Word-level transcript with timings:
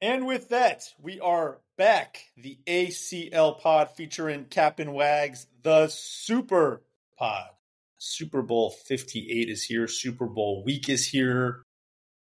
And 0.00 0.26
with 0.26 0.50
that, 0.50 0.84
we 1.02 1.18
are 1.18 1.58
back. 1.76 2.26
The 2.36 2.56
ACL 2.68 3.58
pod 3.58 3.90
featuring 3.96 4.44
Cappin 4.44 4.92
Wags, 4.92 5.48
the 5.62 5.88
Super 5.88 6.82
Pod. 7.18 7.48
Super 7.96 8.42
Bowl 8.42 8.70
58 8.70 9.48
is 9.48 9.64
here. 9.64 9.88
Super 9.88 10.26
Bowl 10.26 10.62
week 10.64 10.88
is 10.88 11.08
here. 11.08 11.62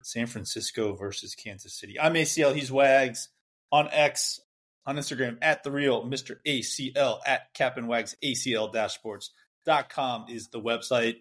San 0.02 0.26
Francisco 0.26 0.94
versus 0.94 1.34
Kansas 1.34 1.72
City. 1.72 1.98
I'm 1.98 2.12
ACL. 2.12 2.54
He's 2.54 2.70
Wags 2.70 3.30
on 3.72 3.88
X, 3.90 4.40
on 4.84 4.96
Instagram 4.96 5.38
at 5.40 5.64
the 5.64 5.70
real 5.70 6.04
Mr. 6.04 6.36
ACL 6.46 7.20
at 7.26 7.54
Cappin 7.54 7.86
Wags. 7.86 8.14
ACL 8.22 8.74
dashboards.com 8.74 10.26
is 10.28 10.48
the 10.48 10.60
website. 10.60 11.16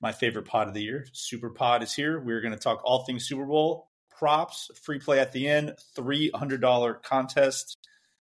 My 0.00 0.12
favorite 0.12 0.46
pod 0.46 0.68
of 0.68 0.72
the 0.72 0.82
year. 0.82 1.06
Super 1.12 1.50
Pod 1.50 1.82
is 1.82 1.92
here. 1.92 2.18
We're 2.18 2.40
going 2.40 2.54
to 2.54 2.58
talk 2.58 2.80
all 2.84 3.04
things 3.04 3.28
Super 3.28 3.44
Bowl 3.44 3.90
props, 4.18 4.70
free 4.82 4.98
play 4.98 5.20
at 5.20 5.32
the 5.32 5.48
end, 5.48 5.74
$300 5.96 7.02
contest 7.02 7.76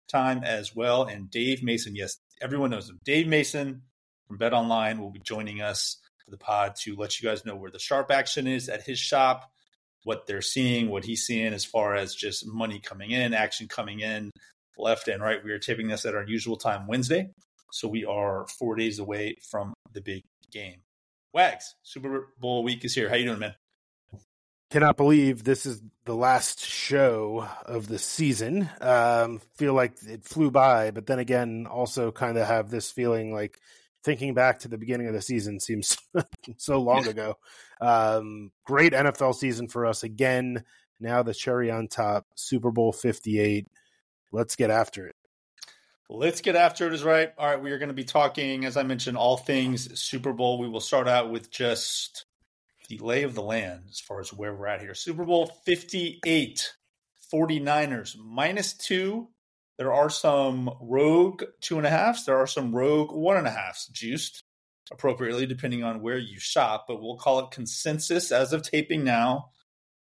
time 0.09 0.43
as 0.45 0.75
well. 0.75 1.05
And 1.05 1.31
Dave 1.31 1.63
Mason, 1.63 1.95
yes, 1.95 2.19
everyone 2.41 2.71
knows 2.71 2.89
him. 2.89 2.99
Dave 3.05 3.27
Mason 3.27 3.83
from 4.27 4.39
BetOnline 4.39 4.99
will 4.99 5.11
be 5.11 5.21
joining 5.21 5.61
us 5.61 5.99
for 6.25 6.31
the 6.31 6.39
pod 6.39 6.75
to 6.83 6.97
let 6.97 7.21
you 7.21 7.29
guys 7.29 7.45
know 7.45 7.57
where 7.57 7.71
the 7.71 7.79
sharp 7.79 8.11
action 8.11 8.47
is 8.47 8.69
at 8.69 8.83
his 8.83 8.99
shop, 8.99 9.51
what 10.05 10.27
they're 10.27 10.43
seeing, 10.43 10.89
what 10.89 11.05
he's 11.05 11.27
seeing 11.27 11.53
as 11.53 11.65
far 11.65 11.95
as 11.95 12.15
just 12.15 12.47
money 12.47 12.81
coming 12.81 13.11
in, 13.11 13.35
action 13.35 13.69
coming 13.69 14.01
in 14.01 14.31
left 14.81 15.09
and 15.09 15.23
right. 15.23 15.45
We 15.45 15.53
are 15.53 15.59
taping 15.59 15.89
this 15.89 16.05
at 16.05 16.15
our 16.15 16.27
usual 16.27 16.57
time 16.57 16.87
Wednesday. 16.87 17.31
So 17.73 17.87
we 17.87 18.05
are 18.05 18.47
four 18.59 18.75
days 18.75 18.99
away 18.99 19.37
from 19.49 19.75
the 19.93 20.01
big 20.01 20.25
game. 20.51 20.81
Wags, 21.33 21.77
Super 21.83 22.29
Bowl 22.41 22.65
week 22.65 22.85
is 22.85 22.95
here. 22.95 23.09
How 23.09 23.15
you 23.15 23.27
doing, 23.27 23.39
man? 23.39 23.55
Cannot 24.71 24.97
believe 24.97 25.43
this 25.43 25.67
is 25.67 25.83
the 26.05 26.15
last 26.15 26.65
show 26.65 27.47
of 27.67 27.89
the 27.89 27.99
season. 27.99 28.71
Um, 28.81 29.41
feel 29.57 29.75
like 29.75 29.95
it 30.07 30.25
flew 30.25 30.51
by, 30.51 30.93
but 30.93 31.07
then 31.07 31.19
again, 31.19 31.67
also 31.69 32.13
kind 32.13 32.39
of 32.39 32.47
have 32.47 32.71
this 32.71 32.91
feeling 32.91 33.33
like 33.33 33.61
thinking 34.03 34.33
back 34.33 34.61
to 34.61 34.69
the 34.69 34.79
beginning 34.79 35.09
of 35.09 35.13
the 35.13 35.21
season 35.21 35.61
seems 35.61 35.99
so 36.57 36.81
long 36.81 37.07
ago. 37.07 37.37
Um, 37.81 38.51
great 38.65 38.93
NFL 38.93 39.35
season 39.35 39.69
for 39.69 39.87
us 39.87 40.03
again. 40.03 40.65
Now 41.01 41.23
the 41.23 41.35
cherry 41.35 41.71
on 41.71 41.89
top, 41.89 42.27
Super 42.35 42.71
Bowl 42.71 42.93
58. 42.93 43.67
Let's 44.33 44.57
get 44.57 44.71
after 44.71 45.07
it. 45.07 45.17
Let's 46.09 46.41
get 46.41 46.57
after 46.57 46.87
it 46.87 46.93
is 46.93 47.05
right. 47.05 47.33
All 47.39 47.47
right, 47.47 47.63
we 47.63 47.71
are 47.71 47.79
going 47.79 47.89
to 47.89 47.95
be 47.95 48.05
talking, 48.05 48.65
as 48.65 48.77
I 48.77 48.83
mentioned, 48.83 49.17
all 49.17 49.37
things 49.37 49.99
Super 49.99 50.33
Bowl. 50.33 50.59
We 50.59 50.69
will 50.69 50.81
start 50.81 51.07
out 51.07 51.31
with 51.31 51.51
just 51.51 52.27
the 52.91 52.99
lay 52.99 53.23
of 53.23 53.35
the 53.35 53.43
land 53.43 53.85
as 53.89 54.01
far 54.01 54.21
as 54.21 54.33
where 54.33 54.55
we're 54.55 54.67
at 54.67 54.81
here. 54.81 54.95
Super 54.95 55.25
Bowl 55.25 55.47
58, 55.65 56.75
49ers 57.33 58.17
minus 58.19 58.75
two. 58.75 59.29
There 59.79 59.93
are 59.93 60.11
some 60.11 60.69
rogue 60.81 61.45
two 61.61 61.79
and 61.79 61.87
a 61.87 61.91
halfs. 61.91 62.25
There 62.25 62.37
are 62.37 62.49
some 62.49 62.75
rogue 62.75 63.13
one 63.13 63.37
and 63.37 63.47
a 63.47 63.51
halfs 63.51 63.87
juiced 63.87 64.43
appropriately 64.93 65.47
depending 65.47 65.85
on 65.85 66.03
where 66.03 66.19
you 66.19 66.41
shop, 66.41 66.87
but 66.89 67.01
we'll 67.01 67.17
call 67.17 67.39
it 67.39 67.53
consensus 67.53 68.33
as 68.33 68.53
of 68.53 68.63
taping 68.63 69.05
now. 69.05 69.51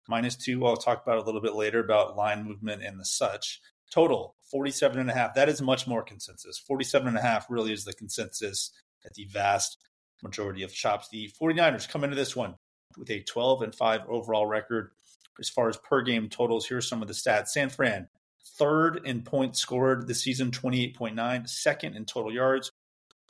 Minus 0.07 0.35
two. 0.35 0.65
I'll 0.65 0.75
talk 0.75 1.03
about 1.03 1.19
a 1.19 1.23
little 1.23 1.41
bit 1.41 1.53
later 1.53 1.79
about 1.79 2.17
line 2.17 2.43
movement 2.43 2.83
and 2.83 2.99
the 2.99 3.05
such. 3.05 3.61
Total 3.93 4.35
47 4.49 4.99
and 4.99 5.09
a 5.11 5.13
half. 5.13 5.35
That 5.35 5.47
is 5.47 5.61
much 5.61 5.85
more 5.85 6.01
consensus. 6.01 6.57
47 6.57 7.07
and 7.07 7.17
a 7.17 7.21
half 7.21 7.45
really 7.51 7.71
is 7.71 7.85
the 7.85 7.93
consensus 7.93 8.71
at 9.05 9.13
the 9.13 9.25
vast 9.25 9.77
majority 10.23 10.63
of 10.63 10.73
shops. 10.73 11.07
The 11.11 11.31
49ers 11.39 11.87
come 11.87 12.03
into 12.03 12.15
this 12.15 12.35
one 12.35 12.55
with 12.97 13.09
a 13.09 13.21
12 13.21 13.61
and 13.61 13.75
5 13.75 14.01
overall 14.07 14.45
record. 14.45 14.91
As 15.39 15.49
far 15.49 15.69
as 15.69 15.77
per 15.77 16.01
game 16.01 16.29
totals, 16.29 16.67
here's 16.67 16.87
some 16.87 17.01
of 17.01 17.07
the 17.07 17.13
stats. 17.13 17.49
San 17.49 17.69
Fran, 17.69 18.09
third 18.57 19.01
in 19.05 19.21
points 19.21 19.59
scored 19.59 20.07
this 20.07 20.21
season, 20.21 20.51
28.9, 20.51 21.47
second 21.47 21.95
in 21.95 22.05
total 22.05 22.33
yards 22.33 22.71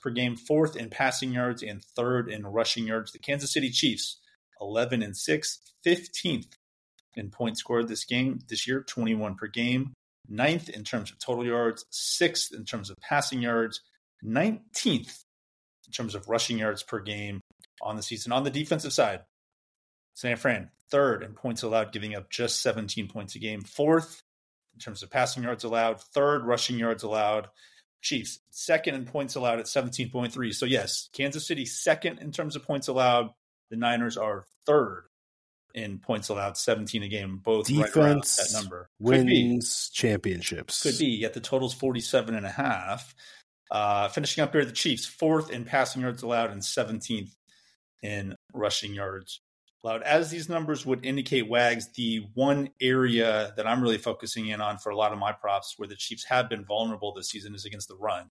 per 0.02 0.10
game, 0.10 0.36
fourth 0.36 0.76
in 0.76 0.90
passing 0.90 1.34
yards, 1.34 1.62
and 1.62 1.84
third 1.84 2.30
in 2.30 2.46
rushing 2.48 2.88
yards. 2.88 3.12
The 3.12 3.20
Kansas 3.20 3.52
City 3.52 3.70
Chiefs, 3.70 4.18
11 4.62 5.04
and 5.04 5.16
6, 5.16 5.60
15th 5.86 6.48
in 7.16 7.30
points 7.30 7.60
scored 7.60 7.88
this 7.88 8.06
game 8.06 8.40
this 8.48 8.68
year, 8.68 8.82
21 8.82 9.36
per 9.36 9.48
game, 9.48 9.94
ninth 10.28 10.70
in 10.70 10.84
terms 10.84 11.12
of 11.12 11.20
total 11.20 11.46
yards, 11.46 11.86
sixth 11.92 12.54
in 12.54 12.66
terms 12.66 12.90
of 12.90 12.98
passing 13.02 13.42
yards, 13.42 13.82
19th 14.24 15.24
in 15.88 15.92
terms 15.94 16.16
of 16.16 16.30
rushing 16.30 16.60
yards 16.60 16.84
per 16.84 17.00
game 17.00 17.42
on 17.82 17.96
the 17.96 18.04
season. 18.04 18.32
On 18.32 18.44
the 18.44 18.50
defensive 18.50 18.94
side, 18.94 19.22
San 20.20 20.36
Fran, 20.36 20.70
third 20.92 21.24
in 21.24 21.32
points 21.32 21.64
allowed, 21.64 21.94
giving 21.94 22.14
up 22.14 22.30
just 22.30 22.62
17 22.62 23.08
points 23.08 23.36
a 23.36 23.40
game. 23.40 23.62
Fourth 23.62 24.22
in 24.74 24.80
terms 24.82 25.02
of 25.02 25.10
passing 25.10 25.44
yards 25.44 25.64
allowed, 25.64 26.02
third 26.02 26.46
rushing 26.46 26.78
yards 26.78 27.04
allowed. 27.04 27.48
Chiefs, 28.02 28.40
second 28.50 28.96
in 28.96 29.06
points 29.06 29.36
allowed 29.36 29.60
at 29.60 29.66
17.3. 29.66 30.54
So, 30.54 30.66
yes, 30.66 31.08
Kansas 31.14 31.48
City, 31.48 31.66
second 31.66 32.20
in 32.20 32.34
terms 32.34 32.58
of 32.58 32.64
points 32.64 32.90
allowed. 32.90 33.30
The 33.70 33.78
Niners 33.78 34.18
are 34.18 34.44
third 34.66 35.06
in 35.74 36.00
points 36.00 36.28
allowed, 36.28 36.58
17 36.58 37.04
a 37.04 37.08
game. 37.08 37.38
Both 37.38 37.68
defense 37.68 37.96
right 37.96 38.22
that 38.22 38.50
number. 38.52 38.90
Could 38.98 39.08
wins 39.08 39.90
be. 39.90 39.96
championships. 40.02 40.84
Could 40.84 41.00
be. 41.00 41.16
Yet 41.16 41.34
the 41.34 41.40
total's 41.40 41.74
47 41.74 42.36
and 42.36 42.46
a 42.46 42.52
half. 42.52 43.16
Uh, 43.72 44.10
finishing 44.10 44.44
up 44.44 44.52
here, 44.52 44.66
the 44.66 44.74
Chiefs, 44.74 45.06
fourth 45.06 45.50
in 45.50 45.64
passing 45.64 46.02
yards 46.02 46.24
allowed 46.24 46.52
and 46.52 46.62
17th 46.62 47.32
in 48.02 48.36
rushing 48.54 48.94
yards 48.94 49.40
allowed. 49.84 50.04
As 50.04 50.30
these 50.30 50.50
numbers 50.50 50.86
would 50.86 51.06
indicate, 51.06 51.50
Wags, 51.50 51.90
the 51.94 52.28
one 52.34 52.70
area 52.82 53.54
that 53.56 53.68
I'm 53.68 53.82
really 53.82 53.98
focusing 53.98 54.48
in 54.48 54.62
on 54.62 54.78
for 54.78 54.90
a 54.90 54.96
lot 54.96 55.14
of 55.14 55.20
my 55.20 55.32
props 55.32 55.76
where 55.78 55.88
the 55.88 55.96
Chiefs 55.96 56.26
have 56.26 56.50
been 56.50 56.66
vulnerable 56.66 57.14
this 57.14 57.30
season 57.30 57.56
is 57.56 57.66
against 57.66 57.88
the 57.88 57.96
run. 57.96 58.30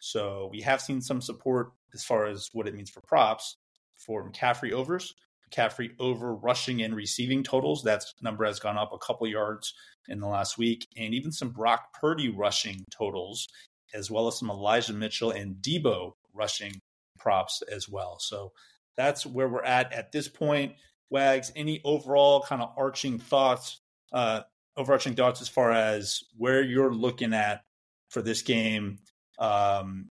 So 0.00 0.48
we 0.52 0.62
have 0.62 0.80
seen 0.80 1.00
some 1.00 1.20
support 1.20 1.72
as 1.94 2.04
far 2.04 2.26
as 2.26 2.48
what 2.52 2.66
it 2.66 2.74
means 2.74 2.90
for 2.90 3.02
props 3.02 3.56
for 3.96 4.28
McCaffrey 4.30 4.72
overs. 4.72 5.14
McCaffrey 5.50 5.90
over 5.98 6.34
rushing 6.34 6.80
and 6.82 6.94
receiving 6.94 7.42
totals. 7.42 7.82
That 7.82 8.04
number 8.22 8.44
has 8.44 8.60
gone 8.60 8.78
up 8.78 8.92
a 8.92 8.98
couple 8.98 9.26
yards 9.26 9.74
in 10.08 10.20
the 10.20 10.28
last 10.28 10.56
week. 10.56 10.86
And 10.96 11.12
even 11.12 11.32
some 11.32 11.50
Brock 11.50 11.92
Purdy 12.00 12.28
rushing 12.28 12.84
totals, 12.90 13.48
as 13.92 14.10
well 14.10 14.28
as 14.28 14.38
some 14.38 14.50
Elijah 14.50 14.92
Mitchell 14.92 15.30
and 15.30 15.56
Deebo 15.56 16.12
rushing 16.32 16.80
props 17.18 17.62
as 17.70 17.88
well. 17.88 18.18
So 18.20 18.52
that's 18.96 19.26
where 19.26 19.48
we're 19.48 19.64
at 19.64 19.92
at 19.92 20.12
this 20.12 20.28
point. 20.28 20.74
Wags, 21.10 21.52
any 21.56 21.80
overall 21.84 22.42
kind 22.42 22.62
of 22.62 22.72
arching 22.76 23.18
thoughts, 23.18 23.80
uh, 24.12 24.42
overarching 24.76 25.14
thoughts 25.14 25.42
as 25.42 25.48
far 25.48 25.72
as 25.72 26.22
where 26.36 26.62
you're 26.62 26.94
looking 26.94 27.34
at 27.34 27.62
for 28.08 28.22
this 28.22 28.42
game 28.42 28.98
um, 29.38 30.10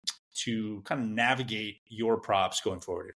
to 0.44 0.82
kind 0.86 1.02
of 1.02 1.08
navigate 1.08 1.78
your 1.88 2.18
props 2.18 2.62
going 2.62 2.82
forward? 2.82 3.14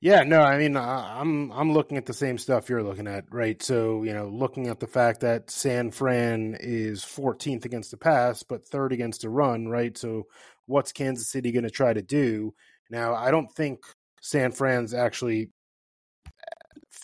Yeah, 0.00 0.24
no, 0.24 0.40
I 0.40 0.58
mean, 0.58 0.76
I'm 0.76 1.52
I'm 1.52 1.72
looking 1.72 1.96
at 1.96 2.06
the 2.06 2.12
same 2.12 2.36
stuff 2.36 2.68
you're 2.68 2.82
looking 2.82 3.06
at, 3.06 3.24
right? 3.30 3.62
So, 3.62 4.02
you 4.02 4.12
know, 4.12 4.26
looking 4.26 4.66
at 4.66 4.80
the 4.80 4.88
fact 4.88 5.20
that 5.20 5.48
San 5.48 5.92
Fran 5.92 6.56
is 6.58 7.04
14th 7.04 7.64
against 7.64 7.92
the 7.92 7.96
pass, 7.96 8.42
but 8.42 8.66
third 8.66 8.92
against 8.92 9.22
the 9.22 9.30
run, 9.30 9.68
right? 9.68 9.96
So, 9.96 10.24
what's 10.66 10.90
Kansas 10.90 11.30
City 11.30 11.52
going 11.52 11.62
to 11.62 11.70
try 11.70 11.92
to 11.92 12.02
do? 12.02 12.52
Now, 12.90 13.14
I 13.14 13.30
don't 13.30 13.52
think 13.54 13.84
San 14.20 14.50
Fran's 14.50 14.92
actually 14.92 15.50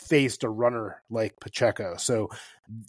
faced 0.08 0.44
a 0.44 0.48
runner 0.48 1.02
like 1.10 1.40
Pacheco. 1.40 1.96
So, 1.96 2.30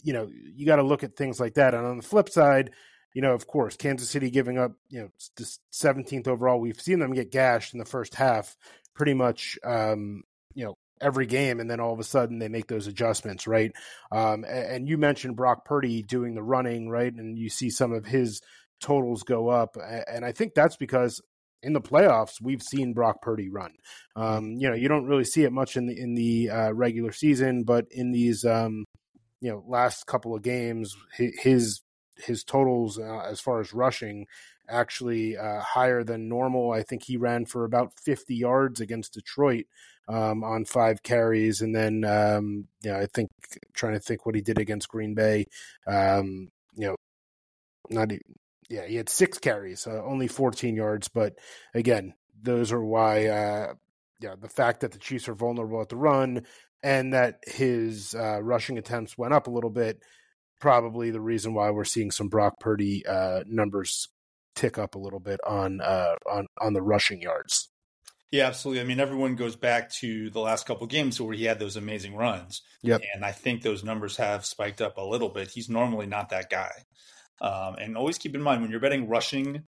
you 0.02 0.12
know, 0.12 0.28
you 0.32 0.66
got 0.66 0.76
to 0.76 0.82
look 0.82 1.04
at 1.04 1.16
things 1.16 1.40
like 1.40 1.54
that. 1.54 1.74
And 1.74 1.86
on 1.86 1.96
the 1.96 2.02
flip 2.02 2.28
side, 2.28 2.70
you 3.14 3.22
know, 3.22 3.32
of 3.32 3.46
course, 3.46 3.76
Kansas 3.76 4.08
City 4.08 4.30
giving 4.30 4.58
up, 4.58 4.72
you 4.88 5.00
know, 5.00 5.08
the 5.36 5.44
17th 5.72 6.28
overall. 6.28 6.60
We've 6.60 6.80
seen 6.80 7.00
them 7.00 7.12
get 7.12 7.32
gashed 7.32 7.74
in 7.74 7.78
the 7.78 7.84
first 7.84 8.14
half 8.14 8.56
pretty 8.94 9.14
much, 9.14 9.58
um, 9.64 10.22
you 10.54 10.64
know, 10.64 10.76
every 11.00 11.26
game. 11.26 11.60
And 11.60 11.70
then 11.70 11.80
all 11.80 11.92
of 11.92 11.98
a 11.98 12.04
sudden 12.04 12.38
they 12.38 12.48
make 12.48 12.66
those 12.66 12.86
adjustments, 12.86 13.46
right? 13.46 13.72
Um, 14.12 14.44
and 14.44 14.88
you 14.88 14.98
mentioned 14.98 15.36
Brock 15.36 15.64
Purdy 15.64 16.02
doing 16.02 16.34
the 16.34 16.42
running, 16.42 16.88
right? 16.88 17.12
And 17.12 17.38
you 17.38 17.48
see 17.48 17.70
some 17.70 17.92
of 17.92 18.04
his 18.04 18.42
totals 18.80 19.22
go 19.22 19.48
up. 19.48 19.76
And 20.06 20.24
I 20.24 20.32
think 20.32 20.54
that's 20.54 20.76
because 20.76 21.20
in 21.62 21.72
the 21.72 21.80
playoffs, 21.80 22.40
we've 22.40 22.62
seen 22.62 22.92
Brock 22.92 23.22
Purdy 23.22 23.48
run. 23.48 23.72
Um, 24.16 24.54
you 24.58 24.68
know, 24.68 24.74
you 24.74 24.88
don't 24.88 25.06
really 25.06 25.24
see 25.24 25.44
it 25.44 25.52
much 25.52 25.76
in 25.76 25.86
the 25.86 25.98
in 25.98 26.14
the 26.14 26.50
uh, 26.50 26.72
regular 26.72 27.12
season, 27.12 27.64
but 27.64 27.86
in 27.90 28.12
these 28.12 28.44
um, 28.44 28.84
you 29.40 29.50
know 29.50 29.64
last 29.66 30.06
couple 30.06 30.34
of 30.34 30.42
games, 30.42 30.94
his 31.16 31.82
his 32.16 32.44
totals 32.44 32.98
uh, 32.98 33.20
as 33.20 33.40
far 33.40 33.60
as 33.60 33.72
rushing 33.72 34.26
actually 34.68 35.36
uh, 35.36 35.60
higher 35.60 36.04
than 36.04 36.28
normal. 36.28 36.72
I 36.72 36.82
think 36.82 37.02
he 37.04 37.16
ran 37.16 37.44
for 37.44 37.64
about 37.64 37.92
50 37.98 38.34
yards 38.34 38.80
against 38.80 39.14
Detroit 39.14 39.64
um, 40.08 40.44
on 40.44 40.64
five 40.64 41.02
carries, 41.02 41.60
and 41.60 41.74
then 41.74 42.04
um, 42.04 42.68
you 42.82 42.90
know 42.92 42.98
I 42.98 43.06
think 43.06 43.30
trying 43.74 43.94
to 43.94 44.00
think 44.00 44.26
what 44.26 44.34
he 44.34 44.40
did 44.40 44.58
against 44.58 44.88
Green 44.88 45.14
Bay. 45.14 45.46
Um, 45.86 46.48
you 46.74 46.86
know, 46.86 46.96
not 47.90 48.12
yeah, 48.70 48.86
he 48.86 48.96
had 48.96 49.08
six 49.08 49.38
carries, 49.38 49.86
uh, 49.86 50.02
only 50.04 50.28
14 50.28 50.76
yards, 50.76 51.08
but 51.08 51.34
again, 51.74 52.14
those 52.40 52.72
are 52.72 52.84
why. 52.84 53.26
Uh, 53.26 53.74
yeah, 54.20 54.34
the 54.40 54.48
fact 54.48 54.80
that 54.80 54.92
the 54.92 54.98
Chiefs 54.98 55.28
are 55.28 55.34
vulnerable 55.34 55.80
at 55.80 55.88
the 55.88 55.96
run 55.96 56.44
and 56.82 57.12
that 57.14 57.40
his 57.46 58.14
uh, 58.14 58.40
rushing 58.42 58.78
attempts 58.78 59.18
went 59.18 59.34
up 59.34 59.46
a 59.46 59.50
little 59.50 59.70
bit 59.70 60.02
probably 60.60 61.10
the 61.10 61.20
reason 61.20 61.54
why 61.54 61.70
we're 61.70 61.84
seeing 61.84 62.10
some 62.10 62.28
Brock 62.28 62.60
Purdy 62.60 63.04
uh, 63.06 63.42
numbers 63.46 64.08
tick 64.54 64.78
up 64.78 64.94
a 64.94 64.98
little 64.98 65.20
bit 65.20 65.40
on 65.46 65.80
uh, 65.80 66.14
on 66.30 66.46
on 66.60 66.74
the 66.74 66.82
rushing 66.82 67.22
yards. 67.22 67.70
Yeah, 68.30 68.46
absolutely. 68.46 68.82
I 68.82 68.84
mean, 68.84 69.00
everyone 69.00 69.34
goes 69.34 69.56
back 69.56 69.90
to 69.94 70.30
the 70.30 70.38
last 70.38 70.64
couple 70.64 70.86
games 70.86 71.20
where 71.20 71.34
he 71.34 71.44
had 71.44 71.58
those 71.58 71.76
amazing 71.76 72.14
runs. 72.14 72.62
Yep. 72.82 73.02
And 73.12 73.24
I 73.24 73.32
think 73.32 73.62
those 73.62 73.82
numbers 73.82 74.18
have 74.18 74.46
spiked 74.46 74.80
up 74.80 74.98
a 74.98 75.04
little 75.04 75.30
bit. 75.30 75.50
He's 75.50 75.68
normally 75.68 76.06
not 76.06 76.28
that 76.28 76.48
guy. 76.48 76.70
Um, 77.40 77.76
and 77.76 77.96
always 77.96 78.18
keep 78.18 78.34
in 78.34 78.42
mind 78.42 78.62
when 78.62 78.70
you're 78.70 78.80
betting 78.80 79.08
rushing 79.08 79.64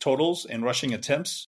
totals 0.00 0.44
and 0.44 0.64
rushing 0.64 0.92
attempts 0.92 1.48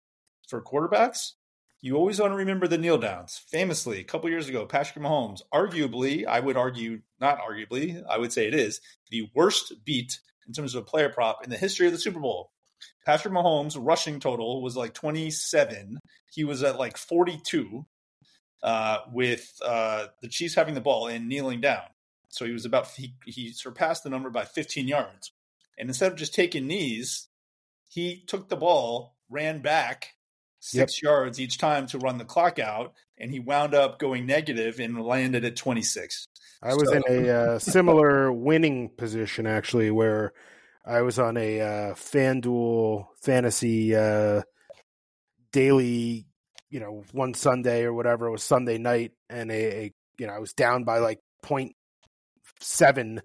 for 0.48 0.62
quarterbacks, 0.62 1.32
you 1.80 1.96
always 1.96 2.18
want 2.18 2.32
to 2.32 2.36
remember 2.36 2.66
the 2.66 2.78
kneel 2.78 2.98
downs. 2.98 3.42
Famously, 3.50 4.00
a 4.00 4.04
couple 4.04 4.30
years 4.30 4.48
ago, 4.48 4.64
Patrick 4.64 5.04
Mahomes, 5.04 5.42
arguably, 5.52 6.26
I 6.26 6.40
would 6.40 6.56
argue, 6.56 7.02
not 7.20 7.40
arguably, 7.40 8.02
I 8.08 8.18
would 8.18 8.32
say 8.32 8.46
it 8.46 8.54
is 8.54 8.80
the 9.10 9.28
worst 9.34 9.72
beat 9.84 10.18
in 10.46 10.54
terms 10.54 10.74
of 10.74 10.82
a 10.82 10.86
player 10.86 11.08
prop 11.10 11.44
in 11.44 11.50
the 11.50 11.58
history 11.58 11.86
of 11.86 11.92
the 11.92 11.98
Super 11.98 12.20
Bowl. 12.20 12.50
Patrick 13.04 13.34
Mahomes' 13.34 13.76
rushing 13.78 14.18
total 14.18 14.62
was 14.62 14.76
like 14.76 14.94
27. 14.94 15.98
He 16.32 16.44
was 16.44 16.62
at 16.62 16.78
like 16.78 16.96
42 16.96 17.84
uh, 18.62 18.98
with 19.12 19.52
uh, 19.64 20.06
the 20.22 20.28
Chiefs 20.28 20.54
having 20.54 20.74
the 20.74 20.80
ball 20.80 21.06
and 21.06 21.28
kneeling 21.28 21.60
down. 21.60 21.82
So 22.30 22.46
he 22.46 22.52
was 22.52 22.64
about, 22.64 22.88
he, 22.88 23.14
he 23.26 23.52
surpassed 23.52 24.04
the 24.04 24.10
number 24.10 24.30
by 24.30 24.44
15 24.44 24.88
yards. 24.88 25.32
And 25.78 25.88
instead 25.88 26.12
of 26.12 26.18
just 26.18 26.34
taking 26.34 26.66
knees, 26.66 27.28
he 27.88 28.24
took 28.26 28.48
the 28.48 28.56
ball, 28.56 29.16
ran 29.28 29.60
back 29.60 30.14
six 30.60 31.02
yep. 31.02 31.10
yards 31.10 31.40
each 31.40 31.58
time 31.58 31.86
to 31.88 31.98
run 31.98 32.18
the 32.18 32.24
clock 32.24 32.58
out, 32.58 32.94
and 33.18 33.30
he 33.30 33.38
wound 33.38 33.74
up 33.74 33.98
going 33.98 34.26
negative 34.26 34.80
and 34.80 35.02
landed 35.02 35.44
at 35.44 35.56
26. 35.56 36.26
I 36.62 36.74
was 36.74 36.88
so. 36.88 36.94
in 36.94 37.02
a 37.06 37.30
uh, 37.30 37.58
similar 37.58 38.32
winning 38.32 38.88
position 38.88 39.46
actually, 39.46 39.90
where 39.90 40.32
I 40.86 41.02
was 41.02 41.18
on 41.18 41.36
a 41.36 41.60
uh, 41.60 41.94
FanDuel 41.94 43.06
fantasy 43.22 43.94
uh, 43.94 44.42
daily, 45.52 46.26
you 46.70 46.80
know, 46.80 47.04
one 47.12 47.34
Sunday 47.34 47.84
or 47.84 47.92
whatever. 47.92 48.26
It 48.26 48.32
was 48.32 48.42
Sunday 48.42 48.78
night, 48.78 49.12
and 49.28 49.50
a, 49.50 49.84
a 49.84 49.92
you 50.18 50.26
know 50.26 50.32
I 50.32 50.38
was 50.38 50.54
down 50.54 50.84
by 50.84 50.98
like 50.98 51.20
point 51.42 51.76
seven. 52.60 53.20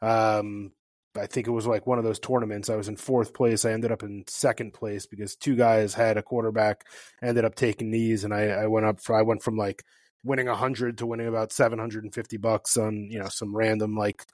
Um, 0.00 0.72
I 1.18 1.26
think 1.26 1.46
it 1.46 1.52
was 1.52 1.66
like 1.66 1.86
one 1.86 1.98
of 1.98 2.04
those 2.04 2.18
tournaments. 2.18 2.70
I 2.70 2.76
was 2.76 2.88
in 2.88 2.96
fourth 2.96 3.34
place. 3.34 3.64
I 3.64 3.72
ended 3.72 3.92
up 3.92 4.02
in 4.02 4.24
second 4.28 4.72
place 4.74 5.06
because 5.06 5.36
two 5.36 5.56
guys 5.56 5.94
had 5.94 6.16
a 6.16 6.22
quarterback, 6.22 6.84
ended 7.22 7.44
up 7.44 7.54
taking 7.54 7.90
knees, 7.90 8.24
and 8.24 8.34
I, 8.34 8.48
I 8.48 8.66
went 8.66 8.86
up. 8.86 9.00
For, 9.00 9.16
I 9.16 9.22
went 9.22 9.42
from 9.42 9.56
like 9.56 9.84
winning 10.24 10.48
a 10.48 10.56
hundred 10.56 10.98
to 10.98 11.06
winning 11.06 11.28
about 11.28 11.52
seven 11.52 11.78
hundred 11.78 12.04
and 12.04 12.14
fifty 12.14 12.36
bucks 12.36 12.76
on 12.76 13.08
you 13.10 13.18
know 13.18 13.28
some 13.28 13.56
random 13.56 13.96
like 13.96 14.24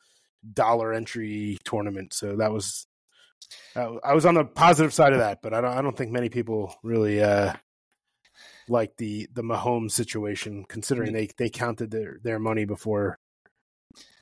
dollar 0.52 0.92
entry 0.92 1.58
tournament. 1.64 2.14
So 2.14 2.36
that 2.36 2.52
was 2.52 2.86
I 3.76 4.14
was 4.14 4.26
on 4.26 4.34
the 4.34 4.44
positive 4.44 4.92
side 4.92 5.12
of 5.12 5.20
that, 5.20 5.40
but 5.42 5.54
I 5.54 5.60
don't 5.60 5.72
I 5.72 5.82
don't 5.82 5.96
think 5.96 6.12
many 6.12 6.28
people 6.28 6.74
really 6.82 7.22
uh, 7.22 7.54
like 8.68 8.96
the 8.96 9.28
the 9.32 9.42
Mahomes 9.42 9.92
situation, 9.92 10.64
considering 10.68 11.12
they 11.12 11.28
they 11.36 11.50
counted 11.50 11.90
their 11.90 12.18
their 12.22 12.38
money 12.38 12.64
before 12.64 13.18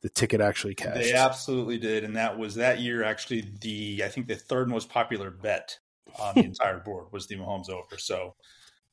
the 0.02 0.08
ticket 0.08 0.40
actually 0.40 0.74
cashed. 0.74 1.00
They 1.00 1.12
absolutely 1.12 1.78
did, 1.78 2.04
and 2.04 2.16
that 2.16 2.38
was 2.38 2.54
that 2.56 2.80
year 2.80 3.02
actually 3.02 3.44
the 3.60 4.02
I 4.04 4.08
think 4.08 4.28
the 4.28 4.36
third 4.36 4.68
most 4.68 4.88
popular 4.88 5.30
bet 5.30 5.78
on 6.18 6.34
the 6.34 6.44
entire 6.44 6.78
board 6.78 7.06
was 7.12 7.26
the 7.26 7.36
Mahomes 7.36 7.70
over. 7.70 7.98
So 7.98 8.34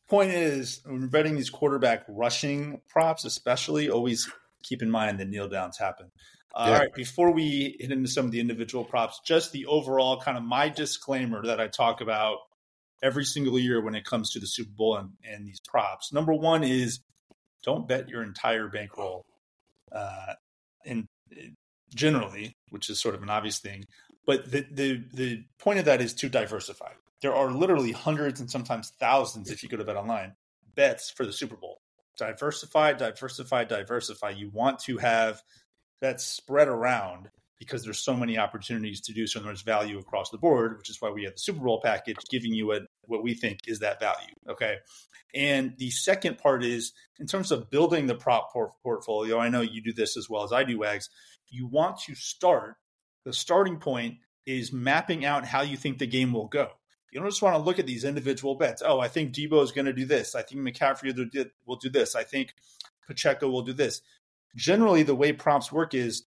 point 0.10 0.32
is 0.32 0.82
when 0.86 1.02
we're 1.02 1.08
betting 1.08 1.36
these 1.36 1.50
quarterback 1.50 2.04
rushing 2.08 2.82
props, 2.90 3.26
especially 3.26 3.90
always 3.90 4.30
keep 4.64 4.82
in 4.82 4.90
mind 4.92 5.20
that 5.20 5.28
kneel 5.28 5.48
downs 5.48 5.78
happen. 5.78 6.12
Uh, 6.56 6.66
yeah. 6.68 6.74
All 6.74 6.80
right, 6.80 6.94
before 6.94 7.32
we 7.32 7.78
hit 7.80 7.92
into 7.92 8.10
some 8.10 8.26
of 8.26 8.32
the 8.32 8.40
individual 8.40 8.84
props, 8.84 9.20
just 9.24 9.52
the 9.52 9.66
overall 9.68 10.20
kind 10.20 10.38
of 10.38 10.44
my 10.44 10.70
disclaimer 10.70 11.46
that 11.46 11.60
I 11.60 11.68
talk 11.68 12.02
about 12.02 12.38
every 13.04 13.26
single 13.26 13.60
year 13.60 13.82
when 13.82 13.96
it 13.96 14.06
comes 14.06 14.32
to 14.32 14.40
the 14.40 14.48
Super 14.48 14.72
Bowl 14.76 14.98
and, 14.98 15.12
and 15.24 15.48
these 15.48 15.60
props. 15.60 16.12
Number 16.12 16.34
one 16.34 16.64
is 16.64 17.00
don't 17.64 17.88
bet 17.88 18.10
your 18.10 18.24
entire 18.24 18.68
bankroll. 18.70 19.26
Uh, 19.92 20.34
and 20.88 21.08
uh, 21.32 21.42
generally, 21.94 22.58
which 22.70 22.90
is 22.90 23.00
sort 23.00 23.16
of 23.16 23.24
an 23.24 23.30
obvious 23.30 23.60
thing, 23.60 23.86
but 24.26 24.52
the, 24.52 24.66
the 24.72 25.04
the 25.14 25.44
point 25.60 25.80
of 25.80 25.86
that 25.86 26.02
is 26.02 26.14
to 26.16 26.30
diversify. 26.30 26.92
There 27.22 27.34
are 27.34 27.52
literally 27.52 27.92
hundreds 27.92 28.40
and 28.40 28.50
sometimes 28.50 28.92
thousands, 29.00 29.50
if 29.50 29.64
you 29.64 29.70
go 29.70 29.78
to 29.78 29.86
BetOnline, 29.86 30.34
bets 30.76 31.10
for 31.10 31.26
the 31.26 31.34
Super 31.34 31.56
Bowl. 31.56 31.82
Diversify, 32.18 32.94
diversify, 32.94 33.64
diversify. 33.64 34.30
You 34.32 34.50
want 34.50 34.80
to 34.80 34.98
have 34.98 35.42
that 36.02 36.22
spread 36.22 36.68
around 36.68 37.30
because 37.60 37.84
there's 37.84 38.04
so 38.04 38.16
many 38.16 38.38
opportunities 38.38 39.02
to 39.02 39.14
do 39.14 39.26
so 39.26 39.40
and 39.40 39.48
there's 39.48 39.62
value 39.62 39.98
across 39.98 40.30
the 40.30 40.38
board, 40.38 40.78
which 40.78 40.90
is 40.90 41.02
why 41.02 41.10
we 41.10 41.24
have 41.24 41.34
the 41.34 41.40
Super 41.40 41.60
Bowl 41.60 41.82
package 41.84 42.18
giving 42.30 42.54
you 42.54 42.72
a, 42.74 42.82
what 43.06 43.24
we 43.24 43.34
think 43.34 43.62
is 43.68 43.80
that 43.80 44.00
value. 44.00 44.34
Okay. 44.50 44.78
And 45.34 45.74
the 45.78 45.90
second 45.90 46.38
part 46.38 46.64
is 46.64 46.94
in 47.20 47.28
terms 47.28 47.52
of 47.52 47.70
building 47.70 48.08
the 48.08 48.16
prop 48.16 48.54
portfolio, 48.84 49.40
I 49.40 49.50
know 49.50 49.62
you 49.62 49.82
do 49.82 49.94
this 49.94 50.16
as 50.18 50.30
well 50.30 50.44
as 50.44 50.54
I 50.54 50.64
do, 50.64 50.80
Wags. 50.80 51.10
You 51.50 51.68
want 51.68 51.98
to 52.06 52.16
start, 52.16 52.76
the 53.26 53.34
starting 53.34 53.78
point 53.78 54.18
is 54.46 54.72
mapping 54.72 55.26
out 55.26 55.46
how 55.46 55.62
you 55.62 55.78
think 55.78 55.98
the 55.98 56.08
game 56.08 56.32
will 56.32 56.48
go. 56.48 56.70
You 57.12 57.20
don't 57.20 57.30
just 57.30 57.42
want 57.42 57.56
to 57.56 57.62
look 57.62 57.80
at 57.80 57.88
these 57.88 58.04
individual 58.04 58.56
bets. 58.56 58.84
Oh, 58.86 59.00
I 59.00 59.08
think 59.08 59.34
Deebo 59.34 59.64
is 59.64 59.72
going 59.72 59.86
to 59.86 59.94
do 59.94 60.06
this. 60.06 60.36
I 60.36 60.42
think 60.42 60.62
McCaffrey 60.62 61.16
will 61.66 61.78
do 61.78 61.90
this. 61.90 62.16
I 62.16 62.24
think 62.24 62.54
Pacheco 63.08 63.50
will 63.50 63.64
do 63.64 63.74
this 63.74 64.02
generally 64.58 65.04
the 65.04 65.16
way 65.16 65.32
prompts 65.32 65.72
work 65.72 65.94
is 65.94 66.26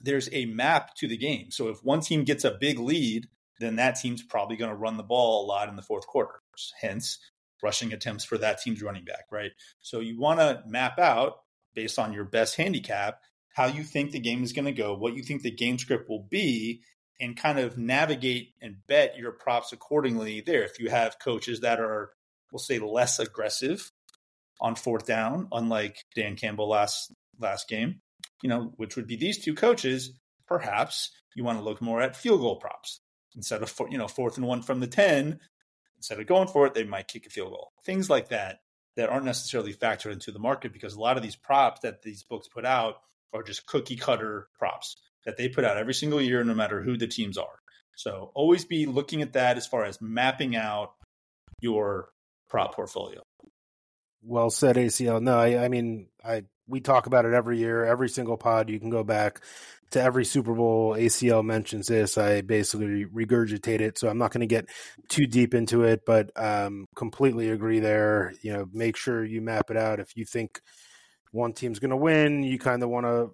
there's 0.00 0.28
a 0.32 0.46
map 0.46 0.94
to 0.96 1.08
the 1.08 1.16
game. 1.16 1.50
So 1.50 1.68
if 1.68 1.82
one 1.82 2.00
team 2.00 2.24
gets 2.24 2.44
a 2.44 2.56
big 2.58 2.78
lead, 2.78 3.28
then 3.60 3.76
that 3.76 3.96
team's 3.96 4.22
probably 4.22 4.56
going 4.56 4.70
to 4.70 4.76
run 4.76 4.96
the 4.96 5.02
ball 5.02 5.44
a 5.44 5.46
lot 5.46 5.68
in 5.68 5.76
the 5.76 5.82
fourth 5.82 6.06
quarter. 6.06 6.40
Hence, 6.80 7.18
rushing 7.62 7.92
attempts 7.92 8.24
for 8.24 8.38
that 8.38 8.60
team's 8.60 8.82
running 8.82 9.04
back, 9.04 9.24
right? 9.30 9.52
So 9.80 10.00
you 10.00 10.18
want 10.18 10.40
to 10.40 10.62
map 10.66 10.98
out 10.98 11.38
based 11.74 11.98
on 11.98 12.12
your 12.12 12.24
best 12.24 12.56
handicap 12.56 13.20
how 13.54 13.66
you 13.66 13.82
think 13.82 14.12
the 14.12 14.20
game 14.20 14.44
is 14.44 14.52
going 14.52 14.66
to 14.66 14.72
go, 14.72 14.94
what 14.94 15.16
you 15.16 15.22
think 15.22 15.42
the 15.42 15.50
game 15.50 15.78
script 15.78 16.08
will 16.08 16.22
be, 16.30 16.82
and 17.20 17.36
kind 17.36 17.58
of 17.58 17.76
navigate 17.76 18.54
and 18.62 18.76
bet 18.86 19.18
your 19.18 19.32
props 19.32 19.72
accordingly 19.72 20.40
there. 20.40 20.62
If 20.62 20.78
you 20.78 20.90
have 20.90 21.18
coaches 21.18 21.60
that 21.60 21.80
are, 21.80 22.12
we'll 22.52 22.60
say, 22.60 22.78
less 22.78 23.18
aggressive 23.18 23.90
on 24.60 24.76
fourth 24.76 25.06
down, 25.06 25.48
unlike 25.50 26.04
Dan 26.14 26.36
Campbell 26.36 26.68
last 26.68 27.12
last 27.40 27.68
game, 27.68 28.00
you 28.42 28.48
know, 28.48 28.72
which 28.76 28.96
would 28.96 29.06
be 29.06 29.16
these 29.16 29.38
two 29.38 29.54
coaches, 29.54 30.12
perhaps 30.46 31.10
you 31.34 31.44
want 31.44 31.58
to 31.58 31.64
look 31.64 31.80
more 31.80 32.00
at 32.00 32.16
field 32.16 32.40
goal 32.40 32.56
props 32.56 33.00
instead 33.36 33.62
of 33.62 33.72
you 33.90 33.98
know 33.98 34.08
fourth 34.08 34.36
and 34.36 34.46
one 34.46 34.62
from 34.62 34.80
the 34.80 34.86
ten. 34.86 35.40
Instead 35.96 36.20
of 36.20 36.26
going 36.26 36.48
for 36.48 36.66
it, 36.66 36.74
they 36.74 36.84
might 36.84 37.08
kick 37.08 37.26
a 37.26 37.30
field 37.30 37.50
goal. 37.50 37.72
Things 37.84 38.08
like 38.08 38.28
that 38.28 38.60
that 38.96 39.08
aren't 39.08 39.24
necessarily 39.24 39.74
factored 39.74 40.12
into 40.12 40.30
the 40.30 40.38
market 40.38 40.72
because 40.72 40.94
a 40.94 41.00
lot 41.00 41.16
of 41.16 41.22
these 41.22 41.36
props 41.36 41.80
that 41.80 42.02
these 42.02 42.22
books 42.22 42.48
put 42.48 42.64
out 42.64 42.96
are 43.32 43.42
just 43.42 43.66
cookie 43.66 43.96
cutter 43.96 44.48
props 44.58 44.96
that 45.24 45.36
they 45.36 45.48
put 45.48 45.64
out 45.64 45.76
every 45.76 45.94
single 45.94 46.20
year, 46.20 46.42
no 46.44 46.54
matter 46.54 46.82
who 46.82 46.96
the 46.96 47.06
teams 47.06 47.36
are. 47.36 47.58
So 47.96 48.30
always 48.34 48.64
be 48.64 48.86
looking 48.86 49.22
at 49.22 49.32
that 49.32 49.56
as 49.56 49.66
far 49.66 49.84
as 49.84 50.00
mapping 50.00 50.56
out 50.56 50.92
your 51.60 52.10
prop 52.48 52.74
portfolio. 52.74 53.22
Well 54.22 54.50
said, 54.50 54.76
ACL. 54.76 55.22
No, 55.22 55.38
I, 55.38 55.64
I 55.64 55.68
mean, 55.68 56.08
I 56.24 56.44
we 56.66 56.80
talk 56.80 57.06
about 57.06 57.24
it 57.24 57.34
every 57.34 57.58
year, 57.58 57.84
every 57.84 58.08
single 58.08 58.36
pod. 58.36 58.68
You 58.68 58.78
can 58.78 58.90
go 58.90 59.02
back 59.02 59.40
to 59.90 60.02
every 60.02 60.24
Super 60.24 60.54
Bowl. 60.54 60.94
ACL 60.94 61.44
mentions 61.44 61.86
this. 61.86 62.18
I 62.18 62.42
basically 62.42 63.06
regurgitate 63.06 63.80
it, 63.80 63.98
so 63.98 64.08
I'm 64.08 64.18
not 64.18 64.32
going 64.32 64.40
to 64.40 64.46
get 64.46 64.68
too 65.08 65.26
deep 65.26 65.54
into 65.54 65.84
it, 65.84 66.02
but 66.04 66.30
um, 66.36 66.86
completely 66.94 67.48
agree 67.48 67.80
there. 67.80 68.34
You 68.42 68.52
know, 68.52 68.68
make 68.72 68.96
sure 68.96 69.24
you 69.24 69.40
map 69.40 69.70
it 69.70 69.76
out. 69.76 70.00
If 70.00 70.16
you 70.16 70.24
think 70.24 70.60
one 71.32 71.52
team's 71.52 71.78
going 71.78 71.90
to 71.90 71.96
win, 71.96 72.42
you 72.42 72.58
kind 72.58 72.82
of 72.82 72.90
want 72.90 73.06
to 73.06 73.30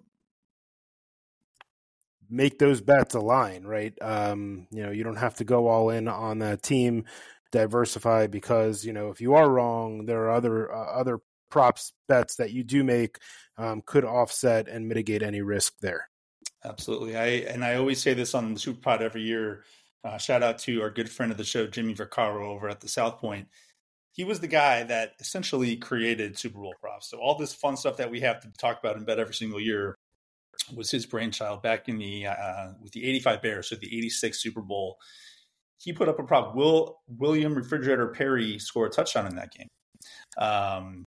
make 2.29 2.57
those 2.57 2.81
bets 2.81 3.15
align, 3.15 3.63
right? 3.65 3.93
Um, 4.01 4.67
you 4.71 4.83
know, 4.83 4.91
you 4.91 5.03
don't 5.03 5.17
have 5.17 5.35
to 5.35 5.43
go 5.43 5.67
all 5.67 5.89
in 5.89 6.07
on 6.07 6.39
that 6.39 6.63
team 6.63 7.05
diversify 7.55 8.27
because 8.27 8.85
you 8.85 8.93
know 8.93 9.09
if 9.09 9.21
you 9.21 9.33
are 9.33 9.49
wrong, 9.49 10.05
there 10.05 10.23
are 10.25 10.31
other 10.31 10.71
uh, 10.73 10.99
other 10.99 11.19
props 11.49 11.93
bets 12.07 12.35
that 12.35 12.51
you 12.51 12.63
do 12.63 12.83
make 12.83 13.17
um, 13.57 13.81
could 13.85 14.03
offset 14.03 14.67
and 14.67 14.87
mitigate 14.87 15.23
any 15.23 15.41
risk 15.41 15.73
there. 15.81 16.09
Absolutely, 16.63 17.15
I 17.15 17.27
and 17.53 17.63
I 17.63 17.75
always 17.75 18.01
say 18.01 18.13
this 18.13 18.35
on 18.35 18.53
the 18.53 18.59
Super 18.59 18.81
Pod 18.81 19.01
every 19.01 19.21
year. 19.21 19.63
Uh, 20.03 20.17
shout 20.17 20.43
out 20.43 20.59
to 20.59 20.81
our 20.81 20.91
good 20.91 21.09
friend 21.09 21.31
of 21.31 21.37
the 21.37 21.43
show, 21.43 21.65
Jimmy 21.65 21.95
Vaccaro, 21.95 22.45
over 22.45 22.69
at 22.69 22.81
the 22.81 22.87
South 22.87 23.19
Point. 23.19 23.47
He 24.11 24.23
was 24.23 24.39
the 24.39 24.47
guy 24.47 24.83
that 24.83 25.13
essentially 25.19 25.75
created 25.77 26.37
Super 26.37 26.59
Bowl 26.59 26.75
props. 26.79 27.09
So 27.09 27.17
all 27.17 27.37
this 27.37 27.53
fun 27.53 27.75
stuff 27.75 27.97
that 27.97 28.11
we 28.11 28.21
have 28.21 28.41
to 28.41 28.51
talk 28.59 28.79
about 28.79 28.97
in 28.97 29.05
bet 29.05 29.19
every 29.19 29.33
single 29.33 29.59
year 29.59 29.95
was 30.75 30.91
his 30.91 31.05
brainchild 31.05 31.61
back 31.61 31.89
in 31.89 31.97
the 31.97 32.27
uh, 32.27 32.73
with 32.81 32.91
the 32.91 33.05
'85 33.05 33.41
Bears, 33.41 33.69
so 33.69 33.75
the 33.75 33.97
'86 33.97 34.41
Super 34.41 34.61
Bowl. 34.61 34.97
He 35.85 35.93
put 35.93 36.09
up 36.09 36.17
a 36.17 36.23
prop. 36.23 36.55
Will 36.55 36.97
William 37.07 37.53
Refrigerator 37.53 38.07
Perry 38.07 38.57
score 38.57 38.87
a 38.87 38.89
touchdown 38.89 39.27
in 39.27 39.35
that 39.35 39.53
game? 39.53 39.67
Um, 40.37 41.05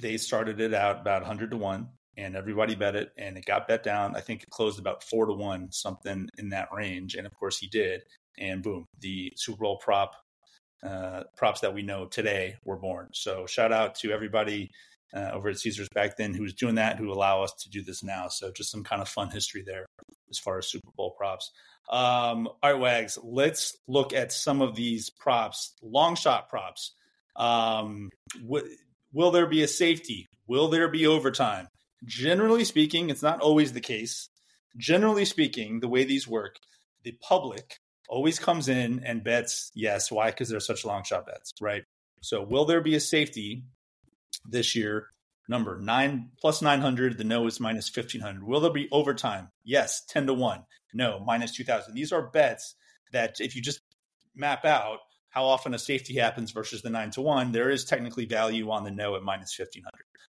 they 0.00 0.16
started 0.16 0.60
it 0.60 0.72
out 0.72 1.00
about 1.00 1.22
100 1.22 1.50
to 1.50 1.56
one, 1.56 1.88
and 2.16 2.36
everybody 2.36 2.76
bet 2.76 2.94
it, 2.94 3.10
and 3.18 3.36
it 3.36 3.44
got 3.44 3.66
bet 3.66 3.82
down. 3.82 4.14
I 4.14 4.20
think 4.20 4.44
it 4.44 4.50
closed 4.50 4.78
about 4.78 5.02
four 5.02 5.26
to 5.26 5.32
one, 5.32 5.72
something 5.72 6.28
in 6.38 6.48
that 6.50 6.68
range. 6.72 7.16
And 7.16 7.26
of 7.26 7.34
course, 7.34 7.58
he 7.58 7.66
did. 7.66 8.02
And 8.38 8.62
boom, 8.62 8.86
the 9.00 9.32
Super 9.34 9.64
Bowl 9.64 9.78
prop 9.78 10.14
uh, 10.86 11.24
props 11.36 11.60
that 11.60 11.74
we 11.74 11.82
know 11.82 12.06
today 12.06 12.54
were 12.64 12.76
born. 12.76 13.08
So 13.14 13.46
shout 13.46 13.72
out 13.72 13.96
to 13.96 14.12
everybody 14.12 14.70
uh, 15.12 15.30
over 15.32 15.48
at 15.48 15.58
Caesars 15.58 15.88
back 15.92 16.16
then 16.16 16.34
who 16.34 16.42
was 16.42 16.54
doing 16.54 16.76
that, 16.76 16.98
who 16.98 17.10
allow 17.12 17.42
us 17.42 17.52
to 17.64 17.68
do 17.68 17.82
this 17.82 18.04
now. 18.04 18.28
So 18.28 18.52
just 18.52 18.70
some 18.70 18.84
kind 18.84 19.02
of 19.02 19.08
fun 19.08 19.30
history 19.30 19.64
there 19.66 19.86
as 20.30 20.38
far 20.38 20.58
as 20.58 20.68
Super 20.68 20.90
Bowl 20.96 21.14
props. 21.18 21.50
Um, 21.90 22.48
all 22.62 22.72
right, 22.72 22.78
Wags, 22.78 23.18
let's 23.22 23.76
look 23.86 24.12
at 24.12 24.32
some 24.32 24.62
of 24.62 24.74
these 24.74 25.10
props, 25.10 25.74
long 25.82 26.16
shot 26.16 26.48
props. 26.48 26.92
Um, 27.36 28.10
will 29.12 29.30
there 29.30 29.46
be 29.46 29.62
a 29.62 29.68
safety? 29.68 30.26
Will 30.46 30.68
there 30.68 30.88
be 30.88 31.06
overtime? 31.06 31.68
Generally 32.04 32.64
speaking, 32.64 33.10
it's 33.10 33.22
not 33.22 33.40
always 33.40 33.72
the 33.72 33.80
case. 33.80 34.28
Generally 34.76 35.26
speaking, 35.26 35.80
the 35.80 35.88
way 35.88 36.04
these 36.04 36.26
work, 36.26 36.56
the 37.02 37.16
public 37.22 37.76
always 38.08 38.38
comes 38.38 38.68
in 38.68 39.02
and 39.04 39.24
bets 39.24 39.70
yes. 39.74 40.10
Why? 40.10 40.30
Because 40.30 40.48
they're 40.48 40.60
such 40.60 40.84
long 40.84 41.04
shot 41.04 41.26
bets, 41.26 41.52
right? 41.60 41.84
So, 42.22 42.42
will 42.42 42.64
there 42.64 42.80
be 42.80 42.94
a 42.94 43.00
safety 43.00 43.64
this 44.48 44.74
year? 44.74 45.08
Number 45.48 45.78
nine 45.78 46.30
plus 46.40 46.62
900. 46.62 47.18
The 47.18 47.24
no 47.24 47.46
is 47.46 47.60
minus 47.60 47.94
1500. 47.94 48.42
Will 48.42 48.60
there 48.60 48.72
be 48.72 48.88
overtime? 48.90 49.50
Yes, 49.62 50.04
10 50.08 50.26
to 50.26 50.34
1. 50.34 50.64
No, 50.94 51.20
minus 51.20 51.54
2000. 51.54 51.94
These 51.94 52.12
are 52.12 52.30
bets 52.30 52.76
that 53.12 53.40
if 53.40 53.54
you 53.54 53.62
just 53.62 53.80
map 54.34 54.64
out 54.64 55.00
how 55.28 55.44
often 55.44 55.74
a 55.74 55.78
safety 55.78 56.14
happens 56.14 56.52
versus 56.52 56.82
the 56.82 56.90
9 56.90 57.10
to 57.10 57.20
1, 57.20 57.52
there 57.52 57.70
is 57.70 57.84
technically 57.84 58.24
value 58.24 58.70
on 58.70 58.84
the 58.84 58.90
no 58.90 59.16
at 59.16 59.22
minus 59.22 59.58
1500. 59.58 59.90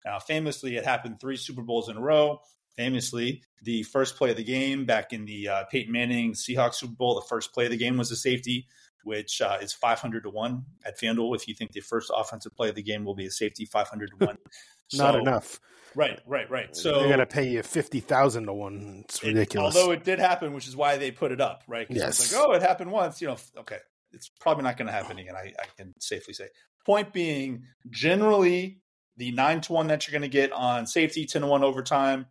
Now, 0.04 0.18
famously, 0.18 0.76
it 0.76 0.84
happened 0.84 1.20
three 1.20 1.36
Super 1.36 1.62
Bowls 1.62 1.88
in 1.88 1.96
a 1.96 2.00
row. 2.00 2.40
Famously, 2.76 3.42
the 3.62 3.82
first 3.84 4.16
play 4.16 4.30
of 4.30 4.36
the 4.36 4.44
game 4.44 4.86
back 4.86 5.12
in 5.12 5.24
the 5.24 5.48
uh, 5.48 5.64
Peyton 5.70 5.92
Manning 5.92 6.32
Seahawks 6.32 6.74
Super 6.74 6.94
Bowl, 6.94 7.14
the 7.14 7.26
first 7.28 7.52
play 7.52 7.64
of 7.64 7.70
the 7.70 7.76
game 7.76 7.96
was 7.96 8.10
a 8.10 8.16
safety 8.16 8.66
which 9.06 9.40
uh, 9.40 9.56
is 9.62 9.72
500 9.72 10.24
to 10.24 10.30
1 10.30 10.64
at 10.84 10.98
FanDuel. 10.98 11.36
If 11.36 11.46
you 11.46 11.54
think 11.54 11.70
the 11.70 11.80
first 11.80 12.10
offensive 12.12 12.56
play 12.56 12.70
of 12.70 12.74
the 12.74 12.82
game 12.82 13.04
will 13.04 13.14
be 13.14 13.26
a 13.26 13.30
safety, 13.30 13.64
500 13.64 14.10
to 14.10 14.26
1. 14.26 14.38
Not 14.94 15.14
so, 15.14 15.20
enough. 15.20 15.60
Right, 15.94 16.18
right, 16.26 16.50
right. 16.50 16.74
So 16.74 16.98
they're 16.98 17.06
going 17.06 17.20
to 17.20 17.26
pay 17.26 17.48
you 17.48 17.62
50,000 17.62 18.46
to 18.46 18.52
1. 18.52 19.04
It's 19.04 19.22
ridiculous. 19.22 19.76
It, 19.76 19.78
although 19.78 19.92
it 19.92 20.02
did 20.02 20.18
happen, 20.18 20.52
which 20.52 20.66
is 20.66 20.74
why 20.74 20.96
they 20.96 21.12
put 21.12 21.30
it 21.30 21.40
up, 21.40 21.62
right? 21.68 21.86
Yes. 21.88 22.18
It's 22.18 22.34
like, 22.34 22.42
oh, 22.44 22.52
it 22.52 22.62
happened 22.62 22.90
once. 22.90 23.22
You 23.22 23.28
know, 23.28 23.36
okay. 23.58 23.78
It's 24.12 24.28
probably 24.40 24.64
not 24.64 24.76
going 24.76 24.86
to 24.86 24.92
happen 24.92 25.18
again, 25.20 25.36
I, 25.36 25.52
I 25.56 25.66
can 25.76 25.94
safely 26.00 26.34
say. 26.34 26.48
Point 26.84 27.12
being, 27.12 27.62
generally, 27.90 28.80
the 29.16 29.30
9 29.30 29.60
to 29.62 29.72
1 29.72 29.86
that 29.86 30.06
you're 30.06 30.18
going 30.18 30.28
to 30.28 30.28
get 30.28 30.50
on 30.50 30.86
safety, 30.86 31.26
10 31.26 31.42
to 31.42 31.48
1 31.48 31.62
overtime, 31.62 32.26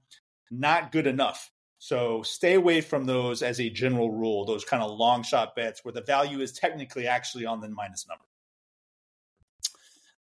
not 0.51 0.91
good 0.91 1.07
enough 1.07 1.51
so 1.77 2.23
stay 2.23 2.53
away 2.53 2.81
from 2.81 3.05
those 3.05 3.41
as 3.41 3.59
a 3.59 3.69
general 3.69 4.11
rule, 4.11 4.45
those 4.45 4.65
kind 4.65 4.81
of 4.81 4.97
long 4.97 5.23
shot 5.23 5.55
bets 5.55 5.83
where 5.83 5.91
the 5.91 6.01
value 6.01 6.39
is 6.39 6.51
technically 6.51 7.07
actually 7.07 7.45
on 7.45 7.61
the 7.61 7.69
minus 7.69 8.07
number. 8.07 8.23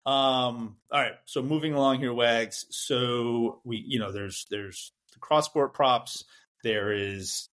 Um, 0.06 0.76
all 0.90 1.00
right, 1.00 1.14
so 1.24 1.42
moving 1.42 1.72
along 1.72 2.00
here, 2.00 2.12
Wags. 2.12 2.66
So 2.70 3.60
we, 3.64 3.82
you 3.86 3.98
know, 3.98 4.12
there's 4.12 4.46
there's 4.50 4.92
the 5.12 5.18
cross 5.20 5.46
sport 5.46 5.72
props. 5.72 6.24
There 6.62 6.92
is, 6.92 7.48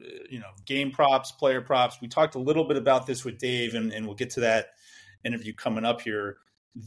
uh, 0.00 0.06
you 0.30 0.38
know, 0.38 0.50
game 0.64 0.92
props, 0.92 1.32
player 1.32 1.60
props. 1.60 1.98
We 2.00 2.08
talked 2.08 2.36
a 2.36 2.40
little 2.40 2.64
bit 2.64 2.76
about 2.76 3.06
this 3.06 3.24
with 3.24 3.38
Dave, 3.38 3.74
and, 3.74 3.92
and 3.92 4.06
we'll 4.06 4.14
get 4.14 4.30
to 4.30 4.40
that 4.40 4.68
interview 5.24 5.52
coming 5.52 5.84
up 5.84 6.00
here. 6.00 6.36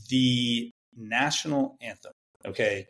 The 0.10 0.72
national 0.96 1.78
anthem. 1.82 2.14
Okay, 2.46 2.86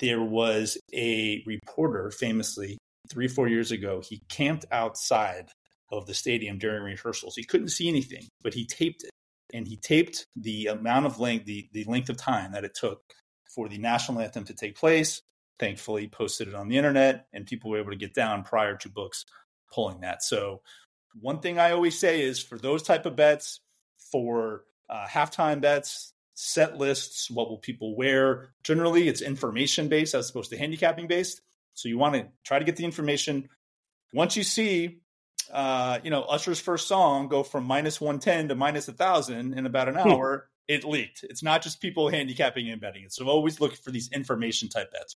there 0.00 0.22
was 0.22 0.76
a 0.92 1.44
reporter 1.46 2.10
famously 2.10 2.78
three, 3.10 3.28
four 3.28 3.48
years 3.48 3.70
ago, 3.70 4.02
he 4.04 4.22
camped 4.28 4.64
outside 4.70 5.50
of 5.90 6.06
the 6.06 6.14
stadium 6.14 6.58
during 6.58 6.82
rehearsals. 6.82 7.36
He 7.36 7.44
couldn't 7.44 7.68
see 7.68 7.88
anything, 7.88 8.28
but 8.42 8.54
he 8.54 8.66
taped 8.66 9.04
it. 9.04 9.10
And 9.54 9.66
he 9.66 9.76
taped 9.76 10.26
the 10.34 10.66
amount 10.66 11.06
of 11.06 11.20
length, 11.20 11.46
the, 11.46 11.68
the 11.72 11.84
length 11.84 12.08
of 12.08 12.16
time 12.16 12.52
that 12.52 12.64
it 12.64 12.74
took 12.74 13.00
for 13.54 13.68
the 13.68 13.78
national 13.78 14.20
anthem 14.20 14.44
to 14.44 14.54
take 14.54 14.76
place. 14.76 15.22
Thankfully, 15.58 16.08
posted 16.08 16.48
it 16.48 16.54
on 16.54 16.68
the 16.68 16.76
internet, 16.76 17.26
and 17.32 17.46
people 17.46 17.70
were 17.70 17.78
able 17.78 17.92
to 17.92 17.96
get 17.96 18.12
down 18.12 18.42
prior 18.42 18.76
to 18.76 18.90
books 18.90 19.24
pulling 19.72 20.00
that. 20.00 20.22
So, 20.22 20.60
one 21.18 21.40
thing 21.40 21.58
I 21.58 21.70
always 21.70 21.98
say 21.98 22.20
is 22.22 22.42
for 22.42 22.58
those 22.58 22.82
type 22.82 23.06
of 23.06 23.16
bets, 23.16 23.60
for 24.10 24.64
uh, 24.90 25.06
halftime 25.06 25.62
bets, 25.62 26.12
set 26.34 26.76
lists, 26.76 27.30
what 27.30 27.48
will 27.48 27.58
people 27.58 27.96
wear? 27.96 28.50
Generally, 28.62 29.08
it's 29.08 29.22
information 29.22 29.88
based 29.88 30.14
as 30.14 30.28
opposed 30.28 30.50
to 30.50 30.58
handicapping 30.58 31.06
based. 31.06 31.40
So 31.76 31.88
you 31.88 31.98
want 31.98 32.14
to 32.14 32.26
try 32.42 32.58
to 32.58 32.64
get 32.64 32.76
the 32.76 32.84
information. 32.84 33.48
Once 34.12 34.36
you 34.36 34.42
see, 34.42 35.00
uh, 35.52 35.98
you 36.02 36.10
know, 36.10 36.22
Usher's 36.22 36.58
first 36.58 36.88
song 36.88 37.28
go 37.28 37.42
from 37.42 37.64
minus 37.64 38.00
110 38.00 38.48
to 38.48 38.54
minus 38.54 38.88
1,000 38.88 39.56
in 39.56 39.66
about 39.66 39.88
an 39.88 39.94
hmm. 39.94 40.08
hour, 40.10 40.48
it 40.66 40.84
leaked. 40.84 41.22
It's 41.22 41.42
not 41.42 41.62
just 41.62 41.80
people 41.80 42.08
handicapping 42.08 42.68
and 42.70 42.80
betting 42.80 43.04
it. 43.04 43.12
So 43.12 43.28
always 43.28 43.60
look 43.60 43.76
for 43.76 43.90
these 43.90 44.10
information 44.10 44.68
type 44.68 44.90
bets. 44.90 45.14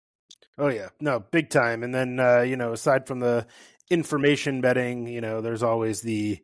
Oh, 0.58 0.68
yeah. 0.68 0.90
No, 1.00 1.18
big 1.18 1.48
time. 1.48 1.82
And 1.82 1.94
then, 1.94 2.20
uh, 2.20 2.42
you 2.42 2.56
know, 2.56 2.72
aside 2.72 3.06
from 3.06 3.20
the 3.20 3.46
information 3.88 4.60
betting, 4.60 5.06
you 5.06 5.22
know, 5.22 5.40
there's 5.40 5.62
always 5.62 6.02
the 6.02 6.40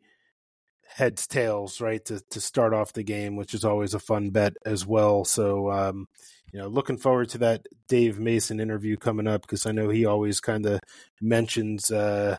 heads 0.87 1.27
tails 1.27 1.81
right 1.81 2.03
to 2.05 2.21
to 2.29 2.39
start 2.39 2.73
off 2.73 2.93
the 2.93 3.03
game 3.03 3.35
which 3.35 3.53
is 3.53 3.65
always 3.65 3.93
a 3.93 3.99
fun 3.99 4.29
bet 4.29 4.53
as 4.65 4.85
well 4.85 5.25
so 5.25 5.69
um 5.69 6.07
you 6.51 6.59
know, 6.59 6.67
looking 6.67 6.97
forward 6.97 7.29
to 7.29 7.37
that 7.39 7.65
Dave 7.87 8.19
Mason 8.19 8.59
interview 8.59 8.97
coming 8.97 9.27
up 9.27 9.41
because 9.41 9.65
I 9.65 9.71
know 9.71 9.89
he 9.89 10.05
always 10.05 10.39
kind 10.39 10.65
of 10.65 10.79
mentions 11.21 11.91
uh, 11.91 12.37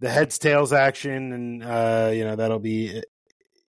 the 0.00 0.10
heads 0.10 0.38
tails 0.38 0.72
action, 0.72 1.32
and 1.32 1.64
uh, 1.64 2.10
you 2.12 2.24
know 2.24 2.36
that'll 2.36 2.58
be 2.58 2.98
uh, 2.98 3.02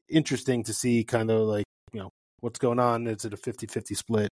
interesting 0.09 0.63
to 0.63 0.73
see 0.73 1.03
kind 1.03 1.31
of 1.31 1.41
like 1.41 1.65
you 1.93 2.01
know 2.01 2.09
what's 2.41 2.59
going 2.59 2.79
on. 2.79 3.07
Is 3.07 3.25
it 3.25 3.33
a 3.33 3.37
50-50 3.37 3.95
split? 3.95 4.29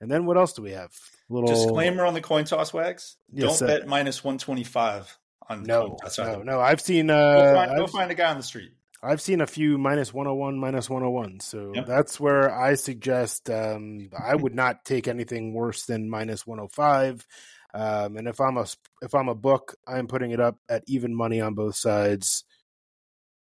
And 0.00 0.10
then 0.10 0.26
what 0.26 0.36
else 0.36 0.52
do 0.52 0.62
we 0.62 0.72
have? 0.72 0.90
A 1.30 1.32
little 1.32 1.48
disclaimer 1.48 2.04
on 2.04 2.14
the 2.14 2.20
coin 2.20 2.44
toss 2.44 2.72
wags. 2.72 3.16
Yes, 3.32 3.60
Don't 3.60 3.70
uh, 3.70 3.78
bet 3.78 3.88
minus 3.88 4.22
one 4.22 4.38
twenty 4.38 4.64
five 4.64 5.16
on 5.48 5.62
no, 5.62 5.96
no, 6.18 6.42
no. 6.42 6.60
I've 6.60 6.80
seen. 6.80 7.10
Uh, 7.10 7.36
go, 7.36 7.54
find, 7.54 7.76
go 7.76 7.86
find 7.86 8.10
a 8.10 8.14
guy 8.14 8.30
on 8.30 8.36
the 8.36 8.42
street. 8.42 8.72
I've 9.04 9.20
seen 9.20 9.40
a 9.40 9.46
few 9.46 9.76
minus 9.76 10.14
101, 10.14 10.58
minus 10.58 10.88
101. 10.88 11.40
So 11.40 11.72
yep. 11.74 11.86
that's 11.86 12.18
where 12.18 12.54
I 12.54 12.74
suggest 12.74 13.50
um, 13.50 14.08
I 14.18 14.34
would 14.34 14.54
not 14.54 14.84
take 14.84 15.08
anything 15.08 15.52
worse 15.52 15.84
than 15.84 16.08
minus 16.08 16.46
105. 16.46 17.26
Um, 17.74 18.16
and 18.16 18.28
if 18.28 18.40
I'm 18.40 18.56
a 18.56 18.66
if 19.02 19.14
I'm 19.14 19.28
a 19.28 19.34
book, 19.34 19.74
I'm 19.86 20.06
putting 20.06 20.30
it 20.30 20.40
up 20.40 20.58
at 20.68 20.84
even 20.86 21.14
money 21.14 21.40
on 21.40 21.54
both 21.54 21.74
sides 21.74 22.44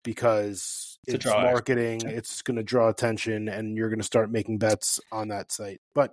because 0.04 1.00
it's, 1.08 1.26
it's 1.26 1.34
marketing. 1.34 2.02
It's 2.06 2.42
going 2.42 2.58
to 2.58 2.64
draw 2.64 2.90
attention, 2.90 3.48
and 3.48 3.78
you're 3.78 3.90
going 3.90 4.00
to 4.00 4.06
start 4.06 4.30
making 4.30 4.58
bets 4.58 5.00
on 5.12 5.30
that 5.30 5.52
site. 5.54 5.80
But 5.96 6.12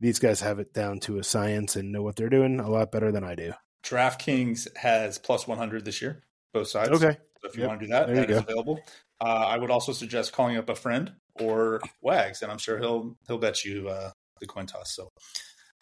these 0.00 0.20
guys 0.20 0.40
have 0.40 0.60
it 0.60 0.72
down 0.72 1.00
to 1.00 1.18
a 1.18 1.24
science 1.24 1.76
and 1.76 1.92
know 1.92 2.02
what 2.02 2.16
they're 2.16 2.28
doing 2.28 2.60
a 2.60 2.70
lot 2.70 2.92
better 2.92 3.10
than 3.10 3.24
I 3.24 3.34
do. 3.34 3.52
DraftKings 3.84 4.76
has 4.76 5.18
plus 5.18 5.48
100 5.48 5.84
this 5.84 6.00
year, 6.00 6.22
both 6.52 6.68
sides. 6.68 6.90
Okay. 6.90 7.18
So 7.42 7.48
if 7.48 7.56
you 7.56 7.62
yep. 7.62 7.70
want 7.70 7.80
to 7.80 7.86
do 7.86 7.92
that, 7.92 8.06
there 8.06 8.16
that 8.16 8.30
is 8.30 8.38
available. 8.38 8.80
Uh, 9.20 9.46
I 9.48 9.58
would 9.58 9.70
also 9.70 9.92
suggest 9.92 10.32
calling 10.32 10.56
up 10.56 10.68
a 10.68 10.74
friend 10.74 11.12
or 11.40 11.80
Wags, 12.00 12.42
and 12.42 12.52
I'm 12.52 12.58
sure 12.58 12.78
he'll 12.78 13.16
he'll 13.26 13.38
bet 13.38 13.64
you 13.64 13.88
uh, 13.88 14.10
the 14.40 14.46
coin 14.46 14.66
toss. 14.66 14.94
So 14.94 15.08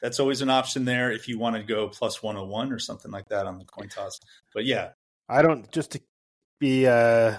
that's 0.01 0.19
always 0.21 0.41
an 0.41 0.49
option 0.49 0.87
there 0.87 1.11
if 1.11 1.29
you 1.29 1.39
want 1.39 1.57
to 1.57 1.63
go 1.63 1.89
plus 1.89 2.23
101 2.23 2.73
or 2.73 2.79
something 2.79 3.11
like 3.11 3.29
that 3.29 3.47
on 3.47 3.59
the 3.59 3.67
coin 3.67 3.89
toss. 3.89 4.19
But 4.55 4.65
yeah, 4.65 4.91
I 5.29 5.43
don't 5.43 5.71
just 5.71 5.93
to 5.93 6.01
be 6.59 6.87
uh, 6.87 7.37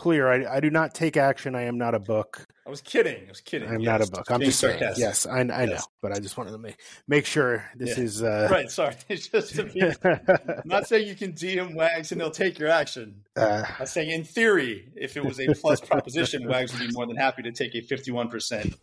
clear, 0.00 0.28
I, 0.32 0.56
I 0.56 0.60
do 0.60 0.70
not 0.70 0.94
take 0.94 1.18
action. 1.18 1.54
I 1.54 1.62
am 1.64 1.76
not 1.76 1.94
a 1.94 1.98
book. 1.98 2.46
I 2.66 2.70
was 2.70 2.80
kidding. 2.80 3.26
I 3.26 3.28
was 3.28 3.40
kidding. 3.42 3.68
I'm 3.68 3.80
yes. 3.80 3.86
not 3.86 4.08
a 4.08 4.10
book. 4.10 4.30
I'm 4.30 4.40
just 4.40 4.58
saying. 4.60 4.78
sarcastic. 4.78 5.02
Yes, 5.02 5.26
I, 5.26 5.40
I 5.40 5.64
Yes. 5.64 5.68
know, 5.68 5.86
but 6.00 6.12
I 6.12 6.20
just 6.20 6.38
wanted 6.38 6.52
to 6.52 6.58
make 6.58 6.76
make 7.06 7.26
sure 7.26 7.64
this 7.76 7.98
Yeah. 7.98 8.04
is 8.04 8.22
uh, 8.22 8.48
Right. 8.52 8.70
Sorry. 8.70 8.94
It's 9.10 9.28
just 9.28 9.54
to 9.56 9.64
be, 9.64 9.82
I'm 9.82 10.62
not 10.64 10.86
saying 10.88 11.06
you 11.06 11.14
can 11.14 11.32
DM 11.34 11.74
Wags 11.74 12.12
and 12.12 12.20
they'll 12.20 12.30
take 12.30 12.58
your 12.58 12.68
action. 12.70 13.22
uh, 13.36 13.64
I'm 13.78 13.86
saying 13.86 14.10
in 14.10 14.24
theory, 14.24 14.90
if 14.96 15.16
it 15.18 15.24
was 15.24 15.38
a 15.38 15.52
plus 15.54 15.80
proposition, 15.80 16.48
Wags 16.48 16.72
would 16.72 16.80
be 16.88 16.92
more 16.94 17.06
than 17.06 17.16
happy 17.16 17.42
to 17.42 17.52
take 17.52 17.74
a 17.74 17.82
51%, 17.82 18.74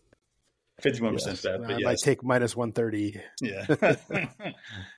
51% 0.83 1.25
yes. 1.25 1.41
bet. 1.41 1.55
I 1.55 1.57
But 1.57 1.67
might 1.69 1.79
yes. 1.79 2.01
take 2.01 2.24
minus 2.24 2.55
one 2.55 2.71
thirty. 2.74 3.19
Yeah. 3.41 3.65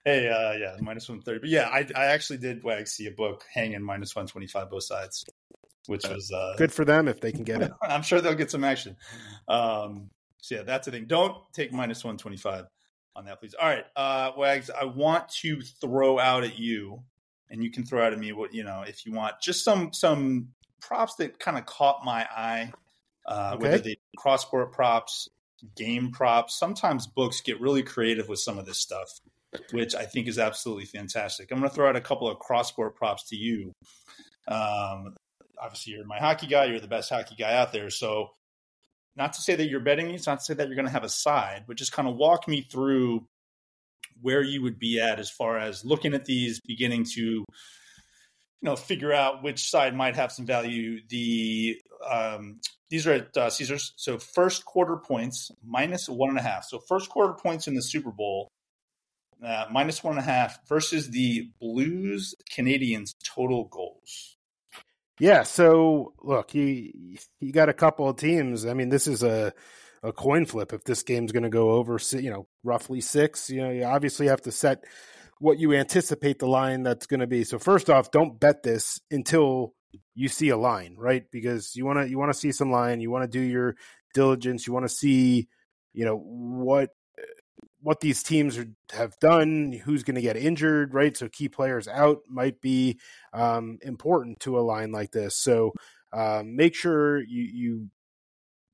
hey, 0.03 0.27
uh, 0.27 0.53
yeah, 0.53 0.75
minus 0.81 1.07
130. 1.07 1.39
But 1.39 1.49
yeah, 1.49 1.69
I, 1.69 1.87
I 1.95 2.05
actually 2.07 2.37
did 2.39 2.63
Wags 2.63 2.91
see 2.91 3.05
a 3.07 3.11
book 3.11 3.45
hanging 3.53 3.81
minus 3.83 4.15
125 4.15 4.69
both 4.69 4.83
sides, 4.83 5.23
which 5.89 6.07
was 6.07 6.31
uh, 6.31 6.53
Good 6.55 6.71
for 6.71 6.85
them 6.85 7.07
if 7.07 7.19
they 7.19 7.31
can 7.31 7.43
get 7.43 7.61
it. 7.63 7.71
I'm 7.81 8.03
sure 8.03 8.21
they'll 8.21 8.35
get 8.35 8.51
some 8.51 8.63
action. 8.63 8.95
Um, 9.47 10.09
so 10.37 10.55
yeah, 10.55 10.63
that's 10.63 10.85
the 10.85 10.91
thing. 10.91 11.05
Don't 11.07 11.35
take 11.51 11.73
minus 11.73 12.03
125 12.03 12.65
on 13.15 13.25
that, 13.25 13.39
please. 13.39 13.55
All 13.55 13.67
right, 13.67 13.85
uh, 13.95 14.31
Wags, 14.37 14.69
I 14.69 14.85
want 14.85 15.29
to 15.41 15.61
throw 15.81 16.19
out 16.19 16.43
at 16.43 16.59
you, 16.59 17.03
and 17.49 17.63
you 17.63 17.71
can 17.71 17.85
throw 17.85 18.05
out 18.05 18.13
at 18.13 18.19
me 18.19 18.31
what 18.33 18.53
you 18.53 18.63
know 18.63 18.83
if 18.87 19.05
you 19.05 19.13
want. 19.13 19.35
Just 19.41 19.65
some 19.65 19.91
some 19.91 20.49
props 20.79 21.15
that 21.15 21.39
kind 21.39 21.57
of 21.57 21.65
caught 21.65 22.05
my 22.05 22.21
eye. 22.23 22.71
Uh, 23.27 23.55
Okay. 23.55 23.63
Whether 23.63 23.77
they 23.79 23.97
cross 24.17 24.43
sport 24.43 24.71
props, 24.71 25.27
game 25.75 26.11
props. 26.11 26.57
Sometimes 26.57 27.07
books 27.07 27.41
get 27.41 27.59
really 27.59 27.83
creative 27.83 28.29
with 28.29 28.39
some 28.39 28.57
of 28.57 28.65
this 28.65 28.79
stuff, 28.79 29.09
which 29.71 29.95
I 29.95 30.05
think 30.05 30.27
is 30.27 30.37
absolutely 30.37 30.85
fantastic. 30.85 31.51
I'm 31.51 31.59
going 31.59 31.69
to 31.69 31.75
throw 31.75 31.89
out 31.89 31.95
a 31.95 32.01
couple 32.01 32.29
of 32.29 32.39
cross 32.39 32.69
sport 32.69 32.95
props 32.95 33.27
to 33.29 33.35
you. 33.35 33.73
Um, 34.47 35.15
obviously 35.61 35.93
you're 35.93 36.05
my 36.05 36.19
hockey 36.19 36.47
guy. 36.47 36.65
You're 36.65 36.79
the 36.79 36.87
best 36.87 37.09
hockey 37.09 37.35
guy 37.37 37.53
out 37.53 37.71
there. 37.71 37.89
So, 37.89 38.29
not 39.15 39.33
to 39.33 39.41
say 39.41 39.55
that 39.55 39.69
you're 39.69 39.79
betting 39.79 40.07
me. 40.07 40.15
It's 40.15 40.27
not 40.27 40.39
to 40.39 40.45
say 40.45 40.53
that 40.53 40.67
you're 40.67 40.75
going 40.75 40.87
to 40.87 40.91
have 40.91 41.03
a 41.03 41.09
side, 41.09 41.65
but 41.67 41.77
just 41.77 41.91
kind 41.91 42.07
of 42.07 42.15
walk 42.15 42.47
me 42.47 42.61
through 42.61 43.25
where 44.21 44.41
you 44.41 44.61
would 44.61 44.79
be 44.79 44.99
at 44.99 45.19
as 45.19 45.29
far 45.29 45.57
as 45.57 45.83
looking 45.83 46.13
at 46.13 46.25
these, 46.25 46.59
beginning 46.65 47.05
to, 47.15 47.21
you 47.21 47.45
know, 48.61 48.75
figure 48.75 49.13
out 49.13 49.43
which 49.43 49.69
side 49.69 49.95
might 49.95 50.15
have 50.15 50.31
some 50.31 50.45
value. 50.45 51.01
The 51.09 51.81
um, 52.09 52.59
these 52.89 53.07
are 53.07 53.13
at 53.13 53.37
uh, 53.37 53.49
Caesars. 53.49 53.93
So 53.97 54.17
first 54.17 54.65
quarter 54.65 54.97
points 54.97 55.51
minus 55.63 56.09
one 56.09 56.29
and 56.29 56.39
a 56.39 56.41
half. 56.41 56.65
So 56.65 56.79
first 56.79 57.09
quarter 57.09 57.33
points 57.33 57.67
in 57.67 57.75
the 57.75 57.81
Super 57.81 58.11
Bowl. 58.11 58.47
Uh, 59.43 59.65
minus 59.71 60.03
one 60.03 60.17
and 60.17 60.19
a 60.19 60.29
half 60.29 60.59
versus 60.67 61.11
the 61.11 61.49
Blues 61.61 62.35
Canadiens 62.53 63.13
total 63.23 63.65
goals. 63.65 64.35
Yeah. 65.19 65.43
So 65.43 66.13
look, 66.21 66.53
you 66.53 67.17
you 67.39 67.51
got 67.51 67.69
a 67.69 67.73
couple 67.73 68.07
of 68.07 68.17
teams. 68.17 68.65
I 68.65 68.73
mean, 68.73 68.89
this 68.89 69.07
is 69.07 69.23
a 69.23 69.53
a 70.01 70.13
coin 70.13 70.45
flip. 70.45 70.73
If 70.73 70.83
this 70.83 71.03
game's 71.03 71.31
going 71.31 71.43
to 71.43 71.49
go 71.49 71.71
over, 71.71 71.99
you 72.13 72.29
know, 72.29 72.47
roughly 72.63 73.01
six, 73.01 73.49
you 73.49 73.61
know, 73.61 73.69
you 73.69 73.83
obviously 73.83 74.27
have 74.27 74.41
to 74.43 74.51
set 74.51 74.85
what 75.39 75.59
you 75.59 75.73
anticipate 75.73 76.39
the 76.39 76.47
line 76.47 76.83
that's 76.83 77.07
going 77.07 77.19
to 77.19 77.27
be. 77.27 77.43
So 77.43 77.59
first 77.59 77.89
off, 77.89 78.11
don't 78.11 78.39
bet 78.39 78.63
this 78.63 78.99
until 79.11 79.73
you 80.15 80.27
see 80.27 80.49
a 80.49 80.57
line, 80.57 80.95
right? 80.97 81.23
Because 81.31 81.75
you 81.75 81.85
want 81.85 81.99
to 81.99 82.09
you 82.09 82.17
want 82.17 82.31
to 82.31 82.39
see 82.39 82.51
some 82.51 82.71
line. 82.71 83.01
You 83.01 83.11
want 83.11 83.23
to 83.23 83.39
do 83.39 83.43
your 83.43 83.75
diligence. 84.13 84.67
You 84.67 84.73
want 84.73 84.85
to 84.85 84.93
see, 84.93 85.47
you 85.93 86.05
know, 86.05 86.17
what 86.17 86.89
what 87.81 88.01
these 88.01 88.23
teams 88.23 88.57
are, 88.57 88.67
have 88.91 89.17
done, 89.19 89.71
who's 89.85 90.03
going 90.03 90.15
to 90.15 90.21
get 90.21 90.37
injured, 90.37 90.93
right? 90.93 91.15
So 91.15 91.29
key 91.29 91.49
players 91.49 91.87
out 91.87 92.19
might 92.27 92.59
be 92.61 92.99
um, 93.33 93.79
important 93.81 94.39
to 94.41 94.59
a 94.59 94.61
line 94.61 94.91
like 94.91 95.11
this. 95.11 95.35
So 95.35 95.73
um, 96.11 96.55
make 96.55 96.75
sure 96.75 97.21
you 97.21 97.43
you 97.43 97.89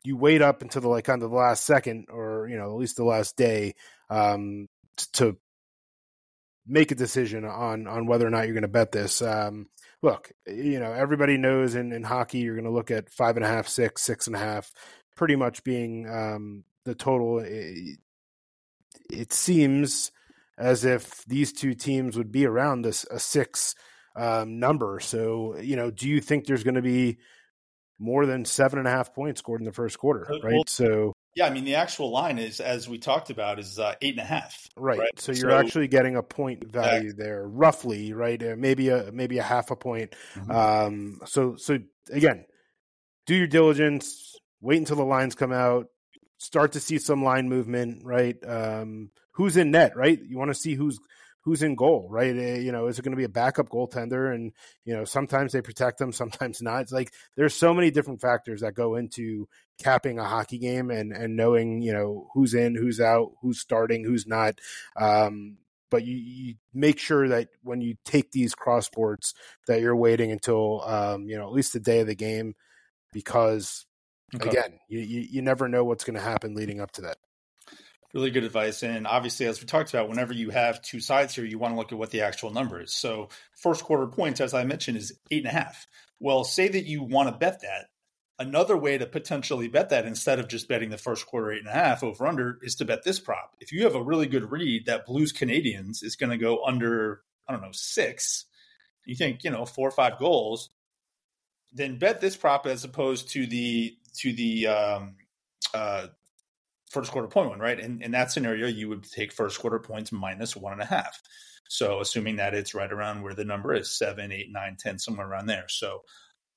you 0.03 0.17
wait 0.17 0.41
up 0.41 0.61
until 0.61 0.81
the 0.81 0.87
like 0.87 1.09
on 1.09 1.19
the 1.19 1.27
last 1.27 1.65
second, 1.65 2.07
or 2.09 2.47
you 2.47 2.57
know 2.57 2.65
at 2.65 2.77
least 2.77 2.97
the 2.97 3.03
last 3.03 3.35
day 3.35 3.75
um, 4.09 4.67
to 5.13 5.37
make 6.67 6.91
a 6.91 6.95
decision 6.95 7.45
on 7.45 7.87
on 7.87 8.07
whether 8.07 8.25
or 8.25 8.29
not 8.29 8.45
you're 8.45 8.53
going 8.53 8.61
to 8.63 8.67
bet 8.67 8.91
this. 8.91 9.21
Um, 9.21 9.67
look, 10.01 10.31
you 10.47 10.79
know 10.79 10.93
everybody 10.93 11.37
knows 11.37 11.75
in, 11.75 11.91
in 11.91 12.03
hockey 12.03 12.39
you're 12.39 12.55
going 12.55 12.65
to 12.65 12.71
look 12.71 12.91
at 12.91 13.09
five 13.09 13.35
and 13.35 13.45
a 13.45 13.49
half, 13.49 13.67
six, 13.67 14.01
six 14.01 14.27
and 14.27 14.35
a 14.35 14.39
half, 14.39 14.71
pretty 15.15 15.35
much 15.35 15.63
being 15.63 16.07
um, 16.09 16.63
the 16.85 16.95
total. 16.95 17.43
It, 19.09 19.33
seems 19.33 20.11
as 20.57 20.85
if 20.85 21.23
these 21.25 21.51
two 21.53 21.73
teams 21.73 22.17
would 22.17 22.31
be 22.31 22.45
around 22.45 22.81
this 22.81 23.05
a 23.11 23.19
six 23.19 23.75
um, 24.15 24.59
number. 24.59 24.99
So, 25.01 25.57
you 25.57 25.75
know, 25.75 25.91
do 25.91 26.07
you 26.07 26.21
think 26.21 26.45
there's 26.45 26.63
going 26.63 26.75
to 26.75 26.81
be 26.81 27.17
more 27.99 28.25
than 28.25 28.45
seven 28.45 28.79
and 28.79 28.87
a 28.87 28.91
half 28.91 29.13
points 29.13 29.39
scored 29.39 29.61
in 29.61 29.65
the 29.65 29.73
first 29.73 29.97
quarter? 29.97 30.25
Well, 30.29 30.39
Right. 30.41 30.69
So, 30.69 31.13
Yeah, 31.35 31.47
I 31.47 31.49
mean 31.49 31.65
the 31.65 31.75
actual 31.75 32.11
line 32.11 32.39
is, 32.39 32.59
as 32.61 32.87
we 32.87 32.97
talked 32.97 33.29
about, 33.29 33.59
is 33.59 33.77
uh, 33.79 33.95
eight 34.01 34.13
and 34.13 34.21
a 34.21 34.25
half. 34.25 34.67
right. 34.77 34.99
Right. 34.99 35.19
So 35.19 35.31
you're 35.33 35.51
So- 35.51 35.57
actually 35.57 35.87
getting 35.89 36.15
a 36.15 36.23
point 36.23 36.63
value 36.71 37.11
there, 37.13 37.45
roughly, 37.47 38.13
right? 38.13 38.41
Uh, 38.41 38.55
maybe 38.57 38.89
a 38.89 39.11
maybe 39.11 39.37
a 39.37 39.43
half 39.43 39.71
a 39.71 39.75
point. 39.75 40.15
Mhm. 40.35 40.53
Um, 40.53 41.19
so 41.25 41.55
so 41.57 41.79
again, 42.11 42.45
do 43.25 43.35
your 43.35 43.47
diligence. 43.47 44.37
Wait 44.61 44.77
until 44.77 44.95
the 44.95 45.03
lines 45.05 45.35
come 45.35 45.51
out. 45.51 45.87
Start 46.37 46.73
to 46.73 46.79
see 46.79 46.97
some 46.97 47.23
line 47.23 47.49
movement, 47.49 48.03
right? 48.03 48.35
Um, 48.45 49.11
who's 49.31 49.57
in 49.57 49.71
net, 49.71 49.95
right? 49.95 50.19
You 50.21 50.37
want 50.37 50.51
to 50.51 50.55
see 50.55 50.73
who's 50.75 50.99
who's 51.45 51.61
in 51.61 51.75
goal, 51.75 52.07
right? 52.09 52.35
Uh, 52.35 52.59
you 52.59 52.71
know, 52.71 52.87
is 52.87 52.97
it 52.97 53.03
going 53.03 53.11
to 53.11 53.17
be 53.17 53.23
a 53.23 53.29
backup 53.29 53.69
goaltender? 53.69 54.33
And 54.33 54.51
you 54.83 54.95
know, 54.95 55.05
sometimes 55.05 55.53
they 55.53 55.61
protect 55.61 55.99
them, 55.99 56.11
sometimes 56.11 56.61
not. 56.61 56.81
It's 56.81 56.91
like 56.91 57.13
there's 57.35 57.53
so 57.53 57.73
many 57.73 57.91
different 57.91 58.21
factors 58.21 58.61
that 58.61 58.73
go 58.73 58.95
into 58.95 59.47
capping 59.81 60.19
a 60.19 60.23
hockey 60.23 60.57
game 60.57 60.89
and 60.89 61.11
and 61.11 61.35
knowing 61.35 61.81
you 61.81 61.93
know 61.93 62.29
who's 62.33 62.53
in, 62.53 62.75
who's 62.75 62.99
out, 62.99 63.31
who's 63.41 63.59
starting, 63.59 64.03
who's 64.03 64.27
not. 64.27 64.59
Um, 64.95 65.57
but 65.91 66.03
you, 66.03 66.15
you 66.15 66.55
make 66.73 66.99
sure 66.99 67.29
that 67.29 67.49
when 67.63 67.79
you 67.79 67.95
take 68.03 68.31
these 68.31 68.55
cross 68.55 68.85
sports 68.85 69.33
that 69.67 69.81
you're 69.81 69.95
waiting 69.95 70.31
until 70.31 70.81
um, 70.83 71.27
you 71.29 71.37
know 71.37 71.45
at 71.45 71.53
least 71.53 71.73
the 71.73 71.79
day 71.79 71.99
of 71.99 72.07
the 72.07 72.15
game 72.15 72.55
because 73.13 73.85
Okay. 74.35 74.49
again 74.49 74.79
you, 74.87 74.99
you, 74.99 75.27
you 75.31 75.41
never 75.41 75.67
know 75.67 75.83
what's 75.83 76.03
going 76.03 76.15
to 76.15 76.21
happen 76.21 76.55
leading 76.55 76.81
up 76.81 76.91
to 76.91 77.01
that 77.01 77.17
Really 78.15 78.31
good 78.31 78.45
advice. 78.45 78.81
And 78.81 79.05
obviously, 79.05 79.45
as 79.45 79.59
we 79.59 79.67
talked 79.67 79.93
about, 79.93 80.07
whenever 80.07 80.31
you 80.31 80.49
have 80.49 80.81
two 80.81 81.01
sides 81.01 81.35
here, 81.35 81.43
you 81.43 81.59
want 81.59 81.73
to 81.73 81.77
look 81.77 81.91
at 81.91 81.97
what 81.97 82.11
the 82.11 82.21
actual 82.21 82.49
number 82.49 82.79
is. 82.79 82.93
So, 82.93 83.27
first 83.61 83.83
quarter 83.83 84.07
points, 84.07 84.39
as 84.39 84.53
I 84.53 84.63
mentioned, 84.63 84.95
is 84.95 85.19
eight 85.31 85.45
and 85.45 85.53
a 85.53 85.59
half. 85.59 85.85
Well, 86.17 86.45
say 86.45 86.69
that 86.69 86.85
you 86.85 87.03
want 87.03 87.27
to 87.27 87.37
bet 87.37 87.63
that. 87.63 87.87
Another 88.39 88.77
way 88.77 88.97
to 88.97 89.05
potentially 89.05 89.67
bet 89.67 89.89
that 89.89 90.05
instead 90.05 90.39
of 90.39 90.47
just 90.47 90.69
betting 90.69 90.91
the 90.91 90.97
first 90.97 91.25
quarter 91.25 91.51
eight 91.51 91.59
and 91.59 91.67
a 91.67 91.73
half 91.73 92.03
over 92.03 92.25
under 92.25 92.57
is 92.61 92.75
to 92.75 92.85
bet 92.85 93.03
this 93.03 93.19
prop. 93.19 93.57
If 93.59 93.73
you 93.73 93.83
have 93.83 93.95
a 93.95 94.03
really 94.03 94.27
good 94.27 94.49
read 94.49 94.85
that 94.85 95.05
Blues 95.05 95.33
Canadiens 95.33 96.01
is 96.01 96.15
going 96.15 96.29
to 96.29 96.37
go 96.37 96.63
under, 96.63 97.21
I 97.49 97.51
don't 97.51 97.61
know, 97.61 97.73
six, 97.73 98.45
you 99.03 99.15
think, 99.15 99.43
you 99.43 99.51
know, 99.51 99.65
four 99.65 99.89
or 99.89 99.91
five 99.91 100.19
goals, 100.19 100.69
then 101.73 101.99
bet 101.99 102.21
this 102.21 102.37
prop 102.37 102.65
as 102.65 102.85
opposed 102.85 103.31
to 103.31 103.45
the 103.45 103.97
to 104.19 104.33
the 104.33 104.67
um, 104.67 105.15
uh, 105.73 106.07
first 106.89 107.11
quarter 107.11 107.27
point 107.27 107.49
one, 107.49 107.59
right? 107.59 107.79
In, 107.79 108.01
in 108.01 108.11
that 108.11 108.31
scenario, 108.31 108.67
you 108.67 108.89
would 108.89 109.03
take 109.03 109.33
first 109.33 109.59
quarter 109.59 109.79
points 109.79 110.11
minus 110.11 110.55
one 110.55 110.73
and 110.73 110.81
a 110.81 110.85
half. 110.85 111.21
So 111.67 111.99
assuming 111.99 112.35
that 112.37 112.53
it's 112.53 112.75
right 112.75 112.91
around 112.91 113.23
where 113.23 113.33
the 113.33 113.45
number 113.45 113.73
is 113.73 113.97
seven, 113.97 114.31
eight, 114.31 114.51
nine, 114.51 114.77
ten, 114.79 114.99
somewhere 114.99 115.27
around 115.27 115.47
there. 115.47 115.65
So 115.67 116.03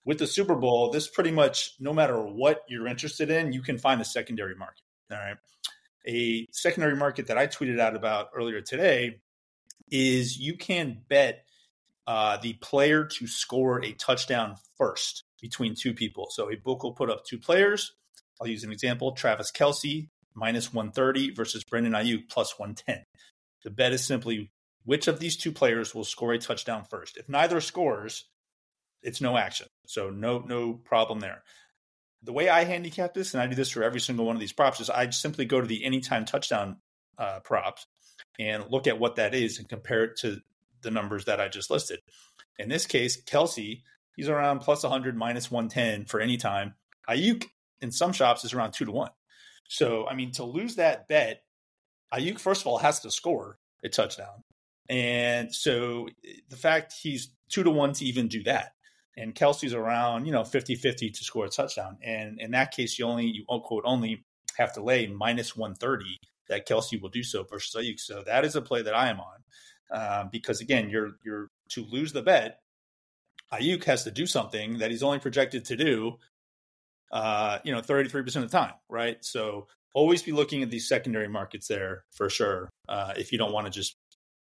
with 0.05 0.19
the 0.19 0.27
Super 0.27 0.55
Bowl, 0.55 0.91
this 0.91 1.09
pretty 1.09 1.31
much 1.31 1.75
no 1.81 1.93
matter 1.93 2.23
what 2.23 2.63
you're 2.69 2.87
interested 2.87 3.31
in, 3.31 3.53
you 3.53 3.63
can 3.63 3.79
find 3.79 4.01
a 4.01 4.05
secondary 4.05 4.55
market. 4.55 4.83
All 5.11 5.19
right. 5.19 5.37
A 6.07 6.47
secondary 6.53 6.97
market 6.97 7.27
that 7.27 7.39
I 7.39 7.47
tweeted 7.47 7.81
out 7.81 7.97
about 7.97 8.29
earlier 8.35 8.61
today 8.61 9.21
is 9.91 10.39
you 10.39 10.57
can 10.57 11.03
bet 11.09 11.45
uh, 12.07 12.39
the 12.39 12.55
player 12.55 13.05
to 13.05 13.27
score 13.27 13.85
a 13.85 13.93
touchdown 13.93 14.57
first 14.77 15.25
between 15.41 15.75
two 15.75 15.95
people. 15.95 16.29
So 16.31 16.51
a 16.51 16.57
book 16.57 16.83
will 16.83 16.93
put 16.93 17.11
up 17.11 17.25
two 17.25 17.39
players. 17.39 17.93
I'll 18.41 18.49
use 18.49 18.65
an 18.65 18.73
example 18.73 19.13
Travis 19.13 19.51
Kelce 19.53 20.09
minus 20.35 20.73
130 20.73 21.33
versus 21.33 21.65
Brandon 21.65 21.93
Aiyuk 21.93 22.29
plus 22.29 22.59
110. 22.59 23.05
The 23.65 23.71
bet 23.71 23.93
is 23.93 24.05
simply 24.05 24.51
which 24.85 25.09
of 25.09 25.19
these 25.19 25.37
two 25.37 25.53
players 25.53 25.95
will 25.95 26.05
score 26.05 26.33
a 26.33 26.39
touchdown 26.39 26.85
first. 26.89 27.17
If 27.17 27.29
neither 27.29 27.61
scores, 27.61 28.25
it's 29.03 29.21
no 29.21 29.37
action. 29.37 29.67
So 29.87 30.11
no 30.11 30.39
no 30.41 30.75
problem 30.75 31.21
there. 31.21 31.43
The 32.23 32.33
way 32.33 32.49
I 32.49 32.65
handicap 32.65 33.15
this, 33.15 33.35
and 33.35 33.43
I 33.43 33.47
do 33.47 33.55
this 33.55 33.71
for 33.71 33.83
every 33.83 34.01
single 34.01 34.27
one 34.27 34.35
of 34.35 34.41
these 34.41 34.53
props, 34.53 34.81
is 34.81 34.91
I 34.91 35.11
simply 35.11 35.45
go 35.45 35.61
to 35.61 35.67
the 35.67 35.85
anytime 35.85 36.25
touchdown 36.25 36.79
uh, 37.17 37.41
props 37.41 37.87
and 38.39 38.65
look 38.71 38.87
at 38.87 38.99
what 38.99 39.17
that 39.17 39.35
is 39.35 39.59
and 39.59 39.69
compare 39.69 40.05
it 40.05 40.17
to 40.19 40.41
the 40.83 40.91
numbers 40.91 41.27
that 41.27 41.41
I 41.41 41.49
just 41.49 41.71
listed. 41.71 42.01
In 42.59 42.69
this 42.69 42.87
case, 42.87 43.23
Kelce, 43.23 43.83
he's 44.19 44.29
around 44.29 44.59
plus 44.59 44.83
100, 44.83 45.17
minus 45.17 45.49
110 45.49 46.07
for 46.07 46.21
any 46.21 46.37
time. 46.37 46.75
Aiyuk 47.09 47.47
in 47.81 47.93
some 47.93 48.13
shops 48.13 48.45
is 48.45 48.53
around 48.53 48.73
two 48.73 48.85
to 48.85 48.91
one. 48.91 49.13
So, 49.69 50.09
I 50.09 50.15
mean, 50.15 50.33
to 50.33 50.45
lose 50.45 50.75
that 50.75 51.07
bet, 51.07 51.43
Aiyuk, 52.13 52.41
first 52.41 52.63
of 52.63 52.67
all, 52.67 52.79
has 52.79 52.99
to 53.01 53.11
score 53.13 53.59
a 53.85 53.89
touchdown. 53.89 54.43
And 54.89 55.55
so 55.55 56.09
the 56.51 56.57
fact 56.57 56.95
he's 57.01 57.29
two 57.49 57.63
to 57.63 57.71
one 57.71 57.93
to 57.95 58.05
even 58.05 58.27
do 58.27 58.43
that. 58.43 58.73
and 59.17 59.35
Kelce's 59.35 59.75
around, 59.75 60.27
you 60.27 60.33
know, 60.33 60.43
50-50 60.43 61.13
to 61.13 61.25
score 61.25 61.45
a 61.45 61.49
touchdown. 61.49 61.99
And 62.03 62.41
in 62.41 62.51
that 62.53 62.73
case, 62.73 62.99
you 62.99 63.05
only 63.05 63.27
you 63.27 63.45
quote 63.47 63.85
only 63.85 64.25
have 64.57 64.73
to 64.75 64.83
lay 64.83 65.07
minus 65.07 65.57
130 65.57 66.17
that 66.49 66.67
Kelce 66.67 67.01
will 67.01 67.09
do 67.09 67.23
so 67.23 67.45
versus 67.45 67.75
Aiyuk. 67.81 68.01
So 68.01 68.25
that 68.27 68.45
is 68.45 68.57
a 68.57 68.63
play 68.63 68.83
that 68.83 68.95
I 68.95 69.11
am 69.11 69.21
on. 69.21 69.39
Um, 69.91 70.29
because 70.33 70.61
again, 70.61 70.91
you're 70.91 71.13
you're 71.25 71.49
to 71.71 71.85
lose 71.85 72.13
the 72.13 72.23
bet, 72.23 72.61
Aiyuk 73.53 73.85
has 73.85 74.05
to 74.05 74.11
do 74.11 74.27
something 74.27 74.79
that 74.79 74.91
he's 74.91 75.03
only 75.03 75.19
projected 75.19 75.65
to 75.67 75.77
do 75.77 76.19
uh, 77.11 77.59
you 77.65 77.73
know, 77.73 77.81
33% 77.81 78.37
of 78.37 78.43
the 78.43 78.49
time, 78.49 78.75
right? 78.89 79.17
So 79.25 79.67
always 79.95 80.23
be 80.23 80.33
looking 80.33 80.63
at 80.63 80.71
these 80.71 80.89
secondary 80.89 81.29
markets 81.29 81.69
there 81.69 82.05
for 82.13 82.29
sure. 82.29 82.69
Uh, 82.89 83.15
if 83.17 83.33
you 83.33 83.39
don't 83.39 83.53
want 83.53 83.67
to 83.67 83.73
just 83.73 83.97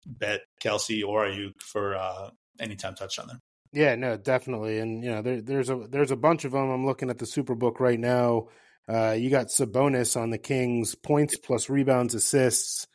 bet 0.06 0.42
Kelce 0.62 1.04
or 1.06 1.24
Aiyuk 1.24 1.60
for 1.60 1.96
uh, 1.96 2.30
anytime 2.60 2.94
touchdown 2.94 3.26
there. 3.28 3.40
Yeah, 3.72 3.94
no, 3.96 4.16
definitely. 4.16 4.78
And 4.78 5.02
you 5.02 5.10
know, 5.10 5.22
there, 5.22 5.40
there's 5.40 5.70
a 5.70 5.86
there's 5.88 6.10
a 6.10 6.16
bunch 6.16 6.44
of 6.44 6.52
them. 6.52 6.70
I'm 6.70 6.84
looking 6.84 7.08
at 7.08 7.18
the 7.18 7.24
Superbook 7.24 7.80
right 7.80 7.98
now. 7.98 8.48
Uh, 8.86 9.12
you 9.12 9.30
got 9.30 9.46
Sabonis 9.46 10.20
on 10.20 10.30
the 10.30 10.38
Kings, 10.38 10.94
points 10.94 11.38
plus 11.38 11.70
rebounds, 11.70 12.14
assists 12.14 12.86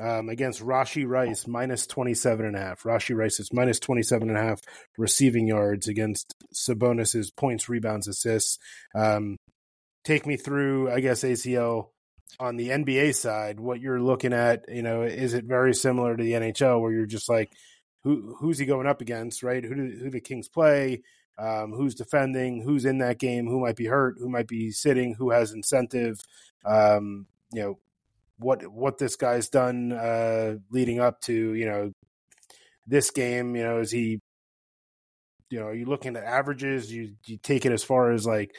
um, 0.00 0.28
against 0.28 0.62
Rashee 0.62 1.06
Rice, 1.06 1.46
minus 1.46 1.86
27 1.86 2.44
and 2.46 2.56
a 2.56 2.60
half. 2.60 2.82
Rashee 2.82 3.16
Rice 3.16 3.40
is 3.40 3.52
minus 3.52 3.80
27 3.80 4.28
and 4.28 4.38
a 4.38 4.42
half 4.42 4.60
receiving 4.98 5.46
yards 5.46 5.88
against 5.88 6.34
Sabonis's 6.52 7.30
points, 7.30 7.68
rebounds, 7.68 8.08
assists. 8.08 8.58
Um, 8.94 9.36
take 10.04 10.26
me 10.26 10.36
through, 10.36 10.90
I 10.90 11.00
guess, 11.00 11.22
ACL 11.22 11.88
on 12.38 12.56
the 12.56 12.68
NBA 12.70 13.14
side, 13.14 13.60
what 13.60 13.80
you're 13.80 14.00
looking 14.00 14.32
at, 14.32 14.64
you 14.68 14.82
know, 14.82 15.02
is 15.02 15.34
it 15.34 15.44
very 15.44 15.74
similar 15.74 16.16
to 16.16 16.22
the 16.22 16.32
NHL 16.32 16.80
where 16.80 16.92
you're 16.92 17.06
just 17.06 17.28
like, 17.28 17.52
who 18.04 18.36
who's 18.38 18.58
he 18.58 18.66
going 18.66 18.86
up 18.86 19.00
against, 19.00 19.42
right? 19.42 19.64
Who 19.64 19.74
do, 19.74 19.98
who 19.98 20.10
the 20.10 20.20
Kings 20.20 20.48
play? 20.48 21.02
Um, 21.38 21.72
who's 21.72 21.94
defending? 21.94 22.62
Who's 22.62 22.84
in 22.84 22.98
that 22.98 23.18
game? 23.18 23.46
Who 23.46 23.60
might 23.60 23.76
be 23.76 23.86
hurt? 23.86 24.16
Who 24.18 24.28
might 24.28 24.46
be 24.46 24.70
sitting? 24.70 25.14
Who 25.14 25.30
has 25.30 25.52
incentive? 25.52 26.20
Um, 26.64 27.26
you 27.52 27.62
know, 27.62 27.78
what 28.38 28.66
what 28.66 28.98
this 28.98 29.16
guy's 29.16 29.48
done 29.48 29.92
uh, 29.92 30.56
leading 30.70 31.00
up 31.00 31.20
to 31.22 31.54
you 31.54 31.66
know 31.66 31.92
this 32.86 33.10
game. 33.10 33.56
You 33.56 33.64
know, 33.64 33.78
is 33.78 33.90
he 33.90 34.20
you 35.50 35.60
know, 35.60 35.66
are 35.66 35.74
you 35.74 35.86
looking 35.86 36.16
at 36.16 36.24
averages? 36.24 36.92
You 36.92 37.14
you 37.26 37.38
take 37.38 37.66
it 37.66 37.72
as 37.72 37.84
far 37.84 38.12
as 38.12 38.26
like 38.26 38.54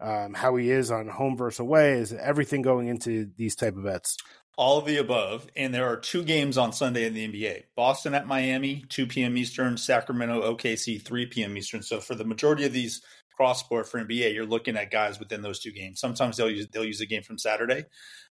um, 0.00 0.34
how 0.34 0.56
he 0.56 0.70
is 0.70 0.90
on 0.90 1.08
home 1.08 1.36
versus 1.36 1.60
away? 1.60 1.92
Is 1.92 2.12
everything 2.12 2.62
going 2.62 2.88
into 2.88 3.30
these 3.36 3.54
type 3.54 3.76
of 3.76 3.84
bets? 3.84 4.16
All 4.56 4.78
of 4.78 4.86
the 4.86 4.98
above. 4.98 5.48
And 5.56 5.74
there 5.74 5.86
are 5.86 5.96
two 5.96 6.22
games 6.22 6.56
on 6.56 6.72
Sunday 6.72 7.06
in 7.06 7.14
the 7.14 7.28
NBA 7.28 7.64
Boston 7.76 8.14
at 8.14 8.26
Miami, 8.26 8.84
2 8.88 9.06
p.m. 9.06 9.36
Eastern, 9.36 9.76
Sacramento, 9.76 10.54
OKC, 10.54 11.02
3 11.02 11.26
p.m. 11.26 11.56
Eastern. 11.56 11.82
So 11.82 12.00
for 12.00 12.14
the 12.14 12.24
majority 12.24 12.64
of 12.64 12.72
these 12.72 13.02
cross 13.36 13.60
sport 13.60 13.88
for 13.88 14.00
NBA, 14.00 14.34
you're 14.34 14.46
looking 14.46 14.76
at 14.76 14.90
guys 14.90 15.18
within 15.18 15.42
those 15.42 15.58
two 15.58 15.72
games. 15.72 16.00
Sometimes 16.00 16.36
they'll 16.36 16.50
use 16.50 16.66
they'll 16.72 16.84
use 16.84 17.00
a 17.00 17.06
game 17.06 17.22
from 17.22 17.38
Saturday. 17.38 17.84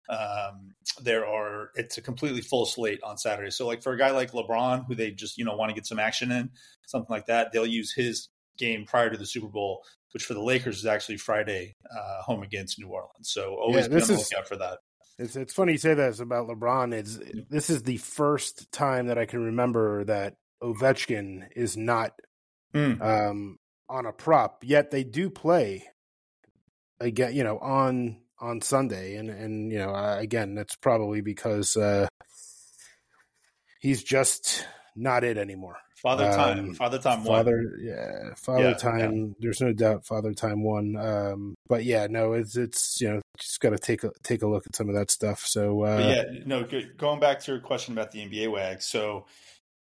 Um, 0.09 0.75
there 1.03 1.27
are 1.27 1.71
it's 1.75 1.99
a 1.99 2.03
completely 2.03 2.41
full 2.41 2.67
slate 2.67 3.03
on 3.03 3.19
Saturday. 3.19 3.51
So 3.51 3.67
like 3.67 3.83
for 3.83 3.93
a 3.93 3.99
guy 3.99 4.11
like 4.11 4.33
LeBron, 4.33 4.87
who 4.87 4.95
they 4.95 5.11
just 5.11 5.39
you 5.39 5.45
know 5.45 5.57
want 5.57 5.71
to 5.71 5.75
get 5.75 5.87
some 5.87 5.99
action 5.99 6.33
in, 6.33 6.51
something 6.87 7.13
like 7.13 7.27
that, 7.27 7.53
they'll 7.53 7.67
use 7.67 7.93
his 7.93 8.29
game 8.59 8.85
prior 8.85 9.11
to 9.11 9.17
the 9.17 9.27
Super 9.27 9.49
Bowl, 9.49 9.85
which 10.13 10.25
for 10.25 10.35
the 10.35 10.43
Lakers 10.43 10.79
is 10.79 10.87
actually 10.87 11.17
Friday, 11.17 11.77
uh, 11.91 12.23
home 12.23 12.43
against 12.43 12.79
New 12.79 12.89
Orleans. 12.89 13.31
So 13.31 13.55
always 13.55 13.87
yeah, 13.87 13.97
be 13.97 14.03
on 14.03 14.09
the 14.09 14.15
lookout 14.15 14.49
for 14.49 14.57
that. 14.57 14.79
It's 15.19 15.37
it's 15.37 15.55
funny 15.55 15.73
you 15.73 15.79
say 15.79 15.95
that 15.95 16.21
about 16.21 16.49
LeBron. 16.49 16.93
It's 16.93 17.19
this 17.49 17.71
is 17.71 17.83
the 17.83 17.99
first 17.99 18.71
time 18.73 19.07
that 19.07 19.19
I 19.19 19.27
can 19.27 19.45
remember 19.45 20.05
that 20.05 20.37
Ovechkin 20.63 21.49
is 21.55 21.77
not 21.77 22.13
mm. 22.75 23.01
um, 23.01 23.59
on 23.93 24.07
a 24.07 24.13
prop. 24.13 24.65
Yet 24.65 24.91
they 24.91 25.05
do 25.05 25.31
play 25.31 25.85
again, 26.99 27.35
you 27.35 27.45
know, 27.45 27.59
on 27.59 28.17
on 28.41 28.61
Sunday, 28.61 29.17
and 29.17 29.31
and 29.31 29.71
you 29.71 29.79
know, 29.79 29.91
uh, 29.95 30.17
again, 30.19 30.55
that's 30.55 30.75
probably 30.77 31.21
because 31.21 31.77
uh, 31.77 32.09
he's 33.81 34.03
just 34.03 34.67
not 34.97 35.25
it 35.25 35.37
anymore. 35.37 35.77
Father 36.03 36.33
time, 36.33 36.59
um, 36.59 36.75
father 36.75 36.99
time, 36.99 37.23
father, 37.23 37.57
one. 37.57 37.79
yeah, 37.81 38.35
father 38.37 38.71
yeah, 38.71 38.75
time. 38.75 39.27
Yeah. 39.29 39.35
There's 39.39 39.61
no 39.61 39.73
doubt, 39.73 40.05
father 40.05 40.33
time 40.33 40.65
one. 40.65 40.97
Um, 40.97 41.55
but 41.69 41.85
yeah, 41.85 42.09
no, 42.11 42.33
it's 42.33 42.57
it's 42.57 43.01
you 43.01 43.09
know, 43.09 43.21
just 43.39 43.61
got 43.61 43.71
to 43.71 43.79
take 43.79 44.03
a 44.03 44.11
take 44.25 44.43
a 44.43 44.49
look 44.49 44.67
at 44.67 44.75
some 44.75 44.89
of 44.89 44.97
that 44.97 45.13
stuff. 45.13 45.45
So 45.47 45.85
uh, 45.85 45.99
yeah, 45.99 46.41
no, 46.45 46.65
good. 46.65 46.97
going 46.97 47.21
back 47.21 47.39
to 47.41 47.53
your 47.53 47.61
question 47.61 47.93
about 47.93 48.11
the 48.11 48.19
NBA 48.19 48.51
wag, 48.51 48.83
so 48.83 49.27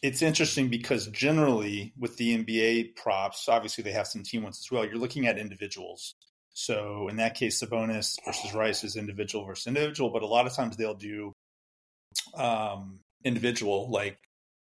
it's 0.02 0.22
interesting 0.22 0.68
because 0.68 1.08
generally 1.08 1.94
with 1.98 2.18
the 2.18 2.38
NBA 2.44 2.96
props, 2.96 3.48
obviously 3.48 3.84
they 3.84 3.92
have 3.92 4.08
some 4.08 4.24
team 4.24 4.44
ones 4.44 4.60
as 4.60 4.72
well. 4.72 4.86
You're 4.86 4.96
looking 4.96 5.28
at 5.28 5.38
individuals. 5.38 6.16
So 6.54 7.08
in 7.08 7.18
that 7.18 7.36
case, 7.36 7.64
Sabonis 7.64 8.18
versus 8.26 8.54
Rice 8.54 8.84
is 8.84 8.96
individual 8.96 9.46
versus 9.46 9.68
individual, 9.68 10.10
but 10.10 10.24
a 10.24 10.28
lot 10.28 10.48
of 10.48 10.54
times 10.54 10.76
they'll 10.76 10.96
do 10.96 11.34
um, 12.36 13.00
individual, 13.24 13.90
like 13.90 14.18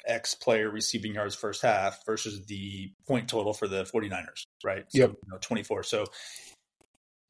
X 0.05 0.35
player 0.35 0.69
receiving 0.69 1.15
yards 1.15 1.35
first 1.35 1.61
half 1.61 2.05
versus 2.05 2.45
the 2.45 2.91
point 3.07 3.29
total 3.29 3.53
for 3.53 3.67
the 3.67 3.83
49ers, 3.83 4.43
right? 4.63 4.83
So, 4.89 4.99
yep. 4.99 5.09
You 5.11 5.31
know, 5.31 5.37
24. 5.39 5.83
So 5.83 6.05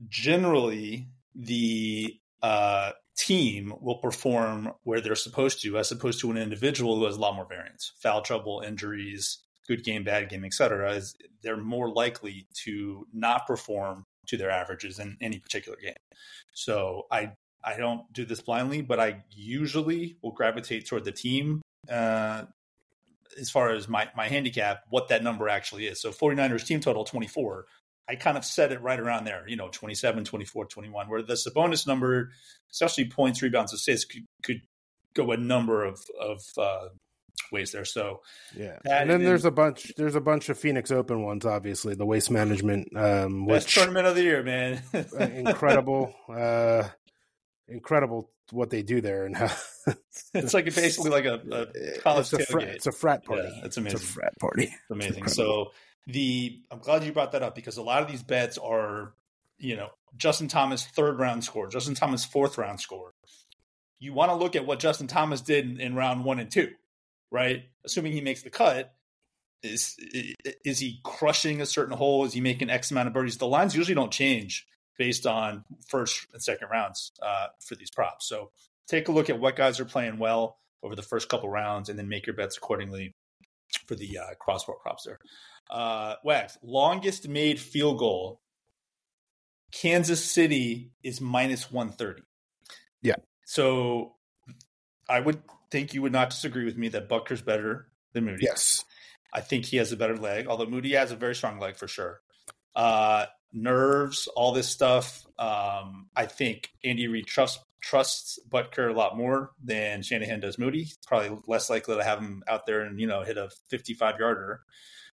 generally, 0.10 1.08
the 1.36 2.16
uh, 2.42 2.92
team 3.16 3.74
will 3.80 3.98
perform 3.98 4.72
where 4.84 5.02
they're 5.02 5.16
supposed 5.16 5.62
to, 5.62 5.78
as 5.78 5.92
opposed 5.92 6.20
to 6.22 6.32
an 6.32 6.38
individual 6.38 6.98
who 6.98 7.06
has 7.06 7.16
a 7.16 7.20
lot 7.20 7.36
more 7.36 7.48
variance, 7.48 7.94
foul 8.00 8.22
trouble, 8.22 8.64
injuries, 8.66 9.40
good 9.68 9.84
game, 9.84 10.04
bad 10.04 10.30
game, 10.30 10.44
etc. 10.44 10.94
Is 10.94 11.16
they're 11.42 11.58
more 11.58 11.90
likely 11.90 12.48
to 12.64 13.08
not 13.14 13.46
perform 13.48 14.06
to 14.28 14.38
their 14.38 14.52
averages 14.52 15.00
in 15.00 15.18
any 15.22 15.40
particular 15.40 15.78
game. 15.78 15.96
So 16.54 17.04
I 17.12 17.34
I 17.64 17.78
don't 17.78 18.12
do 18.12 18.26
this 18.26 18.42
blindly, 18.42 18.82
but 18.82 19.00
I 19.00 19.24
usually 19.32 20.18
will 20.22 20.32
gravitate 20.32 20.88
toward 20.88 21.06
the 21.06 21.12
team 21.12 21.62
uh, 21.90 22.44
as 23.40 23.50
far 23.50 23.72
as 23.72 23.88
my, 23.88 24.10
my 24.16 24.28
handicap, 24.28 24.84
what 24.90 25.08
that 25.10 25.24
number 25.24 25.50
actually 25.50 25.88
is. 25.88 26.02
So 26.02 26.12
49ers 26.12 26.66
team 26.66 26.80
total 26.80 27.04
24. 27.04 27.66
I 28.08 28.16
kind 28.16 28.38
of 28.38 28.44
set 28.44 28.72
it 28.72 28.82
right 28.82 29.00
around 29.00 29.26
there, 29.26 29.46
you 29.48 29.56
know, 29.56 29.70
27, 29.70 30.26
24, 30.26 30.66
21, 30.66 31.10
where 31.10 31.22
the 31.22 31.34
Sabonis 31.34 31.88
number, 31.88 32.32
especially 32.72 33.06
points, 33.06 33.42
rebounds, 33.42 33.74
assists, 33.74 34.06
could, 34.06 34.26
could 34.44 34.62
go 35.14 35.32
a 35.32 35.38
number 35.38 35.86
of, 35.86 36.00
of 36.20 36.42
uh, 36.58 36.88
ways 37.52 37.72
there. 37.72 37.86
So 37.86 38.22
yeah, 38.56 38.80
and 38.90 39.10
then 39.10 39.24
there's 39.24 39.46
a 39.46 39.52
bunch. 39.52 39.94
There's 39.96 40.16
a 40.16 40.22
bunch 40.22 40.50
of 40.50 40.60
Phoenix 40.60 40.92
Open 40.92 41.24
ones. 41.24 41.46
Obviously, 41.46 41.96
the 41.96 42.06
waste 42.06 42.32
management 42.32 42.90
um, 42.98 43.46
best 43.46 43.68
which, 43.68 43.76
tournament 43.76 44.08
of 44.08 44.16
the 44.16 44.24
year, 44.24 44.44
man. 44.44 44.82
Incredible, 45.20 46.14
uh, 46.30 46.84
incredible 47.68 48.30
what 48.52 48.70
they 48.70 48.84
do 48.84 49.02
there 49.02 49.26
and 49.26 49.36
how 49.36 49.50
it's 50.34 50.54
like 50.54 50.66
basically 50.66 51.10
like 51.10 51.26
a, 51.26 51.42
a 51.52 52.00
college 52.02 52.32
it's 52.34 52.50
a, 52.50 52.52
frat, 52.52 52.68
it's 52.68 52.88
a 52.88 52.92
frat 52.92 53.24
party. 53.24 53.50
Yeah, 53.52 53.66
it's 53.66 53.78
amazing. 53.78 53.98
It's 53.98 54.10
a 54.10 54.14
frat 54.14 54.34
party. 54.40 54.64
It's 54.64 54.92
amazing. 54.92 55.24
It's 55.24 55.36
so 55.36 55.72
the 56.08 56.62
I'm 56.72 56.80
glad 56.80 57.04
you 57.04 57.12
brought 57.14 57.32
that 57.32 57.44
up 57.44 57.56
because 57.56 57.78
a 57.78 57.84
lot 57.84 58.02
of 58.02 58.10
these 58.10 58.24
bets 58.24 58.58
are, 58.58 59.14
you 59.58 59.76
know, 59.76 59.90
Justin 60.18 60.48
Thomas 60.48 60.86
third 60.86 61.20
round 61.20 61.44
score, 61.44 61.68
Justin 61.68 61.96
Thomas 61.96 62.26
fourth 62.26 62.58
round 62.58 62.80
score. 62.80 63.14
You 64.00 64.14
want 64.14 64.32
to 64.32 64.36
look 64.36 64.56
at 64.56 64.66
what 64.66 64.80
Justin 64.80 65.08
Thomas 65.08 65.40
did 65.40 65.66
in, 65.66 65.80
in 65.80 65.96
round 65.96 66.26
one 66.26 66.40
and 66.40 66.52
two 66.52 66.70
right? 67.34 67.64
Assuming 67.84 68.14
he 68.14 68.22
makes 68.22 68.44
the 68.44 68.50
cut, 68.50 68.94
is 69.64 69.98
is 70.64 70.80
he 70.80 71.00
crushing 71.04 71.60
a 71.60 71.66
certain 71.66 71.98
hole? 71.98 72.24
Is 72.24 72.34
he 72.34 72.40
making 72.40 72.70
X 72.70 72.92
amount 72.92 73.08
of 73.08 73.14
birdies? 73.14 73.38
The 73.38 73.48
lines 73.48 73.76
usually 73.76 73.96
don't 73.96 74.12
change 74.12 74.66
based 74.98 75.26
on 75.26 75.66
first 75.88 76.28
and 76.32 76.42
second 76.42 76.70
rounds 76.70 77.12
uh, 77.22 77.48
for 77.66 77.76
these 77.76 77.90
props. 77.90 78.30
So 78.30 78.52
take 78.88 79.08
a 79.08 79.12
look 79.12 79.30
at 79.30 79.40
what 79.40 79.56
guys 79.56 79.80
are 79.80 79.86
playing 79.86 80.20
well 80.20 80.60
over 80.84 80.96
the 80.96 81.02
first 81.02 81.28
couple 81.28 81.50
rounds, 81.50 81.90
and 81.90 81.98
then 81.98 82.08
make 82.08 82.28
your 82.28 82.36
bets 82.36 82.56
accordingly 82.56 83.16
for 83.88 83.96
the 83.96 84.20
uh, 84.20 84.36
crossbar 84.40 84.76
props 84.76 85.04
there. 85.04 85.20
Uh, 85.70 86.16
Wags 86.24 86.58
longest 86.62 87.28
made 87.28 87.60
field 87.60 88.00
goal. 88.00 88.42
Kansas 89.72 90.24
City 90.24 90.92
is 91.04 91.20
minus 91.20 91.72
one 91.72 91.92
thirty. 91.92 92.24
Yeah. 93.02 93.16
So 93.46 94.16
I 95.10 95.20
would 95.20 95.42
think 95.72 95.94
you 95.94 96.02
would 96.02 96.12
not 96.12 96.30
disagree 96.30 96.66
with 96.66 96.78
me 96.78 96.90
that 96.90 97.10
Butker's 97.10 97.42
better 97.42 97.88
than 98.14 98.26
Moody. 98.26 98.46
Yes. 98.46 98.84
I 99.34 99.42
think 99.42 99.66
he 99.66 99.78
has 99.78 99.92
a 99.92 99.98
better 99.98 100.16
leg, 100.16 100.48
although 100.48 100.68
Moody 100.68 100.94
has 100.94 101.12
a 101.12 101.16
very 101.16 101.34
strong 101.34 101.60
leg 101.60 101.76
for 101.76 101.88
sure. 101.88 102.22
Uh, 102.76 103.26
nerves, 103.52 104.28
all 104.36 104.52
this 104.52 104.70
stuff. 104.70 105.26
Um, 105.40 106.08
I 106.16 106.26
think 106.28 106.70
Andy 106.84 107.08
Reid 107.08 107.26
trusts 107.26 107.64
trusts 107.82 108.40
Butker 108.50 108.90
a 108.90 108.94
lot 108.94 109.18
more 109.18 109.52
than 109.62 110.02
Shanahan 110.02 110.40
does 110.40 110.58
Moody. 110.58 110.92
Probably 111.06 111.38
less 111.48 111.70
likely 111.70 111.98
to 111.98 112.04
have 112.04 112.20
him 112.20 112.44
out 112.48 112.66
there 112.66 112.82
and 112.82 113.00
you 113.00 113.08
know 113.08 113.24
hit 113.24 113.38
a 113.38 113.50
55 113.70 114.20
yarder. 114.20 114.62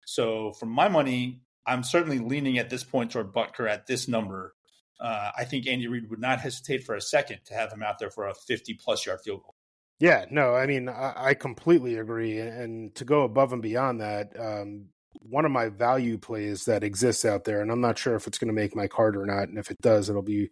So 0.06 0.54
for 0.54 0.66
my 0.66 0.88
money, 0.88 1.42
I'm 1.68 1.84
certainly 1.84 2.20
leaning 2.20 2.58
at 2.58 2.70
this 2.70 2.84
point 2.84 3.12
toward 3.12 3.34
Butker 3.34 3.70
at 3.70 3.88
this 3.88 4.08
number. 4.08 4.54
Uh, 5.00 5.32
I 5.38 5.44
think 5.44 5.68
Andy 5.68 5.88
Reid 5.88 6.10
would 6.10 6.22
not 6.22 6.40
hesitate 6.40 6.84
for 6.84 6.96
a 6.96 7.02
second 7.02 7.40
to 7.46 7.54
have 7.54 7.72
him 7.72 7.84
out 7.84 8.00
there 8.00 8.12
for 8.12 8.28
a 8.28 8.34
50 8.34 8.76
plus 8.76 9.06
yard 9.06 9.20
field 9.24 9.42
goal. 9.42 9.56
Yeah, 10.00 10.26
no, 10.30 10.56
I 10.56 10.68
mean, 10.68 10.90
I, 10.90 11.14
I 11.16 11.34
completely 11.34 11.96
agree. 11.96 12.40
And 12.40 12.94
to 12.96 13.06
go 13.06 13.24
above 13.24 13.54
and 13.54 13.62
beyond 13.62 14.02
that, 14.02 14.38
um, 14.40 14.88
one 15.22 15.46
of 15.46 15.52
my 15.52 15.70
value 15.70 16.18
plays 16.18 16.66
that 16.66 16.84
exists 16.84 17.26
out 17.26 17.46
there, 17.46 17.62
and 17.62 17.72
I'm 17.72 17.82
not 17.82 17.98
sure 17.98 18.16
if 18.16 18.28
it's 18.28 18.38
going 18.38 18.50
to 18.50 18.54
make 18.54 18.76
my 18.76 18.88
card 18.88 19.16
or 19.16 19.26
not. 19.26 19.48
And 19.48 19.58
if 19.58 19.72
it 19.72 19.82
does, 19.82 20.10
it'll 20.10 20.22
be 20.22 20.50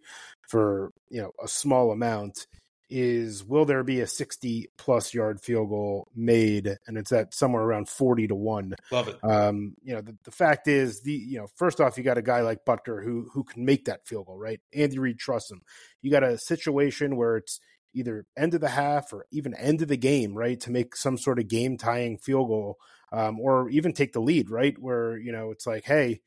for 0.48 0.90
you 1.10 1.22
know 1.22 1.32
a 1.42 1.48
small 1.48 1.92
amount. 1.92 2.46
Is 2.90 3.42
will 3.42 3.64
there 3.64 3.82
be 3.82 4.00
a 4.00 4.06
60 4.06 4.68
plus 4.76 5.14
yard 5.14 5.40
field 5.40 5.70
goal 5.70 6.08
made, 6.14 6.76
and 6.86 6.98
it's 6.98 7.12
at 7.12 7.34
somewhere 7.34 7.62
around 7.62 7.88
40 7.88 8.28
to 8.28 8.34
one. 8.34 8.74
Love 8.90 9.08
it. 9.08 9.18
Um, 9.24 9.74
you 9.82 9.94
know, 9.94 10.02
the, 10.02 10.16
the 10.24 10.30
fact 10.30 10.68
is, 10.68 11.00
the 11.00 11.12
you 11.12 11.38
know, 11.38 11.46
first 11.56 11.80
off, 11.80 11.96
you 11.96 12.04
got 12.04 12.18
a 12.18 12.22
guy 12.22 12.42
like 12.42 12.64
Butker 12.64 13.02
who 13.02 13.30
who 13.32 13.42
can 13.42 13.64
make 13.64 13.86
that 13.86 14.06
field 14.06 14.26
goal, 14.26 14.38
right? 14.38 14.60
Andy 14.74 14.98
Reid 14.98 15.18
trusts 15.18 15.50
him. 15.50 15.62
You 16.02 16.10
got 16.10 16.22
a 16.22 16.38
situation 16.38 17.16
where 17.16 17.36
it's 17.36 17.58
either 17.94 18.26
end 18.36 18.54
of 18.54 18.60
the 18.60 18.68
half 18.68 19.12
or 19.12 19.26
even 19.30 19.54
end 19.54 19.80
of 19.80 19.88
the 19.88 19.96
game, 19.96 20.34
right, 20.34 20.60
to 20.60 20.70
make 20.70 20.96
some 20.96 21.16
sort 21.16 21.38
of 21.38 21.48
game 21.48 21.78
tying 21.78 22.18
field 22.18 22.48
goal, 22.48 22.76
um, 23.12 23.40
or 23.40 23.70
even 23.70 23.92
take 23.92 24.12
the 24.12 24.20
lead, 24.20 24.50
right, 24.50 24.76
where 24.78 25.16
you 25.16 25.32
know 25.32 25.50
it's 25.50 25.66
like, 25.66 25.84
hey, 25.84 26.20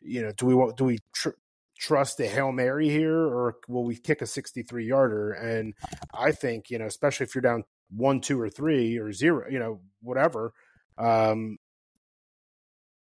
you 0.00 0.22
know, 0.22 0.32
do 0.32 0.46
we 0.46 0.54
want 0.54 0.76
do 0.76 0.84
we 0.84 0.98
tr- 1.12 1.30
trust 1.78 2.20
a 2.20 2.26
hail 2.26 2.52
mary 2.52 2.88
here, 2.88 3.18
or 3.18 3.56
will 3.68 3.84
we 3.84 3.96
kick 3.96 4.22
a 4.22 4.26
sixty 4.26 4.62
three 4.62 4.86
yarder? 4.86 5.32
And 5.32 5.74
I 6.12 6.32
think 6.32 6.70
you 6.70 6.78
know, 6.78 6.86
especially 6.86 7.24
if 7.24 7.34
you're 7.34 7.42
down 7.42 7.64
one, 7.90 8.20
two, 8.20 8.40
or 8.40 8.48
three, 8.48 8.98
or 8.98 9.12
zero, 9.12 9.48
you 9.50 9.58
know, 9.58 9.80
whatever. 10.02 10.52
Um, 10.98 11.58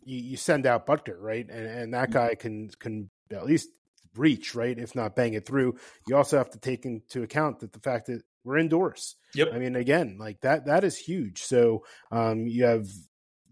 you, 0.05 0.19
you 0.19 0.37
send 0.37 0.67
out 0.67 0.87
Butker, 0.87 1.17
right, 1.19 1.47
and, 1.49 1.67
and 1.67 1.95
that 1.95 2.11
guy 2.11 2.35
can 2.35 2.71
can 2.79 3.11
at 3.31 3.45
least 3.45 3.69
reach, 4.17 4.55
right? 4.55 4.79
If 4.79 4.95
not 4.95 5.17
bang 5.17 5.35
it 5.35 5.47
through. 5.47 5.77
You 6.07 6.17
also 6.17 6.39
have 6.39 6.51
to 6.51 6.59
take 6.59 6.85
into 6.85 7.23
account 7.23 7.61
that 7.61 7.73
the 7.73 7.81
fact 7.81 8.07
that 8.07 8.23
we're 8.45 8.59
indoors. 8.59 9.17
Yep. 9.35 9.49
I 9.53 9.59
mean, 9.59 9.77
again, 9.77 10.17
like 10.19 10.41
that 10.43 10.67
that 10.67 10.85
is 10.85 10.97
huge. 10.97 11.43
So 11.43 11.85
um, 12.11 12.47
you 12.47 12.65
have 12.65 12.87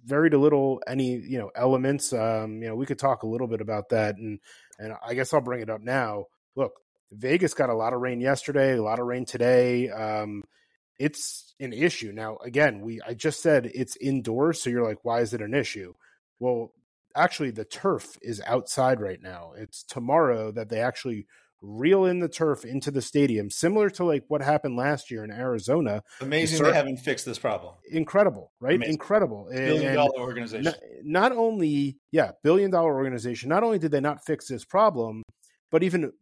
very 0.04 0.30
little 0.30 0.82
any 0.86 1.16
you 1.16 1.38
know 1.38 1.50
elements. 1.54 2.12
Um, 2.12 2.62
you 2.62 2.68
know, 2.68 2.76
we 2.76 2.86
could 2.86 2.98
talk 2.98 3.22
a 3.22 3.26
little 3.28 3.48
bit 3.48 3.60
about 3.60 3.88
that, 3.90 4.16
and 4.16 4.38
and 4.78 4.94
I 5.04 5.14
guess 5.14 5.32
I'll 5.32 5.40
bring 5.40 5.62
it 5.62 5.70
up 5.70 5.80
now. 5.80 6.26
Look, 6.56 6.72
Vegas 7.12 7.54
got 7.54 7.70
a 7.70 7.74
lot 7.74 7.92
of 7.92 8.00
rain 8.00 8.20
yesterday, 8.20 8.76
a 8.76 8.82
lot 8.82 8.98
of 8.98 9.06
rain 9.06 9.24
today. 9.24 9.90
Um, 9.90 10.42
it's 10.98 11.54
an 11.60 11.72
issue 11.72 12.12
now. 12.12 12.38
Again, 12.44 12.80
we 12.80 13.00
I 13.06 13.14
just 13.14 13.42
said 13.42 13.70
it's 13.74 13.96
indoors, 13.96 14.62
so 14.62 14.70
you're 14.70 14.86
like, 14.86 15.04
why 15.04 15.20
is 15.20 15.34
it 15.34 15.40
an 15.42 15.54
issue? 15.54 15.94
Well, 16.38 16.72
actually 17.16 17.50
the 17.50 17.64
turf 17.64 18.16
is 18.22 18.42
outside 18.46 19.00
right 19.00 19.20
now. 19.22 19.52
It's 19.56 19.82
tomorrow 19.82 20.50
that 20.52 20.68
they 20.68 20.80
actually 20.80 21.26
reel 21.64 22.04
in 22.04 22.20
the 22.20 22.28
turf 22.28 22.64
into 22.64 22.90
the 22.90 23.02
stadium, 23.02 23.50
similar 23.50 23.90
to 23.90 24.04
like 24.04 24.24
what 24.28 24.42
happened 24.42 24.76
last 24.76 25.10
year 25.10 25.24
in 25.24 25.30
Arizona. 25.30 26.02
Amazing 26.20 26.62
they 26.62 26.72
haven't 26.72 26.98
fixed 26.98 27.24
this 27.24 27.38
problem. 27.38 27.74
Incredible, 27.90 28.52
right? 28.60 28.76
Amazing. 28.76 28.94
Incredible. 28.94 29.48
Billion 29.50 29.86
and 29.86 29.94
dollar 29.94 30.18
organization. 30.18 30.64
Not, 30.64 30.76
not 31.02 31.32
only, 31.32 31.98
yeah, 32.12 32.32
billion 32.42 32.70
dollar 32.70 32.94
organization. 32.94 33.48
Not 33.48 33.62
only 33.62 33.78
did 33.78 33.90
they 33.90 34.00
not 34.00 34.24
fix 34.24 34.48
this 34.48 34.64
problem, 34.64 35.22
but 35.70 35.82
even 35.82 36.12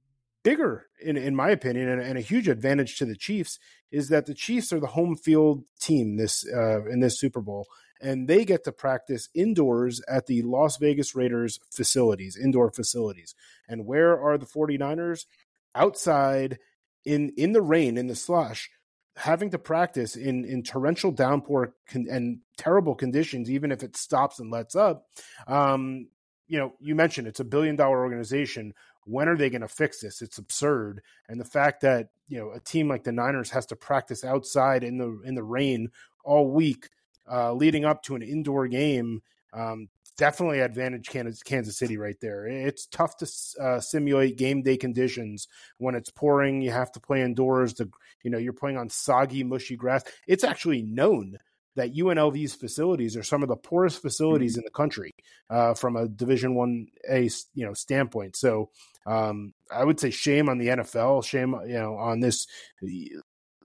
bigger, 0.42 0.86
in 1.00 1.16
in 1.16 1.34
my 1.34 1.50
opinion, 1.50 1.88
and, 1.88 2.00
and, 2.00 2.18
a 2.18 2.22
huge 2.22 2.48
advantage 2.48 2.96
to 2.98 3.04
the 3.04 3.16
Chiefs 3.16 3.58
is 3.90 4.08
that 4.08 4.26
the 4.26 4.34
Chiefs 4.34 4.72
are 4.72 4.80
the 4.80 4.88
home 4.88 5.16
field 5.16 5.64
team 5.80 6.16
this 6.16 6.44
uh, 6.52 6.84
in 6.86 7.00
this 7.00 7.18
Super 7.18 7.40
Bowl, 7.40 7.66
and 8.02 8.28
they 8.28 8.44
get 8.44 8.64
to 8.64 8.72
practice 8.72 9.28
indoors 9.32 10.02
at 10.08 10.26
the 10.26 10.42
Las 10.42 10.76
Vegas 10.76 11.14
Raiders 11.14 11.60
facilities, 11.70 12.36
indoor 12.36 12.70
facilities. 12.70 13.34
And 13.68 13.86
where 13.86 14.20
are 14.20 14.36
the 14.36 14.46
49ers? 14.46 15.26
Outside 15.74 16.58
in 17.04 17.30
in 17.36 17.52
the 17.52 17.62
rain, 17.62 17.96
in 17.96 18.08
the 18.08 18.14
slush, 18.14 18.68
having 19.16 19.50
to 19.50 19.58
practice 19.58 20.16
in 20.16 20.44
in 20.44 20.62
torrential 20.62 21.12
downpour 21.12 21.74
con- 21.88 22.08
and 22.10 22.40
terrible 22.58 22.94
conditions, 22.94 23.50
even 23.50 23.72
if 23.72 23.82
it 23.82 23.96
stops 23.96 24.38
and 24.38 24.50
lets 24.50 24.76
up. 24.76 25.06
Um, 25.46 26.08
you 26.48 26.58
know, 26.58 26.74
you 26.80 26.94
mentioned 26.94 27.26
it's 27.26 27.40
a 27.40 27.44
billion 27.44 27.76
dollar 27.76 28.02
organization. 28.02 28.74
When 29.04 29.28
are 29.28 29.36
they 29.36 29.48
going 29.48 29.62
to 29.62 29.68
fix 29.68 30.00
this? 30.00 30.20
It's 30.20 30.38
absurd. 30.38 31.02
And 31.28 31.40
the 31.40 31.44
fact 31.44 31.80
that 31.80 32.08
you 32.28 32.38
know 32.38 32.50
a 32.50 32.60
team 32.60 32.88
like 32.88 33.04
the 33.04 33.12
Niners 33.12 33.50
has 33.50 33.64
to 33.66 33.76
practice 33.76 34.24
outside 34.24 34.84
in 34.84 34.98
the 34.98 35.20
in 35.24 35.34
the 35.34 35.42
rain 35.42 35.90
all 36.24 36.50
week 36.50 36.90
uh, 37.30 37.52
leading 37.52 37.84
up 37.84 38.02
to 38.04 38.14
an 38.14 38.22
indoor 38.22 38.68
game. 38.68 39.22
Um, 39.52 39.88
definitely 40.16 40.60
advantage 40.60 41.08
Kansas, 41.08 41.42
Kansas 41.42 41.76
City 41.76 41.96
right 41.96 42.18
there. 42.20 42.46
It's 42.46 42.86
tough 42.86 43.16
to 43.18 43.28
uh, 43.60 43.80
simulate 43.80 44.38
game 44.38 44.62
day 44.62 44.76
conditions 44.76 45.48
when 45.78 45.94
it's 45.94 46.10
pouring. 46.10 46.62
You 46.62 46.70
have 46.70 46.92
to 46.92 47.00
play 47.00 47.22
indoors. 47.22 47.74
The 47.74 47.90
you 48.22 48.30
know 48.30 48.38
you're 48.38 48.52
playing 48.52 48.78
on 48.78 48.88
soggy, 48.88 49.44
mushy 49.44 49.76
grass. 49.76 50.04
It's 50.26 50.44
actually 50.44 50.82
known 50.82 51.38
that 51.74 51.94
UNLV's 51.94 52.54
facilities 52.54 53.16
are 53.16 53.22
some 53.22 53.42
of 53.42 53.48
the 53.48 53.56
poorest 53.56 54.02
facilities 54.02 54.52
mm-hmm. 54.52 54.60
in 54.60 54.64
the 54.64 54.70
country 54.70 55.14
uh, 55.48 55.74
from 55.74 55.96
a 55.96 56.06
Division 56.08 56.54
One 56.54 56.88
A 57.08 57.28
you 57.54 57.66
know 57.66 57.74
standpoint. 57.74 58.36
So 58.36 58.70
um, 59.06 59.54
I 59.74 59.84
would 59.84 59.98
say 59.98 60.10
shame 60.10 60.48
on 60.48 60.58
the 60.58 60.68
NFL, 60.68 61.24
shame 61.24 61.54
you 61.66 61.74
know 61.74 61.96
on 61.96 62.20
this 62.20 62.46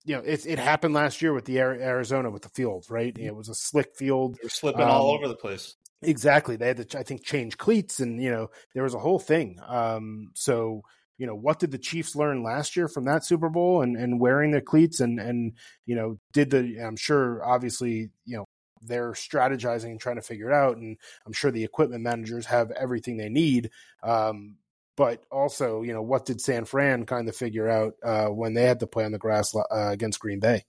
you 0.08 0.16
know, 0.16 0.22
it, 0.26 0.46
it 0.46 0.58
happened 0.58 0.94
last 0.94 1.22
year 1.22 1.34
with 1.34 1.44
the 1.44 1.60
Arizona 1.60 2.32
with 2.32 2.42
the 2.42 2.50
field, 2.50 2.86
right? 2.90 3.16
It 3.20 3.36
was 3.36 3.50
a 3.50 3.56
slick 3.56 3.94
field. 3.94 4.38
They're 4.42 4.50
slipping 4.50 4.84
um, 4.84 4.90
all 4.90 5.12
over 5.12 5.28
the 5.28 5.36
place. 5.36 5.76
Exactly. 6.02 6.56
They 6.56 6.68
had 6.68 6.90
to, 6.90 6.98
I 6.98 7.04
think, 7.04 7.26
change 7.26 7.58
cleats, 7.58 8.00
and 8.00 8.24
you 8.24 8.32
know, 8.32 8.50
there 8.74 8.84
was 8.84 8.94
a 8.94 9.00
whole 9.00 9.20
thing. 9.20 9.60
Um, 9.68 10.32
so, 10.34 10.84
you 11.18 11.28
know, 11.28 11.36
what 11.36 11.60
did 11.60 11.72
the 11.72 11.78
Chiefs 11.78 12.16
learn 12.16 12.42
last 12.42 12.78
year 12.78 12.88
from 12.88 13.04
that 13.04 13.26
Super 13.26 13.50
Bowl 13.50 13.82
and 13.82 13.98
and 13.98 14.18
wearing 14.18 14.52
their 14.52 14.62
cleats, 14.62 15.02
and 15.02 15.20
and 15.20 15.58
you 15.86 15.96
know, 15.98 16.18
did 16.32 16.52
the? 16.52 16.80
I'm 16.82 16.96
sure, 16.96 17.44
obviously, 17.44 18.10
you 18.24 18.38
know, 18.38 18.46
they're 18.82 19.12
strategizing 19.12 19.92
and 19.92 20.00
trying 20.00 20.16
to 20.16 20.22
figure 20.22 20.50
it 20.50 20.56
out, 20.56 20.78
and 20.78 20.96
I'm 21.26 21.34
sure 21.34 21.52
the 21.52 21.66
equipment 21.66 22.02
managers 22.02 22.46
have 22.46 22.72
everything 22.72 23.18
they 23.18 23.30
need. 23.30 23.72
Um, 24.04 24.56
but 24.98 25.24
also, 25.32 25.84
you 25.84 25.94
know, 25.94 26.02
what 26.02 26.26
did 26.26 26.42
San 26.42 26.66
Fran 26.66 27.06
kind 27.06 27.30
of 27.30 27.36
figure 27.36 27.70
out 27.70 27.94
uh, 28.04 28.26
when 28.26 28.56
they 28.56 28.64
had 28.64 28.80
to 28.82 28.88
play 28.88 29.06
on 29.06 29.12
the 29.12 29.20
grass 29.20 29.56
uh, 29.56 29.90
against 29.90 30.20
Green 30.20 30.40
Bay 30.40 30.66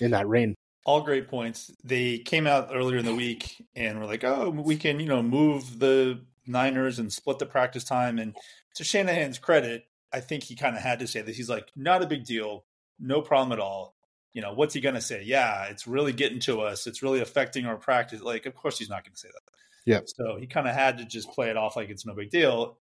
in 0.00 0.10
that 0.10 0.28
rain? 0.28 0.56
All 0.84 1.02
great 1.02 1.28
points. 1.28 1.70
They 1.84 2.18
came 2.18 2.46
out 2.46 2.70
earlier 2.72 2.98
in 2.98 3.04
the 3.04 3.14
week 3.14 3.64
and 3.76 4.00
were 4.00 4.06
like, 4.06 4.24
"Oh, 4.24 4.50
we 4.50 4.76
can, 4.76 5.00
you 5.00 5.06
know, 5.06 5.22
move 5.22 5.78
the 5.78 6.20
Niners 6.46 6.98
and 6.98 7.12
split 7.12 7.38
the 7.38 7.46
practice 7.46 7.84
time." 7.84 8.18
And 8.18 8.34
to 8.74 8.84
Shanahan's 8.84 9.38
credit, 9.38 9.84
I 10.12 10.20
think 10.20 10.42
he 10.42 10.56
kind 10.56 10.76
of 10.76 10.82
had 10.82 10.98
to 10.98 11.06
say 11.06 11.22
this. 11.22 11.36
He's 11.36 11.50
like, 11.50 11.68
"Not 11.76 12.02
a 12.02 12.06
big 12.06 12.24
deal, 12.24 12.64
no 12.98 13.22
problem 13.22 13.52
at 13.52 13.60
all." 13.60 13.94
You 14.32 14.42
know, 14.42 14.54
what's 14.54 14.74
he 14.74 14.80
going 14.80 14.94
to 14.94 15.00
say? 15.00 15.22
Yeah, 15.24 15.64
it's 15.64 15.86
really 15.86 16.12
getting 16.12 16.40
to 16.40 16.62
us. 16.62 16.86
It's 16.86 17.02
really 17.02 17.20
affecting 17.20 17.66
our 17.66 17.76
practice. 17.76 18.22
Like, 18.22 18.46
of 18.46 18.54
course, 18.54 18.78
he's 18.78 18.90
not 18.90 19.04
going 19.04 19.14
to 19.14 19.18
say 19.18 19.28
that. 19.28 19.52
Yeah. 19.84 20.00
So 20.06 20.36
he 20.38 20.46
kind 20.46 20.68
of 20.68 20.74
had 20.74 20.98
to 20.98 21.04
just 21.04 21.30
play 21.30 21.48
it 21.50 21.56
off 21.56 21.76
like 21.76 21.90
it's 21.90 22.06
no 22.06 22.14
big 22.14 22.30
deal 22.30 22.78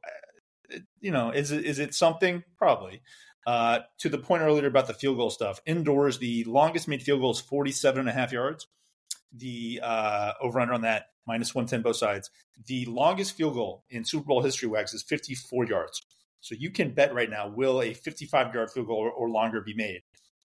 you 1.00 1.10
know, 1.10 1.30
is 1.30 1.50
it, 1.50 1.64
is 1.64 1.78
it 1.78 1.94
something? 1.94 2.42
Probably. 2.58 3.02
Uh, 3.46 3.80
to 3.98 4.08
the 4.08 4.18
point 4.18 4.42
earlier 4.42 4.66
about 4.66 4.86
the 4.86 4.94
field 4.94 5.16
goal 5.16 5.30
stuff, 5.30 5.60
indoors, 5.66 6.18
the 6.18 6.44
longest 6.44 6.86
made 6.86 7.02
field 7.02 7.20
goal 7.20 7.32
is 7.32 7.40
47 7.40 8.00
and 8.00 8.08
a 8.08 8.12
half 8.12 8.32
yards. 8.32 8.66
The 9.34 9.80
uh, 9.82 10.32
over 10.40 10.60
under 10.60 10.74
on 10.74 10.82
that, 10.82 11.06
minus 11.26 11.54
110 11.54 11.82
both 11.82 11.96
sides. 11.96 12.30
The 12.66 12.84
longest 12.86 13.36
field 13.36 13.54
goal 13.54 13.84
in 13.90 14.04
Super 14.04 14.26
Bowl 14.26 14.42
history, 14.42 14.68
Wags, 14.68 14.94
is 14.94 15.02
54 15.02 15.66
yards. 15.66 16.02
So 16.40 16.54
you 16.58 16.70
can 16.70 16.90
bet 16.90 17.14
right 17.14 17.30
now, 17.30 17.48
will 17.48 17.80
a 17.82 17.94
55 17.94 18.54
yard 18.54 18.70
field 18.70 18.88
goal 18.88 18.98
or, 18.98 19.10
or 19.10 19.30
longer 19.30 19.60
be 19.60 19.74
made? 19.74 20.02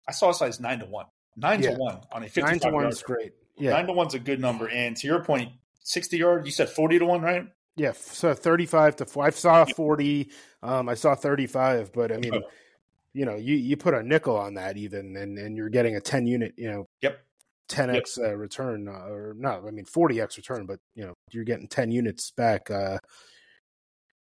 I 0.07 0.11
saw 0.11 0.29
a 0.29 0.33
size 0.33 0.59
9 0.59 0.79
to 0.79 0.85
1. 0.85 1.05
9 1.35 1.63
yeah. 1.63 1.71
to 1.71 1.75
1 1.75 2.01
on 2.11 2.23
a 2.23 2.29
55 2.29 2.61
9 2.63 2.71
to 2.71 2.75
1 2.75 2.87
is 2.87 3.03
great. 3.03 3.31
Yeah. 3.57 3.71
9 3.71 3.87
to 3.87 3.93
1 3.93 4.07
is 4.07 4.13
a 4.13 4.19
good 4.19 4.39
number. 4.39 4.69
And 4.69 4.95
to 4.97 5.07
your 5.07 5.23
point, 5.23 5.51
60 5.81 6.17
yard, 6.17 6.45
you 6.45 6.51
said 6.51 6.69
40 6.69 6.99
to 6.99 7.05
1, 7.05 7.21
right? 7.21 7.47
Yeah, 7.77 7.91
so 7.95 8.33
35 8.33 8.97
to 8.97 9.05
4. 9.05 9.25
I 9.25 9.29
saw 9.29 9.63
40. 9.63 10.31
Um, 10.63 10.89
I 10.89 10.95
saw 10.95 11.13
35, 11.13 11.93
but 11.93 12.11
I 12.11 12.17
mean, 12.17 12.33
oh. 12.33 12.41
you 13.13 13.23
know, 13.23 13.35
you, 13.35 13.55
you 13.55 13.77
put 13.77 13.93
a 13.93 14.01
nickel 14.01 14.35
on 14.35 14.55
that 14.55 14.77
even, 14.77 15.15
and, 15.15 15.37
and 15.37 15.55
you're 15.55 15.69
getting 15.69 15.95
a 15.95 16.01
10 16.01 16.25
unit, 16.25 16.53
you 16.57 16.69
know, 16.69 16.87
yep. 17.01 17.19
10x 17.69 18.17
yep. 18.17 18.27
Uh, 18.31 18.35
return, 18.35 18.87
uh, 18.87 19.11
or 19.11 19.35
not, 19.37 19.63
I 19.65 19.69
mean, 19.69 19.85
40x 19.85 20.37
return, 20.37 20.65
but, 20.65 20.79
you 20.95 21.05
know, 21.05 21.13
you're 21.31 21.43
getting 21.43 21.67
10 21.67 21.91
units 21.91 22.31
back 22.31 22.71
uh, 22.71 22.97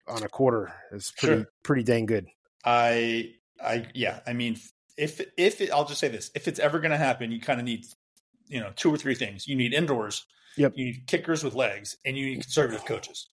on 0.07 0.23
a 0.23 0.29
quarter. 0.29 0.73
It's 0.91 1.11
pretty, 1.11 1.43
sure. 1.43 1.51
pretty 1.61 1.83
dang 1.83 2.07
good. 2.07 2.25
I, 2.65 3.35
I, 3.63 3.85
yeah, 3.93 4.21
I 4.25 4.33
mean, 4.33 4.57
if, 4.97 5.21
if 5.37 5.61
it, 5.61 5.69
I'll 5.71 5.85
just 5.85 5.99
say 5.99 6.07
this, 6.07 6.31
if 6.33 6.47
it's 6.47 6.59
ever 6.59 6.79
going 6.79 6.91
to 6.91 6.97
happen, 6.97 7.31
you 7.31 7.39
kind 7.39 7.59
of 7.59 7.65
need, 7.65 7.85
you 8.47 8.59
know, 8.59 8.71
two 8.75 8.91
or 8.91 8.97
three 8.97 9.15
things. 9.15 9.47
You 9.47 9.55
need 9.55 9.75
indoors. 9.75 10.25
Yep. 10.57 10.73
You 10.75 10.85
need 10.85 11.05
kickers 11.05 11.43
with 11.43 11.53
legs, 11.53 11.97
and 12.05 12.17
you 12.17 12.25
need 12.27 12.41
conservative 12.41 12.85
coaches. 12.85 13.27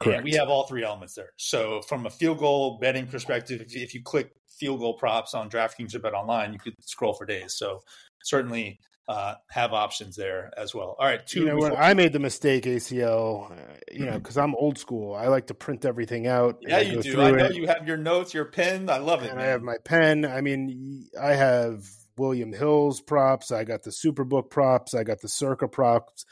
Correct. 0.00 0.18
And 0.18 0.24
we 0.24 0.32
have 0.34 0.48
all 0.48 0.66
three 0.66 0.84
elements 0.84 1.14
there. 1.14 1.32
So 1.36 1.82
from 1.82 2.06
a 2.06 2.10
field 2.10 2.38
goal 2.38 2.78
betting 2.80 3.06
perspective, 3.06 3.60
if 3.60 3.74
you, 3.74 3.82
if 3.82 3.94
you 3.94 4.02
click 4.02 4.30
field 4.58 4.80
goal 4.80 4.94
props 4.94 5.34
on 5.34 5.50
DraftKings 5.50 5.94
or 5.94 6.00
BetOnline, 6.00 6.52
you 6.52 6.58
could 6.58 6.74
scroll 6.80 7.14
for 7.14 7.26
days. 7.26 7.56
So 7.56 7.82
certainly 8.22 8.78
uh, 9.08 9.34
have 9.50 9.72
options 9.72 10.16
there 10.16 10.52
as 10.56 10.74
well. 10.74 10.94
All 10.98 11.06
right, 11.06 11.26
two. 11.26 11.40
You 11.40 11.46
know, 11.46 11.56
when 11.56 11.74
I 11.74 11.94
made 11.94 12.12
the 12.12 12.18
mistake, 12.18 12.64
ACL, 12.64 13.50
uh, 13.50 13.54
you 13.90 14.04
know, 14.04 14.18
because 14.18 14.36
I'm 14.36 14.54
old 14.54 14.78
school, 14.78 15.14
I 15.14 15.28
like 15.28 15.46
to 15.46 15.54
print 15.54 15.86
everything 15.86 16.26
out. 16.26 16.58
Yeah, 16.60 16.80
you 16.80 17.00
do. 17.00 17.20
I 17.20 17.30
know 17.30 17.46
it. 17.46 17.54
you 17.54 17.66
have 17.66 17.88
your 17.88 17.96
notes, 17.96 18.34
your 18.34 18.44
pen. 18.44 18.90
I 18.90 18.98
love 18.98 19.22
it. 19.22 19.30
And 19.30 19.38
man. 19.38 19.46
I 19.46 19.50
have 19.50 19.62
my 19.62 19.76
pen. 19.82 20.26
I 20.26 20.42
mean, 20.42 21.06
I 21.20 21.32
have 21.32 21.84
William 22.18 22.52
Hill's 22.52 23.00
props. 23.00 23.50
I 23.50 23.64
got 23.64 23.82
the 23.82 23.90
Superbook 23.90 24.50
props. 24.50 24.94
I 24.94 25.04
got 25.04 25.20
the 25.22 25.28
Circa 25.28 25.68
props. 25.68 26.26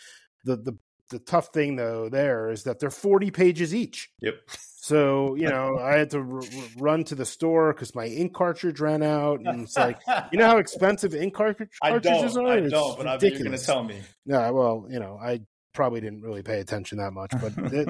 The 0.45 0.57
the 0.57 0.79
the 1.11 1.19
tough 1.19 1.49
thing 1.53 1.77
though 1.77 2.09
there 2.09 2.51
is 2.51 2.65
that 2.65 2.79
they're 2.81 2.91
40 2.91 3.31
pages 3.31 3.75
each. 3.75 4.11
Yep. 4.21 4.35
So 4.81 5.35
you 5.35 5.49
know, 5.49 5.79
I 5.79 5.97
had 5.99 6.11
to 6.11 6.19
r- 6.19 6.37
r- 6.37 6.43
run 6.79 7.03
to 7.05 7.15
the 7.17 7.25
store 7.27 7.73
because 7.73 7.95
my 7.95 8.05
ink 8.07 8.35
cartridge 8.35 8.79
ran 8.81 9.03
out, 9.03 9.41
and 9.41 9.63
it's 9.63 9.77
like, 9.77 9.99
you 10.33 10.39
know 10.39 10.47
how 10.47 10.59
expensive 10.59 11.15
ink 11.15 11.35
cartridge- 11.35 11.77
I 11.83 11.91
cartridges 11.91 12.35
don't. 12.35 12.47
are. 12.47 12.53
I 12.53 12.57
It's 12.59 12.71
don't. 12.73 12.97
But 12.97 13.07
I 13.09 13.17
bet 13.17 13.33
you're 13.33 13.43
going 13.43 13.59
to 13.59 13.65
tell 13.65 13.83
me. 13.83 14.01
No, 14.27 14.53
well, 14.53 14.87
you 14.89 15.01
know, 15.01 15.19
I 15.21 15.41
probably 15.75 16.01
didn't 16.01 16.23
really 16.23 16.43
pay 16.43 16.61
attention 16.61 16.99
that 16.99 17.11
much, 17.13 17.33
but 17.41 17.55
they, 17.57 17.85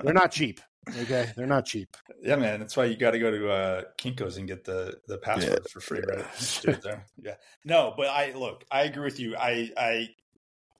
they're 0.02 0.12
not 0.12 0.32
cheap. 0.32 0.60
Okay, 1.02 1.30
they're 1.36 1.46
not 1.46 1.64
cheap. 1.64 1.96
yeah, 2.20 2.34
man. 2.34 2.58
That's 2.58 2.76
why 2.76 2.86
you 2.86 2.96
got 2.96 3.12
to 3.12 3.20
go 3.20 3.30
to 3.30 3.48
uh, 3.48 3.82
Kinkos 3.98 4.36
and 4.36 4.48
get 4.48 4.64
the 4.64 4.98
the 5.06 5.18
password 5.18 5.68
for 5.70 5.78
free, 5.80 6.00
right? 6.08 6.24
Just 6.36 6.62
do 6.62 6.72
it 6.72 6.82
there. 6.82 7.06
Yeah. 7.22 7.34
No, 7.64 7.94
but 7.96 8.08
I 8.08 8.32
look. 8.32 8.64
I 8.68 8.82
agree 8.82 9.04
with 9.04 9.20
you. 9.20 9.36
I 9.36 9.70
I 9.76 10.08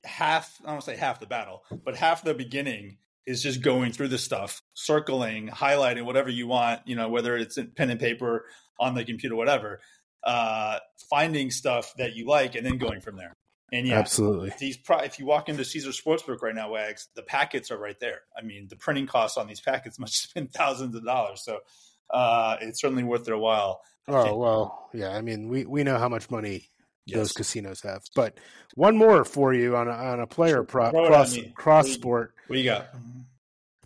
half. 0.05 0.61
I 0.65 0.73
don't 0.73 0.83
say 0.83 0.97
half 0.97 1.21
the 1.21 1.27
battle, 1.27 1.63
but 1.85 1.97
half 1.97 2.23
the 2.25 2.35
beginning 2.35 2.99
is 3.27 3.43
just 3.43 3.63
going 3.63 3.93
through 3.93 4.09
the 4.09 4.19
stuff, 4.19 4.61
circling, 4.75 5.49
highlighting 5.49 6.05
whatever 6.05 6.29
you 6.31 6.47
want. 6.47 6.81
You 6.87 6.97
know, 6.97 7.09
whether 7.09 7.37
it's 7.37 7.57
in 7.59 7.69
pen 7.71 7.91
and 7.91 8.01
paper 8.01 8.45
on 8.81 8.95
the 8.95 9.05
computer, 9.05 9.37
whatever. 9.37 9.81
Uh, 10.25 10.79
finding 11.11 11.51
stuff 11.51 11.95
that 11.99 12.15
you 12.15 12.27
like 12.29 12.55
and 12.55 12.65
then 12.65 12.79
going 12.79 13.01
from 13.01 13.17
there. 13.17 13.33
And 13.73 13.87
yeah, 13.89 13.99
Absolutely. 13.99 14.53
these 14.61 14.77
pro- 14.77 14.99
if 14.99 15.19
you 15.19 15.27
walk 15.27 15.49
into 15.49 15.65
Caesar 15.65 15.91
Sportsbook 15.91 16.43
right 16.43 16.55
now, 16.55 16.71
Wags, 16.71 17.09
the 17.17 17.23
packets 17.23 17.71
are 17.73 17.79
right 17.79 17.99
there. 17.99 18.21
I 18.37 18.43
mean, 18.43 18.69
the 18.69 18.77
printing 18.77 19.07
costs 19.07 19.37
on 19.37 19.47
these 19.49 19.61
packets 19.61 19.99
must 19.99 20.15
spend 20.31 20.53
thousands 20.53 20.95
of 20.95 21.05
dollars. 21.05 21.43
So 21.45 21.59
uh, 22.11 22.57
it's 22.61 22.81
certainly 22.81 23.03
worth 23.03 23.25
their 23.25 23.39
while. 23.39 23.81
I 24.07 24.13
Oh 24.13 24.23
think- 24.25 24.37
well, 24.37 24.89
yeah. 24.95 25.11
I 25.17 25.23
mean, 25.23 25.49
we 25.49 25.65
we 25.65 25.83
know 25.85 25.99
how 25.99 26.09
much 26.09 26.31
money 26.31 26.69
yes. 27.07 27.17
those 27.19 27.33
casinos 27.33 27.81
have. 27.83 28.03
But 28.15 28.39
one 28.75 28.97
more 28.97 29.25
for 29.25 29.53
you 29.55 29.77
on 29.77 29.89
a, 29.89 29.93
on 29.93 30.21
a 30.21 30.27
player 30.27 30.55
Sure. 30.57 30.65
prop 30.65 30.93
Throw 30.93 31.05
it 31.05 31.07
at 31.07 31.11
cross 31.13 31.39
cross 31.55 31.85
What- 31.87 31.95
sport. 31.95 32.35
What 32.49 32.59
you 32.59 32.65
got? 32.65 32.89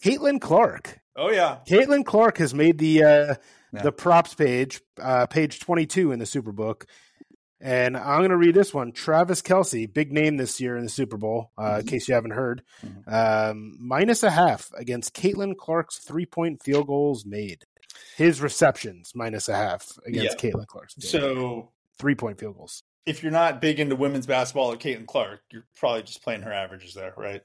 Caitlin 0.02 0.40
Clark. 0.40 0.98
Oh 1.16 1.30
yeah, 1.30 1.58
Caitlin 1.66 2.04
Clark 2.04 2.38
has 2.38 2.52
made 2.54 2.78
the 2.78 3.02
uh, 3.02 3.34
Yeah. 3.72 3.82
the 3.82 3.92
props 3.92 4.34
page, 4.34 4.80
uh, 5.00 5.26
page 5.26 5.60
twenty 5.60 5.86
two 5.86 6.12
in 6.12 6.18
the 6.18 6.24
Superbook. 6.26 6.84
And 7.58 7.96
I'm 7.96 8.18
going 8.18 8.30
to 8.30 8.36
read 8.36 8.54
this 8.54 8.74
one. 8.74 8.92
Travis 8.92 9.40
Kelce, 9.40 9.90
big 9.92 10.12
name 10.12 10.36
this 10.36 10.60
year 10.60 10.76
in 10.76 10.84
the 10.84 10.90
Super 10.90 11.16
Bowl, 11.16 11.52
uh, 11.58 11.78
in 11.80 11.86
Mhm. 11.86 11.88
case 11.88 12.06
you 12.06 12.12
haven't 12.14 12.32
heard, 12.32 12.62
Mhm. 12.84 13.10
um, 13.50 13.76
minus 13.80 14.22
a 14.22 14.30
half 14.30 14.70
against 14.76 15.14
Caitlin 15.14 15.56
Clark's 15.56 15.96
three 15.98 16.26
point 16.26 16.62
field 16.62 16.86
goals 16.86 17.24
made. 17.24 17.64
His 18.18 18.42
receptions 18.42 19.12
minus 19.14 19.48
a 19.48 19.56
half 19.56 19.98
against 20.04 20.36
Caitlin 20.36 20.66
Clark's. 20.66 20.96
So 20.98 21.72
three 21.98 22.14
point 22.14 22.38
field 22.38 22.56
goals. 22.58 22.82
If 23.06 23.22
you're 23.22 23.32
not 23.32 23.60
big 23.60 23.78
into 23.80 23.96
women's 23.96 24.26
basketball 24.26 24.72
at 24.72 24.80
Caitlin 24.80 25.06
Clark, 25.06 25.40
you're 25.52 25.64
probably 25.76 26.02
just 26.02 26.22
playing 26.22 26.42
her 26.42 26.52
averages 26.52 26.92
there, 26.94 27.14
right? 27.16 27.40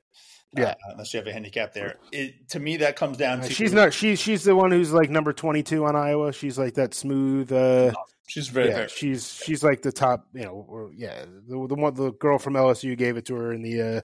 Yeah. 0.57 0.71
Uh, 0.71 0.73
unless 0.93 1.13
you 1.13 1.19
have 1.19 1.27
a 1.27 1.31
handicap 1.31 1.73
there. 1.73 1.95
It 2.11 2.49
to 2.49 2.59
me 2.59 2.77
that 2.77 2.95
comes 2.97 3.17
down 3.17 3.39
Uh, 3.39 3.43
to 3.43 3.53
she's 3.53 3.71
not. 3.71 3.93
She's 3.93 4.19
she's 4.19 4.43
the 4.43 4.55
one 4.55 4.71
who's 4.71 4.91
like 4.91 5.09
number 5.09 5.31
twenty 5.33 5.63
two 5.63 5.85
on 5.85 5.95
Iowa. 5.95 6.33
She's 6.33 6.57
like 6.59 6.73
that 6.73 6.93
smooth. 6.93 7.51
Uh, 7.51 7.93
She's 8.27 8.47
very 8.47 8.69
yeah, 8.69 8.75
very 8.75 8.87
she's 8.89 9.31
she's 9.33 9.61
like 9.63 9.81
the 9.81 9.91
top. 9.91 10.25
You 10.33 10.43
know, 10.43 10.65
or, 10.67 10.91
yeah, 10.95 11.25
the 11.25 11.67
the 11.67 11.75
one 11.75 11.93
the 11.93 12.11
girl 12.13 12.37
from 12.39 12.53
LSU 12.53 12.97
gave 12.97 13.17
it 13.17 13.25
to 13.25 13.35
her 13.35 13.51
in 13.53 13.61
the 13.61 13.81
uh, 13.81 14.01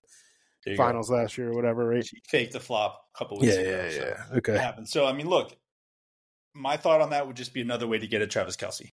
you 0.65 0.75
go. 0.75 0.83
finals 0.83 1.09
last 1.09 1.37
year 1.37 1.49
or 1.49 1.53
whatever, 1.55 1.87
right? 1.87 2.05
She 2.05 2.21
faked 2.27 2.51
the 2.53 2.59
flop 2.59 3.01
a 3.15 3.17
couple 3.17 3.39
weeks 3.39 3.55
ago. 3.55 3.89
so. 3.89 4.01
It 4.33 4.37
Okay. 4.39 4.57
happened. 4.57 4.87
So 4.89 5.05
I 5.05 5.13
mean, 5.13 5.27
look, 5.27 5.55
my 6.53 6.75
thought 6.77 6.99
on 7.01 7.09
that 7.11 7.25
would 7.25 7.37
just 7.37 7.53
be 7.53 7.61
another 7.61 7.87
way 7.87 7.99
to 7.99 8.07
get 8.07 8.21
at 8.21 8.29
Travis 8.29 8.57
Kelce. 8.57 8.91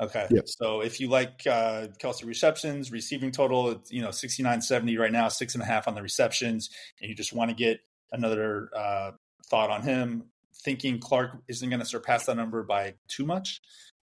Okay. 0.00 0.26
Yep. 0.30 0.44
So 0.48 0.80
if 0.80 1.00
you 1.00 1.08
like 1.08 1.42
uh, 1.46 1.88
Kelce 2.00 2.24
receptions, 2.24 2.90
receiving 2.90 3.30
total, 3.30 3.70
it's, 3.70 3.92
you 3.92 4.02
know, 4.02 4.10
69 4.10 4.60
70 4.62 4.96
right 4.96 5.12
now, 5.12 5.28
six 5.28 5.54
and 5.54 5.62
a 5.62 5.66
half 5.66 5.86
on 5.86 5.94
the 5.94 6.02
receptions, 6.02 6.70
and 7.00 7.08
you 7.08 7.14
just 7.14 7.32
want 7.32 7.50
to 7.50 7.54
get 7.56 7.80
another 8.10 8.68
uh, 8.76 9.12
thought 9.48 9.70
on 9.70 9.82
him, 9.82 10.24
thinking 10.64 10.98
Clark 10.98 11.42
isn't 11.48 11.68
going 11.68 11.80
to 11.80 11.86
surpass 11.86 12.26
that 12.26 12.36
number 12.36 12.62
by 12.62 12.94
too 13.08 13.24
much, 13.24 13.60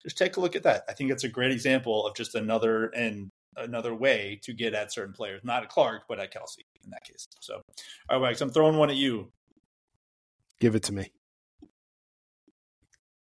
just 0.02 0.18
take 0.18 0.36
a 0.36 0.40
look 0.40 0.56
at 0.56 0.62
that. 0.64 0.84
I 0.88 0.92
think 0.92 1.10
it's 1.10 1.24
a 1.24 1.28
great 1.28 1.50
example 1.52 2.06
of 2.06 2.14
just 2.16 2.34
another 2.34 2.86
and 2.86 3.30
another 3.56 3.94
way 3.94 4.40
to 4.42 4.52
get 4.52 4.74
at 4.74 4.92
certain 4.92 5.14
players, 5.14 5.42
not 5.44 5.62
at 5.62 5.68
Clark, 5.68 6.02
but 6.08 6.18
at 6.18 6.32
Kelce 6.32 6.58
in 6.82 6.90
that 6.90 7.04
case. 7.04 7.28
So, 7.40 7.54
all 7.54 7.62
right, 8.18 8.20
Wags, 8.20 8.40
I'm 8.40 8.50
throwing 8.50 8.76
one 8.76 8.90
at 8.90 8.96
you. 8.96 9.30
Give 10.60 10.74
it 10.74 10.82
to 10.84 10.92
me. 10.92 11.10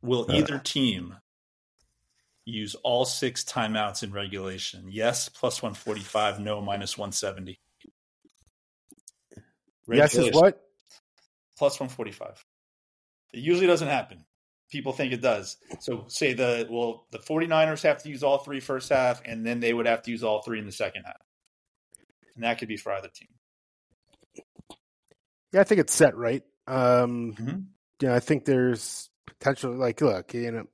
Will 0.01 0.25
Uh. 0.29 0.35
either 0.35 0.59
team 0.59 1.15
use 2.47 2.75
all 2.75 3.05
six 3.05 3.43
timeouts 3.43 4.03
in 4.03 4.11
regulation? 4.11 4.85
Yes, 4.89 5.29
plus 5.29 5.61
145. 5.61 6.39
No, 6.39 6.61
minus 6.61 6.97
170. 6.97 7.59
Yes 9.89 10.15
is 10.15 10.31
what? 10.31 10.61
Plus 11.57 11.79
145. 11.79 12.43
It 13.33 13.39
usually 13.39 13.67
doesn't 13.67 13.87
happen. 13.87 14.25
People 14.69 14.91
think 14.91 15.13
it 15.13 15.21
does. 15.21 15.57
So 15.79 16.05
say 16.07 16.33
the 16.33 16.67
well, 16.69 17.07
the 17.11 17.19
49ers 17.19 17.83
have 17.83 18.03
to 18.03 18.09
use 18.09 18.21
all 18.21 18.39
three 18.39 18.59
first 18.59 18.89
half, 18.89 19.21
and 19.25 19.45
then 19.45 19.59
they 19.61 19.73
would 19.73 19.85
have 19.85 20.01
to 20.03 20.11
use 20.11 20.23
all 20.23 20.41
three 20.41 20.59
in 20.59 20.65
the 20.65 20.71
second 20.73 21.03
half. 21.05 21.21
And 22.35 22.43
that 22.43 22.59
could 22.59 22.67
be 22.67 22.77
for 22.77 22.91
either 22.91 23.07
team. 23.07 23.29
Yeah, 25.53 25.61
I 25.61 25.63
think 25.63 25.79
it's 25.79 25.93
set 25.93 26.15
right. 26.17 26.43
Um, 26.67 27.33
Mhm. 27.35 27.65
yeah, 28.01 28.13
I 28.13 28.19
think 28.19 28.43
there's 28.43 29.09
potential. 29.25 29.73
Like, 29.73 30.01
look, 30.01 30.33
you 30.33 30.51
know, 30.51 30.67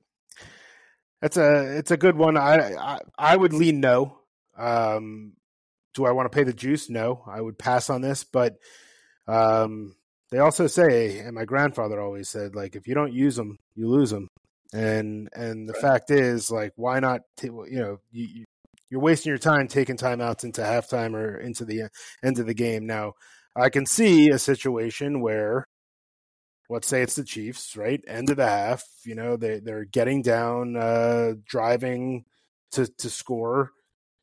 it's 1.24 1.36
a 1.36 1.78
it's 1.78 1.90
a 1.90 1.96
good 1.96 2.16
one. 2.16 2.36
I 2.36 2.74
I, 2.74 2.98
I 3.18 3.36
would 3.36 3.52
lean 3.52 3.80
no. 3.80 4.18
Um, 4.56 5.32
do 5.94 6.04
I 6.04 6.12
want 6.12 6.30
to 6.30 6.34
pay 6.36 6.44
the 6.44 6.52
juice? 6.52 6.90
No, 6.90 7.22
I 7.26 7.40
would 7.40 7.58
pass 7.58 7.88
on 7.90 8.00
this. 8.00 8.24
But 8.24 8.56
um, 9.26 9.94
they 10.30 10.38
also 10.38 10.66
say, 10.66 11.18
and 11.18 11.34
my 11.34 11.44
grandfather 11.44 12.00
always 12.00 12.28
said, 12.28 12.54
like, 12.54 12.76
if 12.76 12.86
you 12.86 12.94
don't 12.94 13.12
use 13.12 13.36
them, 13.36 13.58
you 13.74 13.88
lose 13.88 14.10
them. 14.10 14.28
And 14.72 15.28
and 15.34 15.68
the 15.68 15.72
Right. 15.74 15.82
fact 15.82 16.10
is, 16.10 16.50
like, 16.50 16.72
why 16.76 17.00
not? 17.00 17.20
T- 17.36 17.46
you 17.46 17.78
know, 17.78 17.98
you 18.10 18.44
you're 18.90 19.00
wasting 19.00 19.30
your 19.30 19.38
time 19.38 19.66
taking 19.68 19.96
timeouts 19.96 20.44
into 20.44 20.60
halftime 20.62 21.14
or 21.14 21.36
into 21.38 21.64
the 21.64 21.84
end 22.22 22.38
of 22.38 22.46
the 22.46 22.54
game. 22.54 22.86
Now, 22.86 23.12
I 23.56 23.68
can 23.70 23.86
see 23.86 24.30
a 24.30 24.38
situation 24.38 25.20
where, 25.20 25.64
let's 26.68 26.88
say 26.88 27.02
it's 27.02 27.16
the 27.16 27.24
Chiefs, 27.24 27.76
right? 27.76 28.02
End 28.06 28.30
of 28.30 28.36
the 28.36 28.46
half, 28.48 28.84
you 29.04 29.14
know, 29.14 29.36
they 29.36 29.58
they're 29.60 29.84
getting 29.84 30.22
down, 30.22 30.76
uh, 30.76 31.34
driving 31.46 32.24
to 32.72 32.86
to 32.98 33.10
score, 33.10 33.70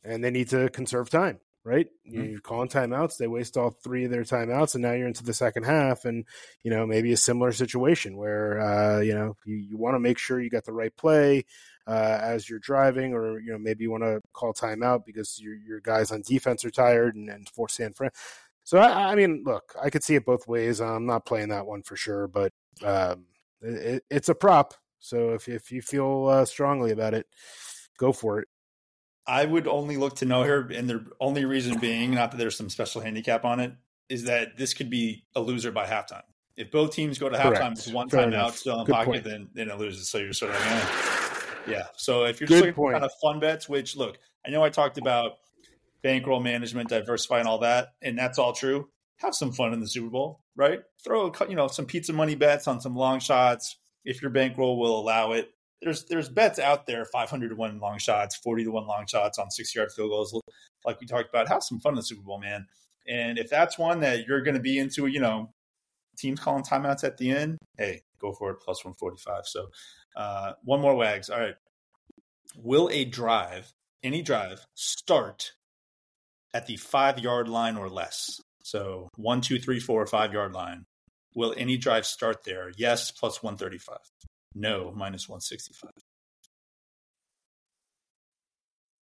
and 0.03 0.23
they 0.23 0.31
need 0.31 0.49
to 0.49 0.69
conserve 0.69 1.09
time, 1.09 1.39
right? 1.63 1.87
Mhm. 2.07 2.31
You're 2.31 2.41
calling 2.41 2.69
timeouts, 2.69 3.17
they 3.17 3.27
waste 3.27 3.57
all 3.57 3.71
three 3.71 4.05
of 4.05 4.11
their 4.11 4.23
timeouts, 4.23 4.75
and 4.75 4.81
now 4.81 4.93
you're 4.93 5.07
into 5.07 5.23
the 5.23 5.33
second 5.33 5.63
half, 5.63 6.05
and 6.05 6.25
you 6.63 6.71
know 6.71 6.85
maybe 6.85 7.11
a 7.13 7.17
similar 7.17 7.51
situation 7.51 8.17
where 8.17 8.59
uh, 8.59 8.99
you 8.99 9.13
know 9.13 9.35
you, 9.45 9.55
you 9.55 9.77
want 9.77 9.95
to 9.95 9.99
make 9.99 10.17
sure 10.17 10.39
you 10.41 10.49
got 10.49 10.65
the 10.65 10.73
right 10.73 10.95
play. 10.97 11.45
Uh, 11.87 12.19
as 12.21 12.47
you're 12.47 12.59
driving, 12.59 13.11
or 13.13 13.39
you 13.39 13.51
know, 13.51 13.57
maybe 13.57 13.83
you 13.83 13.89
want 13.91 14.03
to 14.03 14.21
call 14.33 14.53
timeout 14.53 15.03
because 15.03 15.39
your 15.41 15.55
your 15.55 15.79
guys 15.79 16.11
on 16.11 16.21
defense 16.21 16.63
are 16.63 16.69
tired 16.69 17.15
and, 17.15 17.27
and 17.27 17.49
force 17.49 17.73
San 17.73 17.91
Fran. 17.93 18.11
So 18.63 18.77
I, 18.77 19.11
I 19.11 19.15
mean, 19.15 19.43
look, 19.45 19.73
I 19.81 19.89
could 19.89 20.03
see 20.03 20.15
it 20.15 20.25
both 20.25 20.47
ways. 20.47 20.79
I'm 20.81 21.05
not 21.05 21.25
playing 21.25 21.49
that 21.49 21.65
one 21.65 21.81
for 21.83 21.95
sure, 21.95 22.27
but 22.27 22.53
um, 22.83 23.25
it, 23.61 24.03
it's 24.09 24.29
a 24.29 24.35
prop. 24.35 24.73
So 24.99 25.31
if 25.33 25.47
if 25.49 25.71
you 25.71 25.81
feel 25.81 26.27
uh, 26.27 26.45
strongly 26.45 26.91
about 26.91 27.13
it, 27.13 27.25
go 27.97 28.11
for 28.11 28.39
it. 28.39 28.47
I 29.27 29.45
would 29.45 29.67
only 29.67 29.97
look 29.97 30.15
to 30.17 30.25
know 30.25 30.43
her, 30.43 30.67
and 30.69 30.89
the 30.89 31.05
only 31.19 31.45
reason 31.45 31.79
being, 31.79 32.11
not 32.13 32.31
that 32.31 32.37
there's 32.37 32.55
some 32.55 32.69
special 32.69 33.01
handicap 33.01 33.45
on 33.45 33.59
it, 33.59 33.73
is 34.09 34.23
that 34.25 34.57
this 34.57 34.73
could 34.73 34.89
be 34.89 35.25
a 35.35 35.39
loser 35.41 35.71
by 35.71 35.85
halftime. 35.85 36.23
If 36.57 36.69
both 36.71 36.93
teams 36.93 37.17
go 37.17 37.29
to 37.29 37.37
halftime 37.37 37.71
with 37.75 37.93
one 37.93 38.09
Fair 38.09 38.21
timeout 38.21 38.27
enough. 38.27 38.57
still 38.57 38.79
in 38.79 38.85
Good 38.85 38.93
pocket, 38.93 39.11
point. 39.11 39.23
then 39.23 39.49
then 39.53 39.69
it 39.69 39.77
loses. 39.79 40.09
So 40.09 40.17
you're 40.17 40.33
sort 40.33 40.51
of 40.51 40.59
like, 40.59 40.71
eh. 40.71 41.71
yeah. 41.71 41.83
So 41.95 42.25
if 42.25 42.39
you're 42.39 42.47
Good 42.47 42.53
just 42.55 42.61
looking 42.61 42.73
point. 42.73 42.93
for 42.95 42.99
kind 42.99 43.05
of 43.05 43.11
fun 43.21 43.39
bets, 43.39 43.69
which 43.69 43.95
look, 43.95 44.19
I 44.45 44.49
know 44.49 44.63
I 44.63 44.69
talked 44.69 44.97
about 44.97 45.33
bankroll 46.03 46.39
management, 46.39 46.89
diversifying 46.89 47.47
all 47.47 47.59
that, 47.59 47.89
and 48.01 48.17
that's 48.17 48.39
all 48.39 48.53
true. 48.53 48.89
Have 49.17 49.35
some 49.35 49.51
fun 49.51 49.73
in 49.73 49.79
the 49.79 49.87
Super 49.87 50.09
Bowl, 50.09 50.41
right? 50.55 50.81
Throw 51.03 51.27
a, 51.27 51.49
you 51.49 51.55
know 51.55 51.67
some 51.67 51.85
pizza 51.85 52.13
money 52.13 52.35
bets 52.35 52.67
on 52.67 52.81
some 52.81 52.95
long 52.95 53.19
shots 53.19 53.77
if 54.03 54.21
your 54.21 54.31
bankroll 54.31 54.79
will 54.79 54.99
allow 54.99 55.33
it. 55.33 55.51
There's 55.81 56.05
there's 56.05 56.29
bets 56.29 56.59
out 56.59 56.85
there, 56.85 57.05
500 57.05 57.49
to 57.49 57.55
one 57.55 57.79
long 57.79 57.97
shots, 57.97 58.35
40 58.37 58.65
to 58.65 58.71
one 58.71 58.87
long 58.87 59.05
shots 59.07 59.39
on 59.39 59.51
six 59.51 59.75
yard 59.75 59.91
field 59.91 60.09
goals, 60.09 60.39
like 60.85 60.99
we 60.99 61.07
talked 61.07 61.29
about. 61.29 61.47
Have 61.47 61.63
some 61.63 61.79
fun 61.79 61.93
in 61.93 61.97
the 61.97 62.03
Super 62.03 62.21
Bowl, 62.21 62.39
man. 62.39 62.67
And 63.07 63.39
if 63.39 63.49
that's 63.49 63.77
one 63.77 63.99
that 64.01 64.27
you're 64.27 64.41
going 64.41 64.55
to 64.55 64.61
be 64.61 64.77
into, 64.77 65.07
you 65.07 65.19
know, 65.19 65.51
teams 66.17 66.39
calling 66.39 66.63
timeouts 66.63 67.03
at 67.03 67.17
the 67.17 67.31
end, 67.31 67.57
hey, 67.77 68.03
go 68.19 68.31
for 68.31 68.51
it. 68.51 68.59
Plus 68.61 68.85
145. 68.85 69.47
So 69.47 69.67
uh, 70.15 70.53
one 70.63 70.81
more 70.81 70.95
wags. 70.95 71.29
All 71.29 71.39
right. 71.39 71.55
Will 72.55 72.89
a 72.91 73.05
drive, 73.05 73.71
any 74.03 74.21
drive, 74.21 74.65
start 74.75 75.53
at 76.53 76.65
the 76.67 76.77
five 76.77 77.19
yard 77.19 77.47
line 77.47 77.77
or 77.77 77.89
less? 77.89 78.39
So 78.63 79.09
one, 79.15 79.41
two, 79.41 79.59
three, 79.59 79.79
four, 79.79 80.05
five 80.05 80.33
yard 80.33 80.53
line. 80.53 80.83
Will 81.35 81.53
any 81.57 81.77
drive 81.77 82.05
start 82.05 82.43
there? 82.43 82.71
Yes, 82.77 83.09
plus 83.11 83.41
135. 83.41 83.97
No, 84.53 84.91
minus 84.93 85.29
165. 85.29 85.89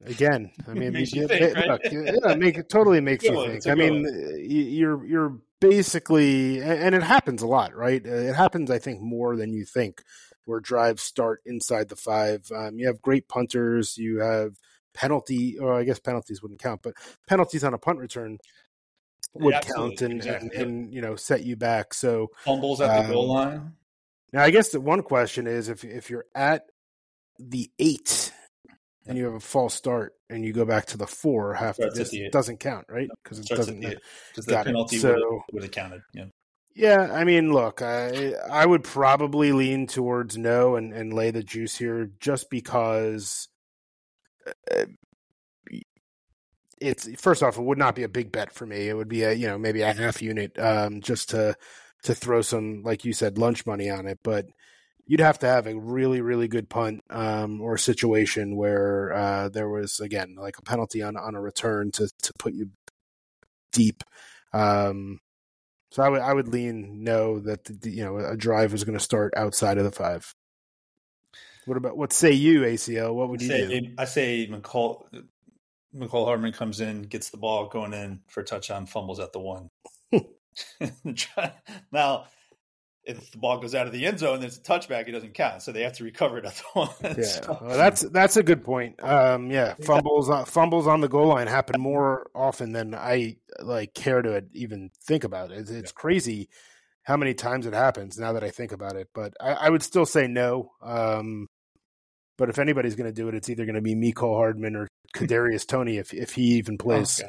Again, 0.06 0.52
I 0.68 0.74
mean, 0.76 0.94
Makes 0.94 1.14
you- 1.14 1.24
you 1.24 1.28
think, 1.28 1.58
look, 1.58 1.82
right? 1.84 1.92
yeah, 1.92 2.36
make 2.36 2.58
it 2.58 2.70
totally 2.70 3.02
makes 3.02 3.24
Good 3.26 3.34
you 3.34 3.44
think. 3.44 3.56
It's 3.58 3.66
a 3.66 3.72
I 3.72 3.76
good 3.76 3.92
mean, 3.92 4.04
y- 4.04 4.46
you're 4.70 5.06
you're 5.06 5.38
basically, 5.60 6.62
and 6.62 6.96
it 6.96 7.04
happens 7.04 7.42
a 7.42 7.48
lot, 7.48 7.76
right? 7.76 8.06
It 8.06 8.34
happens, 8.34 8.72
I 8.72 8.80
think, 8.80 9.02
more 9.02 9.36
than 9.36 9.52
you 9.52 9.66
think, 9.66 10.02
where 10.46 10.62
drives 10.62 11.02
start 11.04 11.42
inside 11.46 11.90
the 11.90 11.98
five. 11.98 12.50
Um, 12.56 12.80
you 12.80 12.88
have 12.88 13.02
great 13.02 13.28
punters, 13.28 13.98
you 13.98 14.20
have 14.20 14.54
penalty, 14.94 15.58
or 15.60 15.74
I 15.74 15.84
guess 15.84 16.00
penalties 16.00 16.42
wouldn't 16.42 16.62
count, 16.62 16.82
but 16.84 16.94
penalties 17.28 17.64
on 17.64 17.74
a 17.74 17.78
punt 17.78 18.00
return 18.00 18.38
would 19.34 19.54
yeah, 19.54 19.62
count 19.62 20.02
and, 20.02 20.16
exactly. 20.16 20.50
and, 20.56 20.62
and, 20.62 20.94
you 20.94 21.02
know 21.02 21.16
set 21.16 21.44
you 21.44 21.56
back. 21.56 21.94
So 21.94 22.32
fumbles 22.44 22.82
at 22.82 23.08
the 23.08 23.14
goal 23.14 23.38
um, 23.38 23.50
line. 23.50 23.74
Now, 24.32 24.44
I 24.44 24.52
guess 24.52 24.70
the 24.70 24.82
one 24.82 25.02
question 25.02 25.48
is 25.48 25.70
if 25.70 25.84
if 25.84 26.10
you're 26.10 26.26
at 26.36 26.64
the 27.40 27.70
eight 27.80 28.32
and 29.08 29.18
you 29.18 29.26
have 29.26 29.34
a 29.34 29.40
false 29.40 29.74
start 29.74 30.14
and 30.30 30.46
you 30.46 30.54
go 30.54 30.66
back 30.66 30.86
to 30.88 30.98
the 30.98 31.08
four, 31.08 31.54
half 31.54 31.78
this 31.78 32.16
doesn't 32.32 32.60
count, 32.60 32.86
right? 32.90 33.10
Because 33.24 33.40
it 33.40 33.48
doesn't 33.48 33.80
because 33.80 34.46
the 34.46 34.64
penalty 34.64 34.98
so, 34.98 35.44
would 35.52 35.64
have 35.64 35.72
counted. 35.72 36.02
Yeah. 36.14 36.26
Yeah, 36.76 37.12
I 37.12 37.26
mean, 37.26 37.52
look, 37.52 37.82
I 37.82 38.34
I 38.50 38.66
would 38.66 38.84
probably 38.84 39.52
lean 39.52 39.88
towards 39.88 40.38
no 40.38 40.76
and, 40.76 40.94
and 40.94 41.14
lay 41.14 41.32
the 41.32 41.44
juice 41.44 41.76
here 41.76 42.12
just 42.20 42.50
because 42.50 43.50
it's 46.82 47.10
first 47.20 47.44
off, 47.44 47.58
it 47.58 47.64
would 47.64 47.78
not 47.78 47.96
be 47.96 48.04
a 48.04 48.10
big 48.10 48.32
bet 48.32 48.52
for 48.52 48.66
me. 48.66 48.88
It 48.88 48.96
would 48.96 49.10
be 49.10 49.24
a 49.24 49.34
you 49.34 49.48
know 49.48 49.58
maybe 49.58 49.82
a 49.82 49.94
half 49.94 50.22
unit 50.22 50.58
um, 50.60 51.02
just 51.02 51.30
to 51.32 51.56
to 52.04 52.16
throw 52.16 52.42
some 52.42 52.84
like 52.84 53.06
you 53.06 53.14
said 53.14 53.38
lunch 53.38 53.66
money 53.66 53.90
on 53.90 54.08
it, 54.08 54.20
but 54.24 54.46
you'd 55.06 55.20
have 55.20 55.40
to 55.40 55.48
have 55.48 55.68
a 55.68 55.78
really 55.78 56.22
really 56.22 56.48
good 56.48 56.70
punt 56.70 57.02
um, 57.10 57.62
or 57.62 57.78
situation 57.78 58.56
where 58.56 59.14
uh, 59.14 59.50
there 59.50 59.70
was 59.70 60.00
again 60.00 60.36
like 60.38 60.58
a 60.58 60.64
penalty 60.64 61.02
on 61.02 61.18
on 61.18 61.36
a 61.36 61.42
return 61.42 61.92
to 61.92 62.10
to 62.22 62.34
put 62.40 62.54
you 62.54 62.70
deep. 63.74 64.04
Um, 64.54 65.20
so 65.92 66.04
I 66.04 66.10
would 66.10 66.22
I 66.22 66.34
would 66.34 66.48
lean 66.48 67.04
no 67.04 67.40
that 67.40 67.66
the, 67.66 67.90
you 67.92 68.04
know 68.04 68.18
a 68.18 68.38
drive 68.38 68.72
was 68.72 68.84
going 68.84 68.98
to 68.98 69.04
start 69.04 69.34
outside 69.36 69.78
of 69.78 69.84
the 69.84 69.92
five. 69.92 70.34
What 71.70 71.78
about 71.78 71.98
what 71.98 72.12
say 72.12 72.32
you 72.32 72.62
ACL? 72.62 73.14
What 73.14 73.30
would 73.30 73.42
I 73.42 73.46
you 73.46 73.50
say, 73.50 73.80
do? 73.80 73.94
I 73.98 74.06
say 74.06 74.48
Mecole 74.48 75.06
Mecole 75.96 76.26
Hardman 76.26 76.52
comes 76.52 76.82
in, 76.82 77.04
gets 77.04 77.30
the 77.30 77.38
ball 77.38 77.68
going 77.68 77.94
in 77.94 78.22
for 78.28 78.42
a 78.42 78.44
touchdown, 78.44 78.86
fumbles 78.86 79.20
at 79.20 79.32
the 79.32 79.40
one. 79.40 79.70
now 81.92 82.26
if 83.10 83.32
the 83.32 83.38
ball 83.38 83.58
goes 83.58 83.74
out 83.74 83.88
of 83.88 83.94
the 83.94 84.06
end 84.06 84.20
zone, 84.20 84.40
there's 84.40 84.58
a 84.58 84.62
touchback. 84.62 85.08
It 85.08 85.14
doesn't 85.14 85.34
count, 85.34 85.62
so 85.62 85.72
they 85.72 85.82
have 85.82 85.94
to 85.94 86.04
recover 86.04 86.38
it 86.38 86.46
at 86.46 86.56
the 86.56 86.64
one. 86.74 86.90
Yeah, 87.02 87.24
so, 87.24 87.58
well, 87.62 87.78
that's 87.78 88.02
that's 88.02 88.38
a 88.38 88.44
good 88.44 88.64
point. 88.64 89.02
Um, 89.04 89.50
yeah, 89.50 89.74
fumbles 89.82 90.30
uh, 90.30 90.46
fumbles 90.46 90.86
on 90.88 91.02
the 91.02 91.08
goal 91.08 91.28
line 91.28 91.48
happen 91.48 91.80
more 91.82 92.30
often 92.36 92.72
than 92.72 92.94
I 92.94 93.38
like 93.62 93.94
care 93.94 94.22
to 94.22 94.44
even 94.54 94.92
think 95.04 95.24
about. 95.24 95.52
It's, 95.52 95.72
it's 95.72 95.92
yeah. 95.92 96.00
crazy 96.02 96.50
how 97.04 97.18
many 97.18 97.34
times 97.34 97.66
it 97.66 97.74
happens 97.74 98.20
now 98.20 98.34
that 98.34 98.44
I 98.44 98.52
think 98.52 98.72
about 98.72 98.96
it. 98.96 99.10
But 99.14 99.34
I, 99.42 99.54
I 99.54 99.70
would 99.70 99.84
still 99.84 100.06
say 100.06 100.28
no. 100.28 100.72
Um, 100.82 101.48
but 102.40 102.50
if 102.50 102.58
anybody's 102.58 102.96
going 102.96 103.10
to 103.10 103.14
do 103.14 103.28
it, 103.28 103.36
it's 103.36 103.50
either 103.50 103.66
going 103.66 103.76
to 103.76 103.82
be 103.82 103.96
Mecole 103.96 104.36
Hardman 104.36 104.76
or 104.76 104.88
Kadarius 105.14 105.68
Toney 105.68 105.98
if 105.98 106.14
if 106.14 106.34
he 106.34 106.44
even 106.58 106.76
oh, 106.80 106.84
plays. 106.84 107.22
Oh, 107.24 107.28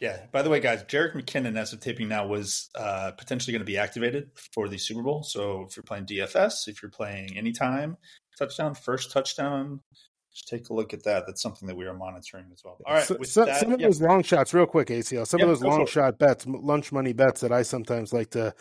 yeah. 0.00 0.26
By 0.32 0.42
the 0.42 0.50
way, 0.50 0.60
guys, 0.60 0.82
Jerick 0.84 1.14
McKinnon, 1.14 1.56
as 1.56 1.72
of 1.72 1.80
taping 1.80 2.08
now, 2.08 2.26
was 2.26 2.68
uh, 2.74 3.12
potentially 3.12 3.52
going 3.52 3.60
to 3.60 3.66
be 3.66 3.78
activated 3.78 4.30
for 4.52 4.68
the 4.68 4.76
Super 4.76 5.02
Bowl. 5.02 5.22
So 5.22 5.64
if 5.68 5.76
you're 5.76 5.84
playing 5.84 6.06
DFS, 6.06 6.66
if 6.66 6.82
you're 6.82 6.90
playing 6.90 7.38
anytime 7.38 7.96
touchdown, 8.36 8.74
first 8.74 9.12
touchdown, 9.12 9.80
just 10.32 10.48
take 10.48 10.68
a 10.68 10.74
look 10.74 10.92
at 10.92 11.04
that. 11.04 11.24
That's 11.26 11.40
something 11.40 11.68
that 11.68 11.76
we 11.76 11.86
are 11.86 11.94
monitoring 11.94 12.46
as 12.52 12.62
well. 12.64 12.76
All 12.84 12.94
right. 12.94 13.04
So, 13.04 13.16
so, 13.22 13.44
that, 13.44 13.60
some 13.60 13.72
of 13.72 13.78
those 13.78 14.00
long 14.00 14.24
shots, 14.24 14.52
real 14.52 14.66
quick, 14.66 14.88
ACL. 14.88 15.26
Some 15.26 15.40
of 15.40 15.48
those 15.48 15.62
long 15.62 15.86
shot 15.86 16.18
bets, 16.18 16.44
lunch 16.46 16.90
money 16.90 17.12
bets 17.12 17.42
that 17.42 17.52
I 17.52 17.62
sometimes 17.62 18.12
like 18.12 18.30
to 18.30 18.52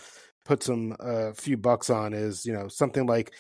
put 0.46 0.62
some 0.62 0.96
a 1.00 1.30
uh, 1.30 1.34
few 1.34 1.58
bucks 1.58 1.90
on 1.90 2.14
is 2.14 2.46
you 2.46 2.54
know 2.54 2.68
something 2.68 3.06
like 3.08 3.34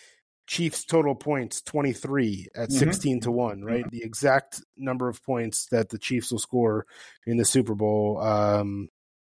Chiefs 0.45 0.83
total 0.85 1.15
points 1.15 1.61
23 1.61 2.47
at 2.55 2.69
mm-hmm. 2.69 2.77
16 2.77 3.21
to 3.21 3.31
1, 3.31 3.63
right? 3.63 3.81
Mm-hmm. 3.81 3.89
The 3.89 4.03
exact 4.03 4.61
number 4.77 5.07
of 5.07 5.23
points 5.23 5.67
that 5.67 5.89
the 5.89 5.97
Chiefs 5.97 6.31
will 6.31 6.39
score 6.39 6.85
in 7.25 7.37
the 7.37 7.45
Super 7.45 7.75
Bowl. 7.75 8.19
Um, 8.19 8.89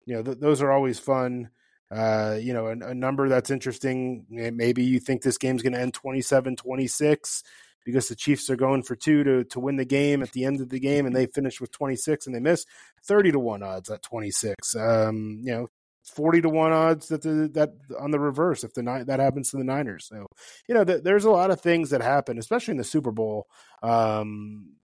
you 0.05 0.15
know, 0.15 0.23
th- 0.23 0.39
those 0.39 0.63
are 0.63 0.73
always 0.73 0.99
fun. 0.99 1.51
Uh, 1.91 2.37
you 2.41 2.53
know, 2.53 2.67
a, 2.67 2.73
a, 2.73 2.95
number 2.95 3.29
that's 3.29 3.51
interesting. 3.51 4.27
Maybe 4.29 4.85
you 4.85 5.01
think 5.01 5.23
this 5.23 5.39
game's 5.39 5.63
going 5.63 5.73
to 5.73 5.81
end 5.81 5.95
27 5.95 6.57
26 6.57 7.43
because 7.87 8.09
the 8.09 8.15
Chiefs 8.15 8.51
are 8.51 8.57
going 8.57 8.83
for 8.83 8.95
two 8.95 9.25
to, 9.25 9.45
to 9.45 9.61
win 9.61 9.77
the 9.77 9.87
game 9.87 10.23
at 10.23 10.33
the 10.33 10.45
end 10.45 10.61
of 10.61 10.69
the 10.69 10.81
game 10.81 11.07
and 11.07 11.17
they 11.17 11.25
finish 11.25 11.59
with 11.59 11.73
26 11.73 12.27
and 12.27 12.35
they 12.35 12.41
miss 12.41 12.67
30 13.05 13.33
to 13.33 13.39
1 13.39 13.63
odds 13.63 13.89
at 13.89 14.03
26. 14.03 14.77
Um, 14.77 15.41
you 15.43 15.53
know, 15.53 15.71
forty 16.09 16.41
to 16.41 16.49
one 16.49 16.73
odds 16.73 17.09
that 17.09 17.23
the, 17.23 17.51
that 17.55 17.71
on 17.99 18.11
the 18.11 18.21
reverse 18.21 18.65
if 18.65 18.75
the 18.75 19.05
that 19.07 19.21
happens 19.21 19.51
to 19.51 19.57
the 19.57 19.65
Niners. 19.65 20.07
So 20.09 20.27
you 20.69 20.75
know 20.75 20.85
th- 20.85 21.03
there's 21.03 21.25
a 21.25 21.31
lot 21.31 21.51
of 21.51 21.61
things 21.61 21.91
that 21.91 22.03
happen, 22.03 22.39
especially 22.39 22.73
in 22.73 22.79
the 22.79 22.85
Super 22.85 23.11
Bowl, 23.11 23.47
um, 23.83 24.75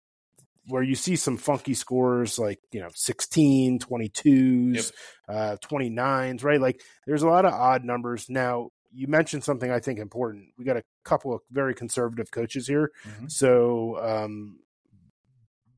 where 0.66 0.83
you 0.83 0.95
see 0.95 1.16
some 1.16 1.37
funky 1.37 1.75
scores 1.75 2.39
like 2.39 2.61
you 2.72 2.81
know 2.81 2.91
16, 2.95 3.81
22s, 3.81 4.75
yep. 4.75 4.85
uh, 5.29 5.57
29s, 5.64 6.45
right? 6.45 6.61
Like 6.61 6.81
there's 7.07 7.22
a 7.22 7.29
lot 7.29 7.45
of 7.45 7.53
odd 7.53 7.85
numbers 7.85 8.27
now. 8.29 8.70
You 8.93 9.09
mentioned 9.09 9.43
something 9.43 9.70
I 9.70 9.81
think 9.81 9.99
important. 9.99 10.51
We 10.57 10.64
got 10.64 10.77
a 10.77 10.85
couple 11.05 11.35
of 11.35 11.41
very 11.51 11.75
conservative 11.75 12.31
coaches 12.31 12.68
here, 12.68 12.93
mm-hmm. 13.05 13.27
so 13.27 13.99
um, 14.01 14.61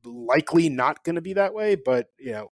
likely 0.05 0.69
not 0.69 1.03
going 1.03 1.15
to 1.15 1.21
be 1.21 1.33
that 1.33 1.53
way. 1.53 1.75
But 1.75 2.07
you 2.19 2.33
know, 2.33 2.51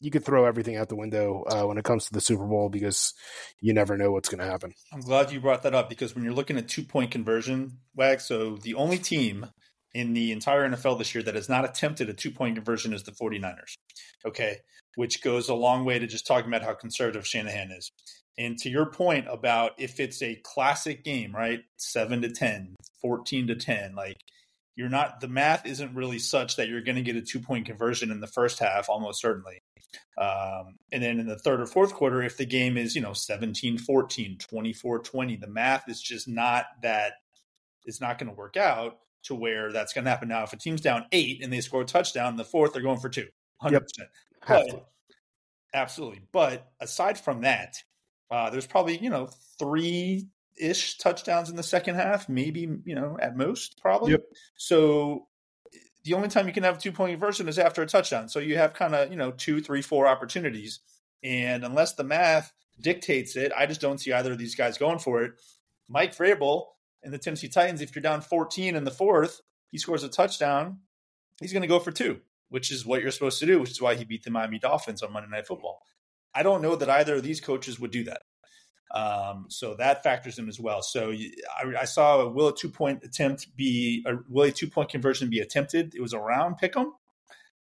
you 0.00 0.10
could 0.10 0.24
throw 0.24 0.44
everything 0.44 0.76
out 0.76 0.88
the 0.88 0.96
window 0.96 1.44
uh, 1.50 1.64
when 1.64 1.78
it 1.78 1.84
comes 1.84 2.06
to 2.06 2.12
the 2.12 2.20
Super 2.20 2.46
Bowl 2.46 2.68
because 2.68 3.14
you 3.60 3.72
never 3.72 3.96
know 3.96 4.12
what's 4.12 4.28
going 4.28 4.40
to 4.40 4.46
happen. 4.46 4.72
I'm 4.92 5.00
glad 5.00 5.32
you 5.32 5.40
brought 5.40 5.62
that 5.64 5.74
up 5.74 5.88
because 5.88 6.14
when 6.14 6.24
you're 6.24 6.32
looking 6.32 6.56
at 6.58 6.68
two 6.68 6.82
point 6.82 7.10
conversion, 7.10 7.78
Wag, 7.94 8.20
so 8.20 8.56
the 8.56 8.74
only 8.74 8.98
team 8.98 9.46
in 9.94 10.12
the 10.12 10.32
entire 10.32 10.68
NFL 10.68 10.98
this 10.98 11.14
year 11.14 11.24
that 11.24 11.34
has 11.34 11.48
not 11.48 11.64
attempted 11.64 12.08
a 12.08 12.14
two 12.14 12.30
point 12.30 12.56
conversion 12.56 12.92
is 12.92 13.02
the 13.02 13.12
49ers. 13.12 13.74
Okay. 14.26 14.58
Which 14.94 15.22
goes 15.22 15.48
a 15.48 15.54
long 15.54 15.84
way 15.84 15.98
to 15.98 16.06
just 16.06 16.26
talking 16.26 16.48
about 16.48 16.62
how 16.62 16.74
conservative 16.74 17.26
Shanahan 17.26 17.70
is. 17.70 17.90
And 18.36 18.56
to 18.58 18.70
your 18.70 18.86
point 18.86 19.26
about 19.28 19.72
if 19.78 19.98
it's 19.98 20.22
a 20.22 20.40
classic 20.44 21.04
game, 21.04 21.34
right? 21.34 21.60
7 21.76 22.22
to 22.22 22.30
10, 22.30 22.76
14 23.02 23.48
to 23.48 23.56
10, 23.56 23.94
like 23.96 24.16
you're 24.78 24.88
not 24.88 25.20
the 25.20 25.28
math 25.28 25.66
isn't 25.66 25.94
really 25.94 26.18
such 26.18 26.56
that 26.56 26.68
you're 26.68 26.80
going 26.80 26.96
to 26.96 27.02
get 27.02 27.16
a 27.16 27.20
two 27.20 27.40
point 27.40 27.66
conversion 27.66 28.10
in 28.10 28.20
the 28.20 28.26
first 28.26 28.58
half 28.58 28.88
almost 28.88 29.20
certainly 29.20 29.60
um, 30.16 30.76
and 30.92 31.02
then 31.02 31.20
in 31.20 31.26
the 31.26 31.38
third 31.38 31.60
or 31.60 31.66
fourth 31.66 31.94
quarter, 31.94 32.22
if 32.22 32.36
the 32.36 32.44
game 32.44 32.76
is, 32.76 32.94
you 32.94 33.00
know, 33.00 33.12
17 33.12 33.78
14, 33.78 34.38
24 34.38 34.98
20, 34.98 35.36
the 35.36 35.46
math 35.46 35.88
is 35.88 36.02
just 36.02 36.28
not 36.28 36.66
that 36.82 37.12
it's 37.84 38.00
not 38.00 38.18
going 38.18 38.28
to 38.28 38.36
work 38.36 38.56
out 38.56 38.98
to 39.24 39.34
where 39.34 39.72
that's 39.72 39.92
going 39.92 40.04
to 40.04 40.10
happen. 40.10 40.28
Now, 40.28 40.42
if 40.42 40.52
a 40.52 40.56
team's 40.56 40.80
down 40.80 41.06
eight 41.12 41.42
and 41.42 41.52
they 41.52 41.60
score 41.60 41.82
a 41.82 41.86
touchdown 41.86 42.32
in 42.32 42.36
the 42.36 42.44
fourth, 42.44 42.72
they're 42.72 42.82
going 42.82 42.98
for 42.98 43.08
two, 43.08 43.28
100%. 43.62 43.72
Yep. 43.72 43.82
But, 44.46 44.88
absolutely. 45.72 46.20
But 46.32 46.70
aside 46.80 47.18
from 47.18 47.42
that, 47.42 47.76
uh, 48.30 48.50
there's 48.50 48.66
probably, 48.66 48.98
you 48.98 49.10
know, 49.10 49.30
three 49.58 50.26
ish 50.60 50.98
touchdowns 50.98 51.50
in 51.50 51.56
the 51.56 51.62
second 51.62 51.96
half, 51.96 52.28
maybe, 52.28 52.68
you 52.84 52.94
know, 52.94 53.18
at 53.20 53.36
most, 53.36 53.80
probably. 53.80 54.12
Yep. 54.12 54.24
So 54.56 55.26
the 56.04 56.14
only 56.14 56.28
time 56.28 56.46
you 56.46 56.52
can 56.52 56.62
have 56.62 56.78
a 56.78 56.80
two 56.80 56.92
point 56.92 57.12
conversion 57.12 57.48
is 57.48 57.58
after 57.58 57.82
a 57.82 57.86
touchdown. 57.86 58.28
So 58.28 58.38
you 58.38 58.56
have 58.56 58.74
kind 58.74 58.94
of, 58.94 59.10
you 59.10 59.16
know, 59.16 59.32
two, 59.32 59.60
three, 59.60 59.82
four 59.82 60.06
opportunities. 60.06 60.80
And 61.22 61.64
unless 61.64 61.94
the 61.94 62.04
math 62.04 62.52
dictates 62.80 63.36
it, 63.36 63.52
I 63.56 63.66
just 63.66 63.80
don't 63.80 63.98
see 63.98 64.12
either 64.12 64.32
of 64.32 64.38
these 64.38 64.54
guys 64.54 64.78
going 64.78 64.98
for 64.98 65.22
it. 65.22 65.32
Mike 65.88 66.16
Vrabel 66.16 66.66
and 67.02 67.12
the 67.12 67.18
Tennessee 67.18 67.48
Titans, 67.48 67.80
if 67.80 67.94
you're 67.94 68.02
down 68.02 68.20
14 68.20 68.76
in 68.76 68.84
the 68.84 68.90
fourth, 68.90 69.40
he 69.70 69.78
scores 69.78 70.02
a 70.02 70.08
touchdown, 70.08 70.78
he's 71.40 71.52
going 71.52 71.62
to 71.62 71.68
go 71.68 71.78
for 71.78 71.92
two, 71.92 72.20
which 72.48 72.70
is 72.70 72.86
what 72.86 73.02
you're 73.02 73.10
supposed 73.10 73.40
to 73.40 73.46
do, 73.46 73.58
which 73.58 73.70
is 73.70 73.80
why 73.80 73.94
he 73.94 74.04
beat 74.04 74.22
the 74.22 74.30
Miami 74.30 74.58
Dolphins 74.58 75.02
on 75.02 75.12
Monday 75.12 75.28
Night 75.30 75.46
Football. 75.46 75.80
I 76.34 76.42
don't 76.42 76.62
know 76.62 76.76
that 76.76 76.90
either 76.90 77.16
of 77.16 77.22
these 77.22 77.40
coaches 77.40 77.80
would 77.80 77.90
do 77.90 78.04
that. 78.04 78.22
Um, 78.90 79.46
so 79.48 79.74
that 79.74 80.02
factors 80.02 80.38
in 80.38 80.48
as 80.48 80.58
well. 80.58 80.82
So 80.82 81.12
I, 81.12 81.80
I 81.80 81.84
saw 81.84 82.20
a 82.20 82.28
will 82.28 82.48
a 82.48 82.56
two 82.56 82.70
point 82.70 83.04
attempt 83.04 83.54
be 83.56 84.04
a 84.06 84.14
will 84.28 84.44
a 84.44 84.50
two 84.50 84.68
point 84.68 84.88
conversion 84.88 85.28
be 85.28 85.40
attempted. 85.40 85.94
It 85.94 86.00
was 86.00 86.14
around 86.14 86.56
pick'em. 86.58 86.92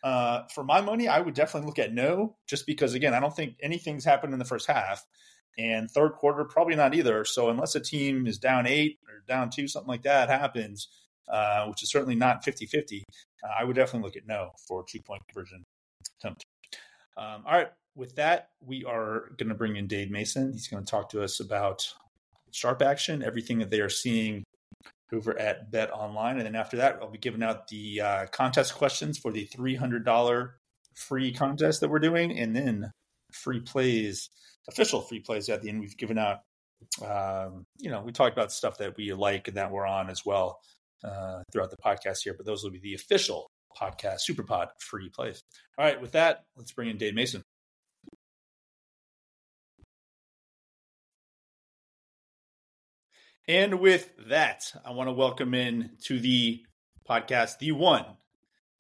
Uh, 0.05 0.47
for 0.55 0.63
my 0.63 0.81
money, 0.81 1.09
I 1.09 1.21
would 1.21 1.35
definitely 1.35 1.67
look 1.67 1.81
at 1.81 1.93
no, 1.93 2.37
just 2.47 2.67
because 2.67 2.95
again, 2.95 3.13
I 3.13 3.19
don't 3.19 3.35
think 3.35 3.57
anything's 3.61 4.05
happened 4.05 4.33
in 4.33 4.39
the 4.39 4.45
first 4.45 4.69
half, 4.69 5.05
and 5.59 5.91
third 5.91 6.13
quarter 6.13 6.45
probably 6.45 6.77
not 6.77 6.95
either. 6.95 7.25
So 7.25 7.49
unless 7.49 7.75
a 7.75 7.81
team 7.81 8.27
is 8.27 8.39
down 8.39 8.67
eight 8.67 8.99
or 9.09 9.25
down 9.27 9.51
two, 9.51 9.67
something 9.67 9.89
like 9.89 10.03
that 10.03 10.29
happens, 10.29 10.89
uh, 11.29 11.67
which 11.67 11.83
is 11.83 11.91
certainly 11.91 12.15
not 12.15 12.45
50-50, 12.45 13.03
uh, 13.43 13.49
I 13.59 13.65
would 13.65 13.75
definitely 13.75 14.07
look 14.07 14.17
at 14.17 14.27
no 14.29 14.51
for 14.69 14.85
two 14.89 15.01
point 15.01 15.23
conversion 15.29 15.65
attempt. 16.21 16.45
Um, 17.17 17.43
all 17.47 17.55
right, 17.55 17.71
with 17.97 18.15
that, 18.17 18.51
we 18.61 18.85
are 18.85 19.31
going 19.39 19.49
to 19.49 19.55
bring 19.55 19.77
in 19.77 19.87
Dave 19.87 20.11
Mason. 20.11 20.53
He's 20.53 20.69
going 20.69 20.85
to 20.85 20.91
talk 20.91 21.09
to 21.11 21.23
us 21.23 21.41
about 21.41 21.83
sharp 22.53 22.83
action, 22.83 23.23
everything 23.23 23.59
that 23.59 23.71
they 23.71 23.81
are 23.81 23.89
seeing 23.89 24.45
over 25.13 25.37
at 25.39 25.73
BetOnline. 25.73 26.33
And 26.33 26.43
then 26.43 26.55
after 26.55 26.77
that, 26.77 26.99
I'll 27.01 27.11
be 27.11 27.19
giving 27.19 27.43
out 27.43 27.69
the 27.69 28.01
uh, 28.01 28.27
contest 28.27 28.75
questions 28.75 29.19
for 29.19 29.33
the 29.33 29.47
$300 29.47 30.49
free 30.95 31.33
contest 31.33 31.81
that 31.81 31.89
we're 31.89 31.99
doing. 31.99 32.39
And 32.39 32.55
then 32.55 32.91
free 33.33 33.61
plays, 33.61 34.29
official 34.69 35.01
free 35.01 35.21
plays 35.21 35.49
at 35.49 35.63
the 35.63 35.71
end. 35.71 35.81
We've 35.81 35.97
given 35.97 36.19
out, 36.19 36.41
um, 37.03 37.65
you 37.79 37.91
know, 37.91 38.03
we 38.03 38.13
talked 38.13 38.37
about 38.37 38.53
stuff 38.53 38.79
that 38.79 38.97
we 38.97 39.13
like 39.15 39.49
and 39.49 39.57
that 39.57 39.71
we're 39.71 39.87
on 39.87 40.11
as 40.11 40.23
well 40.25 40.59
uh, 41.03 41.43
throughout 41.53 41.71
the 41.71 41.77
podcast 41.77 42.19
here, 42.25 42.35
but 42.37 42.45
those 42.45 42.63
will 42.63 42.71
be 42.71 42.81
the 42.81 42.95
official 42.95 43.49
podcast, 43.81 44.21
SuperPod 44.29 44.69
free 44.81 45.09
plays. 45.09 45.43
All 45.79 45.85
right, 45.85 46.01
with 46.01 46.13
that, 46.13 46.45
let's 46.57 46.73
bring 46.73 46.89
in 46.89 46.97
Dave 46.97 47.15
Mason. 47.15 47.43
And 53.49 53.79
with 53.79 54.11
that, 54.29 54.73
I 54.85 54.91
want 54.91 55.09
to 55.09 55.13
welcome 55.13 55.55
in 55.55 55.93
to 56.05 56.19
the 56.19 56.65
podcast 57.09 57.59
the 57.61 57.71
one, 57.71 58.05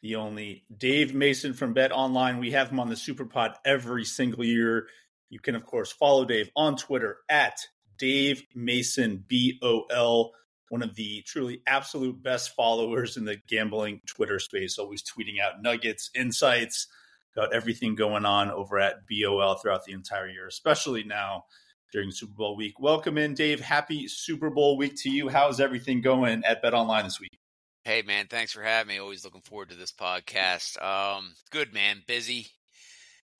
the 0.02 0.16
only 0.16 0.64
Dave 0.76 1.14
Mason 1.14 1.54
from 1.54 1.72
BetOnline. 1.72 2.40
We 2.40 2.50
have 2.50 2.70
him 2.70 2.80
on 2.80 2.88
the 2.88 2.96
SuperPod 2.96 3.54
every 3.64 4.04
single 4.04 4.44
year. 4.44 4.88
You 5.30 5.38
can, 5.38 5.54
of 5.54 5.64
course, 5.64 5.92
follow 5.92 6.24
Dave 6.24 6.50
on 6.56 6.76
Twitter 6.76 7.18
at 7.28 7.60
Dave 7.96 8.42
Mason 8.56 9.24
B 9.28 9.60
O 9.62 9.84
L. 9.88 10.32
One 10.68 10.82
of 10.82 10.96
the 10.96 11.22
truly 11.22 11.62
absolute 11.68 12.20
best 12.20 12.56
followers 12.56 13.16
in 13.16 13.24
the 13.24 13.36
gambling 13.46 14.00
Twitter 14.04 14.40
space, 14.40 14.78
always 14.78 15.04
tweeting 15.04 15.40
out 15.40 15.62
nuggets, 15.62 16.10
insights 16.12 16.88
about 17.36 17.54
everything 17.54 17.94
going 17.94 18.24
on 18.24 18.50
over 18.50 18.80
at 18.80 19.02
BOL 19.08 19.54
throughout 19.54 19.84
the 19.84 19.92
entire 19.92 20.28
year, 20.28 20.48
especially 20.48 21.04
now 21.04 21.44
during 21.96 22.10
Super 22.10 22.34
Bowl 22.34 22.56
week. 22.56 22.78
Welcome 22.78 23.16
in, 23.16 23.32
Dave. 23.32 23.58
Happy 23.58 24.06
Super 24.06 24.50
Bowl 24.50 24.76
week 24.76 24.96
to 24.96 25.08
you. 25.08 25.30
How's 25.30 25.60
everything 25.60 26.02
going 26.02 26.44
at 26.44 26.62
BetOnline 26.62 27.04
this 27.04 27.18
week? 27.18 27.30
Hey 27.84 28.02
man, 28.02 28.26
thanks 28.28 28.52
for 28.52 28.62
having 28.62 28.88
me. 28.88 29.00
Always 29.00 29.24
looking 29.24 29.40
forward 29.40 29.70
to 29.70 29.76
this 29.76 29.92
podcast. 29.92 30.76
Um, 30.82 31.32
good 31.50 31.72
man, 31.72 32.02
busy, 32.06 32.48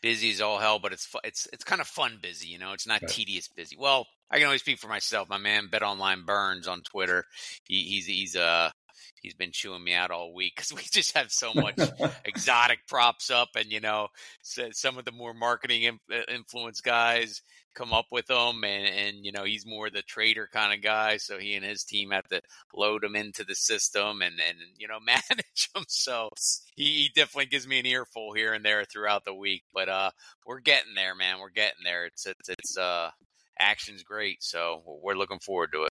busy 0.01 0.31
as 0.31 0.41
all 0.41 0.59
hell, 0.59 0.79
but 0.79 0.95
it's 0.95 1.07
it's 1.23 1.47
it's 1.53 1.65
kind 1.65 1.83
of 1.83 1.87
fun 1.87 2.19
busy. 2.23 2.49
You 2.49 2.59
know, 2.59 2.73
it's 2.73 2.87
not 2.87 3.03
tedious 3.07 3.47
busy. 3.47 3.77
Well, 3.79 4.07
I 4.31 4.39
can 4.39 4.47
only 4.47 4.57
speak 4.57 4.79
for 4.79 4.89
myself. 4.89 5.29
My 5.29 5.37
man, 5.37 5.69
BetOnline 5.71 6.25
Burns 6.25 6.67
on 6.67 6.81
Twitter. 6.81 7.25
He, 7.65 7.83
he's 7.83 8.07
he's 8.07 8.37
uh 8.37 8.71
he's 9.21 9.35
been 9.35 9.53
chewing 9.53 9.85
me 9.85 9.93
out 9.93 10.11
all 10.11 10.33
week 10.33 10.55
because 10.57 10.73
we 10.75 10.81
just 10.81 11.15
have 11.15 11.31
so 11.31 11.53
much 11.53 11.79
exotic 12.25 12.79
props 12.89 13.29
up, 13.29 13.51
and 13.55 13.71
you 13.71 13.81
know, 13.81 14.09
some 14.41 14.97
of 14.97 15.05
the 15.05 15.13
more 15.13 15.35
marketing 15.35 15.99
uh, 16.11 16.21
influence 16.33 16.81
guys 16.81 17.43
come 17.77 17.93
up 17.93 18.07
with 18.11 18.27
them 18.27 18.65
and 18.65 18.87
and 18.87 19.25
you 19.25 19.33
know 19.33 19.45
he's 19.45 19.67
more 19.67 19.91
the 19.91 20.03
trader 20.03 20.49
kind 20.53 20.73
of 20.73 20.83
guy 20.83 21.17
so 21.17 21.39
he 21.39 21.55
and 21.55 21.65
his 21.65 21.85
team 21.85 22.11
have 22.11 22.27
to 22.29 22.41
load 22.75 23.03
them 23.03 23.15
into 23.15 23.45
the 23.45 23.55
system 23.55 24.23
and 24.23 24.41
and 24.41 24.59
you 24.79 24.89
know 24.89 24.99
manage 25.07 25.71
them 25.75 25.85
so 25.89 26.29
he, 26.75 26.85
he 26.85 27.11
definitely 27.15 27.47
gives 27.47 27.69
me 27.69 27.79
an 27.79 27.87
earful 27.87 28.33
here 28.35 28.53
and 28.53 28.65
there 28.65 28.85
throughout 28.85 29.25
the 29.25 29.35
week 29.35 29.63
but 29.75 29.89
uh 29.89 30.11
we're 30.47 30.61
getting 30.61 30.95
there 30.95 31.15
man 31.15 31.37
we're 31.41 31.51
getting 31.51 31.85
there. 31.85 32.07
It's 32.07 32.27
it's 32.27 32.49
it's 32.49 32.77
uh 32.77 33.11
action's 33.59 34.03
great 34.03 34.43
so 34.43 34.83
we're 35.03 35.15
looking 35.15 35.39
forward 35.39 35.71
to 35.73 35.85
it. 35.85 35.93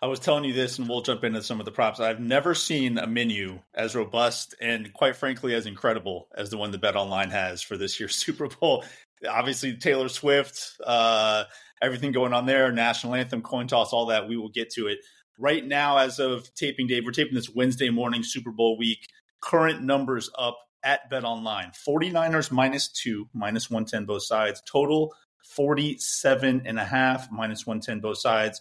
I 0.00 0.06
was 0.06 0.20
telling 0.20 0.44
you 0.44 0.54
this, 0.54 0.78
and 0.78 0.88
we'll 0.88 1.02
jump 1.02 1.24
into 1.24 1.42
some 1.42 1.60
of 1.60 1.66
the 1.66 1.72
props. 1.72 2.00
I've 2.00 2.20
never 2.20 2.54
seen 2.54 2.96
a 2.96 3.06
menu 3.06 3.60
as 3.74 3.94
robust 3.94 4.54
and, 4.60 4.90
quite 4.94 5.14
frankly, 5.16 5.54
as 5.54 5.66
incredible 5.66 6.28
as 6.34 6.48
the 6.48 6.56
one 6.56 6.70
the 6.70 6.78
BetOnline 6.78 7.30
has 7.30 7.60
for 7.60 7.76
this 7.76 8.00
year's 8.00 8.16
Super 8.24 8.48
Bowl 8.48 8.84
obviously 9.28 9.76
Taylor 9.76 10.08
Swift, 10.08 10.76
uh, 10.84 11.44
everything 11.82 12.12
going 12.12 12.32
on 12.32 12.46
there, 12.46 12.72
national 12.72 13.14
anthem, 13.14 13.42
coin 13.42 13.66
toss, 13.66 13.92
all 13.92 14.06
that. 14.06 14.28
We 14.28 14.36
will 14.36 14.48
get 14.48 14.70
to 14.74 14.86
it. 14.88 14.98
Right 15.38 15.66
now, 15.66 15.98
as 15.98 16.18
of 16.18 16.54
taping, 16.54 16.86
Dave, 16.86 17.04
we're 17.04 17.12
taping 17.12 17.34
this 17.34 17.48
Wednesday 17.48 17.90
morning, 17.90 18.22
Super 18.22 18.50
Bowl 18.50 18.76
week. 18.76 19.08
Current 19.40 19.82
numbers 19.82 20.30
up 20.38 20.58
at 20.82 21.10
BetOnline 21.10 21.74
49ers 21.88 22.50
minus 22.50 22.88
two, 22.88 23.28
minus 23.32 23.70
110 23.70 24.04
both 24.04 24.22
sides. 24.22 24.62
Total 24.66 25.12
47 25.54 26.62
and 26.64 26.78
a 26.78 26.84
half, 26.84 27.30
minus 27.30 27.66
110 27.66 28.00
both 28.00 28.18
sides. 28.18 28.60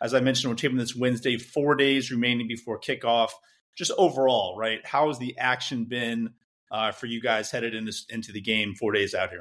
As 0.00 0.14
I 0.14 0.20
mentioned, 0.20 0.50
we're 0.50 0.56
taping 0.56 0.78
this 0.78 0.96
Wednesday, 0.96 1.36
four 1.36 1.74
days 1.74 2.10
remaining 2.10 2.48
before 2.48 2.80
kickoff. 2.80 3.30
Just 3.76 3.92
overall, 3.98 4.56
right? 4.56 4.84
How 4.84 5.08
has 5.08 5.18
the 5.18 5.36
action 5.38 5.84
been 5.84 6.30
uh, 6.70 6.92
for 6.92 7.06
you 7.06 7.20
guys 7.20 7.50
headed 7.50 7.74
into, 7.74 7.92
into 8.08 8.32
the 8.32 8.40
game 8.40 8.74
four 8.74 8.92
days 8.92 9.14
out 9.14 9.30
here? 9.30 9.39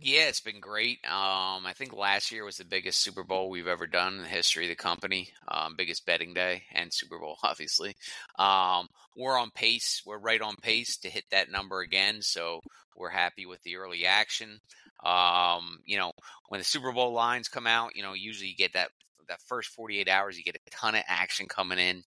Yeah, 0.00 0.28
it's 0.28 0.40
been 0.40 0.60
great. 0.60 0.98
Um, 1.04 1.66
I 1.66 1.74
think 1.76 1.92
last 1.92 2.32
year 2.32 2.44
was 2.44 2.56
the 2.56 2.64
biggest 2.64 3.00
Super 3.00 3.22
Bowl 3.22 3.50
we've 3.50 3.66
ever 3.66 3.86
done 3.86 4.14
in 4.14 4.22
the 4.22 4.28
history 4.28 4.64
of 4.64 4.70
the 4.70 4.74
company. 4.74 5.28
Um, 5.48 5.74
biggest 5.76 6.06
betting 6.06 6.34
day 6.34 6.62
and 6.72 6.92
Super 6.92 7.18
Bowl, 7.18 7.36
obviously. 7.42 7.94
Um, 8.38 8.88
we're 9.16 9.38
on 9.38 9.50
pace. 9.50 10.02
We're 10.04 10.18
right 10.18 10.40
on 10.40 10.56
pace 10.56 10.96
to 10.98 11.10
hit 11.10 11.24
that 11.30 11.50
number 11.50 11.80
again. 11.80 12.22
So 12.22 12.60
we're 12.96 13.10
happy 13.10 13.46
with 13.46 13.62
the 13.62 13.76
early 13.76 14.06
action. 14.06 14.60
Um, 15.04 15.80
you 15.84 15.98
know, 15.98 16.12
when 16.48 16.58
the 16.60 16.64
Super 16.64 16.92
Bowl 16.92 17.12
lines 17.12 17.48
come 17.48 17.66
out, 17.66 17.94
you 17.94 18.02
know, 18.02 18.14
usually 18.14 18.48
you 18.48 18.56
get 18.56 18.72
that 18.72 18.90
that 19.28 19.40
first 19.46 19.70
48 19.70 20.08
hours, 20.08 20.36
you 20.36 20.42
get 20.42 20.56
a 20.56 20.70
ton 20.70 20.94
of 20.94 21.04
action 21.06 21.46
coming 21.46 21.78
in 21.78 22.02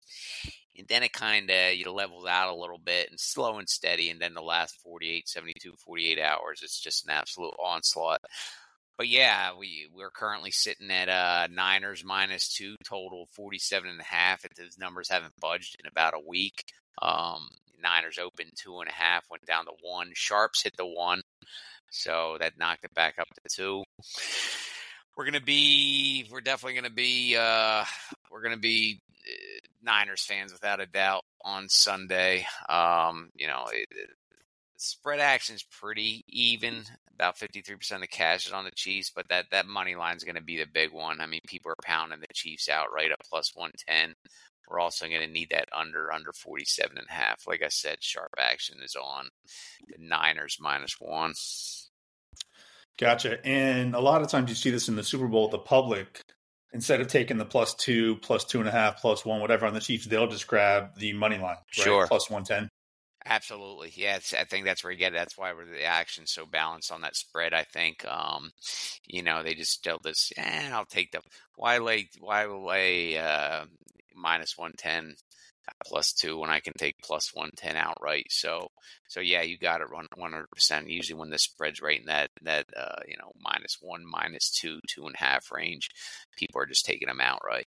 and 0.76 0.86
then 0.88 1.02
it 1.02 1.12
kind 1.12 1.50
of 1.50 1.74
you 1.74 1.84
know, 1.84 1.92
levels 1.92 2.26
out 2.26 2.52
a 2.52 2.58
little 2.58 2.78
bit 2.78 3.10
and 3.10 3.20
slow 3.20 3.58
and 3.58 3.68
steady 3.68 4.10
and 4.10 4.20
then 4.20 4.34
the 4.34 4.42
last 4.42 4.78
48 4.82 5.28
72 5.28 5.72
48 5.84 6.18
hours 6.20 6.60
it's 6.62 6.80
just 6.80 7.04
an 7.04 7.10
absolute 7.10 7.54
onslaught. 7.62 8.20
But 8.96 9.08
yeah 9.08 9.50
we 9.58 9.88
we're 9.94 10.10
currently 10.10 10.50
sitting 10.50 10.90
at 10.90 11.08
uh 11.08 11.48
niners 11.50 12.04
minus 12.04 12.52
two 12.52 12.76
total 12.84 13.28
47 13.32 13.90
and 13.90 14.00
a 14.00 14.04
half 14.04 14.44
if 14.44 14.54
those 14.54 14.78
numbers 14.78 15.10
haven't 15.10 15.38
budged 15.40 15.76
in 15.80 15.88
about 15.88 16.14
a 16.14 16.28
week. 16.28 16.64
Um 17.00 17.48
niners 17.82 18.18
open 18.18 18.46
two 18.56 18.80
and 18.80 18.88
a 18.88 18.92
half 18.92 19.24
went 19.30 19.44
down 19.44 19.64
to 19.64 19.72
one. 19.82 20.10
Sharps 20.14 20.62
hit 20.62 20.76
the 20.76 20.86
one 20.86 21.20
so 21.90 22.36
that 22.40 22.58
knocked 22.58 22.84
it 22.84 22.94
back 22.94 23.16
up 23.18 23.28
to 23.28 23.54
two. 23.54 23.84
We're 25.16 25.26
gonna 25.26 25.40
be 25.40 26.26
we're 26.30 26.40
definitely 26.40 26.74
gonna 26.76 26.90
be 26.90 27.36
uh 27.38 27.84
we're 28.30 28.42
gonna 28.42 28.56
be 28.56 29.00
Niners 29.82 30.24
fans 30.24 30.52
without 30.52 30.80
a 30.80 30.86
doubt 30.86 31.24
on 31.44 31.68
Sunday. 31.68 32.46
Um, 32.68 33.30
you 33.34 33.46
know, 33.46 33.66
it, 33.72 33.88
it, 33.90 34.10
spread 34.76 35.20
action 35.20 35.54
is 35.54 35.62
pretty 35.62 36.24
even. 36.28 36.84
About 37.14 37.38
fifty 37.38 37.60
three 37.60 37.76
percent 37.76 38.02
of 38.02 38.08
the 38.10 38.16
cash 38.16 38.46
is 38.46 38.52
on 38.52 38.64
the 38.64 38.70
Chiefs, 38.72 39.12
but 39.14 39.28
that 39.28 39.46
that 39.52 39.66
money 39.66 39.94
line 39.94 40.16
is 40.16 40.24
going 40.24 40.36
to 40.36 40.42
be 40.42 40.56
the 40.56 40.66
big 40.66 40.92
one. 40.92 41.20
I 41.20 41.26
mean, 41.26 41.40
people 41.46 41.70
are 41.70 41.76
pounding 41.84 42.20
the 42.20 42.26
Chiefs 42.32 42.68
out 42.68 42.92
right 42.92 43.12
up 43.12 43.20
plus 43.28 43.52
one 43.54 43.70
ten. 43.86 44.14
We're 44.68 44.80
also 44.80 45.06
going 45.06 45.20
to 45.20 45.26
need 45.26 45.50
that 45.50 45.68
under 45.76 46.12
under 46.12 46.32
forty 46.32 46.64
seven 46.64 46.98
and 46.98 47.06
a 47.08 47.12
half. 47.12 47.46
Like 47.46 47.62
I 47.62 47.68
said, 47.68 48.02
sharp 48.02 48.32
action 48.38 48.78
is 48.82 48.96
on. 48.96 49.28
The 49.88 49.96
Niners 49.98 50.56
minus 50.58 50.96
one. 50.98 51.34
Gotcha. 52.98 53.44
And 53.46 53.94
a 53.94 54.00
lot 54.00 54.22
of 54.22 54.28
times 54.28 54.48
you 54.48 54.56
see 54.56 54.70
this 54.70 54.88
in 54.88 54.96
the 54.96 55.04
Super 55.04 55.28
Bowl. 55.28 55.48
The 55.48 55.58
public 55.58 56.22
instead 56.72 57.00
of 57.00 57.08
taking 57.08 57.38
the 57.38 57.44
plus 57.44 57.74
two, 57.74 58.16
plus 58.16 58.44
two 58.44 58.60
and 58.60 58.68
a 58.68 58.72
half, 58.72 59.00
plus 59.00 59.24
one, 59.24 59.40
whatever 59.40 59.66
on 59.66 59.74
the 59.74 59.80
Chiefs, 59.80 60.06
they'll 60.06 60.26
just 60.26 60.46
grab 60.46 60.96
the 60.96 61.12
money 61.12 61.36
line, 61.36 61.56
right? 61.56 61.58
Sure, 61.70 62.06
plus 62.06 62.30
one 62.30 62.44
ten. 62.44 62.68
Absolutely, 63.24 63.92
yeah. 63.94 64.18
I 64.36 64.44
think 64.44 64.64
that's 64.64 64.82
where 64.82 64.92
you 64.92 64.98
get 64.98 65.12
it. 65.12 65.16
That's 65.16 65.38
why 65.38 65.52
the 65.52 65.84
action's 65.84 66.32
so 66.32 66.44
balanced 66.44 66.90
on 66.90 67.02
that 67.02 67.14
spread. 67.14 67.54
I 67.54 67.62
think, 67.62 68.04
um, 68.04 68.50
you 69.06 69.22
know, 69.22 69.42
they 69.42 69.54
just 69.54 69.70
still 69.70 70.00
this. 70.02 70.32
Eh, 70.36 70.70
I'll 70.72 70.86
take 70.86 71.12
the 71.12 71.20
why 71.54 71.78
lay 71.78 72.08
why 72.18 72.46
lay 72.46 73.16
uh, 73.18 73.66
minus 74.16 74.58
one 74.58 74.72
ten 74.76 75.14
plus 75.84 76.12
two 76.12 76.38
when 76.38 76.50
I 76.50 76.60
can 76.60 76.72
take 76.78 76.96
plus 77.02 77.30
one 77.34 77.50
ten 77.56 77.76
outright. 77.76 78.26
So 78.30 78.68
so 79.08 79.20
yeah, 79.20 79.42
you 79.42 79.58
got 79.58 79.80
it 79.80 79.88
one 79.90 80.06
hundred 80.32 80.50
percent. 80.50 80.88
Usually 80.88 81.18
when 81.18 81.30
the 81.30 81.38
spread's 81.38 81.80
right 81.80 82.00
in 82.00 82.06
that 82.06 82.30
that 82.42 82.66
uh, 82.76 83.00
you 83.06 83.16
know 83.18 83.32
minus 83.40 83.78
one, 83.80 84.02
minus 84.04 84.50
two, 84.50 84.80
two 84.88 85.06
and 85.06 85.14
a 85.14 85.24
half 85.24 85.50
range, 85.52 85.88
people 86.36 86.60
are 86.60 86.66
just 86.66 86.84
taking 86.84 87.08
them 87.08 87.20
outright. 87.20 87.66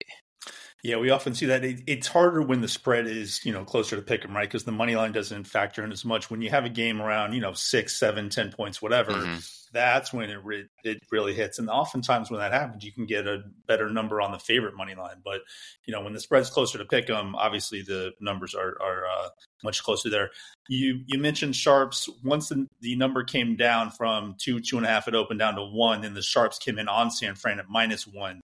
Yeah, 0.82 0.96
we 0.96 1.10
often 1.10 1.34
see 1.34 1.46
that. 1.46 1.62
it's 1.62 2.06
harder 2.06 2.40
when 2.40 2.62
the 2.62 2.68
spread 2.68 3.06
is, 3.06 3.44
you 3.44 3.52
know, 3.52 3.64
closer 3.64 3.96
to 3.96 4.02
pick 4.02 4.24
'em, 4.24 4.34
right? 4.34 4.48
Because 4.48 4.64
the 4.64 4.72
money 4.72 4.96
line 4.96 5.12
doesn't 5.12 5.44
factor 5.44 5.84
in 5.84 5.92
as 5.92 6.06
much. 6.06 6.30
When 6.30 6.40
you 6.40 6.48
have 6.50 6.64
a 6.64 6.70
game 6.70 7.02
around, 7.02 7.34
you 7.34 7.40
know, 7.40 7.52
six, 7.52 7.98
seven, 7.98 8.30
ten 8.30 8.50
points, 8.50 8.80
whatever, 8.80 9.12
mm-hmm. 9.12 9.38
that's 9.74 10.10
when 10.12 10.30
it 10.30 10.42
re- 10.42 10.68
it 10.82 11.02
really 11.12 11.34
hits. 11.34 11.58
And 11.58 11.68
oftentimes 11.68 12.30
when 12.30 12.40
that 12.40 12.52
happens, 12.52 12.82
you 12.82 12.92
can 12.92 13.04
get 13.04 13.26
a 13.26 13.42
better 13.66 13.90
number 13.90 14.22
on 14.22 14.32
the 14.32 14.38
favorite 14.38 14.74
money 14.74 14.94
line. 14.94 15.20
But 15.22 15.42
you 15.84 15.92
know, 15.92 16.00
when 16.00 16.14
the 16.14 16.20
spread's 16.20 16.48
closer 16.48 16.78
to 16.78 16.84
pick 16.86 17.10
'em, 17.10 17.34
obviously 17.36 17.82
the 17.82 18.12
numbers 18.18 18.54
are 18.54 18.80
are 18.80 19.04
uh, 19.06 19.28
much 19.62 19.82
closer 19.82 20.08
there. 20.08 20.30
You 20.70 21.02
you 21.06 21.18
mentioned 21.18 21.56
sharps. 21.56 22.08
Once 22.24 22.48
the, 22.48 22.66
the 22.80 22.96
number 22.96 23.22
came 23.22 23.54
down 23.56 23.90
from 23.90 24.34
two, 24.38 24.60
two 24.60 24.78
and 24.78 24.86
a 24.86 24.88
half, 24.88 25.08
it 25.08 25.14
opened 25.14 25.40
down 25.40 25.56
to 25.56 25.64
one, 25.64 26.04
and 26.04 26.16
the 26.16 26.22
sharps 26.22 26.58
came 26.58 26.78
in 26.78 26.88
on 26.88 27.10
San 27.10 27.34
Fran 27.34 27.58
at 27.58 27.68
minus 27.68 28.06
one 28.06 28.40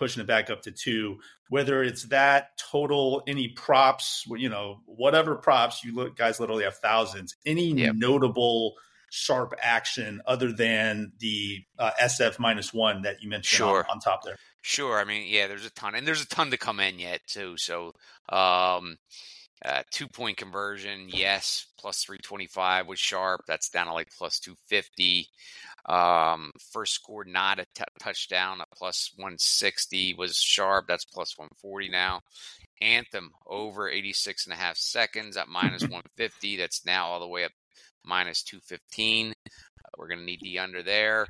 pushing 0.00 0.22
it 0.22 0.26
back 0.26 0.50
up 0.50 0.62
to 0.62 0.72
two. 0.72 1.18
Whether 1.50 1.84
it's 1.84 2.04
that 2.04 2.56
total, 2.58 3.22
any 3.28 3.48
props, 3.48 4.24
you 4.26 4.48
know, 4.48 4.80
whatever 4.86 5.36
props 5.36 5.84
you 5.84 5.94
look, 5.94 6.16
guys 6.16 6.40
literally 6.40 6.64
have 6.64 6.76
thousands. 6.78 7.36
Any 7.46 7.72
notable 7.72 8.74
sharp 9.10 9.54
action 9.60 10.22
other 10.26 10.52
than 10.52 11.12
the 11.18 11.58
uh, 11.78 11.90
SF 12.00 12.38
minus 12.38 12.72
one 12.72 13.02
that 13.02 13.22
you 13.22 13.28
mentioned 13.28 13.58
sure. 13.58 13.84
on, 13.90 13.96
on, 13.96 13.98
top 14.00 14.22
there? 14.24 14.36
Sure. 14.62 14.98
I 14.98 15.04
mean, 15.04 15.26
yeah, 15.28 15.46
there's 15.48 15.66
a 15.66 15.70
ton, 15.70 15.94
and 15.94 16.06
there's 16.06 16.22
a 16.22 16.28
ton 16.28 16.50
to 16.50 16.56
come 16.56 16.80
in 16.80 16.98
yet 16.98 17.20
too. 17.26 17.56
So, 17.56 17.92
um, 18.30 18.96
Uh, 19.62 19.82
two 19.90 20.08
point 20.08 20.38
conversion, 20.38 21.10
yes, 21.10 21.66
plus 21.78 22.02
325 22.04 22.86
was 22.86 22.98
sharp. 22.98 23.42
That's 23.46 23.68
down 23.68 23.88
to 23.88 23.92
like 23.92 24.08
plus 24.16 24.40
250. 24.40 25.28
Um, 25.86 26.52
first 26.72 26.94
scored 26.94 27.26
not 27.26 27.58
a 27.58 27.66
t- 27.74 27.84
touchdown, 27.98 28.60
a 28.60 28.76
plus 28.76 29.12
160 29.16 30.14
was 30.14 30.36
sharp. 30.36 30.86
That's 30.88 31.04
plus 31.04 31.36
140 31.38 31.88
now. 31.88 32.20
Anthem 32.80 33.30
over 33.46 33.88
86 33.88 34.46
and 34.46 34.54
a 34.54 34.56
half 34.56 34.76
seconds 34.76 35.36
at 35.36 35.48
minus 35.48 35.82
150. 35.82 36.56
That's 36.56 36.84
now 36.86 37.06
all 37.06 37.20
the 37.20 37.28
way 37.28 37.44
up 37.44 37.52
minus 38.04 38.42
215. 38.42 39.30
Uh, 39.30 39.50
we're 39.98 40.08
going 40.08 40.20
to 40.20 40.24
need 40.24 40.40
the 40.40 40.58
under 40.58 40.82
there. 40.82 41.26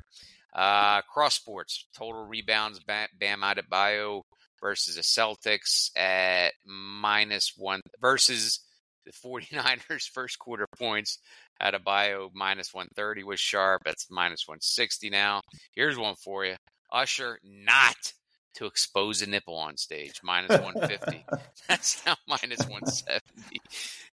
Uh, 0.53 1.01
cross 1.03 1.35
sports, 1.35 1.87
total 1.95 2.25
rebounds, 2.25 2.79
Bam, 2.79 3.07
Bam 3.17 3.41
Adebayo 3.41 4.23
versus 4.61 4.95
the 4.95 5.01
Celtics 5.01 5.97
at 5.97 6.53
minus 6.65 7.53
one 7.57 7.81
versus 7.99 8.59
the 9.05 9.11
49ers 9.11 10.09
first 10.13 10.39
quarter 10.39 10.67
points. 10.77 11.19
Adebayo 11.61 12.29
minus 12.33 12.73
130 12.73 13.23
was 13.23 13.39
sharp. 13.39 13.83
That's 13.85 14.07
minus 14.09 14.47
160 14.47 15.09
now. 15.09 15.41
Here's 15.73 15.97
one 15.97 16.15
for 16.15 16.45
you. 16.45 16.55
Usher 16.91 17.39
not 17.43 18.13
to 18.55 18.65
expose 18.65 19.21
a 19.21 19.27
nipple 19.27 19.55
on 19.55 19.77
stage, 19.77 20.19
minus 20.23 20.59
150. 20.59 21.25
That's 21.67 22.05
now 22.05 22.15
minus 22.27 22.59
170. 22.67 23.21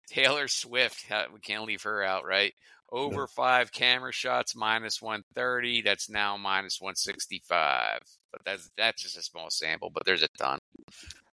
Taylor 0.08 0.48
Swift, 0.48 1.04
we 1.32 1.40
can't 1.40 1.64
leave 1.64 1.82
her 1.82 2.02
out, 2.02 2.24
right? 2.24 2.52
Over 2.92 3.26
five 3.26 3.72
camera 3.72 4.12
shots, 4.12 4.54
minus 4.54 5.02
130. 5.02 5.82
That's 5.82 6.08
now 6.08 6.36
minus 6.36 6.80
165. 6.80 7.98
But 8.30 8.42
that's 8.44 8.70
that's 8.76 9.02
just 9.02 9.16
a 9.16 9.22
small 9.22 9.50
sample, 9.50 9.90
but 9.90 10.04
there's 10.04 10.22
a 10.22 10.28
ton. 10.38 10.58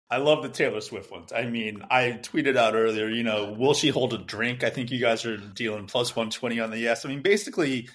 I 0.09 0.17
love 0.17 0.41
the 0.41 0.49
Taylor 0.49 0.79
Swift 0.79 1.11
ones. 1.11 1.33
I 1.33 1.45
mean, 1.47 1.83
I 1.91 2.19
tweeted 2.21 2.55
out 2.55 2.75
earlier, 2.75 3.09
you 3.09 3.23
know, 3.23 3.53
will 3.57 3.73
she 3.73 3.89
hold 3.89 4.13
a 4.13 4.17
drink? 4.17 4.63
I 4.63 4.69
think 4.69 4.89
you 4.89 4.99
guys 4.99 5.25
are 5.25 5.35
dealing 5.35 5.87
plus 5.87 6.15
120 6.15 6.59
on 6.61 6.71
the 6.71 6.77
yes. 6.77 7.05
I 7.05 7.09
mean, 7.09 7.21
basically, 7.21 7.89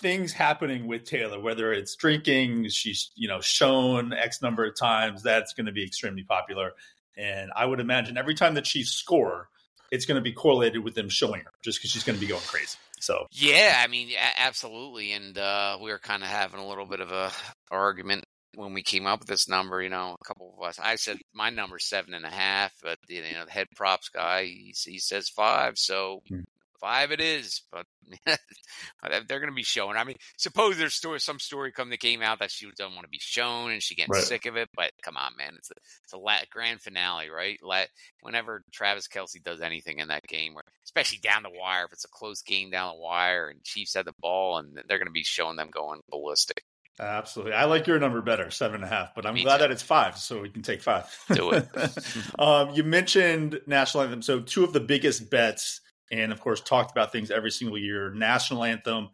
things 0.00 0.32
happening 0.32 0.88
with 0.88 1.04
Taylor, 1.04 1.40
whether 1.40 1.72
it's 1.72 1.94
drinking, 1.94 2.68
she's, 2.70 3.10
you 3.14 3.28
know, 3.28 3.40
shown 3.40 4.12
X 4.12 4.42
number 4.42 4.64
of 4.64 4.76
times, 4.76 5.22
that's 5.22 5.54
going 5.54 5.66
to 5.66 5.72
be 5.72 5.84
extremely 5.84 6.24
popular. 6.24 6.72
And 7.16 7.52
I 7.54 7.64
would 7.66 7.78
imagine 7.78 8.18
every 8.18 8.34
time 8.34 8.54
that 8.54 8.66
she 8.66 8.82
score, 8.82 9.48
it's 9.92 10.06
going 10.06 10.16
to 10.16 10.22
be 10.22 10.32
correlated 10.32 10.82
with 10.82 10.94
them 10.94 11.08
showing 11.08 11.42
her 11.42 11.52
just 11.62 11.78
because 11.78 11.92
she's 11.92 12.02
going 12.02 12.16
to 12.16 12.20
be 12.20 12.26
going 12.26 12.42
crazy. 12.42 12.76
So 12.98 13.26
yeah, 13.30 13.80
I 13.82 13.86
mean, 13.86 14.10
absolutely. 14.38 15.12
And 15.12 15.38
uh, 15.38 15.78
we 15.80 15.90
were 15.90 15.98
kind 15.98 16.22
of 16.22 16.28
having 16.28 16.58
a 16.58 16.66
little 16.66 16.86
bit 16.86 17.00
of 17.00 17.12
a 17.12 17.30
argument 17.70 18.24
when 18.56 18.74
we 18.74 18.82
came 18.82 19.06
up 19.06 19.20
with 19.20 19.28
this 19.28 19.48
number, 19.48 19.82
you 19.82 19.88
know, 19.88 20.16
a 20.20 20.24
couple 20.24 20.54
of 20.56 20.66
us, 20.66 20.78
I 20.82 20.96
said 20.96 21.18
my 21.32 21.50
number's 21.50 21.84
seven 21.84 22.14
and 22.14 22.24
a 22.24 22.30
half, 22.30 22.72
but 22.82 22.98
you 23.08 23.22
know, 23.22 23.44
the 23.44 23.50
head 23.50 23.68
props 23.74 24.08
guy, 24.08 24.44
he, 24.44 24.74
he 24.84 24.98
says 24.98 25.28
five. 25.28 25.78
So 25.78 26.22
hmm. 26.28 26.40
five 26.80 27.12
it 27.12 27.20
is, 27.20 27.62
but 27.72 27.86
they're 28.26 29.40
going 29.40 29.48
to 29.48 29.54
be 29.54 29.62
showing. 29.62 29.96
I 29.96 30.04
mean, 30.04 30.16
suppose 30.36 30.76
there's 30.76 30.94
story, 30.94 31.20
some 31.20 31.38
story 31.38 31.72
come 31.72 31.90
that 31.90 32.00
came 32.00 32.22
out 32.22 32.38
that 32.40 32.50
she 32.50 32.66
doesn't 32.76 32.94
want 32.94 33.04
to 33.04 33.10
be 33.10 33.20
shown 33.20 33.70
and 33.70 33.82
she 33.82 33.94
gets 33.94 34.10
right. 34.10 34.22
sick 34.22 34.46
of 34.46 34.56
it. 34.56 34.68
But 34.74 34.92
come 35.02 35.16
on, 35.16 35.32
man, 35.36 35.54
it's 35.56 35.70
a 35.70 35.74
it's 36.04 36.12
a 36.12 36.46
grand 36.50 36.80
finale, 36.80 37.30
right? 37.30 37.58
Let 37.62 37.88
whenever 38.20 38.62
Travis 38.72 39.08
Kelce 39.08 39.42
does 39.42 39.60
anything 39.60 39.98
in 39.98 40.08
that 40.08 40.26
game, 40.26 40.54
where 40.54 40.64
especially 40.84 41.18
down 41.18 41.42
the 41.42 41.50
wire, 41.50 41.84
if 41.86 41.92
it's 41.92 42.04
a 42.04 42.08
close 42.08 42.42
game 42.42 42.70
down 42.70 42.94
the 42.94 43.02
wire 43.02 43.48
and 43.48 43.64
Chiefs 43.64 43.94
had 43.94 44.06
the 44.06 44.14
ball 44.20 44.58
and 44.58 44.76
they're 44.88 44.98
going 44.98 45.06
to 45.06 45.12
be 45.12 45.24
showing 45.24 45.56
them 45.56 45.70
going 45.72 46.00
ballistic. 46.10 46.64
Absolutely. 47.00 47.54
I 47.54 47.64
like 47.64 47.86
your 47.88 47.98
number 47.98 48.20
better, 48.22 48.50
seven 48.50 48.76
and 48.76 48.84
a 48.84 48.86
half, 48.86 49.14
but 49.14 49.26
I'm 49.26 49.34
Me 49.34 49.42
glad 49.42 49.56
too. 49.56 49.62
that 49.62 49.70
it's 49.72 49.82
five, 49.82 50.16
so 50.16 50.40
we 50.40 50.48
can 50.48 50.62
take 50.62 50.80
five. 50.80 51.04
Do 51.32 51.50
it. 51.50 51.68
um, 52.38 52.70
you 52.70 52.84
mentioned 52.84 53.60
national 53.66 54.04
anthem. 54.04 54.22
So, 54.22 54.40
two 54.40 54.62
of 54.62 54.72
the 54.72 54.80
biggest 54.80 55.28
bets, 55.28 55.80
and 56.12 56.30
of 56.30 56.40
course, 56.40 56.60
talked 56.60 56.92
about 56.92 57.10
things 57.10 57.32
every 57.32 57.50
single 57.50 57.78
year 57.78 58.14
national 58.14 58.62
anthem 58.62 59.08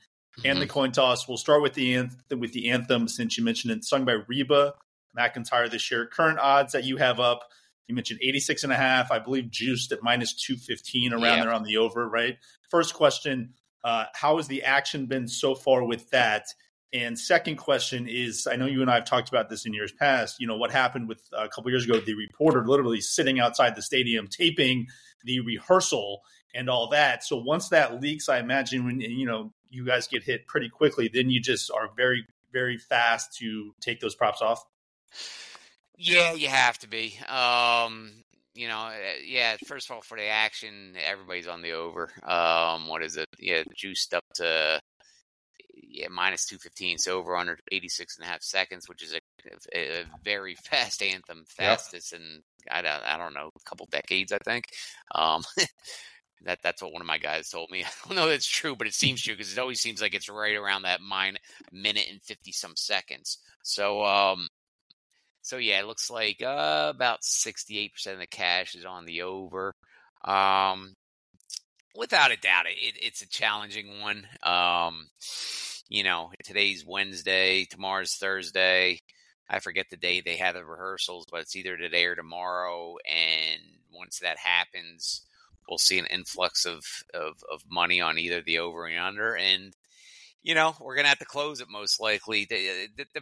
and 0.44 0.44
mm-hmm. 0.44 0.60
the 0.60 0.66
coin 0.66 0.92
toss. 0.92 1.26
We'll 1.26 1.38
start 1.38 1.62
with 1.62 1.74
the, 1.74 1.94
anthem, 1.94 2.40
with 2.40 2.52
the 2.52 2.70
anthem 2.70 3.08
since 3.08 3.38
you 3.38 3.44
mentioned 3.44 3.72
it, 3.72 3.84
sung 3.84 4.04
by 4.04 4.18
Reba 4.28 4.74
McEntire 5.18 5.70
this 5.70 5.90
year. 5.90 6.06
Current 6.06 6.38
odds 6.38 6.72
that 6.72 6.84
you 6.84 6.98
have 6.98 7.18
up, 7.18 7.44
you 7.86 7.94
mentioned 7.94 8.20
86 8.22 8.64
and 8.64 8.72
a 8.72 8.76
half. 8.76 9.10
I 9.10 9.18
believe 9.18 9.50
juiced 9.50 9.90
at 9.92 10.02
minus 10.02 10.34
215 10.34 11.12
around 11.12 11.40
there 11.40 11.52
on 11.52 11.64
the 11.64 11.78
over, 11.78 12.08
right? 12.08 12.36
First 12.70 12.94
question 12.94 13.54
uh, 13.82 14.04
How 14.14 14.36
has 14.36 14.48
the 14.48 14.62
action 14.62 15.06
been 15.06 15.26
so 15.26 15.54
far 15.54 15.84
with 15.84 16.10
that? 16.10 16.44
And 16.92 17.18
second 17.18 17.56
question 17.56 18.08
is, 18.08 18.48
I 18.50 18.56
know 18.56 18.66
you 18.66 18.82
and 18.82 18.90
I 18.90 18.96
have 18.96 19.04
talked 19.04 19.28
about 19.28 19.48
this 19.48 19.64
in 19.64 19.72
years 19.72 19.92
past. 19.92 20.40
You 20.40 20.46
know 20.48 20.56
what 20.56 20.72
happened 20.72 21.08
with 21.08 21.22
uh, 21.32 21.44
a 21.44 21.48
couple 21.48 21.70
years 21.70 21.84
ago? 21.84 22.00
The 22.00 22.14
reporter 22.14 22.66
literally 22.66 23.00
sitting 23.00 23.38
outside 23.38 23.76
the 23.76 23.82
stadium 23.82 24.26
taping 24.26 24.88
the 25.24 25.40
rehearsal 25.40 26.22
and 26.54 26.68
all 26.68 26.88
that. 26.88 27.22
So 27.22 27.36
once 27.36 27.68
that 27.68 28.00
leaks, 28.00 28.28
I 28.28 28.38
imagine 28.38 28.84
when 28.84 29.00
you 29.00 29.26
know 29.26 29.52
you 29.68 29.86
guys 29.86 30.08
get 30.08 30.24
hit 30.24 30.48
pretty 30.48 30.68
quickly, 30.68 31.08
then 31.12 31.30
you 31.30 31.40
just 31.40 31.70
are 31.70 31.90
very 31.96 32.26
very 32.52 32.76
fast 32.76 33.36
to 33.38 33.72
take 33.80 34.00
those 34.00 34.16
props 34.16 34.42
off. 34.42 34.64
Yeah, 35.96 36.32
you 36.32 36.48
have 36.48 36.78
to 36.78 36.88
be. 36.88 37.18
Um, 37.28 38.10
you 38.54 38.68
know, 38.68 38.88
eh, 38.88 39.22
yeah. 39.26 39.56
First 39.66 39.88
of 39.88 39.96
all, 39.96 40.02
for 40.02 40.16
the 40.16 40.26
action, 40.26 40.94
everybody's 41.06 41.46
on 41.46 41.62
the 41.62 41.72
over. 41.72 42.10
Um, 42.24 42.88
what 42.88 43.02
is 43.02 43.16
it? 43.16 43.28
Yeah, 43.38 43.62
juiced 43.76 44.14
up 44.14 44.24
to 44.36 44.80
yeah, 45.92 46.08
minus 46.08 46.46
215. 46.46 46.98
So 46.98 47.18
over 47.18 47.36
under 47.36 47.58
86 47.70 48.18
and 48.18 48.26
a 48.26 48.30
half 48.30 48.42
seconds, 48.42 48.88
which 48.88 49.02
is 49.02 49.14
a, 49.14 49.20
a 49.76 50.04
very 50.24 50.54
fast 50.64 51.02
anthem, 51.02 51.44
fastest 51.48 52.12
yep. 52.12 52.20
in, 52.20 52.42
I 52.70 52.82
don't, 52.82 53.02
I 53.04 53.16
don't 53.16 53.34
know, 53.34 53.50
a 53.54 53.68
couple 53.68 53.86
decades, 53.90 54.32
I 54.32 54.38
think. 54.38 54.66
Um, 55.14 55.42
that 56.44 56.60
that's 56.62 56.82
what 56.82 56.92
one 56.92 57.02
of 57.02 57.08
my 57.08 57.18
guys 57.18 57.48
told 57.50 57.70
me. 57.70 57.84
I 57.84 58.08
don't 58.08 58.16
know 58.16 58.26
if 58.26 58.30
that's 58.30 58.46
true, 58.46 58.76
but 58.76 58.86
it 58.86 58.94
seems 58.94 59.22
true 59.22 59.34
because 59.34 59.52
it 59.52 59.58
always 59.58 59.80
seems 59.80 60.00
like 60.00 60.14
it's 60.14 60.28
right 60.28 60.56
around 60.56 60.82
that 60.82 61.00
mine 61.00 61.36
minute 61.72 62.06
and 62.10 62.22
50 62.22 62.52
some 62.52 62.76
seconds. 62.76 63.38
So, 63.62 64.04
um, 64.04 64.48
so 65.42 65.56
yeah, 65.56 65.80
it 65.80 65.86
looks 65.86 66.10
like 66.10 66.42
uh, 66.42 66.92
about 66.94 67.22
68% 67.22 67.90
of 68.12 68.18
the 68.18 68.26
cash 68.26 68.74
is 68.74 68.84
on 68.84 69.04
the 69.04 69.22
over. 69.22 69.74
Um, 70.24 70.94
without 71.96 72.30
a 72.30 72.36
doubt, 72.36 72.66
it, 72.66 72.96
it's 73.00 73.22
a 73.22 73.28
challenging 73.28 74.00
one. 74.00 74.26
Um, 74.42 75.08
you 75.90 76.04
know, 76.04 76.30
today's 76.44 76.86
Wednesday, 76.86 77.64
tomorrow's 77.64 78.14
Thursday. 78.14 79.00
I 79.50 79.58
forget 79.58 79.86
the 79.90 79.96
day 79.96 80.20
they 80.20 80.36
have 80.36 80.54
the 80.54 80.64
rehearsals, 80.64 81.26
but 81.30 81.40
it's 81.40 81.56
either 81.56 81.76
today 81.76 82.04
or 82.04 82.14
tomorrow. 82.14 82.96
And 83.10 83.60
once 83.92 84.20
that 84.20 84.38
happens, 84.38 85.22
we'll 85.68 85.78
see 85.78 85.98
an 85.98 86.06
influx 86.06 86.64
of, 86.64 86.84
of, 87.12 87.42
of 87.52 87.64
money 87.68 88.00
on 88.00 88.18
either 88.18 88.40
the 88.40 88.60
over 88.60 88.86
and 88.86 89.00
under. 89.00 89.36
And 89.36 89.74
you 90.42 90.54
know, 90.54 90.74
we're 90.80 90.94
going 90.94 91.04
to 91.04 91.10
have 91.10 91.18
to 91.18 91.26
close 91.26 91.60
it 91.60 91.68
most 91.70 92.00
likely. 92.00 92.48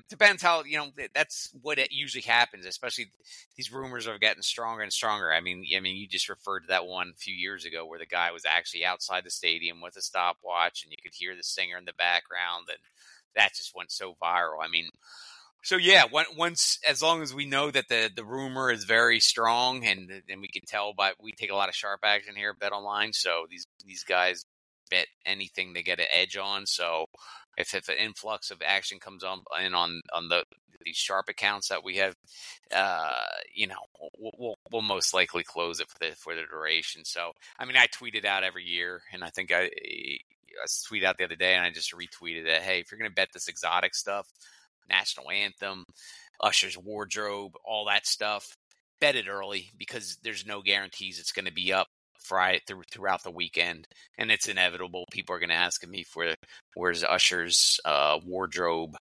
Depends 0.09 0.41
how, 0.41 0.63
you 0.63 0.79
know, 0.79 0.91
that's 1.15 1.51
what 1.63 1.79
it 1.79 1.91
usually 1.91 2.23
happens, 2.23 2.65
especially 2.65 3.11
these 3.57 3.73
rumors 3.73 4.07
are 4.07 4.19
getting 4.19 4.43
stronger 4.43 4.83
and 4.83 4.93
stronger. 4.93 5.33
I 5.33 5.41
mean, 5.41 5.65
I 5.77 5.81
mean, 5.81 5.97
you 5.97 6.07
just 6.07 6.29
referred 6.29 6.61
to 6.61 6.69
that 6.69 6.87
one 6.87 7.13
a 7.15 7.19
few 7.19 7.35
years 7.35 7.65
ago 7.65 7.85
where 7.85 7.99
the 7.99 8.07
guy 8.07 8.31
was 8.31 8.45
actually 8.45 8.85
outside 8.85 9.25
the 9.25 9.31
stadium 9.31 9.81
with 9.81 9.97
a 9.97 10.03
stopwatch 10.03 10.85
and 10.85 10.93
you 10.93 10.99
could 11.03 11.15
hear 11.15 11.35
the 11.35 11.43
singer 11.43 11.77
in 11.77 11.87
the 11.87 11.93
background 11.93 12.67
and 12.69 12.79
that 13.35 13.55
just 13.55 13.75
went 13.75 13.91
so 13.91 14.17
viral. 14.23 14.63
I 14.63 14.69
mean, 14.69 14.89
so 15.65 15.77
yeah, 15.77 16.05
once 16.37 16.79
as 16.89 17.03
long 17.03 17.21
as 17.21 17.35
we 17.35 17.45
know 17.45 17.71
that 17.71 17.89
the 17.89 18.11
the 18.15 18.25
rumor 18.25 18.71
is 18.71 18.85
very 18.85 19.19
strong 19.19 19.85
and 19.85 20.23
and 20.29 20.41
we 20.41 20.49
can 20.49 20.63
tell 20.67 20.95
by 20.95 21.13
we 21.21 21.33
take 21.33 21.51
a 21.51 21.57
lot 21.57 21.69
of 21.69 21.75
sharp 21.75 22.01
action 22.05 22.37
here 22.37 22.55
at 22.59 22.71
BetOnline, 22.71 23.13
so 23.13 23.47
these 23.51 23.67
these 23.85 24.05
guys 24.05 24.45
bet 24.91 25.07
anything 25.27 25.73
they 25.73 25.83
get 25.83 26.01
an 26.01 26.07
edge 26.11 26.37
on. 26.37 26.67
So 26.67 27.07
if, 27.57 27.75
if 27.75 27.89
an 27.89 27.97
influx 27.97 28.51
of 28.51 28.63
action 28.65 28.99
comes 28.99 29.25
on 29.25 29.41
in 29.63 29.75
on 29.75 30.01
on 30.13 30.29
the 30.29 30.45
these 30.85 30.97
sharp 30.97 31.29
accounts 31.29 31.69
that 31.69 31.85
we 31.85 31.97
have, 31.97 32.15
uh, 32.73 33.27
you 33.53 33.67
know, 33.67 33.75
we'll, 34.17 34.33
we'll, 34.39 34.59
we'll 34.71 34.83
most 34.83 35.13
likely 35.13 35.43
close 35.43 35.81
it 35.81 35.89
for 35.89 35.99
the 35.99 36.15
for 36.17 36.35
the 36.35 36.43
duration. 36.51 37.05
So 37.05 37.33
I 37.59 37.65
mean, 37.65 37.77
I 37.77 37.87
tweet 37.87 38.15
it 38.15 38.25
out 38.25 38.45
every 38.45 38.65
year, 38.65 39.03
and 39.13 39.25
I 39.25 39.31
think 39.31 39.53
I, 39.53 39.65
I 39.65 40.67
tweeted 40.67 41.05
out 41.05 41.19
the 41.19 41.25
other 41.25 41.37
day, 41.37 41.55
and 41.55 41.65
I 41.65 41.71
just 41.71 41.93
retweeted 41.93 42.47
that. 42.47 42.63
Hey, 42.63 42.81
if 42.81 42.91
you're 42.91 43.01
to 43.09 43.15
bet 43.15 43.29
this 43.33 43.49
exotic 43.49 43.95
stuff, 43.95 44.29
national 44.89 45.31
anthem, 45.31 45.85
Usher's 46.41 46.79
wardrobe, 46.79 47.53
all 47.65 47.87
that 47.87 48.07
stuff, 48.07 48.57
bet 49.01 49.17
it 49.17 49.29
early 49.29 49.71
because 49.77 50.19
there's 50.23 50.47
no 50.47 50.63
guarantees 50.63 51.19
it's 51.19 51.33
going 51.33 51.45
to 51.45 51.53
be 51.53 51.73
up 51.73 51.89
Friday 52.29 52.61
through, 52.67 52.83
throughout 52.91 53.23
the 53.25 53.31
weekend, 53.31 53.87
and 54.19 54.31
it's 54.31 54.49
inevitable. 54.49 55.05
People 55.11 55.35
are 55.35 55.39
going 55.41 55.49
to 55.51 55.55
ask 55.55 55.87
me 55.87 56.05
for 56.05 56.35
where's 56.75 57.05
Usher's 57.05 57.81
uh, 57.85 58.19
wardrobe, 58.25 58.97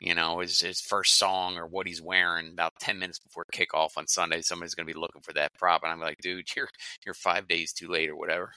you 0.00 0.14
know, 0.14 0.40
his 0.40 0.60
his 0.60 0.80
first 0.80 1.18
song 1.18 1.56
or 1.56 1.66
what 1.66 1.86
he's 1.86 2.02
wearing. 2.02 2.48
About 2.52 2.72
ten 2.80 2.98
minutes 2.98 3.18
before 3.20 3.44
kickoff 3.54 3.96
on 3.96 4.06
Sunday, 4.06 4.42
somebody's 4.42 4.74
going 4.74 4.86
to 4.86 4.92
be 4.94 4.98
looking 5.00 5.22
for 5.22 5.32
that 5.34 5.54
prop, 5.58 5.82
and 5.84 5.92
I'm 5.92 6.00
like, 6.00 6.18
dude, 6.22 6.46
you're 6.56 6.68
you're 7.06 7.14
five 7.14 7.48
days 7.48 7.72
too 7.72 7.88
late 7.88 8.10
or 8.10 8.16
whatever. 8.16 8.52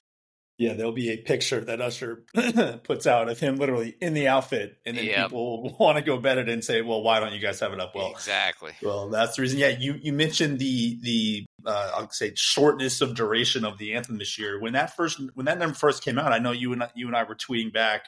Yeah, 0.57 0.73
there'll 0.73 0.93
be 0.93 1.09
a 1.11 1.17
picture 1.17 1.59
that 1.65 1.81
Usher 1.81 2.23
puts 2.83 3.05
out 3.05 3.27
of 3.27 3.39
him 3.39 3.57
literally 3.57 3.95
in 3.99 4.13
the 4.13 4.29
outfit, 4.29 4.77
and 4.85 4.97
then 4.97 5.03
Yep. 5.05 5.23
people 5.27 5.63
will 5.63 5.75
want 5.77 5.97
to 5.97 6.01
go 6.03 6.17
bet 6.17 6.37
it 6.37 6.47
and 6.47 6.63
say, 6.63 6.81
"Well, 6.81 7.03
why 7.03 7.19
don't 7.19 7.33
you 7.33 7.39
guys 7.41 7.59
have 7.59 7.73
it 7.73 7.79
up?" 7.81 7.93
Well, 7.93 8.11
exactly. 8.11 8.71
well, 8.81 9.09
that's 9.09 9.35
the 9.35 9.41
reason. 9.41 9.59
Yeah, 9.59 9.75
you 9.77 9.95
you 10.01 10.13
mentioned 10.13 10.59
the 10.59 10.97
the 11.01 11.45
uh, 11.65 11.91
I'll 11.95 12.09
say 12.11 12.31
shortness 12.35 13.01
of 13.01 13.15
duration 13.15 13.65
of 13.65 13.77
the 13.77 13.95
anthem 13.95 14.17
this 14.17 14.39
year. 14.39 14.59
When 14.61 14.73
that 14.73 14.95
first 14.95 15.19
when 15.33 15.45
that 15.47 15.57
number 15.57 15.75
first 15.75 16.03
came 16.03 16.17
out, 16.17 16.31
I 16.31 16.39
know 16.39 16.51
you 16.53 16.71
and 16.71 16.87
you 16.95 17.07
and 17.07 17.15
I 17.17 17.23
were 17.23 17.35
tweeting 17.35 17.73
back 17.73 18.05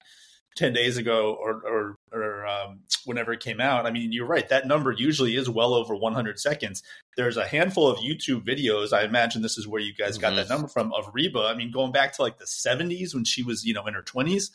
ten 0.57 0.73
days 0.73 0.97
ago 0.97 1.33
or 1.39 1.61
or, 1.65 1.95
or 2.11 2.45
um, 2.47 2.81
whenever 3.05 3.31
it 3.31 3.39
came 3.39 3.61
out. 3.61 3.85
I 3.85 3.91
mean, 3.91 4.11
you're 4.11 4.25
right. 4.25 4.49
That 4.49 4.67
number 4.67 4.91
usually 4.91 5.35
is 5.37 5.49
well 5.49 5.73
over 5.73 5.95
100 5.95 6.39
seconds. 6.39 6.83
There's 7.15 7.37
a 7.37 7.47
handful 7.47 7.87
of 7.87 7.99
YouTube 7.99 8.45
videos. 8.45 8.91
I 8.91 9.03
imagine 9.03 9.41
this 9.41 9.57
is 9.57 9.67
where 9.67 9.81
you 9.81 9.93
guys 9.93 10.17
got 10.17 10.33
Mhm. 10.33 10.35
that 10.37 10.49
number 10.49 10.67
from 10.67 10.91
of 10.93 11.09
Reba. 11.13 11.39
I 11.41 11.53
mean, 11.53 11.71
going 11.71 11.91
back 11.93 12.11
to 12.13 12.21
like 12.21 12.37
the 12.39 12.45
70s 12.47 13.13
when 13.13 13.23
she 13.23 13.43
was 13.43 13.63
you 13.63 13.73
know 13.73 13.85
in 13.87 13.93
her 13.93 14.01
20s. 14.03 14.51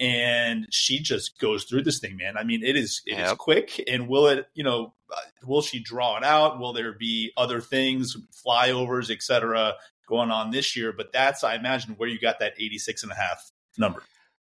And 0.00 0.66
she 0.70 0.98
just 0.98 1.38
goes 1.38 1.62
through 1.64 1.82
this 1.82 2.00
thing, 2.00 2.16
man. 2.16 2.36
I 2.36 2.42
mean, 2.42 2.64
it 2.64 2.76
is 2.76 3.00
it 3.06 3.12
is 3.12 3.18
Yep. 3.18 3.38
quick. 3.38 3.84
And 3.86 4.08
will 4.08 4.26
it, 4.26 4.48
you 4.54 4.64
know, 4.64 4.92
uh, 5.14 5.20
will 5.44 5.62
she 5.62 5.78
draw 5.78 6.16
it 6.16 6.24
out? 6.24 6.58
Will 6.58 6.72
there 6.72 6.92
be 6.92 7.30
other 7.36 7.60
things, 7.60 8.16
flyovers, 8.44 9.08
et 9.08 9.22
cetera, 9.22 9.74
going 10.08 10.32
on 10.32 10.50
this 10.50 10.74
year? 10.74 10.92
But 10.92 11.12
that's, 11.12 11.44
I 11.44 11.54
imagine, 11.54 11.94
where 11.94 12.08
you 12.08 12.18
got 12.18 12.40
that 12.40 12.54
86 12.58 13.04
and 13.04 13.12
a 13.12 13.14
half 13.14 13.52
number. 13.78 14.02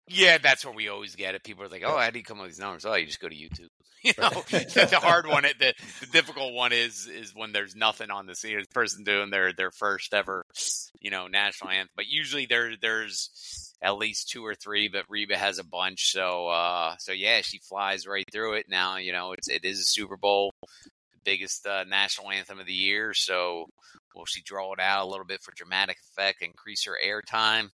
Yeah, 0.09 0.39
that's 0.39 0.65
where 0.65 0.75
we 0.75 0.89
always 0.89 1.15
get 1.15 1.35
it. 1.35 1.45
People 1.45 1.65
are 1.65 1.69
like, 1.69 1.83
"Oh, 1.85 1.99
how 1.99 2.11
do 2.11 2.19
you 2.19 2.25
come 2.25 2.39
up 2.39 2.45
with 2.45 2.53
these 2.53 2.61
numbers?" 2.61 2.85
Oh, 2.85 2.95
you 2.95 3.07
just 3.07 3.21
go 3.21 3.29
to 3.29 3.35
YouTube. 3.35 3.69
You 4.05 4.13
know, 4.17 4.31
the 4.31 5.01
hard 5.03 5.27
one, 5.27 5.43
the, 5.43 5.75
the 6.01 6.07
difficult 6.07 6.55
one 6.55 6.73
is 6.73 7.09
is 7.09 7.35
when 7.35 7.51
there's 7.51 7.75
nothing 7.75 8.13
on 8.13 8.27
the 8.27 8.37
scene. 8.37 8.63
Person 8.73 9.03
doing 9.03 9.31
their 9.31 9.53
their 9.53 9.73
first 9.73 10.15
ever, 10.15 10.45
you 11.01 11.11
know, 11.11 11.27
national 11.27 11.71
anthem. 11.71 11.91
But 11.97 12.07
usually 12.07 12.47
there 12.47 12.75
there's 12.81 13.75
at 13.83 13.99
least 13.99 14.29
two 14.29 14.47
or 14.47 14.55
three. 14.55 14.89
But 14.89 15.05
Reba 15.09 15.37
has 15.37 15.59
a 15.59 15.65
bunch, 15.65 16.13
so 16.13 16.47
uh, 16.47 16.95
so 16.99 17.11
yeah, 17.11 17.41
she 17.43 17.59
flies 17.59 18.07
right 18.07 18.25
through 18.33 18.55
it. 18.55 18.67
Now 18.69 18.99
you 18.99 19.11
know 19.11 19.33
it's 19.33 19.49
it 19.49 19.65
is 19.65 19.81
a 19.81 19.85
Super 19.85 20.17
Bowl, 20.17 20.53
the 20.63 21.19
biggest 21.25 21.67
uh, 21.67 21.83
national 21.83 22.31
anthem 22.31 22.61
of 22.61 22.67
the 22.67 22.73
year. 22.73 23.15
So 23.15 23.67
will 24.15 24.27
she 24.27 24.43
draw 24.43 24.73
it 24.75 24.81
out 24.81 25.07
a 25.07 25.11
little 25.11 25.27
bit 25.27 25.43
for 25.43 25.53
dramatic 25.57 25.97
effect, 26.13 26.41
increase 26.41 26.85
her 26.85 26.97
airtime? 27.05 27.71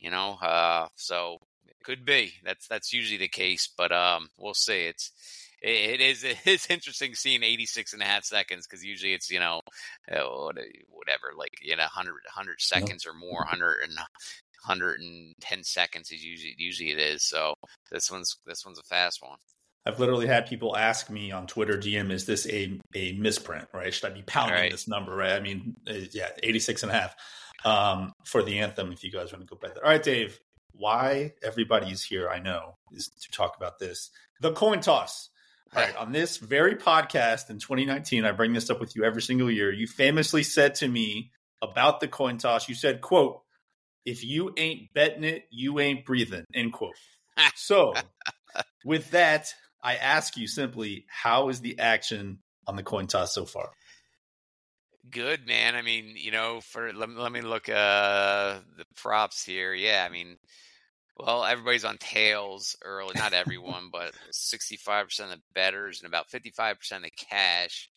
You 0.00 0.10
know, 0.10 0.32
uh, 0.42 0.88
so 0.96 1.38
could 1.84 2.04
be. 2.04 2.34
That's 2.44 2.66
that's 2.68 2.92
usually 2.92 3.18
the 3.18 3.28
case, 3.28 3.68
but 3.76 3.92
um, 3.92 4.28
we'll 4.38 4.54
see. 4.54 4.82
It's 4.82 5.12
it, 5.62 6.00
is 6.00 6.24
it 6.24 6.38
is 6.46 6.66
interesting 6.70 7.14
seeing 7.14 7.42
86 7.42 7.92
and 7.92 8.02
a 8.02 8.06
half 8.06 8.24
seconds 8.24 8.66
because 8.66 8.84
usually 8.84 9.12
it's 9.12 9.30
you 9.30 9.40
know 9.40 9.60
uh, 10.10 10.22
whatever 10.88 11.32
like 11.36 11.52
you 11.62 11.76
know 11.76 11.82
100 11.82 12.12
100 12.12 12.60
seconds 12.60 13.06
or 13.06 13.12
more 13.14 13.40
100 13.40 13.82
and 13.82 13.98
110 14.66 15.64
seconds 15.64 16.10
is 16.10 16.24
usually 16.24 16.54
usually 16.58 16.90
it 16.90 16.98
is. 16.98 17.24
So 17.24 17.54
this 17.90 18.10
one's 18.10 18.36
this 18.46 18.64
one's 18.64 18.78
a 18.78 18.82
fast 18.84 19.22
one. 19.22 19.38
I've 19.86 19.98
literally 19.98 20.26
had 20.26 20.46
people 20.46 20.76
ask 20.76 21.08
me 21.08 21.32
on 21.32 21.46
Twitter 21.46 21.78
DM, 21.78 22.12
is 22.12 22.26
this 22.26 22.46
a, 22.48 22.78
a 22.94 23.12
misprint, 23.14 23.66
right? 23.72 23.92
Should 23.92 24.10
I 24.10 24.14
be 24.14 24.22
pounding 24.22 24.56
Right. 24.56 24.70
this 24.70 24.86
number, 24.86 25.16
right? 25.16 25.32
I 25.32 25.40
mean, 25.40 25.74
uh, 25.88 25.94
yeah, 26.12 26.28
86 26.42 26.82
and 26.82 26.92
a 26.92 26.94
half 26.94 27.16
um, 27.64 28.12
for 28.26 28.42
the 28.42 28.58
anthem, 28.58 28.92
if 28.92 29.02
you 29.02 29.10
guys 29.10 29.32
want 29.32 29.40
to 29.42 29.46
go 29.46 29.56
back 29.58 29.72
there. 29.74 29.82
All 29.84 29.90
right, 29.90 30.02
Dave, 30.02 30.38
why 30.72 31.34
everybody's 31.42 32.02
here, 32.02 32.28
I 32.28 32.38
know, 32.40 32.76
is 32.92 33.08
to 33.08 33.30
talk 33.30 33.56
about 33.56 33.78
this. 33.78 34.10
The 34.40 34.52
coin 34.52 34.80
toss. 34.80 35.30
All 35.74 35.82
right, 35.82 35.96
on 35.98 36.12
this 36.12 36.36
very 36.38 36.76
podcast 36.76 37.50
in 37.50 37.58
2019, 37.58 38.24
I 38.24 38.32
bring 38.32 38.52
this 38.52 38.70
up 38.70 38.80
with 38.80 38.96
you 38.96 39.04
every 39.04 39.22
single 39.22 39.50
year. 39.50 39.72
You 39.72 39.86
famously 39.86 40.42
said 40.42 40.76
to 40.76 40.88
me 40.88 41.30
about 41.62 42.00
the 42.00 42.08
coin 42.08 42.38
toss, 42.38 42.68
you 42.68 42.74
said, 42.74 43.00
quote, 43.00 43.42
if 44.04 44.24
you 44.24 44.52
ain't 44.56 44.92
betting 44.94 45.24
it, 45.24 45.44
you 45.50 45.78
ain't 45.78 46.04
breathing, 46.04 46.44
end 46.54 46.72
quote. 46.72 46.94
So, 47.54 47.94
with 48.84 49.12
that, 49.12 49.54
I 49.82 49.96
ask 49.96 50.36
you 50.36 50.46
simply, 50.46 51.06
how 51.08 51.48
is 51.48 51.60
the 51.60 51.78
action 51.78 52.40
on 52.66 52.76
the 52.76 52.82
coin 52.82 53.06
toss 53.06 53.34
so 53.34 53.46
far? 53.46 53.70
Good 55.10 55.46
man. 55.46 55.74
I 55.74 55.82
mean, 55.82 56.14
you 56.16 56.30
know, 56.30 56.60
for 56.60 56.92
let, 56.92 57.08
me- 57.08 57.16
let 57.16 57.32
me 57.32 57.40
look 57.40 57.68
uh 57.68 58.60
the 58.76 58.84
props 58.96 59.42
here. 59.44 59.72
Yeah, 59.74 60.06
I 60.08 60.12
mean, 60.12 60.36
well, 61.18 61.44
everybody's 61.44 61.84
on 61.84 61.98
tails 61.98 62.76
early. 62.84 63.14
Not 63.16 63.32
everyone, 63.34 63.88
but 63.92 64.12
65% 64.32 65.32
of 65.32 65.38
the 65.38 65.42
betters 65.54 66.00
and 66.02 66.08
about 66.08 66.30
55% 66.30 66.98
of 66.98 67.02
the 67.04 67.10
cash 67.12 67.90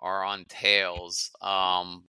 are 0.00 0.24
on 0.24 0.44
tails. 0.48 1.30
Um 1.42 2.04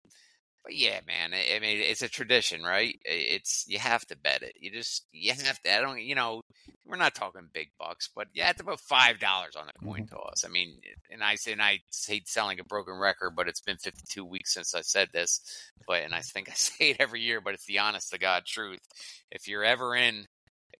but 0.63 0.75
yeah, 0.75 0.99
man, 1.07 1.33
I 1.33 1.55
I 1.55 1.59
mean, 1.59 1.79
it's 1.79 2.01
a 2.01 2.09
tradition, 2.09 2.63
right? 2.63 2.99
It's 3.03 3.65
you 3.67 3.79
have 3.79 4.05
to 4.07 4.17
bet 4.17 4.43
it. 4.43 4.53
You 4.59 4.71
just 4.71 5.05
you 5.11 5.31
have 5.31 5.61
to. 5.63 5.75
I 5.75 5.81
don't, 5.81 6.01
you 6.01 6.15
know, 6.15 6.43
we're 6.85 6.97
not 6.97 7.15
talking 7.15 7.47
big 7.51 7.69
bucks, 7.79 8.09
but 8.15 8.27
you 8.33 8.43
have 8.43 8.57
to 8.57 8.63
put 8.63 8.79
five 8.79 9.19
dollars 9.19 9.55
on 9.55 9.65
the 9.65 9.85
coin 9.85 10.05
mm-hmm. 10.05 10.15
toss. 10.15 10.43
I 10.45 10.49
mean, 10.49 10.79
and 11.09 11.23
I 11.23 11.35
say, 11.35 11.53
and 11.53 11.61
I 11.61 11.79
hate 12.07 12.27
selling 12.27 12.59
a 12.59 12.63
broken 12.63 12.95
record, 12.95 13.31
but 13.35 13.47
it's 13.47 13.61
been 13.61 13.77
52 13.77 14.23
weeks 14.23 14.53
since 14.53 14.75
I 14.75 14.81
said 14.81 15.09
this, 15.11 15.41
but 15.87 16.03
and 16.03 16.13
I 16.13 16.21
think 16.21 16.49
I 16.49 16.53
say 16.55 16.91
it 16.91 16.97
every 16.99 17.21
year, 17.21 17.41
but 17.41 17.53
it's 17.53 17.65
the 17.65 17.79
honest 17.79 18.11
to 18.11 18.19
God 18.19 18.45
truth. 18.45 18.81
If 19.31 19.47
you're 19.47 19.63
ever 19.63 19.95
in 19.95 20.27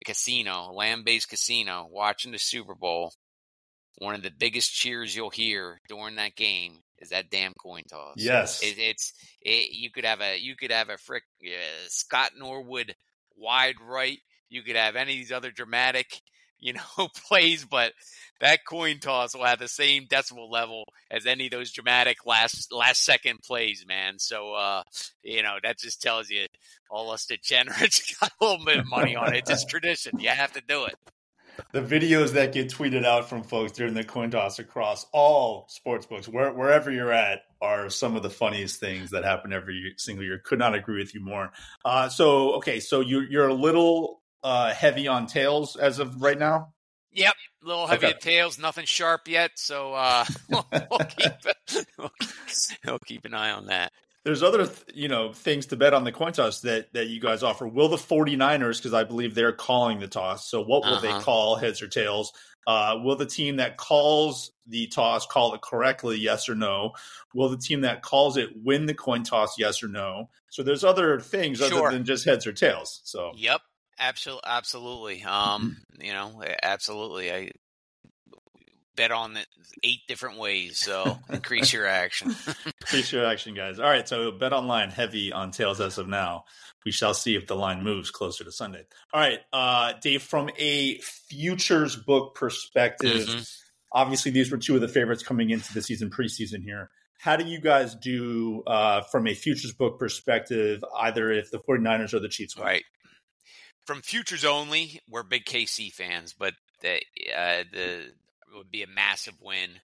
a 0.01 0.05
casino, 0.05 0.71
land-based 0.73 1.29
casino, 1.29 1.87
watching 1.89 2.31
the 2.31 2.39
Super 2.39 2.75
Bowl, 2.75 3.13
one 3.97 4.15
of 4.15 4.23
the 4.23 4.31
biggest 4.31 4.73
cheers 4.73 5.15
you'll 5.15 5.29
hear 5.29 5.79
during 5.87 6.15
that 6.15 6.35
game 6.35 6.79
is 7.01 7.09
that 7.09 7.29
damn 7.29 7.53
coin 7.53 7.83
toss. 7.89 8.15
Yes. 8.17 8.61
It, 8.61 8.77
it's 8.77 9.13
it, 9.41 9.71
you 9.71 9.91
could 9.91 10.05
have 10.05 10.21
a 10.21 10.39
you 10.39 10.55
could 10.55 10.71
have 10.71 10.89
a 10.89 10.97
frick 10.97 11.23
uh, 11.43 11.49
Scott 11.87 12.31
Norwood 12.37 12.95
wide 13.35 13.75
right. 13.85 14.19
You 14.49 14.61
could 14.61 14.75
have 14.75 14.95
any 14.95 15.13
of 15.13 15.17
these 15.17 15.31
other 15.31 15.51
dramatic, 15.51 16.21
you 16.59 16.73
know, 16.73 16.81
plays, 17.27 17.65
but 17.65 17.93
that 18.39 18.65
coin 18.65 18.99
toss 18.99 19.35
will 19.35 19.45
have 19.45 19.59
the 19.59 19.67
same 19.67 20.07
decibel 20.07 20.49
level 20.49 20.85
as 21.09 21.25
any 21.25 21.45
of 21.45 21.51
those 21.51 21.71
dramatic 21.71 22.25
last 22.25 22.71
last 22.71 23.03
second 23.03 23.39
plays, 23.43 23.85
man. 23.87 24.19
So 24.19 24.53
uh, 24.53 24.83
you 25.23 25.41
know, 25.43 25.57
that 25.63 25.79
just 25.79 26.01
tells 26.01 26.29
you 26.29 26.45
all 26.89 27.11
us 27.11 27.25
degenerates 27.25 28.15
got 28.19 28.31
a 28.39 28.45
little 28.45 28.65
bit 28.65 28.79
of 28.79 28.87
money 28.87 29.15
on 29.15 29.33
it. 29.33 29.39
It's 29.39 29.49
just 29.49 29.69
tradition. 29.69 30.19
You 30.19 30.29
have 30.29 30.53
to 30.53 30.61
do 30.61 30.85
it. 30.85 30.95
The 31.71 31.81
videos 31.81 32.31
that 32.33 32.53
get 32.53 32.69
tweeted 32.69 33.05
out 33.05 33.29
from 33.29 33.43
folks 33.43 33.71
during 33.73 33.93
the 33.93 34.03
coin 34.03 34.31
toss 34.31 34.59
across 34.59 35.05
all 35.13 35.65
sports 35.69 36.05
books, 36.05 36.27
where, 36.27 36.51
wherever 36.53 36.91
you're 36.91 37.11
at, 37.11 37.41
are 37.61 37.89
some 37.89 38.15
of 38.15 38.23
the 38.23 38.29
funniest 38.29 38.79
things 38.79 39.11
that 39.11 39.23
happen 39.23 39.53
every 39.53 39.93
single 39.97 40.25
year. 40.25 40.41
Could 40.43 40.59
not 40.59 40.73
agree 40.75 40.97
with 40.99 41.13
you 41.13 41.21
more. 41.21 41.51
Uh, 41.85 42.09
so, 42.09 42.53
okay, 42.55 42.79
so 42.79 43.01
you're 43.01 43.23
you're 43.23 43.47
a 43.47 43.53
little 43.53 44.21
uh, 44.43 44.73
heavy 44.73 45.07
on 45.07 45.27
tails 45.27 45.75
as 45.75 45.99
of 45.99 46.21
right 46.21 46.39
now. 46.39 46.73
Yep, 47.13 47.33
a 47.63 47.67
little 47.67 47.87
heavy 47.87 48.07
Okay. 48.07 48.17
tails, 48.19 48.57
nothing 48.57 48.85
sharp 48.85 49.27
yet. 49.27 49.51
So 49.55 49.93
uh, 49.93 50.25
we'll, 50.49 50.65
we'll 50.71 50.99
keep 50.99 51.31
we'll, 51.97 52.11
keep- 52.19 52.29
we'll 52.85 52.99
keep 53.05 53.25
an 53.25 53.33
eye 53.33 53.51
on 53.51 53.67
that. 53.67 53.91
There's 54.23 54.43
other 54.43 54.69
you 54.93 55.07
know 55.07 55.33
things 55.33 55.65
to 55.67 55.75
bet 55.75 55.93
on 55.95 56.03
the 56.03 56.11
coin 56.11 56.33
toss 56.33 56.61
that 56.61 56.93
that 56.93 57.07
you 57.07 57.19
guys 57.19 57.41
offer. 57.41 57.67
Will 57.67 57.87
the 57.87 57.97
49ers 57.97 58.77
because 58.77 58.93
I 58.93 59.03
believe 59.03 59.33
they're 59.33 59.51
calling 59.51 59.99
the 59.99 60.07
toss. 60.07 60.47
So 60.49 60.61
what 60.61 60.85
will 60.85 60.99
they 60.99 61.13
Uh-huh. 61.13 61.15
call 61.15 61.55
heads 61.55 61.81
or 61.81 61.87
tails? 61.87 62.31
Uh, 62.67 62.99
will 63.03 63.15
the 63.15 63.25
team 63.25 63.55
that 63.55 63.77
calls 63.77 64.51
the 64.67 64.85
toss 64.87 65.25
call 65.25 65.55
it 65.55 65.61
correctly, 65.63 66.19
yes 66.19 66.47
or 66.47 66.53
no? 66.55 66.91
Will 67.33 67.49
the 67.49 67.57
team 67.57 67.81
that 67.81 68.03
calls 68.03 68.37
it 68.37 68.49
win 68.55 68.85
the 68.85 68.93
coin 68.93 69.23
toss, 69.23 69.57
yes 69.57 69.81
or 69.81 69.87
no? 69.87 70.29
So 70.49 70.61
there's 70.61 70.83
other 70.83 71.19
things 71.19 71.59
Sure. 71.59 71.81
other 71.81 71.81
than 71.87 72.05
just 72.05 72.23
heads 72.25 72.45
or 72.45 72.53
tails. 72.53 73.01
So 73.03 73.33
Yep, 73.33 73.61
absolutely, 73.97 74.43
absolutely. 74.45 75.23
Um, 75.23 75.77
you 75.99 76.13
know, 76.13 76.43
absolutely. 76.61 77.31
I 77.31 77.51
bet 78.95 79.11
on 79.11 79.37
it 79.37 79.47
eight 79.83 79.99
different 80.07 80.37
ways, 80.37 80.79
so 80.79 81.17
increase 81.29 81.71
your 81.73 81.85
action. 81.87 82.35
increase 82.81 83.11
your 83.11 83.25
action, 83.25 83.53
guys. 83.55 83.79
All 83.79 83.89
right, 83.89 84.07
so 84.07 84.31
BetOnline 84.31 84.91
heavy 84.91 85.31
on 85.31 85.51
tails 85.51 85.79
as 85.81 85.97
of 85.97 86.07
now. 86.07 86.43
We 86.85 86.91
shall 86.91 87.13
see 87.13 87.35
if 87.35 87.47
the 87.47 87.55
line 87.55 87.83
moves 87.83 88.09
closer 88.11 88.43
to 88.43 88.51
Sunday. 88.51 88.83
All 89.13 89.21
right, 89.21 89.39
uh, 89.53 89.93
Dave, 90.01 90.23
from 90.23 90.49
a 90.57 90.97
futures 90.99 91.95
book 91.95 92.35
perspective, 92.35 93.27
Mhm. 93.27 93.55
obviously 93.91 94.31
these 94.31 94.51
were 94.51 94.57
two 94.57 94.75
of 94.75 94.81
the 94.81 94.87
favorites 94.87 95.23
coming 95.23 95.49
into 95.51 95.71
the 95.73 95.81
season 95.81 96.09
preseason 96.09 96.63
here. 96.63 96.89
How 97.19 97.35
do 97.35 97.45
you 97.45 97.61
guys 97.61 97.93
do 97.95 98.63
uh, 98.65 99.01
from 99.11 99.27
a 99.27 99.35
futures 99.35 99.73
book 99.73 99.99
perspective, 99.99 100.83
either 100.97 101.31
if 101.31 101.51
the 101.51 101.59
49ers 101.59 102.13
or 102.15 102.19
the 102.19 102.29
Chiefs 102.29 102.55
win? 102.55 102.65
Right. 102.65 102.83
From 103.85 104.01
futures 104.01 104.43
only, 104.45 105.01
we're 105.07 105.21
big 105.23 105.45
KC 105.45 105.91
fans, 105.91 106.33
but 106.33 106.55
the 106.81 106.95
uh, 107.35 107.63
the 107.71 108.13
would 108.57 108.71
be 108.71 108.83
a 108.83 108.87
massive 108.87 109.35
win, 109.41 109.79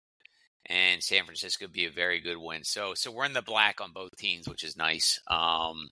and 0.65 1.03
San 1.03 1.26
Francisco 1.26 1.65
would 1.65 1.74
be 1.74 1.86
a 1.86 1.91
very 1.91 2.20
good 2.20 2.38
win. 2.38 2.63
So 2.63 2.93
so 2.93 3.11
we're 3.11 3.26
in 3.26 3.34
the 3.34 3.41
black 3.41 3.82
on 3.82 3.91
both 3.93 4.15
teams, 4.18 4.47
which 4.47 4.63
is 4.63 4.78
nice. 4.78 5.20
Um, 5.28 5.89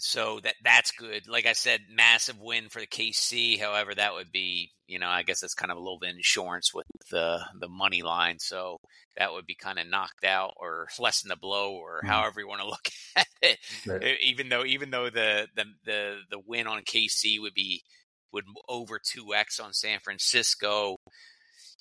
so 0.00 0.40
that 0.40 0.54
that's 0.64 0.92
good. 0.92 1.28
Like 1.28 1.46
I 1.46 1.52
said, 1.52 1.80
massive 1.92 2.40
win 2.40 2.70
for 2.70 2.80
the 2.80 2.86
KC. 2.86 3.60
However, 3.60 3.94
that 3.94 4.14
would 4.14 4.32
be, 4.32 4.70
you 4.88 4.98
know, 4.98 5.08
I 5.08 5.22
guess 5.22 5.40
that's 5.40 5.54
kind 5.54 5.70
of 5.70 5.76
a 5.76 5.80
little 5.80 5.98
bit 5.98 6.14
insurance 6.14 6.72
with 6.72 6.86
the 7.10 7.40
the 7.60 7.68
money 7.68 8.00
line. 8.00 8.38
So 8.38 8.78
that 9.18 9.32
would 9.32 9.44
be 9.44 9.54
kind 9.54 9.78
of 9.78 9.86
knocked 9.86 10.24
out 10.24 10.54
or 10.56 10.88
lessen 10.98 11.28
the 11.28 11.36
blow 11.36 11.72
or 11.72 11.98
mm-hmm. 11.98 12.08
however 12.08 12.40
you 12.40 12.48
want 12.48 12.62
to 12.62 12.66
look 12.66 12.88
at 13.16 13.26
it. 13.42 13.58
Right. 13.86 14.16
Even 14.22 14.48
though 14.48 14.64
even 14.64 14.90
though 14.90 15.10
the, 15.10 15.48
the 15.54 15.64
the 15.84 16.16
the 16.30 16.40
win 16.46 16.66
on 16.66 16.82
KC 16.82 17.38
would 17.40 17.54
be 17.54 17.82
would 18.32 18.44
over 18.68 19.00
two 19.02 19.34
X 19.34 19.60
on 19.60 19.72
San 19.72 20.00
Francisco. 20.00 20.96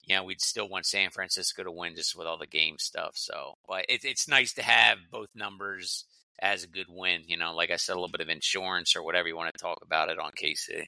You 0.05 0.15
know, 0.15 0.23
we'd 0.23 0.41
still 0.41 0.67
want 0.67 0.85
San 0.85 1.11
Francisco 1.11 1.63
to 1.63 1.71
win 1.71 1.95
just 1.95 2.17
with 2.17 2.25
all 2.25 2.37
the 2.37 2.47
game 2.47 2.77
stuff. 2.79 3.11
So, 3.13 3.53
but 3.67 3.85
it, 3.89 4.01
it's 4.03 4.27
nice 4.27 4.53
to 4.53 4.63
have 4.63 4.97
both 5.11 5.27
numbers 5.35 6.05
as 6.41 6.63
a 6.63 6.67
good 6.67 6.87
win. 6.89 7.21
You 7.27 7.37
know, 7.37 7.53
like 7.53 7.69
I 7.69 7.75
said, 7.75 7.93
a 7.93 7.95
little 7.95 8.09
bit 8.09 8.21
of 8.21 8.29
insurance 8.29 8.95
or 8.95 9.03
whatever 9.03 9.27
you 9.27 9.35
want 9.35 9.53
to 9.53 9.61
talk 9.61 9.79
about 9.83 10.09
it 10.09 10.17
on 10.17 10.31
KC. 10.31 10.85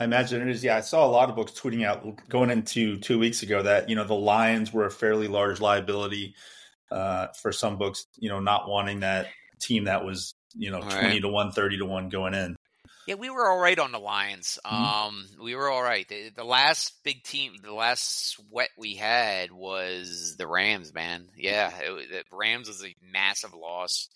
I 0.00 0.04
imagine 0.04 0.42
it 0.42 0.48
is. 0.48 0.62
Yeah, 0.62 0.76
I 0.76 0.80
saw 0.80 1.06
a 1.06 1.10
lot 1.10 1.28
of 1.28 1.36
books 1.36 1.52
tweeting 1.52 1.84
out 1.84 2.06
going 2.28 2.50
into 2.50 2.98
two 2.98 3.18
weeks 3.18 3.42
ago 3.42 3.62
that 3.62 3.88
you 3.88 3.96
know 3.96 4.04
the 4.04 4.14
Lions 4.14 4.72
were 4.72 4.86
a 4.86 4.90
fairly 4.90 5.26
large 5.26 5.60
liability 5.60 6.34
uh, 6.90 7.28
for 7.40 7.52
some 7.52 7.78
books. 7.78 8.06
You 8.16 8.28
know, 8.28 8.38
not 8.38 8.68
wanting 8.68 9.00
that 9.00 9.28
team 9.60 9.84
that 9.84 10.04
was 10.04 10.34
you 10.54 10.70
know 10.70 10.80
twenty 10.80 11.06
right. 11.06 11.22
to 11.22 11.28
one, 11.28 11.50
thirty 11.50 11.78
to 11.78 11.84
one 11.84 12.08
going 12.10 12.34
in. 12.34 12.56
Yeah, 13.08 13.14
we 13.14 13.30
were 13.30 13.48
all 13.48 13.58
right 13.58 13.78
on 13.78 13.90
the 13.90 13.98
Lions. 13.98 14.58
Mm-hmm. 14.66 14.84
Um, 14.84 15.26
we 15.42 15.54
were 15.54 15.70
all 15.70 15.82
right. 15.82 16.06
The, 16.06 16.28
the, 16.28 16.44
last 16.44 16.92
big 17.04 17.22
team, 17.22 17.54
the 17.62 17.72
last 17.72 18.32
sweat 18.32 18.68
we 18.76 18.96
had 18.96 19.50
was 19.50 20.36
the 20.36 20.46
Rams. 20.46 20.92
Man, 20.92 21.24
yeah, 21.34 21.72
it, 21.80 22.10
the 22.30 22.36
Rams 22.36 22.68
was 22.68 22.84
a 22.84 22.94
massive 23.10 23.54
loss. 23.54 24.10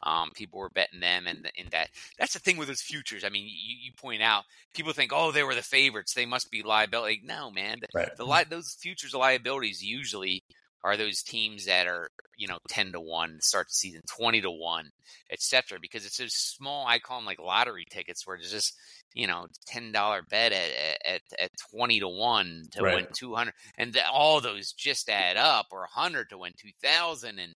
Um, 0.00 0.30
people 0.32 0.60
were 0.60 0.68
betting 0.68 1.00
them, 1.00 1.26
and 1.26 1.50
in 1.56 1.66
that 1.72 1.88
that's 2.20 2.34
the 2.34 2.38
thing 2.38 2.56
with 2.56 2.68
those 2.68 2.82
futures. 2.82 3.24
I 3.24 3.30
mean, 3.30 3.46
you, 3.46 3.76
you, 3.86 3.92
point 4.00 4.22
out 4.22 4.44
people 4.74 4.92
think, 4.92 5.10
oh, 5.12 5.32
they 5.32 5.42
were 5.42 5.56
the 5.56 5.62
favorites, 5.62 6.14
they 6.14 6.26
must 6.26 6.48
be 6.48 6.62
liability. 6.62 7.22
No, 7.24 7.50
man, 7.50 7.80
right. 7.96 8.16
the, 8.16 8.24
the 8.24 8.46
those 8.48 8.76
futures 8.80 9.12
liabilities 9.12 9.82
usually 9.82 10.44
are 10.86 10.96
those 10.96 11.22
teams 11.22 11.66
that 11.66 11.88
are 11.88 12.10
you 12.36 12.46
know 12.46 12.58
ten 12.68 12.92
to 12.92 13.00
one 13.00 13.38
start 13.40 13.66
the 13.66 13.72
season, 13.72 14.02
twenty 14.08 14.40
to 14.40 14.50
one, 14.50 14.90
etc. 15.32 15.78
Because 15.80 16.06
it's 16.06 16.16
those 16.16 16.34
small, 16.34 16.86
I 16.86 17.00
call 17.00 17.18
them 17.18 17.26
like 17.26 17.40
lottery 17.40 17.84
tickets, 17.90 18.24
where 18.24 18.36
it's 18.36 18.52
just 18.52 18.74
you 19.12 19.26
know 19.26 19.46
ten 19.66 19.90
dollar 19.90 20.22
bet 20.22 20.52
at, 20.52 20.70
at 21.04 21.20
at 21.40 21.50
twenty 21.70 21.98
to 22.00 22.08
one 22.08 22.62
to 22.72 22.82
right. 22.82 22.94
win 22.94 23.06
two 23.18 23.34
hundred, 23.34 23.54
and 23.76 23.92
the, 23.92 24.08
all 24.08 24.40
those 24.40 24.72
just 24.72 25.10
add 25.10 25.36
up, 25.36 25.66
or 25.72 25.86
hundred 25.90 26.30
to 26.30 26.38
win 26.38 26.52
two 26.56 26.70
thousand, 26.80 27.40
and 27.40 27.52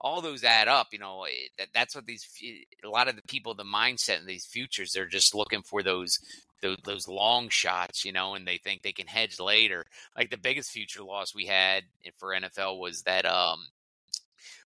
all 0.00 0.22
those 0.22 0.42
add 0.42 0.68
up. 0.68 0.88
You 0.92 1.00
know, 1.00 1.24
eh, 1.24 1.48
that, 1.58 1.68
that's 1.74 1.94
what 1.94 2.06
these 2.06 2.26
a 2.82 2.88
lot 2.88 3.08
of 3.08 3.16
the 3.16 3.22
people, 3.28 3.54
the 3.54 3.62
mindset 3.64 4.20
in 4.20 4.26
these 4.26 4.46
futures, 4.46 4.92
they're 4.92 5.06
just 5.06 5.34
looking 5.34 5.62
for 5.62 5.82
those, 5.82 6.18
those 6.62 6.78
those 6.84 7.08
long 7.08 7.48
shots. 7.48 8.04
You 8.04 8.12
know, 8.12 8.34
and 8.34 8.46
they 8.46 8.58
think 8.58 8.82
they 8.82 8.92
can 8.92 9.06
hedge 9.06 9.40
later. 9.40 9.84
Like 10.16 10.30
the 10.30 10.38
biggest 10.38 10.70
future 10.70 11.02
loss 11.02 11.34
we 11.34 11.46
had 11.46 11.84
for 12.18 12.30
NFL 12.30 12.78
was 12.78 13.02
that 13.02 13.26
um 13.26 13.66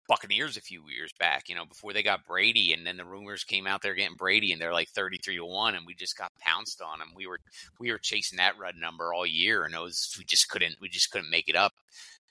Buccaneers 0.08 0.58
a 0.58 0.62
few 0.62 0.84
years 0.90 1.14
back, 1.20 1.48
you 1.48 1.56
know, 1.56 1.66
before 1.66 1.94
they 1.94 2.04
got 2.04 2.26
Brady, 2.26 2.74
and 2.74 2.86
then 2.86 2.98
the 2.98 3.06
rumors 3.06 3.46
came 3.46 3.66
out 3.66 3.82
they're 3.82 3.96
getting 3.96 4.18
Brady, 4.18 4.52
and 4.52 4.62
they're 4.62 4.74
like 4.74 4.90
thirty 4.90 5.18
three 5.18 5.38
to 5.38 5.46
one, 5.46 5.76
and 5.76 5.86
we 5.86 5.94
just 5.94 6.18
got 6.18 6.32
pounced 6.40 6.82
on 6.82 7.00
them. 7.00 7.10
We 7.16 7.28
were 7.28 7.40
we 7.80 7.92
were 7.92 8.00
chasing 8.00 8.38
that 8.38 8.58
red 8.60 8.76
number 8.76 9.14
all 9.14 9.26
year, 9.26 9.64
and 9.64 9.74
we 9.76 10.26
just 10.26 10.50
couldn't 10.50 10.76
we 10.82 10.90
just 10.90 11.12
couldn't 11.12 11.30
make 11.30 11.48
it 11.48 11.56
up, 11.56 11.74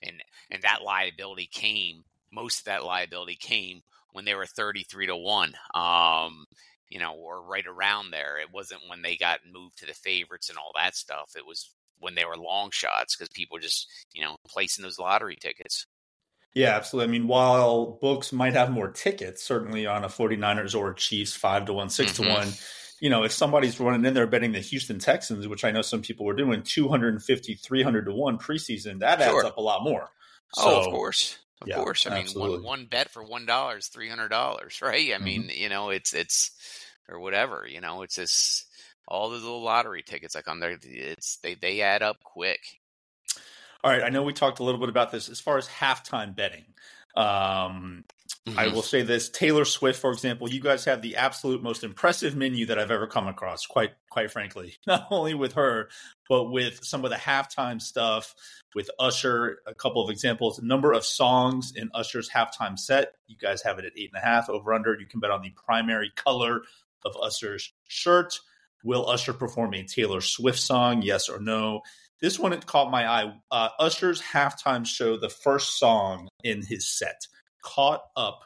and 0.03 0.21
and 0.51 0.61
that 0.61 0.83
liability 0.83 1.49
came 1.51 2.03
most 2.31 2.59
of 2.59 2.65
that 2.65 2.85
liability 2.85 3.35
came 3.35 3.81
when 4.13 4.25
they 4.25 4.35
were 4.35 4.45
33 4.45 5.07
to 5.07 5.15
1 5.15 5.53
um, 5.73 6.45
you 6.91 6.99
know 6.99 7.13
or 7.13 7.41
right 7.41 7.65
around 7.65 8.11
there 8.11 8.37
it 8.39 8.53
wasn't 8.53 8.81
when 8.87 9.01
they 9.01 9.15
got 9.15 9.39
moved 9.51 9.77
to 9.79 9.85
the 9.85 9.93
favorites 9.93 10.49
and 10.49 10.57
all 10.57 10.71
that 10.75 10.95
stuff 10.95 11.31
it 11.35 11.45
was 11.45 11.71
when 11.99 12.15
they 12.15 12.25
were 12.25 12.37
long 12.37 12.69
shots 12.71 13.15
because 13.15 13.29
people 13.29 13.57
just 13.57 13.87
you 14.13 14.21
know 14.21 14.35
placing 14.47 14.83
those 14.83 14.99
lottery 14.99 15.35
tickets 15.35 15.87
yeah, 16.53 16.75
absolutely. 16.75 17.07
I 17.07 17.11
mean, 17.19 17.27
while 17.29 17.97
books 18.01 18.33
might 18.33 18.55
have 18.55 18.71
more 18.71 18.91
tickets, 18.91 19.41
certainly 19.41 19.85
on 19.85 20.03
a 20.03 20.09
49ers 20.09 20.77
or 20.77 20.93
Chiefs 20.93 21.33
5 21.33 21.67
to 21.67 21.73
1, 21.73 21.89
6 21.89 22.11
mm-hmm. 22.11 22.23
to 22.23 22.29
1, 22.29 22.47
you 22.99 23.09
know, 23.09 23.23
if 23.23 23.31
somebody's 23.31 23.79
running 23.79 24.03
in 24.03 24.13
there 24.13 24.27
betting 24.27 24.51
the 24.51 24.59
Houston 24.59 24.99
Texans, 24.99 25.47
which 25.47 25.63
I 25.63 25.71
know 25.71 25.81
some 25.81 26.01
people 26.01 26.25
were 26.25 26.35
doing 26.35 26.61
250, 26.61 27.53
300 27.53 28.05
to 28.05 28.13
1 28.13 28.37
preseason, 28.37 28.99
that 28.99 29.21
adds 29.21 29.45
up 29.45 29.55
a 29.55 29.61
lot 29.61 29.81
more. 29.83 30.09
So, 30.55 30.63
oh, 30.65 30.79
of 30.81 30.85
course. 30.87 31.37
Of 31.61 31.67
yeah, 31.67 31.75
course. 31.75 32.07
I 32.07 32.17
absolutely. 32.17 32.57
mean, 32.57 32.63
one, 32.63 32.79
one 32.79 32.85
bet 32.87 33.11
for 33.11 33.23
one 33.23 33.45
dollar 33.45 33.77
is 33.77 33.87
three 33.87 34.09
hundred 34.09 34.29
dollars, 34.29 34.79
right? 34.81 34.93
I 34.93 35.15
mm-hmm. 35.15 35.23
mean, 35.23 35.51
you 35.53 35.69
know, 35.69 35.89
it's 35.89 36.13
it's 36.13 36.51
or 37.09 37.19
whatever. 37.19 37.67
You 37.67 37.81
know, 37.81 38.01
it's 38.01 38.15
just 38.15 38.65
all 39.07 39.29
the 39.29 39.37
little 39.37 39.61
lottery 39.61 40.03
tickets 40.03 40.35
like 40.35 40.47
on 40.47 40.59
there. 40.59 40.77
It's 40.83 41.37
they 41.37 41.55
they 41.55 41.81
add 41.81 42.01
up 42.01 42.23
quick. 42.23 42.61
All 43.83 43.91
right, 43.91 44.03
I 44.03 44.09
know 44.09 44.23
we 44.23 44.33
talked 44.33 44.59
a 44.59 44.63
little 44.63 44.79
bit 44.79 44.89
about 44.89 45.11
this 45.11 45.27
as 45.27 45.39
far 45.39 45.57
as 45.57 45.67
halftime 45.67 46.35
betting. 46.35 46.65
Um, 47.15 48.05
mm-hmm. 48.47 48.57
I 48.57 48.67
will 48.67 48.83
say 48.83 49.01
this: 49.01 49.29
Taylor 49.29 49.65
Swift, 49.65 49.99
for 49.99 50.11
example, 50.11 50.49
you 50.49 50.61
guys 50.61 50.85
have 50.85 51.01
the 51.01 51.17
absolute 51.17 51.63
most 51.63 51.83
impressive 51.83 52.35
menu 52.35 52.67
that 52.67 52.77
I've 52.77 52.91
ever 52.91 53.07
come 53.07 53.27
across. 53.27 53.65
Quite, 53.65 53.91
quite 54.09 54.31
frankly, 54.31 54.75
not 54.87 55.07
only 55.09 55.33
with 55.33 55.53
her, 55.53 55.89
but 56.29 56.45
with 56.45 56.83
some 56.83 57.03
of 57.03 57.11
the 57.11 57.17
halftime 57.17 57.81
stuff 57.81 58.33
with 58.75 58.89
Usher. 58.99 59.59
A 59.65 59.73
couple 59.73 60.03
of 60.03 60.09
examples: 60.09 60.61
number 60.61 60.93
of 60.93 61.03
songs 61.03 61.73
in 61.75 61.89
Usher's 61.93 62.29
halftime 62.29 62.77
set. 62.77 63.15
You 63.27 63.35
guys 63.35 63.61
have 63.63 63.79
it 63.79 63.85
at 63.85 63.93
eight 63.97 64.11
and 64.13 64.21
a 64.21 64.25
half 64.25 64.49
over 64.49 64.73
under. 64.73 64.97
You 64.97 65.07
can 65.07 65.19
bet 65.19 65.31
on 65.31 65.41
the 65.41 65.51
primary 65.51 66.11
color 66.15 66.61
of 67.05 67.15
Usher's 67.21 67.73
shirt. 67.87 68.39
Will 68.83 69.07
Usher 69.07 69.33
perform 69.33 69.73
a 69.73 69.83
Taylor 69.83 70.21
Swift 70.21 70.59
song? 70.59 71.01
Yes 71.01 71.29
or 71.29 71.39
no? 71.39 71.81
This 72.21 72.39
one 72.39 72.53
it 72.53 72.65
caught 72.65 72.91
my 72.91 73.07
eye. 73.07 73.33
Uh, 73.49 73.69
Usher's 73.79 74.21
halftime 74.21 74.85
show, 74.85 75.17
the 75.17 75.29
first 75.29 75.79
song 75.79 76.27
in 76.43 76.63
his 76.63 76.87
set, 76.87 77.27
caught 77.63 78.01
up. 78.15 78.41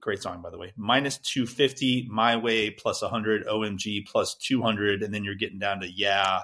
Great 0.00 0.20
song, 0.20 0.42
by 0.42 0.50
the 0.50 0.58
way. 0.58 0.72
Minus 0.76 1.18
250, 1.18 2.08
My 2.10 2.36
Way 2.36 2.70
plus 2.70 3.02
100, 3.02 3.46
OMG 3.46 4.06
plus 4.06 4.34
200. 4.36 5.02
And 5.02 5.14
then 5.14 5.22
you're 5.22 5.36
getting 5.36 5.60
down 5.60 5.80
to 5.80 5.90
Yeah, 5.90 6.40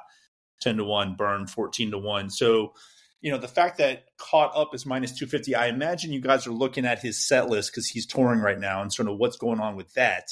10 0.61 0.77
to 0.77 0.85
1, 0.85 1.17
Burn 1.17 1.49
14 1.49 1.91
to 1.91 1.99
1. 1.99 2.31
So 2.31 2.73
you 3.21 3.33
know, 3.33 3.39
the 3.39 3.49
fact 3.49 3.79
that 3.79 4.05
caught 4.17 4.53
up 4.55 4.75
is 4.75 4.87
minus 4.87 5.13
250, 5.13 5.55
I 5.55 5.67
imagine 5.67 6.13
you 6.13 6.21
guys 6.21 6.47
are 6.47 6.53
looking 6.53 6.87
at 6.87 7.01
his 7.01 7.27
set 7.27 7.49
list 7.49 7.73
because 7.73 7.89
he's 7.89 8.07
touring 8.07 8.41
right 8.41 8.59
now 8.59 8.81
and 8.81 8.93
sort 8.93 9.09
of 9.09 9.17
what's 9.17 9.37
going 9.37 9.61
on 9.61 9.77
with 9.77 9.93
that. 9.95 10.29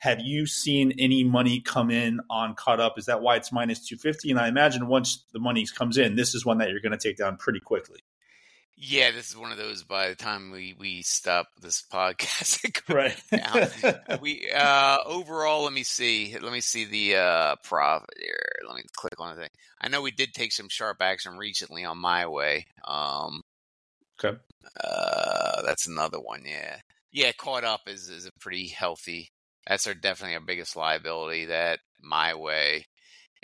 Have 0.00 0.20
you 0.20 0.46
seen 0.46 0.92
any 0.98 1.24
money 1.24 1.60
come 1.60 1.90
in 1.90 2.20
on 2.30 2.54
caught 2.54 2.80
up? 2.80 2.98
Is 2.98 3.06
that 3.06 3.20
why 3.20 3.36
it's 3.36 3.50
minus 3.50 3.86
250? 3.86 4.30
And 4.30 4.38
I 4.38 4.48
imagine 4.48 4.86
once 4.86 5.24
the 5.32 5.40
money 5.40 5.66
comes 5.66 5.98
in, 5.98 6.14
this 6.14 6.34
is 6.34 6.46
one 6.46 6.58
that 6.58 6.70
you're 6.70 6.80
going 6.80 6.92
to 6.92 6.98
take 6.98 7.16
down 7.16 7.36
pretty 7.36 7.60
quickly. 7.60 8.00
Yeah, 8.80 9.10
this 9.10 9.28
is 9.28 9.36
one 9.36 9.50
of 9.50 9.58
those. 9.58 9.82
By 9.82 10.08
the 10.08 10.14
time 10.14 10.52
we 10.52 10.72
we 10.78 11.02
stop 11.02 11.48
this 11.60 11.82
podcast, 11.82 12.80
right? 12.88 14.20
we 14.22 14.48
uh, 14.54 14.98
overall, 15.04 15.64
let 15.64 15.72
me 15.72 15.82
see. 15.82 16.36
Let 16.40 16.52
me 16.52 16.60
see 16.60 16.84
the 16.84 17.16
uh, 17.16 17.56
profit 17.64 18.10
here. 18.20 18.38
Let 18.68 18.76
me 18.76 18.82
click 18.94 19.18
on 19.18 19.34
the 19.34 19.42
thing. 19.42 19.50
I 19.80 19.88
know 19.88 20.00
we 20.00 20.12
did 20.12 20.32
take 20.32 20.52
some 20.52 20.68
sharp 20.68 20.98
action 21.00 21.36
recently 21.36 21.84
on 21.84 21.98
my 21.98 22.28
way. 22.28 22.66
Um, 22.84 23.42
okay, 24.24 24.38
uh, 24.80 25.62
that's 25.62 25.88
another 25.88 26.20
one. 26.20 26.44
Yeah, 26.46 26.76
yeah. 27.10 27.32
Caught 27.32 27.64
up 27.64 27.80
is 27.88 28.08
is 28.08 28.26
a 28.26 28.32
pretty 28.38 28.68
healthy. 28.68 29.32
That's 29.66 29.86
our 29.86 29.94
definitely 29.94 30.34
our 30.36 30.40
biggest 30.40 30.76
liability. 30.76 31.46
That 31.46 31.80
my 32.00 32.34
way 32.34 32.86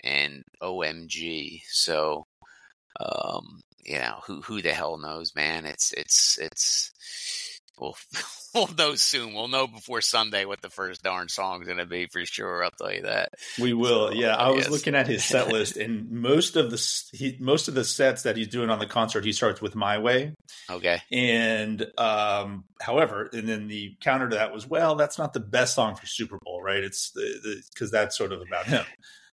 and 0.03 0.43
OMG. 0.61 1.61
So 1.67 2.25
um, 2.99 3.61
you 3.83 3.99
know, 3.99 4.19
who 4.25 4.41
who 4.41 4.61
the 4.61 4.73
hell 4.73 4.97
knows, 4.97 5.35
man? 5.35 5.65
It's 5.65 5.91
it's 5.93 6.37
it's 6.41 7.54
we'll 7.79 7.95
we'll 8.53 8.73
know 8.75 8.95
soon. 8.95 9.33
We'll 9.33 9.47
know 9.47 9.67
before 9.67 10.01
Sunday 10.01 10.45
what 10.45 10.61
the 10.61 10.69
first 10.69 11.03
darn 11.03 11.29
song's 11.29 11.65
going 11.65 11.77
to 11.77 11.85
be 11.85 12.07
for 12.07 12.25
sure. 12.25 12.63
I'll 12.63 12.71
tell 12.71 12.93
you 12.93 13.03
that. 13.03 13.33
We 13.59 13.73
will. 13.73 14.09
So, 14.09 14.13
yeah, 14.13 14.35
I 14.35 14.49
was 14.51 14.69
looking 14.69 14.95
at 14.95 15.07
his 15.07 15.23
set 15.23 15.49
list, 15.49 15.77
and 15.77 16.09
most 16.11 16.55
of 16.55 16.71
the 16.71 16.77
he, 17.13 17.37
most 17.39 17.67
of 17.67 17.73
the 17.73 17.83
sets 17.83 18.23
that 18.23 18.37
he's 18.37 18.47
doing 18.47 18.69
on 18.69 18.79
the 18.79 18.87
concert, 18.87 19.25
he 19.25 19.31
starts 19.31 19.61
with 19.61 19.75
"My 19.75 19.97
Way." 19.97 20.33
Okay. 20.69 21.01
And 21.11 21.85
um, 21.97 22.65
however, 22.81 23.29
and 23.33 23.47
then 23.47 23.67
the 23.67 23.95
counter 24.01 24.29
to 24.29 24.35
that 24.35 24.53
was, 24.53 24.67
well, 24.67 24.95
that's 24.95 25.17
not 25.17 25.33
the 25.33 25.39
best 25.39 25.75
song 25.75 25.95
for 25.95 26.05
Super 26.05 26.37
Bowl, 26.43 26.61
right? 26.61 26.83
It's 26.83 27.11
because 27.73 27.91
that's 27.91 28.17
sort 28.17 28.31
of 28.31 28.41
about 28.41 28.65
him. 28.65 28.85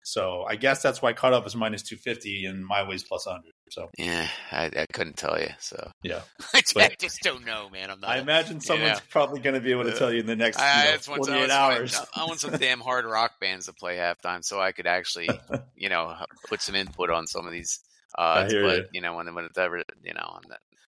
So 0.09 0.43
I 0.49 0.57
guess 0.57 0.81
that's 0.81 1.03
why 1.03 1.13
up 1.13 1.47
is 1.47 1.55
minus 1.55 1.83
250 1.83 2.47
and 2.47 2.65
my 2.65 2.89
way's 2.89 3.05
plus 3.05 3.27
100. 3.27 3.53
So 3.69 3.91
yeah, 3.99 4.27
I, 4.51 4.71
I 4.75 4.87
couldn't 4.91 5.19
tell 5.19 5.39
you. 5.39 5.49
So 5.59 5.91
yeah, 6.03 6.23
I, 6.55 6.63
I, 6.77 6.91
just 6.99 7.21
don't 7.21 7.45
know, 7.45 7.69
man. 7.69 7.91
I'm 7.91 8.01
not. 8.01 8.09
I 8.09 8.19
imagine 8.19 8.61
someone's 8.61 9.01
know. 9.01 9.05
probably 9.11 9.41
going 9.41 9.55
to 9.55 9.61
be 9.61 9.71
able 9.71 9.85
to 9.85 9.93
tell 9.93 10.11
you 10.11 10.21
in 10.21 10.27
the 10.27 10.35
next 10.35 10.59
you 10.59 10.65
know, 10.65 10.97
48 10.99 11.51
hours. 11.51 12.01
I 12.17 12.25
want 12.25 12.41
some 12.41 12.53
damn 12.53 12.81
hard 12.81 13.05
rock 13.05 13.33
bands 13.39 13.67
to 13.67 13.75
play 13.75 13.99
halftime 13.99 14.43
so 14.43 14.59
I 14.59 14.73
could 14.73 14.87
actually, 14.87 15.29
you 15.77 15.91
know, 15.91 16.15
put 16.49 16.63
some 16.63 16.75
input 16.75 17.11
on 17.11 17.27
some 17.27 17.47
of 17.47 17.53
these 17.53 17.79
odds. 18.17 18.55
but 18.55 18.77
you. 18.77 18.85
you. 18.95 19.01
know, 19.03 19.15
when 19.15 19.35
when 19.35 19.45
it's 19.45 19.59
ever, 19.59 19.83
you 20.03 20.15
know, 20.15 20.41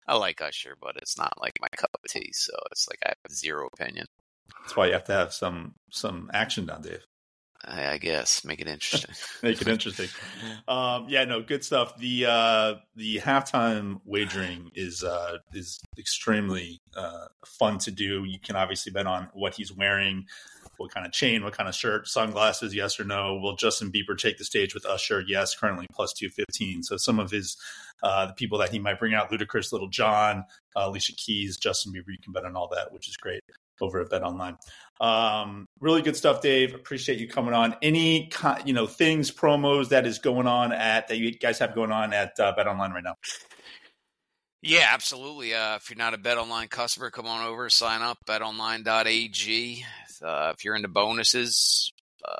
I 0.06 0.16
like 0.16 0.42
Usher, 0.42 0.76
but 0.78 0.96
it's 0.96 1.16
not 1.16 1.32
like 1.40 1.54
my 1.62 1.68
cup 1.74 1.90
of 1.94 2.10
tea. 2.10 2.32
So 2.34 2.52
it's 2.70 2.86
like 2.86 2.98
I 3.02 3.14
have 3.24 3.34
zero 3.34 3.66
opinion. 3.72 4.04
That's 4.60 4.76
why 4.76 4.88
you 4.88 4.92
have 4.92 5.04
to 5.04 5.14
have 5.14 5.32
some 5.32 5.74
some 5.90 6.30
action 6.34 6.66
down, 6.66 6.82
Dave. 6.82 7.06
I, 7.66 7.98
guess 7.98 8.44
make 8.44 8.60
it 8.60 8.68
interesting. 8.68 9.14
Make 9.42 9.60
it 9.60 9.68
interesting. 9.68 10.08
Um, 10.68 11.06
yeah, 11.08 11.24
no, 11.24 11.42
good 11.42 11.64
stuff. 11.64 11.96
The 11.98 12.26
uh, 12.26 12.74
the 12.94 13.18
halftime 13.18 14.00
wagering 14.04 14.70
is 14.74 15.02
uh, 15.02 15.38
is 15.52 15.80
extremely 15.98 16.80
uh, 16.96 17.26
fun 17.44 17.78
to 17.78 17.90
do. 17.90 18.24
You 18.24 18.38
can 18.38 18.56
obviously 18.56 18.92
bet 18.92 19.06
on 19.06 19.28
what 19.34 19.54
he's 19.54 19.72
wearing, 19.72 20.26
what 20.76 20.92
kind 20.94 21.06
of 21.06 21.12
chain, 21.12 21.42
what 21.42 21.54
kind 21.54 21.68
of 21.68 21.74
shirt, 21.74 22.06
sunglasses, 22.06 22.74
yes 22.74 23.00
or 23.00 23.04
no. 23.04 23.36
Will 23.36 23.56
Justin 23.56 23.90
Bieber 23.90 24.16
take 24.16 24.38
the 24.38 24.44
stage 24.44 24.72
with 24.72 24.86
Usher? 24.86 25.24
Yes, 25.26 25.56
currently 25.56 25.86
plus 25.92 26.12
two 26.12 26.28
fifteen. 26.28 26.84
So 26.84 26.96
some 26.96 27.18
of 27.18 27.30
his 27.32 27.56
uh, 28.02 28.26
the 28.26 28.34
people 28.34 28.58
that 28.58 28.70
he 28.70 28.78
might 28.78 29.00
bring 29.00 29.14
out, 29.14 29.30
Ludacris, 29.30 29.72
Lil 29.72 29.88
Jon, 29.88 30.44
uh, 30.76 30.88
Alicia 30.88 31.14
Keys, 31.16 31.56
Justin 31.56 31.92
Bieber, 31.92 32.08
you 32.08 32.18
can 32.22 32.32
bet 32.32 32.44
on 32.44 32.54
all 32.54 32.68
that, 32.68 32.92
which 32.92 33.08
is 33.08 33.16
great 33.16 33.42
over 33.80 34.00
at 34.00 34.08
BetOnline. 34.08 34.56
Um, 35.00 35.66
really 35.80 36.02
good 36.02 36.16
stuff, 36.16 36.40
Dave. 36.40 36.74
Appreciate 36.74 37.18
you 37.18 37.28
coming 37.28 37.54
on. 37.54 37.76
Any 37.82 38.30
you 38.64 38.72
know 38.72 38.86
things, 38.86 39.30
promos 39.30 39.90
that 39.90 40.06
is 40.06 40.18
going 40.18 40.46
on 40.46 40.72
at 40.72 41.08
that 41.08 41.18
you 41.18 41.32
guys 41.32 41.58
have 41.58 41.74
going 41.74 41.92
on 41.92 42.12
at 42.12 42.38
uh, 42.40 42.54
BetOnline 42.56 42.92
right 42.92 43.04
now? 43.04 43.16
Yeah, 44.62 44.88
absolutely. 44.90 45.54
Uh, 45.54 45.76
if 45.76 45.90
you're 45.90 45.98
not 45.98 46.14
a 46.14 46.18
Bet 46.18 46.38
Online 46.38 46.66
customer, 46.66 47.10
come 47.10 47.26
on 47.26 47.46
over, 47.46 47.68
sign 47.70 48.02
up 48.02 48.18
betonline.ag. 48.26 49.84
Uh, 50.22 50.52
if 50.56 50.64
you're 50.64 50.74
into 50.74 50.88
bonuses, 50.88 51.92
uh, 52.26 52.34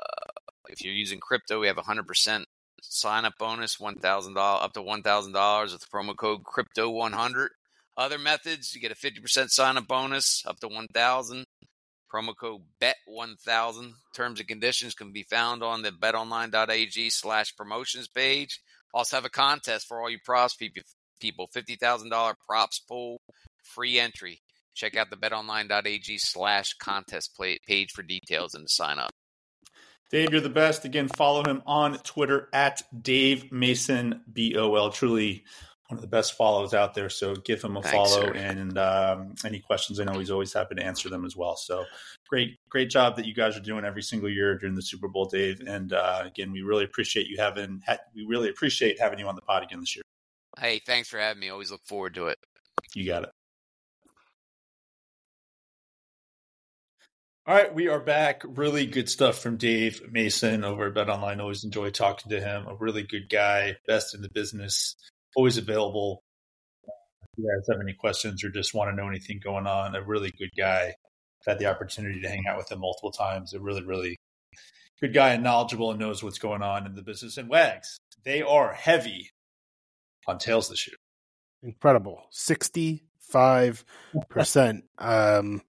if 0.67 0.83
you're 0.83 0.93
using 0.93 1.19
crypto, 1.19 1.59
we 1.59 1.67
have 1.67 1.77
a 1.77 1.83
hundred 1.83 2.07
percent 2.07 2.45
sign 2.81 3.25
up 3.25 3.33
bonus, 3.37 3.79
one 3.79 3.95
thousand 3.95 4.33
dollars 4.33 4.65
up 4.65 4.73
to 4.73 4.81
one 4.81 5.03
thousand 5.03 5.33
dollars 5.33 5.71
with 5.71 5.81
the 5.81 5.87
promo 5.87 6.15
code 6.15 6.43
crypto 6.43 6.89
one 6.89 7.13
hundred. 7.13 7.51
Other 7.97 8.19
methods, 8.19 8.75
you 8.75 8.81
get 8.81 8.91
a 8.91 8.95
50% 8.95 9.49
sign 9.49 9.77
up 9.77 9.87
bonus 9.87 10.43
up 10.45 10.59
to 10.59 10.67
1000 10.67 11.45
Promo 12.13 12.33
code 12.39 12.61
BET1000. 12.81 13.93
Terms 14.15 14.39
and 14.39 14.47
conditions 14.47 14.93
can 14.93 15.11
be 15.11 15.23
found 15.23 15.63
on 15.63 15.81
the 15.81 15.91
betonline.ag 15.91 17.09
slash 17.09 17.55
promotions 17.55 18.07
page. 18.07 18.61
Also 18.93 19.17
have 19.17 19.25
a 19.25 19.29
contest 19.29 19.87
for 19.87 19.99
all 19.99 20.09
you 20.09 20.19
props 20.23 20.55
people. 20.55 21.47
$50,000 21.53 22.33
props 22.47 22.79
pool, 22.79 23.19
free 23.63 23.99
entry. 23.99 24.41
Check 24.73 24.95
out 24.95 25.09
the 25.09 25.17
betonline.ag 25.17 26.17
slash 26.19 26.73
contest 26.75 27.37
page 27.67 27.91
for 27.91 28.03
details 28.03 28.53
and 28.53 28.67
to 28.67 28.73
sign 28.73 28.99
up. 28.99 29.11
Dave, 30.09 30.31
you're 30.31 30.39
the 30.39 30.49
best. 30.49 30.85
Again, 30.85 31.09
follow 31.09 31.43
him 31.43 31.61
on 31.65 31.97
Twitter 31.97 32.47
at 32.53 32.81
Dave 33.01 33.51
Mason 33.51 34.21
BOL. 34.27 34.91
Truly 34.91 35.43
one 35.87 35.97
of 35.97 36.01
the 36.01 36.07
best 36.07 36.33
follows 36.33 36.73
out 36.73 36.93
there. 36.93 37.09
So 37.09 37.33
give 37.35 37.61
him 37.61 37.77
a 37.77 37.81
Thanks, 37.81 37.95
follow 37.95 38.25
sir. 38.25 38.33
and 38.33 38.77
um, 38.77 39.35
any 39.45 39.59
questions. 39.59 39.99
I 39.99 40.03
know 40.03 40.19
he's 40.19 40.31
always 40.31 40.51
happy 40.51 40.75
to 40.75 40.83
answer 40.83 41.09
them 41.09 41.25
as 41.25 41.35
well. 41.35 41.55
So 41.55 41.85
great, 42.29 42.57
great 42.69 42.89
job 42.89 43.15
that 43.15 43.25
you 43.25 43.33
guys 43.33 43.55
are 43.55 43.61
doing 43.61 43.85
every 43.85 44.01
single 44.01 44.29
year 44.29 44.57
during 44.57 44.75
the 44.75 44.81
Super 44.81 45.07
Bowl, 45.07 45.25
Dave. 45.25 45.61
And 45.65 45.93
uh, 45.93 46.23
again, 46.25 46.51
we 46.51 46.61
really 46.61 46.83
appreciate 46.83 47.27
you 47.27 47.37
having. 47.37 47.81
Ha- 47.87 47.99
we 48.13 48.25
really 48.25 48.49
appreciate 48.49 48.99
having 48.99 49.19
you 49.19 49.27
on 49.27 49.35
the 49.35 49.41
pod 49.41 49.63
again 49.63 49.79
this 49.79 49.95
year. 49.95 50.03
Hey, 50.59 50.81
thanks 50.85 51.07
for 51.07 51.19
having 51.19 51.39
me. 51.39 51.49
Always 51.49 51.71
look 51.71 51.85
forward 51.85 52.15
to 52.15 52.27
it. 52.27 52.37
You 52.93 53.05
got 53.05 53.23
it. 53.23 53.29
All 57.45 57.55
right, 57.55 57.73
we 57.73 57.87
are 57.87 58.01
back. 58.01 58.41
Really 58.45 58.85
good 58.85 59.07
stuff 59.07 59.39
from 59.39 59.55
Dave 59.55 60.01
Mason 60.11 60.65
over 60.65 60.87
at 60.87 60.93
BetOnline. 60.93 61.39
Always 61.39 61.63
enjoy 61.63 61.91
talking 61.91 62.29
to 62.31 62.41
him. 62.41 62.67
A 62.67 62.75
really 62.75 63.03
good 63.03 63.29
guy, 63.29 63.77
best 63.87 64.13
in 64.13 64.21
the 64.21 64.27
business 64.29 64.97
always 65.37 65.57
available. 65.57 66.23
If 66.83 67.37
you 67.37 67.45
guys 67.45 67.67
have 67.69 67.79
any 67.79 67.93
questions 67.93 68.43
or 68.43 68.49
just 68.49 68.73
want 68.73 68.89
to 68.89 68.95
know 68.95 69.07
anything 69.07 69.39
going 69.41 69.67
on, 69.67 69.95
a 69.95 70.01
really 70.01 70.31
good 70.31 70.49
guy. 70.57 70.95
I've 71.41 71.53
had 71.53 71.59
the 71.59 71.67
opportunity 71.67 72.19
to 72.21 72.27
hang 72.27 72.45
out 72.49 72.57
with 72.57 72.71
him 72.71 72.79
multiple 72.79 73.11
times. 73.11 73.53
A 73.53 73.59
really, 73.59 73.83
really 73.83 74.17
good 74.99 75.13
guy 75.13 75.33
and 75.33 75.43
knowledgeable 75.43 75.91
and 75.91 75.99
knows 75.99 76.23
what's 76.23 76.39
going 76.39 76.63
on 76.63 76.87
in 76.87 76.95
the 76.95 77.03
business. 77.03 77.37
And 77.37 77.47
Wags, 77.47 77.99
they 78.25 78.41
are 78.41 78.73
heavy 78.73 79.29
on 80.27 80.39
tails 80.39 80.69
this 80.69 80.87
year. 80.87 80.97
Incredible. 81.61 82.23
65%. 82.33 83.01
um, 84.97 85.61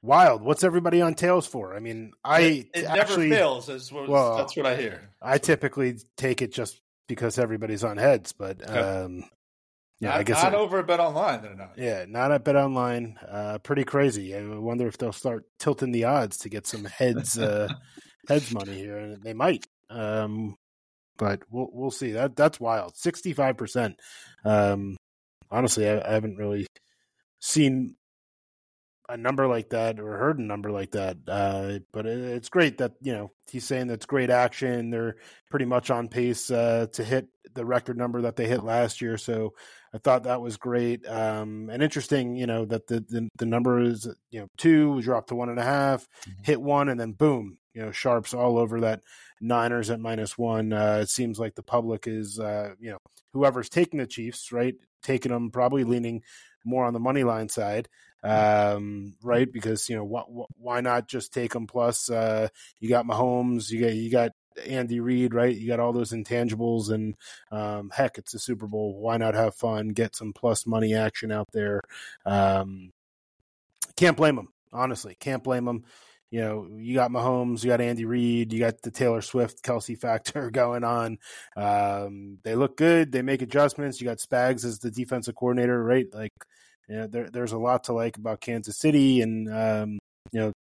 wild. 0.00 0.40
What's 0.42 0.64
everybody 0.64 1.02
on 1.02 1.14
tails 1.14 1.46
for? 1.46 1.76
I 1.76 1.80
mean, 1.80 2.12
I 2.24 2.40
it, 2.40 2.70
it 2.72 2.84
actually, 2.86 3.28
never 3.28 3.40
fails. 3.40 3.68
Is 3.68 3.92
what, 3.92 4.08
well, 4.08 4.38
that's 4.38 4.56
what 4.56 4.64
I 4.64 4.76
hear. 4.76 5.10
I 5.20 5.36
typically 5.36 5.98
take 6.16 6.40
it 6.40 6.54
just 6.54 6.80
because 7.10 7.38
everybody's 7.38 7.84
on 7.84 7.96
heads, 7.96 8.32
but 8.32 8.58
um, 8.68 9.24
yeah, 10.00 10.10
not, 10.10 10.18
I 10.20 10.22
guess 10.22 10.42
not 10.42 10.54
it, 10.54 10.56
over 10.56 10.78
at 10.78 10.86
BetOnline. 10.86 11.42
They're 11.42 11.54
not. 11.54 11.72
Yeah, 11.76 12.04
not 12.08 12.32
at 12.32 12.44
BetOnline. 12.44 13.16
Uh, 13.28 13.58
pretty 13.58 13.84
crazy. 13.84 14.34
I 14.34 14.42
wonder 14.46 14.86
if 14.86 14.96
they'll 14.96 15.12
start 15.12 15.44
tilting 15.58 15.92
the 15.92 16.04
odds 16.04 16.38
to 16.38 16.48
get 16.48 16.66
some 16.66 16.84
heads 16.84 17.36
uh, 17.36 17.68
heads 18.28 18.52
money 18.52 18.74
here, 18.74 18.96
and 18.96 19.22
they 19.22 19.34
might. 19.34 19.66
Um, 19.90 20.56
but 21.18 21.42
we'll 21.50 21.68
we'll 21.72 21.90
see. 21.90 22.12
That 22.12 22.36
that's 22.36 22.60
wild. 22.60 22.96
Sixty 22.96 23.32
five 23.32 23.56
percent. 23.56 24.00
Um, 24.44 24.96
honestly, 25.50 25.88
I, 25.88 26.00
I 26.00 26.14
haven't 26.14 26.36
really 26.36 26.66
seen 27.40 27.96
a 29.10 29.16
number 29.16 29.46
like 29.46 29.70
that 29.70 29.98
or 29.98 30.16
heard 30.16 30.38
a 30.38 30.42
number 30.42 30.70
like 30.70 30.92
that. 30.92 31.16
Uh, 31.26 31.80
but 31.92 32.06
it, 32.06 32.18
it's 32.18 32.48
great 32.48 32.78
that 32.78 32.92
you 33.00 33.12
know 33.12 33.30
he's 33.50 33.64
saying 33.64 33.88
that's 33.88 34.06
great 34.06 34.30
action. 34.30 34.90
They're 34.90 35.16
pretty 35.50 35.64
much 35.64 35.90
on 35.90 36.08
pace 36.08 36.50
uh, 36.50 36.86
to 36.92 37.04
hit 37.04 37.28
the 37.54 37.64
record 37.64 37.98
number 37.98 38.22
that 38.22 38.36
they 38.36 38.46
hit 38.46 38.62
last 38.62 39.00
year. 39.00 39.18
So 39.18 39.54
I 39.92 39.98
thought 39.98 40.22
that 40.24 40.40
was 40.40 40.56
great 40.56 41.06
um, 41.06 41.68
and 41.70 41.82
interesting. 41.82 42.36
You 42.36 42.46
know 42.46 42.64
that 42.66 42.86
the, 42.86 43.00
the, 43.00 43.28
the 43.36 43.46
number 43.46 43.80
is 43.80 44.06
you 44.30 44.40
know 44.40 44.48
two 44.56 45.02
dropped 45.02 45.28
to 45.28 45.34
one 45.34 45.48
and 45.48 45.58
a 45.58 45.64
half, 45.64 46.06
mm-hmm. 46.22 46.42
hit 46.44 46.60
one, 46.60 46.88
and 46.88 46.98
then 46.98 47.12
boom, 47.12 47.58
you 47.74 47.82
know 47.82 47.92
sharps 47.92 48.32
all 48.32 48.58
over 48.58 48.80
that 48.80 49.02
Niners 49.40 49.90
at 49.90 50.00
minus 50.00 50.38
one. 50.38 50.72
Uh, 50.72 51.00
it 51.02 51.10
seems 51.10 51.38
like 51.38 51.54
the 51.56 51.62
public 51.62 52.06
is 52.06 52.38
uh, 52.38 52.74
you 52.78 52.90
know 52.90 52.98
whoever's 53.32 53.68
taking 53.68 53.98
the 53.98 54.06
Chiefs 54.06 54.52
right 54.52 54.74
taking 55.02 55.32
them 55.32 55.50
probably 55.50 55.84
leaning 55.84 56.22
more 56.64 56.84
on 56.84 56.92
the 56.92 57.00
money 57.00 57.24
line 57.24 57.48
side 57.48 57.88
um, 58.22 59.14
right? 59.22 59.50
Because 59.50 59.88
you 59.88 59.96
know 59.96 60.06
wh- 60.06 60.30
wh- 60.30 60.60
why 60.60 60.80
not 60.80 61.08
just 61.08 61.32
take 61.32 61.52
them? 61.52 61.66
Plus, 61.66 62.10
uh, 62.10 62.48
you 62.78 62.88
got 62.88 63.06
Mahomes, 63.06 63.70
you 63.70 63.80
got 63.80 63.94
you 63.94 64.10
got 64.10 64.32
Andy 64.66 65.00
Reid, 65.00 65.34
right? 65.34 65.54
You 65.54 65.66
got 65.66 65.80
all 65.80 65.92
those 65.92 66.12
intangibles, 66.12 66.90
and 66.90 67.14
um, 67.50 67.90
heck, 67.90 68.18
it's 68.18 68.34
a 68.34 68.38
Super 68.38 68.66
Bowl. 68.66 68.98
Why 68.98 69.16
not 69.16 69.34
have 69.34 69.54
fun? 69.54 69.88
Get 69.88 70.16
some 70.16 70.32
plus 70.32 70.66
money 70.66 70.94
action 70.94 71.32
out 71.32 71.48
there. 71.52 71.80
Um, 72.26 72.92
can't 73.96 74.16
blame 74.16 74.36
them, 74.36 74.48
honestly. 74.72 75.16
Can't 75.18 75.42
blame 75.42 75.64
them. 75.64 75.84
You 76.30 76.40
know, 76.42 76.68
you 76.78 76.94
got 76.94 77.10
Mahomes, 77.10 77.64
you 77.64 77.70
got 77.70 77.80
Andy 77.80 78.04
Reid, 78.04 78.52
you 78.52 78.60
got 78.60 78.82
the 78.82 78.92
Taylor 78.92 79.20
Swift 79.20 79.64
Kelce 79.64 79.98
factor 79.98 80.48
going 80.52 80.84
on. 80.84 81.18
Um, 81.56 82.38
they 82.44 82.54
look 82.54 82.76
good. 82.76 83.10
They 83.10 83.22
make 83.22 83.42
adjustments. 83.42 84.00
You 84.00 84.06
got 84.06 84.18
Spags 84.18 84.64
as 84.64 84.78
the 84.78 84.92
defensive 84.92 85.34
coordinator, 85.34 85.82
right? 85.82 86.06
Like 86.12 86.32
you 86.90 86.96
know, 86.96 87.06
there, 87.06 87.30
there's 87.30 87.52
a 87.52 87.58
lot 87.58 87.84
to 87.84 87.92
like 87.92 88.16
about 88.16 88.40
Kansas 88.40 88.76
City, 88.76 89.20
and 89.20 89.48
um, 89.48 89.98
you 90.32 90.40
know, 90.40 90.52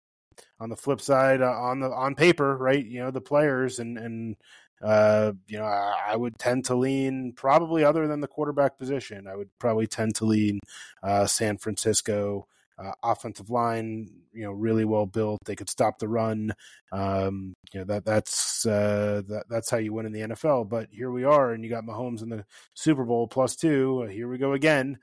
on 0.60 0.70
the 0.70 0.76
flip 0.76 1.02
side, 1.02 1.42
uh, 1.42 1.52
on 1.52 1.80
the 1.80 1.90
on 1.90 2.14
paper, 2.14 2.56
right? 2.56 2.86
You 2.86 3.00
know, 3.00 3.12
the 3.12 3.20
players 3.20 3.80
and 3.80 3.98
and 3.98 4.36
uh, 4.82 5.34
you 5.48 5.58
know, 5.58 5.66
I, 5.66 6.12
I, 6.12 6.16
would 6.16 6.38
tend 6.38 6.66
to 6.66 6.76
lean 6.76 7.34
probably 7.36 7.84
other 7.84 8.08
than 8.08 8.22
the 8.22 8.28
quarterback 8.28 8.78
position. 8.78 9.28
I 9.28 9.36
would 9.36 9.50
probably 9.60 9.88
tend 9.88 10.16
to 10.16 10.26
lean 10.26 10.60
uh, 11.04 11.26
San 11.26 11.58
Francisco. 11.58 12.48
Uh, 12.78 12.94
offensive 13.04 13.50
line, 13.50 14.10
you 14.32 14.44
know, 14.44 14.54
really 14.54 14.86
well 14.86 15.06
built. 15.06 15.40
They 15.44 15.58
could 15.58 15.70
stop 15.70 16.00
the 16.00 16.08
run. 16.08 16.54
Um, 16.94 17.54
you 17.74 17.82
know 17.82 17.86
that 17.88 18.06
that's 18.06 18.66
uh, 18.66 19.22
that, 19.28 19.50
that's 19.50 19.70
how 19.70 19.80
you 19.80 19.92
win 19.92 20.06
in 20.06 20.14
the 20.14 20.22
NFL. 20.22 20.70
But 20.70 20.88
here 20.90 21.12
we 21.12 21.26
are, 21.26 21.52
and 21.52 21.62
you 21.62 21.70
got 21.70 21.84
Mahomes 21.84 22.22
in 22.22 22.30
the 22.30 22.46
Super 22.76 23.04
Bowl 23.04 23.28
plus 23.28 23.58
two. 23.58 24.04
Here 24.04 24.30
we 24.30 24.38
go 24.38 24.54
again. 24.54 24.98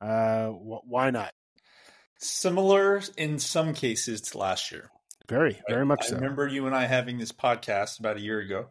Uh, 0.00 0.48
wh- 0.48 0.86
why 0.86 1.10
not? 1.10 1.32
Similar 2.18 3.02
in 3.16 3.38
some 3.38 3.74
cases 3.74 4.20
to 4.22 4.38
last 4.38 4.72
year. 4.72 4.90
Very, 5.28 5.60
very 5.68 5.86
much 5.86 6.00
I 6.02 6.06
so. 6.06 6.14
remember 6.16 6.48
you 6.48 6.66
and 6.66 6.74
I 6.74 6.86
having 6.86 7.18
this 7.18 7.32
podcast 7.32 8.00
about 8.00 8.16
a 8.16 8.20
year 8.20 8.40
ago, 8.40 8.66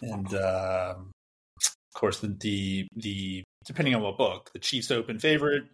and 0.00 0.32
uh, 0.32 0.94
of 0.96 1.94
course 1.94 2.20
the, 2.20 2.34
the 2.40 2.88
the 2.96 3.44
depending 3.66 3.94
on 3.94 4.00
what 4.00 4.16
book, 4.16 4.50
the 4.54 4.58
Chiefs 4.58 4.90
open 4.90 5.18
favorite, 5.18 5.64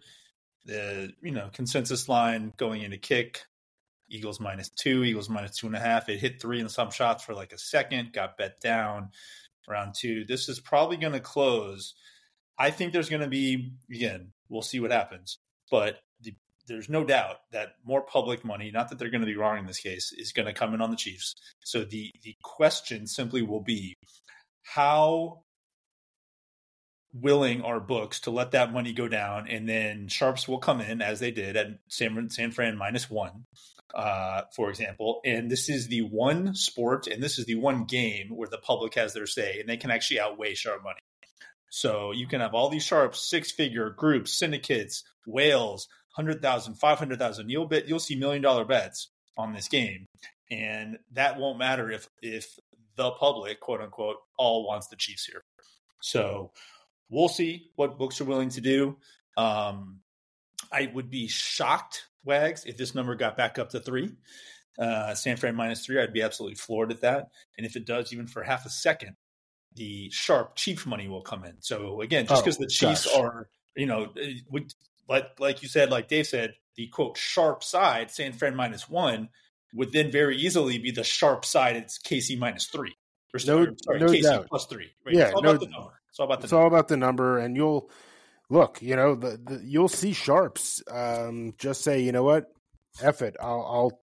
the 0.65 1.13
you 1.21 1.31
know 1.31 1.49
consensus 1.53 2.09
line 2.09 2.51
going 2.57 2.81
into 2.81 2.97
kick, 2.97 3.45
Eagles 4.09 4.41
minus 4.41 4.69
two, 4.69 5.03
Eagles 5.05 5.29
minus 5.29 5.55
two 5.57 5.67
and 5.67 5.75
a 5.75 5.79
half. 5.79 6.09
It 6.09 6.19
hit 6.19 6.41
three 6.41 6.59
in 6.59 6.67
some 6.67 6.91
shots 6.91 7.23
for 7.23 7.33
like 7.33 7.53
a 7.53 7.57
second, 7.57 8.11
got 8.11 8.37
bet 8.37 8.59
down 8.59 9.11
round 9.67 9.95
two. 9.97 10.25
This 10.25 10.49
is 10.49 10.59
probably 10.59 10.97
going 10.97 11.13
to 11.13 11.19
close. 11.21 11.93
I 12.59 12.69
think 12.69 12.91
there's 12.91 13.09
going 13.09 13.21
to 13.21 13.29
be 13.29 13.71
again 13.89 14.33
We'll 14.51 14.61
see 14.61 14.79
what 14.79 14.91
happens. 14.91 15.37
But 15.71 15.99
the, 16.21 16.35
there's 16.67 16.89
no 16.89 17.03
doubt 17.05 17.37
that 17.53 17.75
more 17.85 18.01
public 18.01 18.43
money, 18.43 18.69
not 18.69 18.89
that 18.89 18.99
they're 18.99 19.09
going 19.09 19.21
to 19.21 19.27
be 19.27 19.37
wrong 19.37 19.57
in 19.57 19.65
this 19.65 19.79
case, 19.79 20.13
is 20.15 20.33
going 20.33 20.45
to 20.47 20.53
come 20.53 20.73
in 20.73 20.81
on 20.81 20.91
the 20.91 20.97
Chiefs. 20.97 21.33
So 21.63 21.83
the 21.83 22.11
the 22.23 22.35
question 22.43 23.07
simply 23.07 23.41
will 23.41 23.63
be 23.63 23.95
how 24.63 25.43
willing 27.13 27.61
are 27.61 27.79
books 27.79 28.21
to 28.21 28.31
let 28.31 28.51
that 28.51 28.73
money 28.73 28.93
go 28.93 29.07
down, 29.07 29.47
and 29.47 29.67
then 29.67 30.07
sharps 30.07 30.47
will 30.47 30.59
come 30.59 30.81
in 30.81 31.01
as 31.01 31.19
they 31.19 31.31
did 31.31 31.57
at 31.57 31.67
San, 31.89 32.29
San 32.29 32.51
Fran 32.51 32.77
minus 32.77 33.09
one, 33.09 33.45
uh, 33.93 34.43
for 34.55 34.69
example. 34.69 35.21
And 35.25 35.49
this 35.49 35.69
is 35.69 35.87
the 35.87 36.01
one 36.01 36.55
sport, 36.55 37.07
and 37.07 37.21
this 37.21 37.37
is 37.39 37.45
the 37.45 37.55
one 37.55 37.85
game 37.85 38.29
where 38.29 38.49
the 38.49 38.57
public 38.57 38.95
has 38.95 39.13
their 39.13 39.27
say, 39.27 39.59
and 39.59 39.67
they 39.67 39.77
can 39.77 39.91
actually 39.91 40.19
outweigh 40.19 40.53
sharp 40.53 40.83
money. 40.83 40.99
So 41.71 42.11
you 42.11 42.27
can 42.27 42.41
have 42.41 42.53
all 42.53 42.67
these 42.67 42.83
sharps, 42.83 43.21
six 43.29 43.49
figure 43.49 43.89
groups, 43.91 44.37
syndicates, 44.37 45.05
whales, 45.25 45.87
100,000, 46.15 46.75
500,000. 46.75 47.49
You'll 47.49 47.65
bet 47.65 47.87
you'll 47.87 47.99
see 47.99 48.15
million 48.15 48.41
dollar 48.41 48.65
bets 48.65 49.09
on 49.37 49.53
this 49.53 49.69
game. 49.69 50.05
And 50.51 50.99
that 51.13 51.39
won't 51.39 51.57
matter 51.57 51.89
if 51.89 52.09
if 52.21 52.59
the 52.97 53.11
public, 53.11 53.61
quote 53.61 53.79
unquote, 53.79 54.17
all 54.37 54.67
wants 54.67 54.87
the 54.87 54.97
Chiefs 54.97 55.25
here. 55.25 55.43
So 56.01 56.51
we'll 57.09 57.29
see 57.29 57.71
what 57.77 57.97
books 57.97 58.19
are 58.19 58.25
willing 58.25 58.49
to 58.49 58.61
do. 58.61 58.97
Um, 59.37 60.01
I 60.73 60.91
would 60.93 61.09
be 61.09 61.29
shocked, 61.29 62.07
Wags, 62.25 62.65
if 62.65 62.75
this 62.75 62.93
number 62.93 63.15
got 63.15 63.37
back 63.37 63.57
up 63.57 63.69
to 63.69 63.79
three. 63.79 64.11
Uh, 64.77 65.15
San 65.15 65.37
Fran 65.37 65.55
minus 65.55 65.85
three, 65.85 66.01
I'd 66.01 66.11
be 66.11 66.21
absolutely 66.21 66.55
floored 66.55 66.91
at 66.91 67.01
that. 67.01 67.29
And 67.57 67.65
if 67.65 67.77
it 67.77 67.85
does, 67.85 68.11
even 68.11 68.27
for 68.27 68.43
half 68.43 68.65
a 68.65 68.69
second, 68.69 69.15
the 69.75 70.09
sharp 70.11 70.55
chief 70.55 70.85
money 70.85 71.07
will 71.07 71.21
come 71.21 71.43
in. 71.45 71.55
So 71.59 72.01
again, 72.01 72.25
just 72.27 72.43
because 72.43 72.57
oh, 72.57 72.63
the 72.63 72.69
Chiefs 72.69 73.05
gosh. 73.05 73.19
are, 73.19 73.49
you 73.75 73.85
know, 73.85 74.13
would 74.49 74.73
like 75.07 75.39
like 75.39 75.61
you 75.61 75.67
said, 75.67 75.89
like 75.89 76.07
Dave 76.07 76.27
said, 76.27 76.53
the 76.75 76.87
quote 76.87 77.17
sharp 77.17 77.63
side, 77.63 78.11
San 78.11 78.33
Fran 78.33 78.55
minus 78.55 78.89
one, 78.89 79.29
would 79.73 79.91
then 79.91 80.11
very 80.11 80.37
easily 80.37 80.77
be 80.77 80.91
the 80.91 81.03
sharp 81.03 81.45
side. 81.45 81.75
It's 81.75 81.97
KC 81.99 82.37
minus 82.37 82.65
three. 82.67 82.95
Or, 83.33 83.39
no, 83.45 83.75
sorry, 83.83 83.99
no 83.99 84.07
KC 84.07 84.23
doubt. 84.23 84.47
plus 84.47 84.65
three. 84.65 84.91
Right? 85.05 85.15
Yeah, 85.15 85.25
it's 85.27 85.33
all 85.33 85.41
no, 85.41 85.49
about 85.51 85.61
the 85.61 85.69
number. 85.69 85.99
It's 86.09 86.19
all 86.19 86.25
about 86.25 86.41
the. 86.41 86.45
It's 86.45 86.51
number. 86.51 86.61
all 86.61 86.67
about 86.67 86.87
the 86.89 86.97
number, 86.97 87.37
and 87.37 87.55
you'll 87.55 87.89
look. 88.49 88.81
You 88.81 88.95
know, 88.95 89.15
the, 89.15 89.39
the 89.41 89.61
you'll 89.63 89.87
see 89.87 90.11
sharps. 90.13 90.83
Um, 90.91 91.53
just 91.57 91.83
say, 91.83 92.01
you 92.01 92.11
know 92.11 92.23
what, 92.23 92.53
F 93.01 93.21
it. 93.21 93.37
I'll 93.39 93.65
I'll 93.65 94.00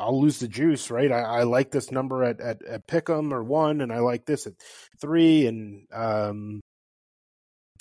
I'll 0.00 0.20
lose 0.20 0.38
the 0.38 0.48
juice, 0.48 0.90
right? 0.90 1.12
I, 1.12 1.20
I 1.20 1.42
like 1.42 1.70
this 1.70 1.90
number 1.90 2.24
at, 2.24 2.40
at, 2.40 2.64
at 2.64 2.86
Pick'em 2.86 3.32
or 3.32 3.42
one, 3.42 3.80
and 3.80 3.92
I 3.92 3.98
like 3.98 4.24
this 4.24 4.46
at 4.46 4.54
three, 5.00 5.46
and 5.46 5.86
um, 5.92 6.60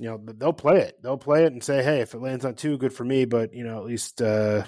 you 0.01 0.09
know 0.09 0.19
they'll 0.37 0.53
play 0.53 0.81
it. 0.81 1.01
They'll 1.01 1.17
play 1.17 1.45
it 1.45 1.53
and 1.53 1.63
say, 1.63 1.83
hey, 1.83 2.01
if 2.01 2.13
it 2.13 2.21
lands 2.21 2.45
on 2.45 2.55
two, 2.55 2.77
good 2.77 2.93
for 2.93 3.05
me. 3.05 3.25
But 3.25 3.53
you 3.53 3.63
know, 3.63 3.77
at 3.77 3.85
least 3.85 4.21
uh, 4.21 4.63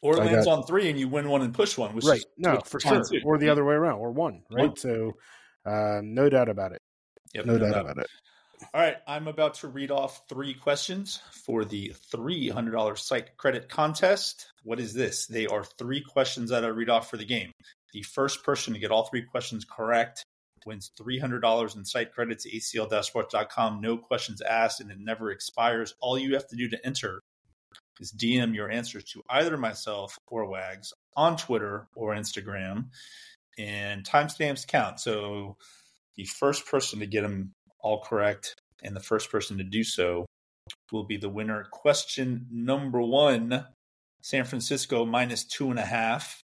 or 0.00 0.16
it 0.16 0.20
I 0.20 0.26
lands 0.26 0.46
got, 0.46 0.58
on 0.58 0.64
three 0.64 0.88
and 0.90 0.98
you 0.98 1.08
win 1.08 1.28
one 1.28 1.42
and 1.42 1.52
push 1.52 1.76
one, 1.76 1.94
which 1.94 2.04
right? 2.04 2.18
Is, 2.18 2.26
no, 2.38 2.60
for 2.64 2.80
sure. 2.80 3.02
Two. 3.04 3.20
Or 3.24 3.38
the 3.38 3.48
other 3.48 3.64
way 3.64 3.74
around, 3.74 3.98
or 3.98 4.12
one, 4.12 4.42
right? 4.50 4.68
One. 4.68 4.76
So, 4.76 5.12
uh, 5.66 6.00
no 6.02 6.28
doubt 6.28 6.48
about 6.48 6.72
it. 6.72 6.82
Yep, 7.34 7.46
no, 7.46 7.52
no 7.54 7.58
doubt, 7.58 7.72
doubt 7.72 7.84
about 7.84 8.04
it. 8.04 8.10
All 8.74 8.80
right, 8.80 8.96
I'm 9.06 9.28
about 9.28 9.54
to 9.54 9.68
read 9.68 9.90
off 9.90 10.22
three 10.28 10.54
questions 10.54 11.20
for 11.32 11.64
the 11.64 11.92
$300 12.14 12.98
site 12.98 13.36
credit 13.36 13.68
contest. 13.68 14.46
What 14.62 14.78
is 14.78 14.94
this? 14.94 15.26
They 15.26 15.46
are 15.46 15.64
three 15.64 16.00
questions 16.00 16.50
that 16.50 16.64
I 16.64 16.68
read 16.68 16.88
off 16.88 17.10
for 17.10 17.16
the 17.16 17.24
game. 17.24 17.50
The 17.92 18.02
first 18.02 18.44
person 18.44 18.72
to 18.72 18.78
get 18.78 18.90
all 18.90 19.04
three 19.04 19.22
questions 19.22 19.64
correct 19.64 20.24
wins 20.64 20.92
$300 20.98 21.76
in 21.76 21.84
site 21.84 22.12
credits 22.12 22.46
acl-sports.com. 22.46 23.80
No 23.80 23.98
questions 23.98 24.40
asked, 24.40 24.80
and 24.80 24.90
it 24.90 24.98
never 25.00 25.30
expires. 25.30 25.94
All 26.00 26.18
you 26.18 26.34
have 26.34 26.48
to 26.48 26.56
do 26.56 26.68
to 26.68 26.86
enter 26.86 27.20
is 28.00 28.12
DM 28.12 28.54
your 28.54 28.70
answers 28.70 29.04
to 29.12 29.22
either 29.28 29.56
myself 29.56 30.18
or 30.28 30.46
Wags 30.46 30.92
on 31.16 31.36
Twitter 31.36 31.88
or 31.94 32.14
Instagram, 32.14 32.86
and 33.58 34.04
timestamps 34.04 34.66
count. 34.66 35.00
So 35.00 35.56
the 36.16 36.24
first 36.24 36.66
person 36.66 37.00
to 37.00 37.06
get 37.06 37.22
them 37.22 37.54
all 37.82 38.02
correct 38.02 38.54
and 38.82 38.96
the 38.96 39.00
first 39.00 39.30
person 39.30 39.58
to 39.58 39.64
do 39.64 39.84
so 39.84 40.26
will 40.90 41.04
be 41.04 41.16
the 41.16 41.28
winner. 41.28 41.66
Question 41.70 42.46
number 42.50 43.00
one 43.00 43.66
San 44.20 44.44
Francisco 44.44 45.04
minus 45.04 45.44
two 45.44 45.70
and 45.70 45.78
a 45.78 45.84
half 45.84 46.42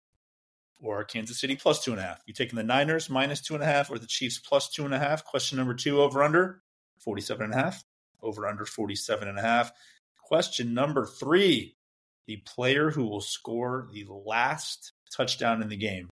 or 0.80 1.02
Kansas 1.04 1.40
City 1.40 1.56
plus 1.56 1.82
two 1.82 1.92
and 1.92 2.00
a 2.00 2.04
half. 2.04 2.20
You 2.26 2.34
taking 2.34 2.56
the 2.56 2.62
Niners 2.62 3.10
minus 3.10 3.40
two 3.40 3.54
and 3.54 3.62
a 3.62 3.66
half 3.66 3.90
or 3.90 3.98
the 3.98 4.06
Chiefs 4.06 4.38
plus 4.38 4.68
two 4.68 4.84
and 4.84 4.94
a 4.94 4.98
half? 4.98 5.24
Question 5.24 5.58
number 5.58 5.74
two 5.74 6.00
over 6.00 6.22
under 6.22 6.62
47 7.00 7.44
and 7.44 7.54
a 7.54 7.56
half. 7.56 7.82
Over 8.22 8.46
under 8.46 8.64
47 8.64 9.28
and 9.28 9.38
a 9.38 9.42
half. 9.42 9.72
Question 10.22 10.74
number 10.74 11.06
three 11.06 11.76
the 12.26 12.36
player 12.46 12.90
who 12.90 13.04
will 13.04 13.20
score 13.20 13.88
the 13.92 14.06
last 14.08 14.92
touchdown 15.14 15.62
in 15.62 15.68
the 15.68 15.76
game. 15.76 16.08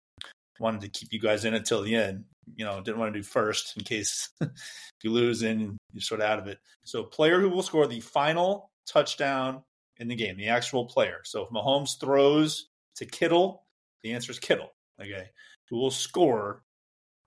Wanted 0.58 0.80
to 0.80 0.88
keep 0.88 1.12
you 1.12 1.20
guys 1.20 1.44
in 1.44 1.54
until 1.54 1.82
the 1.82 1.94
end. 1.94 2.24
You 2.56 2.64
know, 2.64 2.80
didn't 2.80 2.98
want 2.98 3.12
to 3.12 3.18
do 3.18 3.22
first 3.22 3.76
in 3.76 3.84
case 3.84 4.30
you 5.02 5.10
lose 5.10 5.42
and 5.42 5.76
you're 5.92 6.00
sort 6.00 6.20
of 6.20 6.26
out 6.26 6.38
of 6.38 6.46
it. 6.46 6.58
So, 6.84 7.04
player 7.04 7.40
who 7.40 7.50
will 7.50 7.62
score 7.62 7.86
the 7.86 8.00
final 8.00 8.70
touchdown 8.86 9.62
in 9.98 10.08
the 10.08 10.14
game, 10.14 10.36
the 10.36 10.48
actual 10.48 10.86
player. 10.86 11.20
So, 11.24 11.42
if 11.42 11.50
Mahomes 11.50 11.98
throws 12.00 12.68
to 12.96 13.06
Kittle, 13.06 13.64
the 14.02 14.12
answer 14.12 14.32
is 14.32 14.38
Kittle. 14.38 14.72
Okay. 15.00 15.28
Who 15.68 15.76
will 15.76 15.90
score 15.90 16.62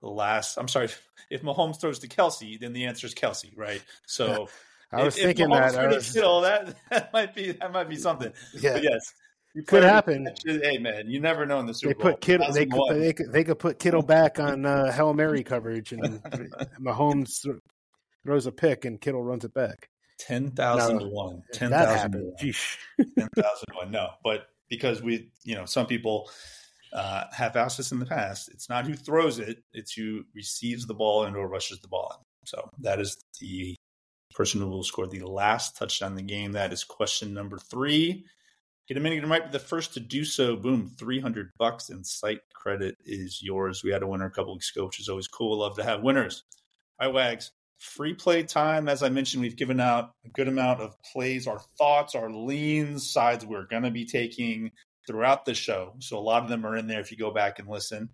the 0.00 0.08
last? 0.08 0.56
I'm 0.56 0.68
sorry. 0.68 0.88
If 1.30 1.40
Mahomes 1.40 1.80
throws 1.80 2.00
to 2.00 2.08
Kelce, 2.08 2.60
then 2.60 2.74
the 2.74 2.84
answer 2.84 3.06
is 3.06 3.14
Kelce, 3.14 3.56
right? 3.56 3.82
So, 4.06 4.50
I 4.92 5.02
was 5.02 5.16
if, 5.16 5.24
thinking 5.24 5.50
if 5.50 5.72
that. 5.72 5.90
Was... 5.90 6.12
Kittle, 6.12 6.42
that 6.42 6.76
that 6.90 7.12
might 7.14 7.34
be 7.34 7.52
that 7.52 7.72
might 7.72 7.88
be 7.88 7.96
something. 7.96 8.30
Yeah. 8.52 8.74
But 8.74 8.82
yes. 8.82 9.12
It 9.54 9.68
could 9.68 9.84
happen. 9.84 10.28
Hey 10.44 10.78
man, 10.78 11.08
you 11.08 11.20
never 11.20 11.46
know 11.46 11.60
in 11.60 11.66
the 11.66 11.74
Super 11.74 11.94
they 11.94 12.00
Put 12.00 12.20
Kittle, 12.20 12.52
they 12.52 12.66
could, 12.66 13.00
they 13.00 13.12
could 13.12 13.32
they 13.32 13.44
could 13.44 13.58
put 13.58 13.78
Kittle 13.78 14.02
back 14.02 14.40
on 14.40 14.66
uh, 14.66 14.90
Hail 14.90 15.14
Mary 15.14 15.44
coverage, 15.44 15.92
and 15.92 16.20
Mahomes 16.80 17.46
throws 18.24 18.46
a 18.46 18.52
pick, 18.52 18.84
and 18.84 19.00
Kittle 19.00 19.22
runs 19.22 19.44
it 19.44 19.54
back. 19.54 19.88
Ten 20.18 20.50
thousand 20.50 20.98
to 20.98 21.06
one. 21.06 21.42
Ten 21.52 21.70
thousand 21.70 22.12
to 22.12 22.18
one. 22.18 22.34
Ten 22.38 23.28
thousand 23.36 23.66
to 23.70 23.76
one. 23.76 23.90
No, 23.92 24.10
but 24.24 24.46
because 24.68 25.02
we, 25.02 25.30
you 25.44 25.54
know, 25.54 25.66
some 25.66 25.86
people 25.86 26.28
uh, 26.92 27.24
have 27.32 27.54
asked 27.54 27.78
us 27.78 27.92
in 27.92 28.00
the 28.00 28.06
past. 28.06 28.48
It's 28.48 28.68
not 28.68 28.86
who 28.86 28.94
throws 28.94 29.38
it; 29.38 29.62
it's 29.72 29.92
who 29.92 30.24
receives 30.34 30.86
the 30.86 30.94
ball 30.94 31.24
and 31.24 31.36
or 31.36 31.46
rushes 31.46 31.78
the 31.80 31.88
ball. 31.88 32.24
So 32.44 32.68
that 32.80 33.00
is 33.00 33.16
the 33.40 33.76
person 34.34 34.60
who 34.60 34.68
will 34.68 34.82
score 34.82 35.06
the 35.06 35.20
last 35.20 35.76
touchdown 35.76 36.12
in 36.12 36.16
the 36.16 36.22
game. 36.22 36.52
That 36.52 36.72
is 36.72 36.82
question 36.82 37.32
number 37.32 37.58
three. 37.58 38.24
Get 38.86 38.98
a 38.98 39.00
might 39.00 39.46
be 39.46 39.50
the 39.50 39.58
first 39.58 39.94
to 39.94 40.00
do 40.00 40.24
so. 40.26 40.56
Boom, 40.56 40.90
300 40.98 41.52
bucks 41.58 41.88
in 41.88 42.04
site 42.04 42.40
credit 42.52 42.96
is 43.06 43.40
yours. 43.42 43.82
We 43.82 43.90
had 43.90 44.02
a 44.02 44.06
winner 44.06 44.26
a 44.26 44.30
couple 44.30 44.52
weeks 44.52 44.74
ago, 44.74 44.84
which 44.84 45.00
is 45.00 45.08
always 45.08 45.26
cool. 45.26 45.58
Love 45.58 45.76
to 45.76 45.84
have 45.84 46.02
winners. 46.02 46.44
Right, 47.00 47.08
Wags. 47.08 47.50
Free 47.78 48.12
play 48.12 48.42
time. 48.42 48.88
As 48.88 49.02
I 49.02 49.08
mentioned, 49.08 49.42
we've 49.42 49.56
given 49.56 49.80
out 49.80 50.12
a 50.26 50.28
good 50.28 50.48
amount 50.48 50.80
of 50.80 50.94
plays, 51.12 51.46
our 51.46 51.60
thoughts, 51.78 52.14
our 52.14 52.30
leans, 52.30 53.10
sides 53.10 53.46
we're 53.46 53.66
going 53.66 53.84
to 53.84 53.90
be 53.90 54.04
taking 54.04 54.70
throughout 55.06 55.46
the 55.46 55.54
show. 55.54 55.94
So 55.98 56.18
a 56.18 56.20
lot 56.20 56.42
of 56.42 56.50
them 56.50 56.66
are 56.66 56.76
in 56.76 56.86
there 56.86 57.00
if 57.00 57.10
you 57.10 57.16
go 57.16 57.30
back 57.30 57.58
and 57.58 57.68
listen. 57.68 58.10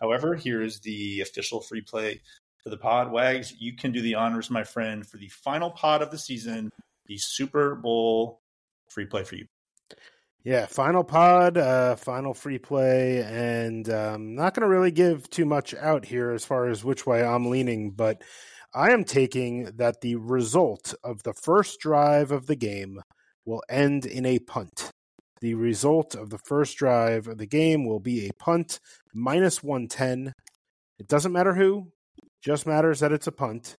However, 0.00 0.34
here 0.34 0.62
is 0.62 0.80
the 0.80 1.20
official 1.20 1.60
free 1.60 1.80
play 1.80 2.20
for 2.62 2.70
the 2.70 2.76
pod. 2.76 3.12
Wags, 3.12 3.54
you 3.58 3.76
can 3.76 3.92
do 3.92 4.02
the 4.02 4.16
honors, 4.16 4.50
my 4.50 4.64
friend, 4.64 5.06
for 5.06 5.16
the 5.16 5.28
final 5.28 5.70
pod 5.70 6.02
of 6.02 6.10
the 6.10 6.18
season, 6.18 6.70
the 7.06 7.16
Super 7.18 7.76
Bowl 7.76 8.40
free 8.88 9.06
play 9.06 9.22
for 9.22 9.36
you. 9.36 9.46
Yeah, 10.44 10.66
final 10.66 11.02
pod, 11.04 11.58
uh, 11.58 11.96
final 11.96 12.32
free 12.32 12.58
play, 12.58 13.22
and 13.22 13.88
um, 13.90 14.34
not 14.34 14.54
going 14.54 14.62
to 14.62 14.68
really 14.68 14.92
give 14.92 15.28
too 15.28 15.44
much 15.44 15.74
out 15.74 16.04
here 16.04 16.30
as 16.30 16.44
far 16.44 16.68
as 16.68 16.84
which 16.84 17.06
way 17.06 17.24
I'm 17.24 17.50
leaning, 17.50 17.90
but 17.90 18.22
I 18.74 18.92
am 18.92 19.04
taking 19.04 19.64
that 19.76 20.00
the 20.00 20.16
result 20.16 20.94
of 21.02 21.22
the 21.24 21.34
first 21.34 21.80
drive 21.80 22.30
of 22.30 22.46
the 22.46 22.56
game 22.56 23.00
will 23.44 23.62
end 23.68 24.06
in 24.06 24.24
a 24.24 24.38
punt. 24.38 24.90
The 25.40 25.54
result 25.54 26.14
of 26.14 26.30
the 26.30 26.38
first 26.38 26.76
drive 26.76 27.26
of 27.26 27.38
the 27.38 27.46
game 27.46 27.86
will 27.86 28.00
be 28.00 28.26
a 28.26 28.34
punt 28.34 28.78
minus 29.14 29.62
110. 29.62 30.32
It 30.98 31.08
doesn't 31.08 31.32
matter 31.32 31.54
who, 31.54 31.90
just 32.42 32.66
matters 32.66 33.00
that 33.00 33.12
it's 33.12 33.26
a 33.26 33.32
punt. 33.32 33.76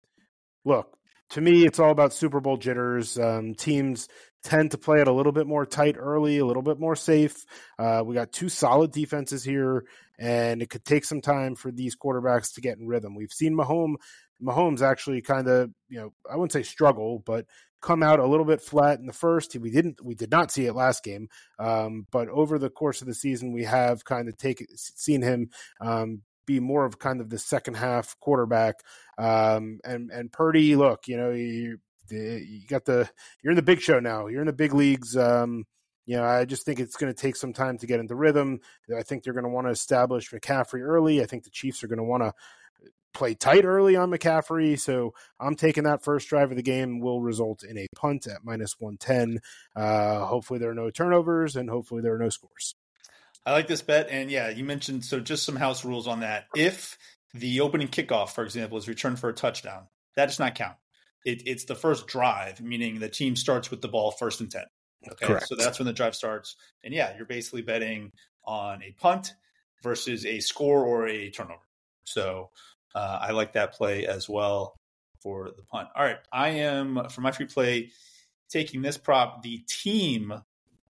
Look, 0.64 0.96
to 1.30 1.40
me, 1.40 1.66
it's 1.66 1.78
all 1.78 1.90
about 1.90 2.12
Super 2.12 2.40
Bowl 2.40 2.56
jitters. 2.56 3.18
Um, 3.18 3.54
teams 3.54 4.08
tend 4.44 4.70
to 4.70 4.78
play 4.78 5.00
it 5.00 5.08
a 5.08 5.12
little 5.12 5.32
bit 5.32 5.46
more 5.46 5.66
tight 5.66 5.96
early, 5.98 6.38
a 6.38 6.46
little 6.46 6.62
bit 6.62 6.78
more 6.78 6.96
safe. 6.96 7.44
Uh, 7.78 8.02
we 8.04 8.14
got 8.14 8.32
two 8.32 8.48
solid 8.48 8.92
defenses 8.92 9.44
here, 9.44 9.84
and 10.18 10.62
it 10.62 10.70
could 10.70 10.84
take 10.84 11.04
some 11.04 11.20
time 11.20 11.54
for 11.54 11.70
these 11.70 11.96
quarterbacks 11.96 12.54
to 12.54 12.60
get 12.60 12.78
in 12.78 12.86
rhythm. 12.86 13.14
We've 13.14 13.32
seen 13.32 13.56
Mahomes, 13.56 13.96
Mahomes 14.42 14.82
actually 14.82 15.20
kind 15.22 15.48
of, 15.48 15.70
you 15.88 15.98
know, 15.98 16.12
I 16.30 16.36
wouldn't 16.36 16.52
say 16.52 16.62
struggle, 16.62 17.22
but 17.24 17.46
come 17.80 18.02
out 18.02 18.20
a 18.20 18.26
little 18.26 18.46
bit 18.46 18.60
flat 18.60 18.98
in 18.98 19.06
the 19.06 19.12
first. 19.12 19.56
We 19.56 19.70
didn't, 19.70 20.04
we 20.04 20.14
did 20.14 20.30
not 20.30 20.50
see 20.50 20.66
it 20.66 20.74
last 20.74 21.04
game, 21.04 21.28
um, 21.58 22.06
but 22.10 22.28
over 22.28 22.58
the 22.58 22.70
course 22.70 23.00
of 23.00 23.06
the 23.06 23.14
season, 23.14 23.52
we 23.52 23.64
have 23.64 24.04
kind 24.04 24.28
of 24.28 24.36
taken 24.36 24.66
seen 24.76 25.22
him 25.22 25.50
um, 25.80 26.22
be 26.46 26.60
more 26.60 26.84
of 26.84 26.98
kind 26.98 27.20
of 27.20 27.30
the 27.30 27.38
second 27.38 27.74
half 27.74 28.16
quarterback. 28.20 28.76
Um, 29.18 29.80
and 29.84 30.10
and 30.10 30.32
Purdy, 30.32 30.74
look, 30.76 31.06
you 31.06 31.16
know, 31.16 31.30
you 31.30 31.78
you 32.10 32.66
got 32.68 32.84
the 32.84 33.08
you're 33.42 33.52
in 33.52 33.56
the 33.56 33.62
big 33.62 33.80
show 33.80 34.00
now. 34.00 34.26
You're 34.26 34.42
in 34.42 34.46
the 34.46 34.52
big 34.52 34.74
leagues. 34.74 35.16
Um, 35.16 35.64
you 36.06 36.16
know, 36.16 36.24
I 36.24 36.46
just 36.46 36.64
think 36.64 36.80
it's 36.80 36.96
going 36.96 37.12
to 37.12 37.20
take 37.20 37.36
some 37.36 37.52
time 37.52 37.76
to 37.78 37.86
get 37.86 38.00
into 38.00 38.14
rhythm. 38.14 38.60
I 38.96 39.02
think 39.02 39.22
they're 39.22 39.34
going 39.34 39.44
to 39.44 39.50
want 39.50 39.66
to 39.66 39.72
establish 39.72 40.30
McCaffrey 40.30 40.80
early. 40.80 41.22
I 41.22 41.26
think 41.26 41.44
the 41.44 41.50
Chiefs 41.50 41.84
are 41.84 41.88
going 41.88 41.98
to 41.98 42.04
want 42.04 42.22
to 42.22 42.32
play 43.12 43.34
tight 43.34 43.64
early 43.64 43.96
on 43.96 44.10
McCaffrey. 44.10 44.78
So 44.78 45.12
I'm 45.38 45.54
taking 45.54 45.84
that 45.84 46.02
first 46.02 46.28
drive 46.28 46.50
of 46.50 46.56
the 46.56 46.62
game 46.62 47.00
will 47.00 47.20
result 47.20 47.62
in 47.62 47.76
a 47.76 47.86
punt 47.94 48.26
at 48.26 48.44
minus 48.44 48.76
110. 48.78 49.40
Uh, 49.76 50.24
hopefully 50.24 50.58
there 50.58 50.70
are 50.70 50.74
no 50.74 50.90
turnovers 50.90 51.56
and 51.56 51.68
hopefully 51.68 52.00
there 52.00 52.14
are 52.14 52.18
no 52.18 52.30
scores. 52.30 52.74
I 53.44 53.52
like 53.52 53.66
this 53.66 53.82
bet. 53.82 54.08
And 54.10 54.30
yeah, 54.30 54.50
you 54.50 54.64
mentioned 54.64 55.04
so 55.04 55.20
just 55.20 55.44
some 55.44 55.56
house 55.56 55.84
rules 55.84 56.06
on 56.06 56.20
that. 56.20 56.46
If 56.54 56.96
the 57.34 57.60
opening 57.60 57.88
kickoff, 57.88 58.30
for 58.30 58.44
example, 58.44 58.78
is 58.78 58.88
returned 58.88 59.18
for 59.18 59.28
a 59.28 59.34
touchdown, 59.34 59.88
that 60.16 60.26
does 60.26 60.38
not 60.38 60.54
count. 60.54 60.76
It, 61.24 61.42
it's 61.46 61.64
the 61.64 61.74
first 61.74 62.06
drive, 62.06 62.60
meaning 62.60 63.00
the 63.00 63.08
team 63.08 63.36
starts 63.36 63.70
with 63.70 63.82
the 63.82 63.88
ball 63.88 64.12
first 64.12 64.40
and 64.40 64.50
10. 64.50 64.62
Okay. 65.12 65.26
Correct. 65.26 65.48
So 65.48 65.56
that's 65.56 65.78
when 65.78 65.86
the 65.86 65.92
drive 65.92 66.14
starts. 66.14 66.56
And 66.84 66.92
yeah, 66.92 67.16
you're 67.16 67.26
basically 67.26 67.62
betting 67.62 68.12
on 68.44 68.82
a 68.82 68.92
punt 68.92 69.34
versus 69.82 70.26
a 70.26 70.40
score 70.40 70.84
or 70.84 71.06
a 71.06 71.30
turnover. 71.30 71.60
So 72.04 72.50
uh, 72.94 73.18
I 73.20 73.32
like 73.32 73.52
that 73.52 73.74
play 73.74 74.06
as 74.06 74.28
well 74.28 74.76
for 75.20 75.50
the 75.56 75.62
punt. 75.62 75.88
All 75.94 76.04
right. 76.04 76.18
I 76.32 76.50
am, 76.50 77.08
for 77.10 77.20
my 77.20 77.30
free 77.30 77.46
play, 77.46 77.90
taking 78.48 78.82
this 78.82 78.96
prop, 78.96 79.42
the 79.42 79.58
team 79.68 80.32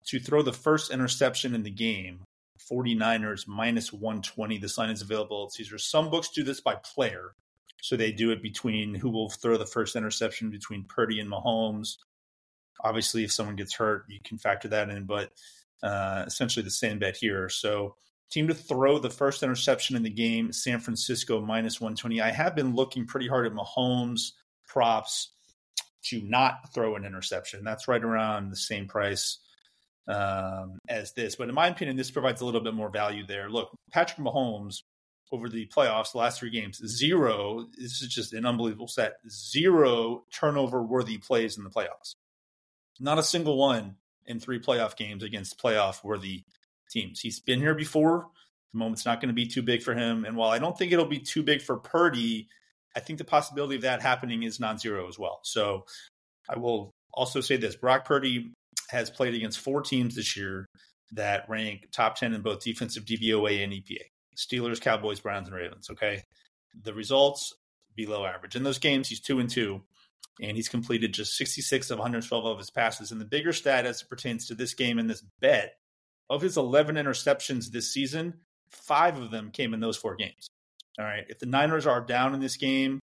to 0.06 0.18
throw 0.18 0.42
the 0.42 0.52
first 0.52 0.90
interception 0.90 1.54
in 1.54 1.62
the 1.62 1.70
game 1.70 2.24
49ers 2.70 3.46
minus 3.46 3.92
120. 3.92 4.58
This 4.58 4.78
line 4.78 4.90
is 4.90 5.02
available 5.02 5.46
at 5.46 5.52
Caesar. 5.52 5.78
Some 5.78 6.10
books 6.10 6.28
do 6.28 6.42
this 6.42 6.60
by 6.60 6.76
player. 6.76 7.34
So 7.80 7.96
they 7.96 8.12
do 8.12 8.30
it 8.30 8.42
between 8.42 8.94
who 8.94 9.10
will 9.10 9.30
throw 9.30 9.56
the 9.56 9.66
first 9.66 9.96
interception 9.96 10.50
between 10.50 10.84
Purdy 10.84 11.20
and 11.20 11.30
Mahomes. 11.30 11.96
Obviously, 12.82 13.24
if 13.24 13.32
someone 13.32 13.56
gets 13.56 13.74
hurt, 13.74 14.04
you 14.08 14.20
can 14.22 14.38
factor 14.38 14.68
that 14.68 14.90
in, 14.90 15.04
but 15.04 15.32
uh, 15.82 16.24
essentially 16.26 16.64
the 16.64 16.70
same 16.70 16.98
bet 16.98 17.16
here. 17.16 17.48
So, 17.48 17.96
team 18.30 18.48
to 18.48 18.54
throw 18.54 18.98
the 18.98 19.10
first 19.10 19.42
interception 19.42 19.96
in 19.96 20.02
the 20.02 20.10
game, 20.10 20.52
San 20.52 20.80
Francisco 20.80 21.40
minus 21.40 21.80
120. 21.80 22.20
I 22.20 22.30
have 22.30 22.54
been 22.54 22.74
looking 22.74 23.06
pretty 23.06 23.26
hard 23.28 23.46
at 23.46 23.52
Mahomes 23.52 24.32
props 24.66 25.30
to 26.04 26.20
not 26.22 26.72
throw 26.74 26.96
an 26.96 27.04
interception. 27.04 27.64
That's 27.64 27.88
right 27.88 28.02
around 28.02 28.50
the 28.50 28.56
same 28.56 28.86
price 28.86 29.38
um, 30.08 30.78
as 30.88 31.12
this. 31.12 31.36
But 31.36 31.48
in 31.48 31.54
my 31.54 31.68
opinion, 31.68 31.96
this 31.96 32.10
provides 32.10 32.40
a 32.40 32.44
little 32.44 32.60
bit 32.60 32.74
more 32.74 32.90
value 32.90 33.26
there. 33.26 33.50
Look, 33.50 33.70
Patrick 33.92 34.18
Mahomes 34.18 34.82
over 35.32 35.48
the 35.48 35.66
playoffs, 35.66 36.12
the 36.12 36.18
last 36.18 36.40
three 36.40 36.50
games, 36.50 36.80
zero. 36.86 37.66
This 37.76 38.02
is 38.02 38.08
just 38.08 38.32
an 38.32 38.46
unbelievable 38.46 38.88
set. 38.88 39.14
Zero 39.28 40.24
turnover 40.32 40.82
worthy 40.82 41.18
plays 41.18 41.58
in 41.58 41.64
the 41.64 41.70
playoffs. 41.70 42.14
Not 43.00 43.18
a 43.18 43.22
single 43.22 43.56
one 43.56 43.96
in 44.26 44.40
three 44.40 44.60
playoff 44.60 44.96
games 44.96 45.22
against 45.22 45.60
playoff 45.60 46.04
worthy 46.04 46.44
teams. 46.90 47.20
He's 47.20 47.40
been 47.40 47.60
here 47.60 47.74
before. 47.74 48.28
The 48.72 48.78
moment's 48.78 49.06
not 49.06 49.20
going 49.20 49.28
to 49.28 49.34
be 49.34 49.46
too 49.46 49.62
big 49.62 49.82
for 49.82 49.94
him. 49.94 50.24
And 50.24 50.36
while 50.36 50.50
I 50.50 50.58
don't 50.58 50.76
think 50.76 50.92
it'll 50.92 51.06
be 51.06 51.20
too 51.20 51.42
big 51.42 51.62
for 51.62 51.76
Purdy, 51.76 52.48
I 52.96 53.00
think 53.00 53.18
the 53.18 53.24
possibility 53.24 53.76
of 53.76 53.82
that 53.82 54.02
happening 54.02 54.42
is 54.42 54.60
non 54.60 54.78
zero 54.78 55.08
as 55.08 55.18
well. 55.18 55.40
So 55.42 55.84
I 56.48 56.58
will 56.58 56.90
also 57.12 57.40
say 57.40 57.56
this 57.56 57.76
Brock 57.76 58.04
Purdy 58.04 58.52
has 58.90 59.10
played 59.10 59.34
against 59.34 59.58
four 59.58 59.82
teams 59.82 60.16
this 60.16 60.36
year 60.36 60.66
that 61.12 61.48
rank 61.48 61.88
top 61.92 62.16
10 62.16 62.34
in 62.34 62.42
both 62.42 62.62
defensive 62.62 63.04
DVOA 63.04 63.64
and 63.64 63.72
EPA 63.72 64.02
Steelers, 64.38 64.80
Cowboys, 64.80 65.20
Browns, 65.20 65.48
and 65.48 65.56
Ravens. 65.56 65.90
Okay. 65.90 66.22
The 66.82 66.94
results 66.94 67.54
below 67.96 68.24
average. 68.24 68.54
In 68.54 68.62
those 68.62 68.78
games, 68.78 69.08
he's 69.08 69.20
two 69.20 69.40
and 69.40 69.50
two, 69.50 69.82
and 70.40 70.56
he's 70.56 70.68
completed 70.68 71.12
just 71.12 71.36
66 71.36 71.90
of 71.90 71.98
112 71.98 72.44
of 72.44 72.58
his 72.58 72.70
passes. 72.70 73.10
And 73.10 73.20
the 73.20 73.24
bigger 73.24 73.52
stat 73.52 73.84
as 73.84 74.02
it 74.02 74.08
pertains 74.08 74.46
to 74.46 74.54
this 74.54 74.74
game 74.74 74.98
and 74.98 75.10
this 75.10 75.24
bet 75.40 75.74
of 76.30 76.40
his 76.40 76.56
11 76.56 76.94
interceptions 76.96 77.70
this 77.70 77.92
season, 77.92 78.34
five 78.70 79.20
of 79.20 79.30
them 79.30 79.50
came 79.50 79.74
in 79.74 79.80
those 79.80 79.96
four 79.96 80.14
games. 80.14 80.48
All 80.98 81.04
right. 81.04 81.24
If 81.28 81.40
the 81.40 81.46
Niners 81.46 81.86
are 81.86 82.00
down 82.00 82.34
in 82.34 82.40
this 82.40 82.56
game, 82.56 83.00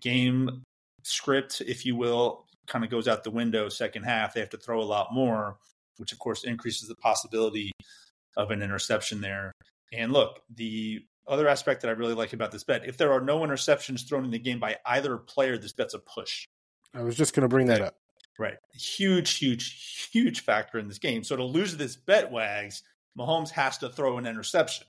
game 0.00 0.62
script, 1.04 1.62
if 1.64 1.86
you 1.86 1.96
will, 1.96 2.46
kind 2.66 2.84
of 2.84 2.90
goes 2.90 3.06
out 3.06 3.24
the 3.24 3.30
window 3.30 3.68
second 3.68 4.02
half. 4.04 4.34
They 4.34 4.40
have 4.40 4.50
to 4.50 4.56
throw 4.56 4.80
a 4.80 4.84
lot 4.84 5.12
more, 5.12 5.58
which 5.98 6.12
of 6.12 6.18
course 6.18 6.44
increases 6.44 6.88
the 6.88 6.94
possibility 6.96 7.70
of 8.36 8.50
an 8.50 8.62
interception 8.62 9.20
there. 9.20 9.52
And 9.92 10.12
look, 10.12 10.40
the 10.54 11.04
other 11.26 11.48
aspect 11.48 11.82
that 11.82 11.88
I 11.88 11.92
really 11.92 12.14
like 12.14 12.32
about 12.32 12.50
this 12.50 12.64
bet, 12.64 12.86
if 12.86 12.96
there 12.96 13.12
are 13.12 13.20
no 13.20 13.40
interceptions 13.40 14.08
thrown 14.08 14.24
in 14.24 14.30
the 14.30 14.38
game 14.38 14.58
by 14.58 14.76
either 14.86 15.16
player, 15.16 15.58
this 15.58 15.72
bet's 15.72 15.94
a 15.94 15.98
push. 15.98 16.46
I 16.94 17.02
was 17.02 17.16
just 17.16 17.34
going 17.34 17.42
to 17.42 17.48
bring 17.48 17.66
that 17.66 17.80
up. 17.80 17.96
Right. 18.38 18.56
Huge, 18.74 19.38
huge, 19.38 20.08
huge 20.10 20.40
factor 20.40 20.78
in 20.78 20.88
this 20.88 20.98
game. 20.98 21.22
So 21.22 21.36
to 21.36 21.44
lose 21.44 21.76
this 21.76 21.96
bet, 21.96 22.30
Wags, 22.30 22.82
Mahomes 23.18 23.50
has 23.50 23.78
to 23.78 23.88
throw 23.88 24.18
an 24.18 24.26
interception, 24.26 24.86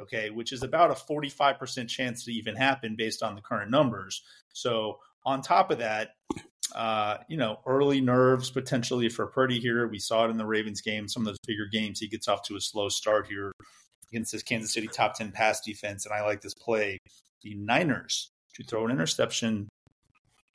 okay, 0.00 0.30
which 0.30 0.52
is 0.52 0.62
about 0.62 0.90
a 0.90 0.94
45% 0.94 1.88
chance 1.88 2.24
to 2.24 2.32
even 2.32 2.56
happen 2.56 2.96
based 2.96 3.22
on 3.22 3.34
the 3.34 3.40
current 3.40 3.70
numbers. 3.70 4.22
So 4.52 4.98
on 5.24 5.42
top 5.42 5.70
of 5.70 5.78
that, 5.78 6.10
uh, 6.74 7.18
you 7.28 7.36
know, 7.36 7.60
early 7.66 8.00
nerves 8.00 8.50
potentially 8.50 9.08
for 9.08 9.26
Purdy 9.26 9.60
here. 9.60 9.86
We 9.86 9.98
saw 9.98 10.26
it 10.26 10.30
in 10.30 10.38
the 10.38 10.46
Ravens 10.46 10.80
game. 10.80 11.06
Some 11.06 11.22
of 11.22 11.26
those 11.26 11.38
bigger 11.46 11.66
games, 11.70 12.00
he 12.00 12.08
gets 12.08 12.28
off 12.28 12.42
to 12.44 12.56
a 12.56 12.60
slow 12.60 12.88
start 12.88 13.26
here 13.26 13.52
against 14.12 14.32
this 14.32 14.42
Kansas 14.42 14.72
City 14.72 14.88
top 14.88 15.14
10 15.14 15.32
pass 15.32 15.60
defense. 15.60 16.04
And 16.04 16.14
I 16.14 16.22
like 16.22 16.40
this 16.40 16.54
play. 16.54 16.98
The 17.42 17.54
Niners 17.54 18.30
to 18.54 18.64
throw 18.64 18.84
an 18.84 18.90
interception 18.90 19.68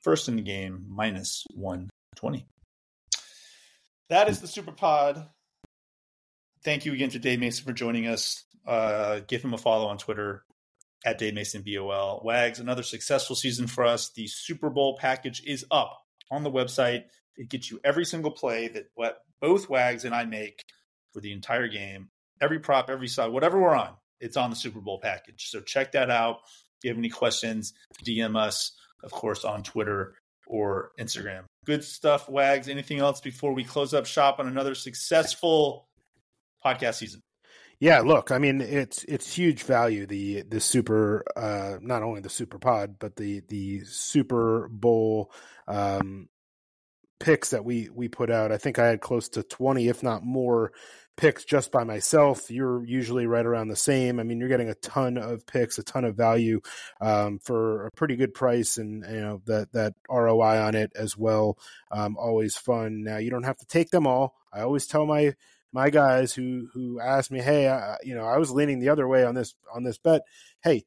first 0.00 0.28
in 0.28 0.36
the 0.36 0.42
game, 0.42 0.86
minus 0.88 1.44
120. 1.54 2.46
That 4.08 4.28
is 4.28 4.40
the 4.40 4.46
Super 4.46 4.72
Pod. 4.72 5.28
Thank 6.64 6.86
you 6.86 6.92
again 6.92 7.10
to 7.10 7.18
Dave 7.18 7.40
Mason 7.40 7.64
for 7.64 7.72
joining 7.72 8.06
us. 8.06 8.44
Uh, 8.66 9.20
give 9.26 9.42
him 9.42 9.54
a 9.54 9.58
follow 9.58 9.86
on 9.86 9.98
Twitter 9.98 10.44
at 11.04 11.18
Dave 11.18 11.34
Mason 11.34 11.62
BOL. 11.62 12.22
Wags, 12.24 12.58
another 12.58 12.82
successful 12.82 13.36
season 13.36 13.66
for 13.66 13.84
us. 13.84 14.10
The 14.14 14.26
Super 14.26 14.70
Bowl 14.70 14.96
package 14.98 15.42
is 15.46 15.64
up 15.70 15.98
on 16.30 16.42
the 16.42 16.50
website. 16.50 17.04
It 17.36 17.48
gets 17.48 17.70
you 17.70 17.80
every 17.84 18.04
single 18.04 18.30
play 18.30 18.68
that 18.68 18.86
both 19.40 19.68
Wags 19.68 20.04
and 20.04 20.14
I 20.14 20.24
make 20.24 20.64
for 21.12 21.20
the 21.20 21.32
entire 21.32 21.68
game. 21.68 22.08
Every 22.40 22.58
prop, 22.58 22.90
every 22.90 23.08
side, 23.08 23.30
whatever 23.30 23.60
we're 23.60 23.74
on, 23.74 23.94
it's 24.20 24.36
on 24.36 24.50
the 24.50 24.56
Super 24.56 24.80
Bowl 24.80 25.00
package. 25.00 25.48
So 25.48 25.60
check 25.60 25.92
that 25.92 26.10
out. 26.10 26.38
If 26.78 26.84
you 26.84 26.90
have 26.90 26.98
any 26.98 27.08
questions, 27.08 27.74
DM 28.04 28.36
us, 28.36 28.72
of 29.02 29.10
course, 29.10 29.44
on 29.44 29.62
Twitter 29.62 30.14
or 30.46 30.92
Instagram. 30.98 31.44
Good 31.64 31.84
stuff, 31.84 32.28
Wags. 32.28 32.68
Anything 32.68 33.00
else 33.00 33.20
before 33.20 33.52
we 33.52 33.64
close 33.64 33.92
up 33.94 34.06
shop 34.06 34.38
on 34.38 34.46
another 34.46 34.74
successful 34.74 35.88
podcast 36.64 36.94
season? 36.94 37.20
Yeah, 37.80 38.00
look, 38.00 38.32
I 38.32 38.38
mean 38.38 38.60
it's 38.60 39.04
it's 39.04 39.32
huge 39.32 39.62
value 39.62 40.04
the 40.06 40.42
the 40.42 40.60
super 40.60 41.24
uh 41.36 41.78
not 41.80 42.02
only 42.02 42.20
the 42.20 42.28
super 42.28 42.58
pod 42.58 42.96
but 42.98 43.14
the 43.14 43.40
the 43.48 43.84
Super 43.84 44.68
Bowl 44.68 45.32
um 45.68 46.28
picks 47.20 47.50
that 47.50 47.64
we 47.64 47.88
we 47.94 48.08
put 48.08 48.30
out. 48.30 48.50
I 48.50 48.58
think 48.58 48.80
I 48.80 48.86
had 48.86 49.00
close 49.00 49.28
to 49.30 49.44
20 49.44 49.88
if 49.88 50.02
not 50.02 50.24
more 50.24 50.72
picks 51.18 51.44
just 51.44 51.70
by 51.72 51.84
myself. 51.84 52.50
You're 52.50 52.84
usually 52.84 53.26
right 53.26 53.44
around 53.44 53.68
the 53.68 53.76
same. 53.76 54.18
I 54.18 54.22
mean, 54.22 54.38
you're 54.38 54.48
getting 54.48 54.70
a 54.70 54.74
ton 54.76 55.18
of 55.18 55.46
picks, 55.46 55.76
a 55.76 55.82
ton 55.82 56.04
of 56.04 56.16
value 56.16 56.60
um, 57.00 57.40
for 57.40 57.86
a 57.86 57.90
pretty 57.90 58.16
good 58.16 58.32
price, 58.32 58.78
and 58.78 59.04
you 59.04 59.20
know 59.20 59.42
that 59.46 59.72
that 59.72 59.94
ROI 60.08 60.62
on 60.62 60.74
it 60.74 60.92
as 60.94 61.18
well. 61.18 61.58
Um, 61.90 62.16
always 62.16 62.56
fun. 62.56 63.02
Now 63.02 63.18
you 63.18 63.30
don't 63.30 63.42
have 63.42 63.58
to 63.58 63.66
take 63.66 63.90
them 63.90 64.06
all. 64.06 64.36
I 64.52 64.62
always 64.62 64.86
tell 64.86 65.04
my 65.04 65.34
my 65.72 65.90
guys 65.90 66.32
who 66.32 66.68
who 66.72 67.00
ask 67.00 67.30
me, 67.30 67.40
hey, 67.40 67.68
I, 67.68 67.96
you 68.02 68.14
know, 68.14 68.24
I 68.24 68.38
was 68.38 68.52
leaning 68.52 68.78
the 68.78 68.88
other 68.88 69.06
way 69.06 69.24
on 69.24 69.34
this 69.34 69.54
on 69.74 69.82
this 69.82 69.98
bet. 69.98 70.22
Hey, 70.62 70.84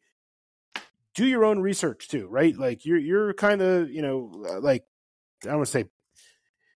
do 1.14 1.28
your 1.28 1.44
own 1.44 1.60
research 1.60 2.08
too, 2.08 2.28
right? 2.28 2.58
Like 2.58 2.86
you're 2.86 2.98
you're 2.98 3.34
kind 3.34 3.62
of 3.62 3.92
you 3.92 4.02
know 4.02 4.46
uh, 4.50 4.62
like 4.62 4.86
I 5.48 5.56
want 5.56 5.68
to 5.68 5.72
say, 5.72 5.86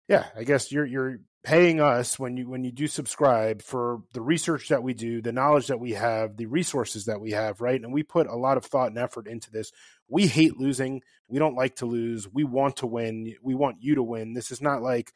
yeah, 0.08 0.26
I 0.34 0.44
guess 0.44 0.72
you're 0.72 0.86
you're 0.86 1.18
paying 1.44 1.80
us 1.80 2.18
when 2.18 2.36
you 2.36 2.48
when 2.48 2.64
you 2.64 2.70
do 2.70 2.86
subscribe 2.86 3.62
for 3.62 4.02
the 4.12 4.20
research 4.20 4.68
that 4.68 4.82
we 4.82 4.94
do, 4.94 5.20
the 5.20 5.32
knowledge 5.32 5.66
that 5.66 5.80
we 5.80 5.92
have, 5.92 6.36
the 6.36 6.46
resources 6.46 7.06
that 7.06 7.20
we 7.20 7.32
have, 7.32 7.60
right? 7.60 7.80
And 7.80 7.92
we 7.92 8.02
put 8.02 8.26
a 8.26 8.36
lot 8.36 8.56
of 8.56 8.64
thought 8.64 8.88
and 8.88 8.98
effort 8.98 9.26
into 9.26 9.50
this. 9.50 9.72
We 10.08 10.26
hate 10.26 10.58
losing. 10.58 11.02
We 11.28 11.38
don't 11.38 11.56
like 11.56 11.76
to 11.76 11.86
lose. 11.86 12.28
We 12.28 12.44
want 12.44 12.76
to 12.76 12.86
win. 12.86 13.34
We 13.42 13.54
want 13.54 13.82
you 13.82 13.94
to 13.96 14.02
win. 14.02 14.34
This 14.34 14.50
is 14.50 14.60
not 14.60 14.82
like 14.82 15.12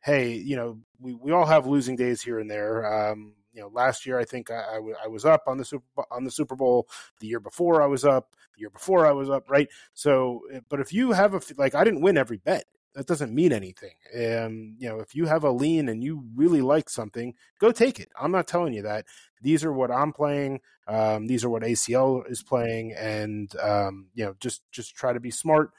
hey, 0.00 0.32
you 0.34 0.56
know, 0.56 0.78
we, 0.98 1.14
we 1.14 1.32
all 1.32 1.46
have 1.46 1.66
losing 1.66 1.96
days 1.96 2.22
here 2.22 2.38
and 2.38 2.50
there. 2.50 3.10
Um, 3.10 3.34
you 3.52 3.60
know, 3.60 3.68
last 3.72 4.06
year 4.06 4.18
I 4.18 4.24
think 4.24 4.50
I, 4.50 4.62
I, 4.70 4.74
w- 4.76 4.94
I 5.02 5.08
was 5.08 5.24
up 5.24 5.42
on 5.46 5.58
the 5.58 5.64
super 5.64 6.04
on 6.10 6.24
the 6.24 6.30
Super 6.30 6.56
Bowl. 6.56 6.88
The 7.18 7.26
year 7.26 7.40
before 7.40 7.82
I 7.82 7.86
was 7.86 8.04
up. 8.04 8.30
The 8.54 8.60
year 8.60 8.70
before 8.70 9.06
I 9.06 9.12
was 9.12 9.28
up. 9.28 9.50
Right. 9.50 9.68
So, 9.92 10.42
eh, 10.52 10.60
but 10.68 10.80
if 10.80 10.92
you 10.92 11.12
have 11.12 11.34
a 11.34 11.40
like, 11.56 11.74
I 11.74 11.84
didn't 11.84 12.02
win 12.02 12.16
every 12.16 12.38
bet. 12.38 12.64
That 12.94 13.06
doesn't 13.06 13.34
mean 13.34 13.52
anything. 13.52 13.94
Um, 14.14 14.74
you 14.78 14.88
know, 14.88 14.98
if 14.98 15.14
you 15.14 15.26
have 15.26 15.44
a 15.44 15.50
lean 15.50 15.88
and 15.88 16.02
you 16.02 16.24
really 16.34 16.60
like 16.60 16.90
something, 16.90 17.34
go 17.60 17.70
take 17.70 18.00
it. 18.00 18.08
I'm 18.20 18.32
not 18.32 18.48
telling 18.48 18.74
you 18.74 18.82
that. 18.82 19.06
These 19.40 19.64
are 19.64 19.72
what 19.72 19.92
I'm 19.92 20.12
playing. 20.12 20.60
Um, 20.88 21.26
these 21.28 21.44
are 21.44 21.50
what 21.50 21.62
ACL 21.62 22.28
is 22.28 22.42
playing, 22.42 22.94
and 22.94 23.54
um, 23.60 24.08
you 24.14 24.24
know, 24.24 24.34
just 24.40 24.62
just 24.72 24.96
try 24.96 25.12
to 25.12 25.20
be 25.20 25.30
smart 25.30 25.70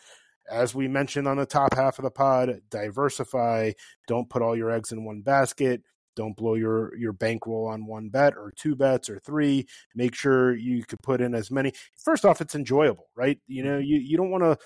as 0.49 0.75
we 0.75 0.87
mentioned 0.87 1.27
on 1.27 1.37
the 1.37 1.45
top 1.45 1.73
half 1.73 1.97
of 1.97 2.03
the 2.03 2.11
pod, 2.11 2.61
diversify. 2.69 3.71
Don't 4.07 4.29
put 4.29 4.41
all 4.41 4.55
your 4.55 4.69
eggs 4.69 4.91
in 4.91 5.05
one 5.05 5.21
basket. 5.21 5.81
Don't 6.15 6.35
blow 6.35 6.55
your 6.55 6.95
your 6.97 7.13
bankroll 7.13 7.67
on 7.67 7.85
one 7.85 8.09
bet 8.09 8.35
or 8.35 8.51
two 8.55 8.75
bets 8.75 9.09
or 9.09 9.19
three. 9.19 9.65
Make 9.95 10.13
sure 10.13 10.53
you 10.53 10.83
could 10.83 11.01
put 11.01 11.21
in 11.21 11.33
as 11.33 11.49
many. 11.49 11.71
First 11.95 12.25
off, 12.25 12.41
it's 12.41 12.53
enjoyable, 12.53 13.07
right? 13.15 13.39
You 13.47 13.63
know, 13.63 13.77
you 13.77 13.97
you 13.97 14.17
don't 14.17 14.29
want 14.29 14.43
to 14.43 14.57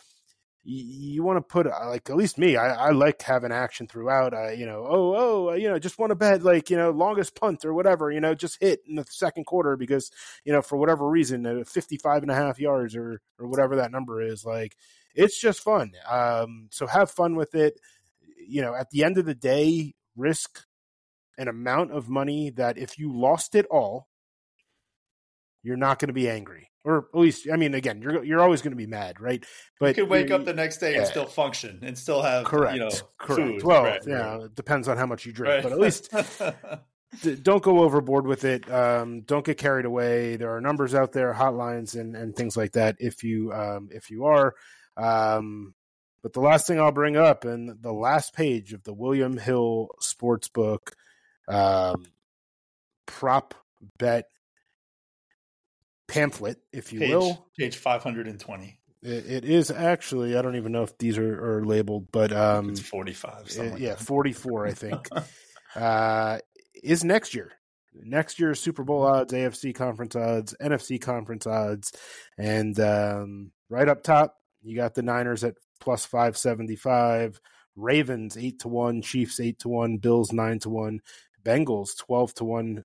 you, 0.67 1.23
want 1.23 1.37
to 1.37 1.41
put 1.41 1.67
uh, 1.67 1.87
like 1.87 2.09
at 2.09 2.15
least 2.15 2.37
me 2.37 2.57
I, 2.57 2.87
I 2.87 2.91
like 2.91 3.21
having 3.21 3.51
action 3.51 3.87
throughout. 3.87 4.33
I, 4.33 4.53
you 4.53 4.65
know 4.65 4.85
oh 4.87 5.15
oh 5.15 5.53
you 5.53 5.69
know 5.69 5.77
just 5.77 5.99
want 5.99 6.09
to 6.09 6.15
bet 6.15 6.41
like 6.41 6.69
you 6.69 6.77
know 6.77 6.89
longest 6.89 7.35
punt 7.35 7.63
or 7.63 7.73
whatever 7.73 8.11
you 8.11 8.19
know 8.19 8.33
just 8.33 8.57
hit 8.59 8.81
in 8.87 8.95
the 8.95 9.05
second 9.09 9.45
quarter 9.45 9.77
because 9.77 10.11
you 10.43 10.51
know 10.51 10.61
for 10.61 10.77
whatever 10.77 11.07
reason 11.07 11.45
uh, 11.45 11.63
55 11.65 12.23
and 12.23 12.31
a 12.31 12.35
half 12.35 12.59
yards 12.59 12.95
or 12.95 13.21
or 13.39 13.47
whatever 13.47 13.75
that 13.75 13.91
number 13.91 14.21
is 14.21 14.43
like 14.43 14.75
it's 15.13 15.39
just 15.39 15.61
fun. 15.61 15.91
Um 16.09 16.67
so 16.71 16.87
have 16.87 17.11
fun 17.11 17.35
with 17.35 17.53
it. 17.55 17.79
You 18.47 18.61
know 18.61 18.73
at 18.73 18.89
the 18.89 19.03
end 19.03 19.17
of 19.17 19.25
the 19.25 19.35
day 19.35 19.93
risk 20.15 20.63
an 21.37 21.47
amount 21.47 21.91
of 21.91 22.09
money 22.09 22.49
that 22.49 22.77
if 22.77 22.97
you 22.97 23.13
lost 23.13 23.55
it 23.55 23.65
all 23.69 24.07
you're 25.65 25.77
not 25.77 25.99
going 25.99 26.07
to 26.07 26.13
be 26.13 26.29
angry 26.29 26.69
or 26.85 27.09
at 27.13 27.19
least 27.19 27.47
I 27.51 27.57
mean, 27.57 27.73
again, 27.73 28.01
you're 28.01 28.23
you're 28.23 28.41
always 28.41 28.61
going 28.61 28.71
to 28.71 28.77
be 28.77 28.85
mad, 28.85 29.19
right? 29.19 29.43
But 29.79 29.97
you 29.97 30.03
could 30.03 30.09
wake 30.09 30.31
up 30.31 30.45
the 30.45 30.53
next 30.53 30.77
day 30.77 30.93
yeah. 30.93 30.99
and 30.99 31.07
still 31.07 31.25
function 31.25 31.79
and 31.81 31.97
still 31.97 32.21
have 32.21 32.45
correct, 32.45 32.75
you 32.75 32.79
know, 32.79 32.91
correct. 33.17 33.41
Food. 33.41 33.63
Well, 33.63 33.83
right, 33.83 34.01
yeah, 34.05 34.35
right. 34.35 34.41
it 34.43 34.55
depends 34.55 34.87
on 34.87 34.95
how 34.95 35.07
much 35.07 35.25
you 35.25 35.33
drink, 35.33 35.51
right. 35.51 35.63
but 35.63 35.71
at 35.71 35.79
least 35.79 36.13
don't 37.43 37.63
go 37.63 37.79
overboard 37.79 38.27
with 38.27 38.45
it. 38.45 38.71
Um, 38.71 39.21
don't 39.21 39.43
get 39.43 39.57
carried 39.57 39.85
away. 39.85 40.35
There 40.37 40.55
are 40.55 40.61
numbers 40.61 40.93
out 40.93 41.11
there, 41.11 41.33
hotlines, 41.33 41.99
and 41.99 42.15
and 42.15 42.35
things 42.35 42.55
like 42.55 42.73
that. 42.73 42.97
If 42.99 43.23
you 43.23 43.51
um, 43.51 43.89
if 43.91 44.11
you 44.11 44.25
are, 44.25 44.53
um, 44.95 45.73
but 46.21 46.33
the 46.33 46.41
last 46.41 46.67
thing 46.67 46.79
I'll 46.79 46.91
bring 46.91 47.17
up, 47.17 47.45
and 47.45 47.81
the 47.81 47.93
last 47.93 48.35
page 48.35 48.73
of 48.73 48.83
the 48.83 48.93
William 48.93 49.37
Hill 49.37 49.89
Sportsbook 50.01 50.91
um, 51.47 52.05
prop 53.07 53.55
bet 53.97 54.25
pamphlet, 56.07 56.57
if 56.71 56.93
you 56.93 56.99
page, 56.99 57.09
will. 57.09 57.47
Page 57.57 57.77
520. 57.77 58.79
It, 59.01 59.09
it 59.09 59.45
is 59.45 59.71
actually, 59.71 60.37
I 60.37 60.41
don't 60.41 60.55
even 60.55 60.71
know 60.71 60.83
if 60.83 60.97
these 60.97 61.17
are, 61.17 61.57
are 61.57 61.65
labeled, 61.65 62.07
but 62.11 62.31
um, 62.31 62.69
it's 62.69 62.79
45. 62.79 63.47
It, 63.47 63.71
like 63.71 63.79
yeah, 63.79 63.89
that. 63.89 63.99
44, 63.99 64.67
I 64.67 64.71
think. 64.71 65.09
uh, 65.75 66.39
is 66.83 67.03
next 67.03 67.33
year. 67.33 67.51
Next 67.93 68.39
year's 68.39 68.59
Super 68.59 68.83
Bowl 68.83 69.03
odds, 69.03 69.33
AFC 69.33 69.73
conference 69.73 70.15
odds, 70.15 70.55
NFC 70.61 70.99
conference 70.99 71.47
odds. 71.47 71.93
And 72.37 72.77
um, 72.79 73.51
right 73.69 73.87
up 73.87 74.03
top, 74.03 74.35
you 74.63 74.75
got 74.75 74.95
the 74.95 75.01
Niners 75.01 75.43
at 75.43 75.55
plus 75.79 76.05
575, 76.05 77.39
Ravens 77.75 78.37
8 78.37 78.59
to 78.59 78.67
1, 78.67 79.01
Chiefs 79.01 79.39
8 79.39 79.59
to 79.59 79.69
1, 79.69 79.97
Bills 79.97 80.33
9 80.33 80.59
to 80.59 80.69
1, 80.69 80.99
Bengals 81.43 81.97
12 81.97 82.33
to 82.35 82.43
1, 82.43 82.83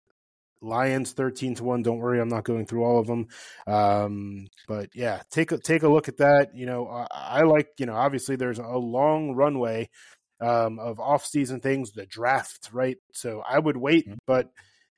Lions 0.61 1.13
thirteen 1.13 1.55
to 1.57 1.65
one. 1.65 1.83
Don't 1.83 1.99
worry, 1.99 2.21
I'm 2.21 2.29
not 2.29 2.45
going 2.45 2.67
through 2.67 2.85
all 2.85 3.01
of 3.01 3.07
them. 3.07 3.29
Um, 3.67 4.47
but 4.69 4.91
yeah, 4.95 5.23
take 5.31 5.53
a 5.53 5.59
take 5.59 5.83
a 5.83 5.89
look 5.89 6.09
at 6.09 6.19
that. 6.19 6.55
You 6.55 6.67
know, 6.67 6.89
I, 6.89 7.07
I 7.11 7.43
like 7.43 7.69
you 7.79 7.87
know 7.87 7.95
obviously 7.95 8.37
there's 8.37 8.59
a 8.59 8.67
long 8.67 9.35
runway 9.35 9.89
um, 10.41 10.79
of 10.79 11.01
off 11.01 11.27
season 11.27 11.61
things, 11.61 11.93
the 11.93 12.07
draft, 12.07 12.71
right? 12.73 12.97
So 13.13 13.43
I 13.49 13.59
would 13.59 13.77
wait, 13.77 14.07
mm-hmm. 14.07 14.19
but 14.27 14.51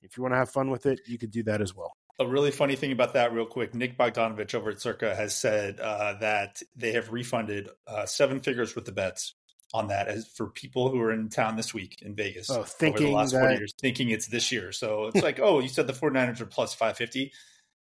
if 0.02 0.16
you 0.16 0.22
want 0.22 0.34
to 0.34 0.38
have 0.38 0.50
fun 0.50 0.70
with 0.70 0.86
it, 0.86 1.00
you 1.06 1.18
could 1.18 1.30
do 1.30 1.42
that 1.44 1.60
as 1.60 1.74
well. 1.74 1.92
A 2.18 2.26
really 2.26 2.50
funny 2.50 2.76
thing 2.76 2.92
about 2.92 3.14
that, 3.14 3.32
real 3.32 3.46
quick, 3.46 3.74
Nick 3.74 3.96
Bogdanovich 3.96 4.54
over 4.54 4.70
at 4.70 4.80
Circa 4.80 5.14
has 5.14 5.34
said 5.34 5.80
uh, 5.80 6.14
that 6.20 6.60
they 6.76 6.92
have 6.92 7.10
refunded 7.10 7.68
uh, 7.86 8.06
seven 8.06 8.40
figures 8.40 8.74
with 8.74 8.84
the 8.84 8.92
bets 8.92 9.34
on 9.74 9.88
that 9.88 10.08
as 10.08 10.26
for 10.26 10.46
people 10.46 10.90
who 10.90 11.00
are 11.00 11.12
in 11.12 11.28
town 11.28 11.56
this 11.56 11.72
week 11.72 12.02
in 12.02 12.14
Vegas 12.14 12.50
oh, 12.50 12.62
thinking 12.62 13.06
over 13.06 13.10
the 13.10 13.16
last 13.16 13.32
that... 13.32 13.58
years, 13.58 13.74
thinking 13.80 14.10
it's 14.10 14.26
this 14.26 14.52
year. 14.52 14.72
So 14.72 15.06
it's 15.06 15.22
like, 15.22 15.40
oh, 15.40 15.60
you 15.60 15.68
said 15.68 15.86
the 15.86 15.92
49ers 15.92 16.40
are 16.40 16.46
plus 16.46 16.74
550. 16.74 17.32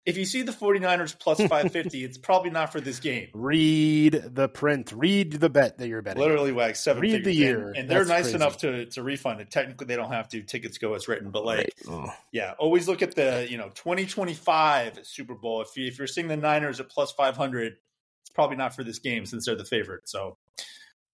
If 0.06 0.18
you 0.18 0.26
see 0.26 0.42
the 0.42 0.52
49ers 0.52 1.18
plus 1.18 1.38
550, 1.40 2.04
it's 2.04 2.18
probably 2.18 2.52
not 2.52 2.72
for 2.72 2.82
this 2.82 3.00
game. 3.00 3.30
Read 3.34 4.14
the 4.14 4.50
print. 4.50 4.92
Read 4.92 5.32
the 5.32 5.50
bet 5.50 5.78
that 5.78 5.88
you're 5.88 6.02
betting. 6.02 6.22
Literally, 6.22 6.52
Wags 6.52 6.80
seven 6.80 7.02
Read 7.02 7.12
figures. 7.12 7.26
the 7.26 7.34
year. 7.34 7.68
And, 7.70 7.78
and 7.78 7.90
they're 7.90 8.06
nice 8.06 8.26
crazy. 8.26 8.36
enough 8.36 8.58
to, 8.58 8.86
to 8.88 9.02
refund 9.02 9.40
it. 9.40 9.50
Technically, 9.50 9.88
they 9.88 9.96
don't 9.96 10.12
have 10.12 10.28
to. 10.30 10.42
Tickets 10.44 10.78
go 10.78 10.94
as 10.94 11.08
written. 11.08 11.32
But, 11.32 11.46
like, 11.46 11.58
right. 11.58 11.74
oh. 11.90 12.14
yeah, 12.32 12.54
always 12.60 12.88
look 12.88 13.02
at 13.02 13.16
the, 13.16 13.48
you 13.50 13.58
know, 13.58 13.70
2025 13.70 15.00
Super 15.04 15.36
Bowl. 15.36 15.62
If, 15.62 15.78
you, 15.78 15.88
if 15.88 15.98
you're 15.98 16.08
seeing 16.08 16.28
the 16.28 16.38
Niners 16.38 16.82
at 16.82 16.90
plus 16.90 17.14
500, 17.14 17.78
it's 18.22 18.30
probably 18.30 18.58
not 18.58 18.76
for 18.76 18.84
this 18.84 19.00
game 19.00 19.26
since 19.26 19.46
they're 19.46 19.56
the 19.56 19.64
favorite. 19.64 20.10
So 20.10 20.38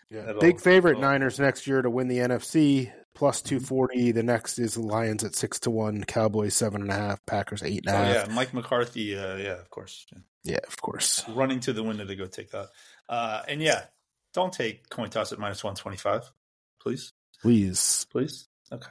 yeah. 0.10 0.34
Big 0.40 0.60
favorite 0.60 1.00
Niners 1.00 1.40
next 1.40 1.68
year 1.68 1.82
to 1.82 1.90
win 1.90 2.08
the 2.08 2.18
NFC 2.18 2.92
plus 3.14 3.42
mm-hmm. 3.42 3.50
two 3.50 3.60
forty. 3.60 4.12
The 4.12 4.24
next 4.24 4.60
is 4.60 4.76
the 4.76 4.82
Lions 4.82 5.24
at 5.24 5.36
six 5.36 5.60
to 5.62 5.72
one, 5.72 6.04
Cowboys 6.04 6.56
seven 6.56 6.82
and 6.82 6.92
a 6.92 6.96
half, 6.96 7.26
Packers 7.26 7.64
eight 7.64 7.86
and 7.86 7.96
oh. 7.96 8.12
Yeah, 8.12 8.28
Mike 8.32 8.54
McCarthy. 8.54 9.18
Uh, 9.18 9.36
yeah, 9.36 9.60
of 9.60 9.70
course. 9.70 10.06
Yeah. 10.12 10.20
yeah. 10.44 10.60
of 10.68 10.82
course. 10.82 11.24
Running 11.30 11.60
to 11.62 11.74
the 11.74 11.84
window 11.84 12.06
to 12.06 12.16
go 12.16 12.26
take 12.26 12.52
that. 12.52 12.70
Uh, 13.08 13.42
and 13.48 13.62
yeah, 13.62 13.84
don't 14.34 14.54
take 14.54 14.90
coin 14.90 15.10
toss 15.10 15.32
at 15.32 15.40
minus 15.40 15.64
one 15.64 15.76
twenty 15.76 15.98
five, 15.98 16.30
please. 16.82 17.14
Please, 17.42 18.06
please. 18.12 18.48
Okay. 18.72 18.90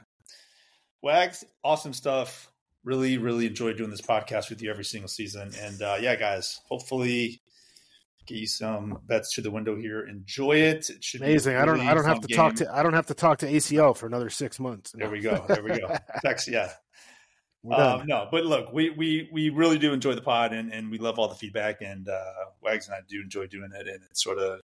Wags, 1.01 1.43
awesome 1.63 1.93
stuff. 1.93 2.51
Really, 2.83 3.17
really 3.17 3.45
enjoy 3.45 3.73
doing 3.73 3.89
this 3.89 4.01
podcast 4.01 4.49
with 4.49 4.61
you 4.61 4.69
every 4.69 4.85
single 4.85 5.09
season. 5.09 5.51
And 5.59 5.81
uh, 5.81 5.97
yeah, 5.99 6.15
guys, 6.15 6.59
hopefully 6.67 7.41
some 8.45 8.99
bets 9.07 9.33
to 9.35 9.41
the 9.41 9.51
window 9.51 9.75
here. 9.75 10.07
Enjoy 10.07 10.53
it. 10.53 10.89
it 10.89 11.05
Amazing. 11.15 11.55
I 11.55 11.65
don't. 11.65 11.79
I 11.81 11.93
don't 11.93 12.05
have 12.05 12.21
to 12.21 12.27
game. 12.27 12.35
talk 12.35 12.55
to. 12.55 12.73
I 12.73 12.83
don't 12.83 12.93
have 12.93 13.07
to 13.07 13.13
talk 13.13 13.39
to 13.39 13.51
ACL 13.51 13.95
for 13.95 14.07
another 14.07 14.29
six 14.29 14.59
months. 14.59 14.95
No. 14.95 15.05
There 15.05 15.11
we 15.11 15.21
go. 15.21 15.45
There 15.47 15.63
we 15.63 15.79
go. 15.79 15.95
Text, 16.23 16.47
yeah. 16.47 16.71
Um, 17.69 18.07
no, 18.07 18.27
but 18.31 18.45
look, 18.45 18.71
we, 18.71 18.89
we 18.91 19.29
we 19.33 19.49
really 19.49 19.77
do 19.77 19.91
enjoy 19.91 20.15
the 20.15 20.21
pod, 20.21 20.53
and, 20.53 20.71
and 20.71 20.89
we 20.89 20.97
love 20.97 21.19
all 21.19 21.27
the 21.27 21.35
feedback. 21.35 21.81
And 21.81 22.07
uh, 22.07 22.33
Wags 22.61 22.87
and 22.87 22.95
I 22.95 22.99
do 23.07 23.21
enjoy 23.21 23.47
doing 23.47 23.69
it, 23.73 23.87
and 23.87 24.03
it 24.03 24.17
sort 24.17 24.37
of 24.37 24.61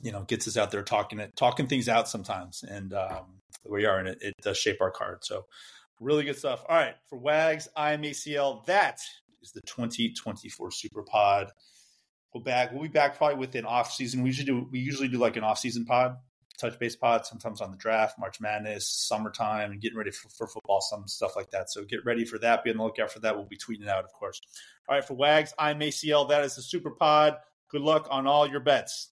you 0.00 0.12
know 0.12 0.22
gets 0.22 0.46
us 0.46 0.56
out 0.56 0.70
there 0.70 0.82
talking 0.82 1.18
it, 1.18 1.34
talking 1.36 1.66
things 1.66 1.88
out 1.88 2.08
sometimes. 2.08 2.62
And 2.62 2.94
um, 2.94 3.40
we 3.64 3.86
are, 3.86 3.98
and 3.98 4.08
it, 4.08 4.18
it 4.20 4.34
does 4.42 4.56
shape 4.56 4.78
our 4.80 4.90
card. 4.90 5.24
So 5.24 5.46
really 6.00 6.24
good 6.24 6.38
stuff. 6.38 6.64
All 6.68 6.76
right, 6.76 6.94
for 7.08 7.18
Wags, 7.18 7.68
I'm 7.76 8.02
ACL. 8.02 8.64
That 8.66 9.00
is 9.42 9.50
the 9.52 9.62
2024 9.66 10.70
Super 10.70 11.02
Pod 11.02 11.50
we'll 12.34 12.42
back. 12.42 12.72
We'll 12.72 12.82
be 12.82 12.88
back 12.88 13.16
probably 13.16 13.36
within 13.36 13.64
off 13.64 13.92
season. 13.92 14.22
We 14.22 14.30
usually 14.30 14.46
do. 14.46 14.68
We 14.70 14.80
usually 14.80 15.08
do 15.08 15.18
like 15.18 15.36
an 15.36 15.44
off 15.44 15.58
season 15.58 15.84
pod, 15.84 16.16
touch 16.58 16.78
base 16.78 16.96
pod. 16.96 17.24
Sometimes 17.24 17.60
on 17.60 17.70
the 17.70 17.76
draft, 17.76 18.18
March 18.18 18.40
Madness, 18.40 18.88
summertime, 18.88 19.70
and 19.70 19.80
getting 19.80 19.96
ready 19.96 20.10
for, 20.10 20.28
for 20.28 20.46
football, 20.46 20.80
some 20.80 21.06
stuff 21.06 21.36
like 21.36 21.50
that. 21.50 21.70
So 21.70 21.84
get 21.84 22.04
ready 22.04 22.24
for 22.24 22.38
that. 22.40 22.64
Be 22.64 22.70
on 22.70 22.76
the 22.76 22.82
lookout 22.82 23.12
for 23.12 23.20
that. 23.20 23.36
We'll 23.36 23.46
be 23.46 23.56
tweeting 23.56 23.88
out, 23.88 24.04
of 24.04 24.12
course. 24.12 24.40
All 24.88 24.96
right, 24.96 25.04
for 25.04 25.14
Wags, 25.14 25.54
I'm 25.58 25.80
ACL. 25.80 26.28
That 26.28 26.44
is 26.44 26.56
the 26.56 26.62
Super 26.62 26.90
Pod. 26.90 27.36
Good 27.70 27.82
luck 27.82 28.08
on 28.10 28.26
all 28.26 28.48
your 28.48 28.60
bets. 28.60 29.10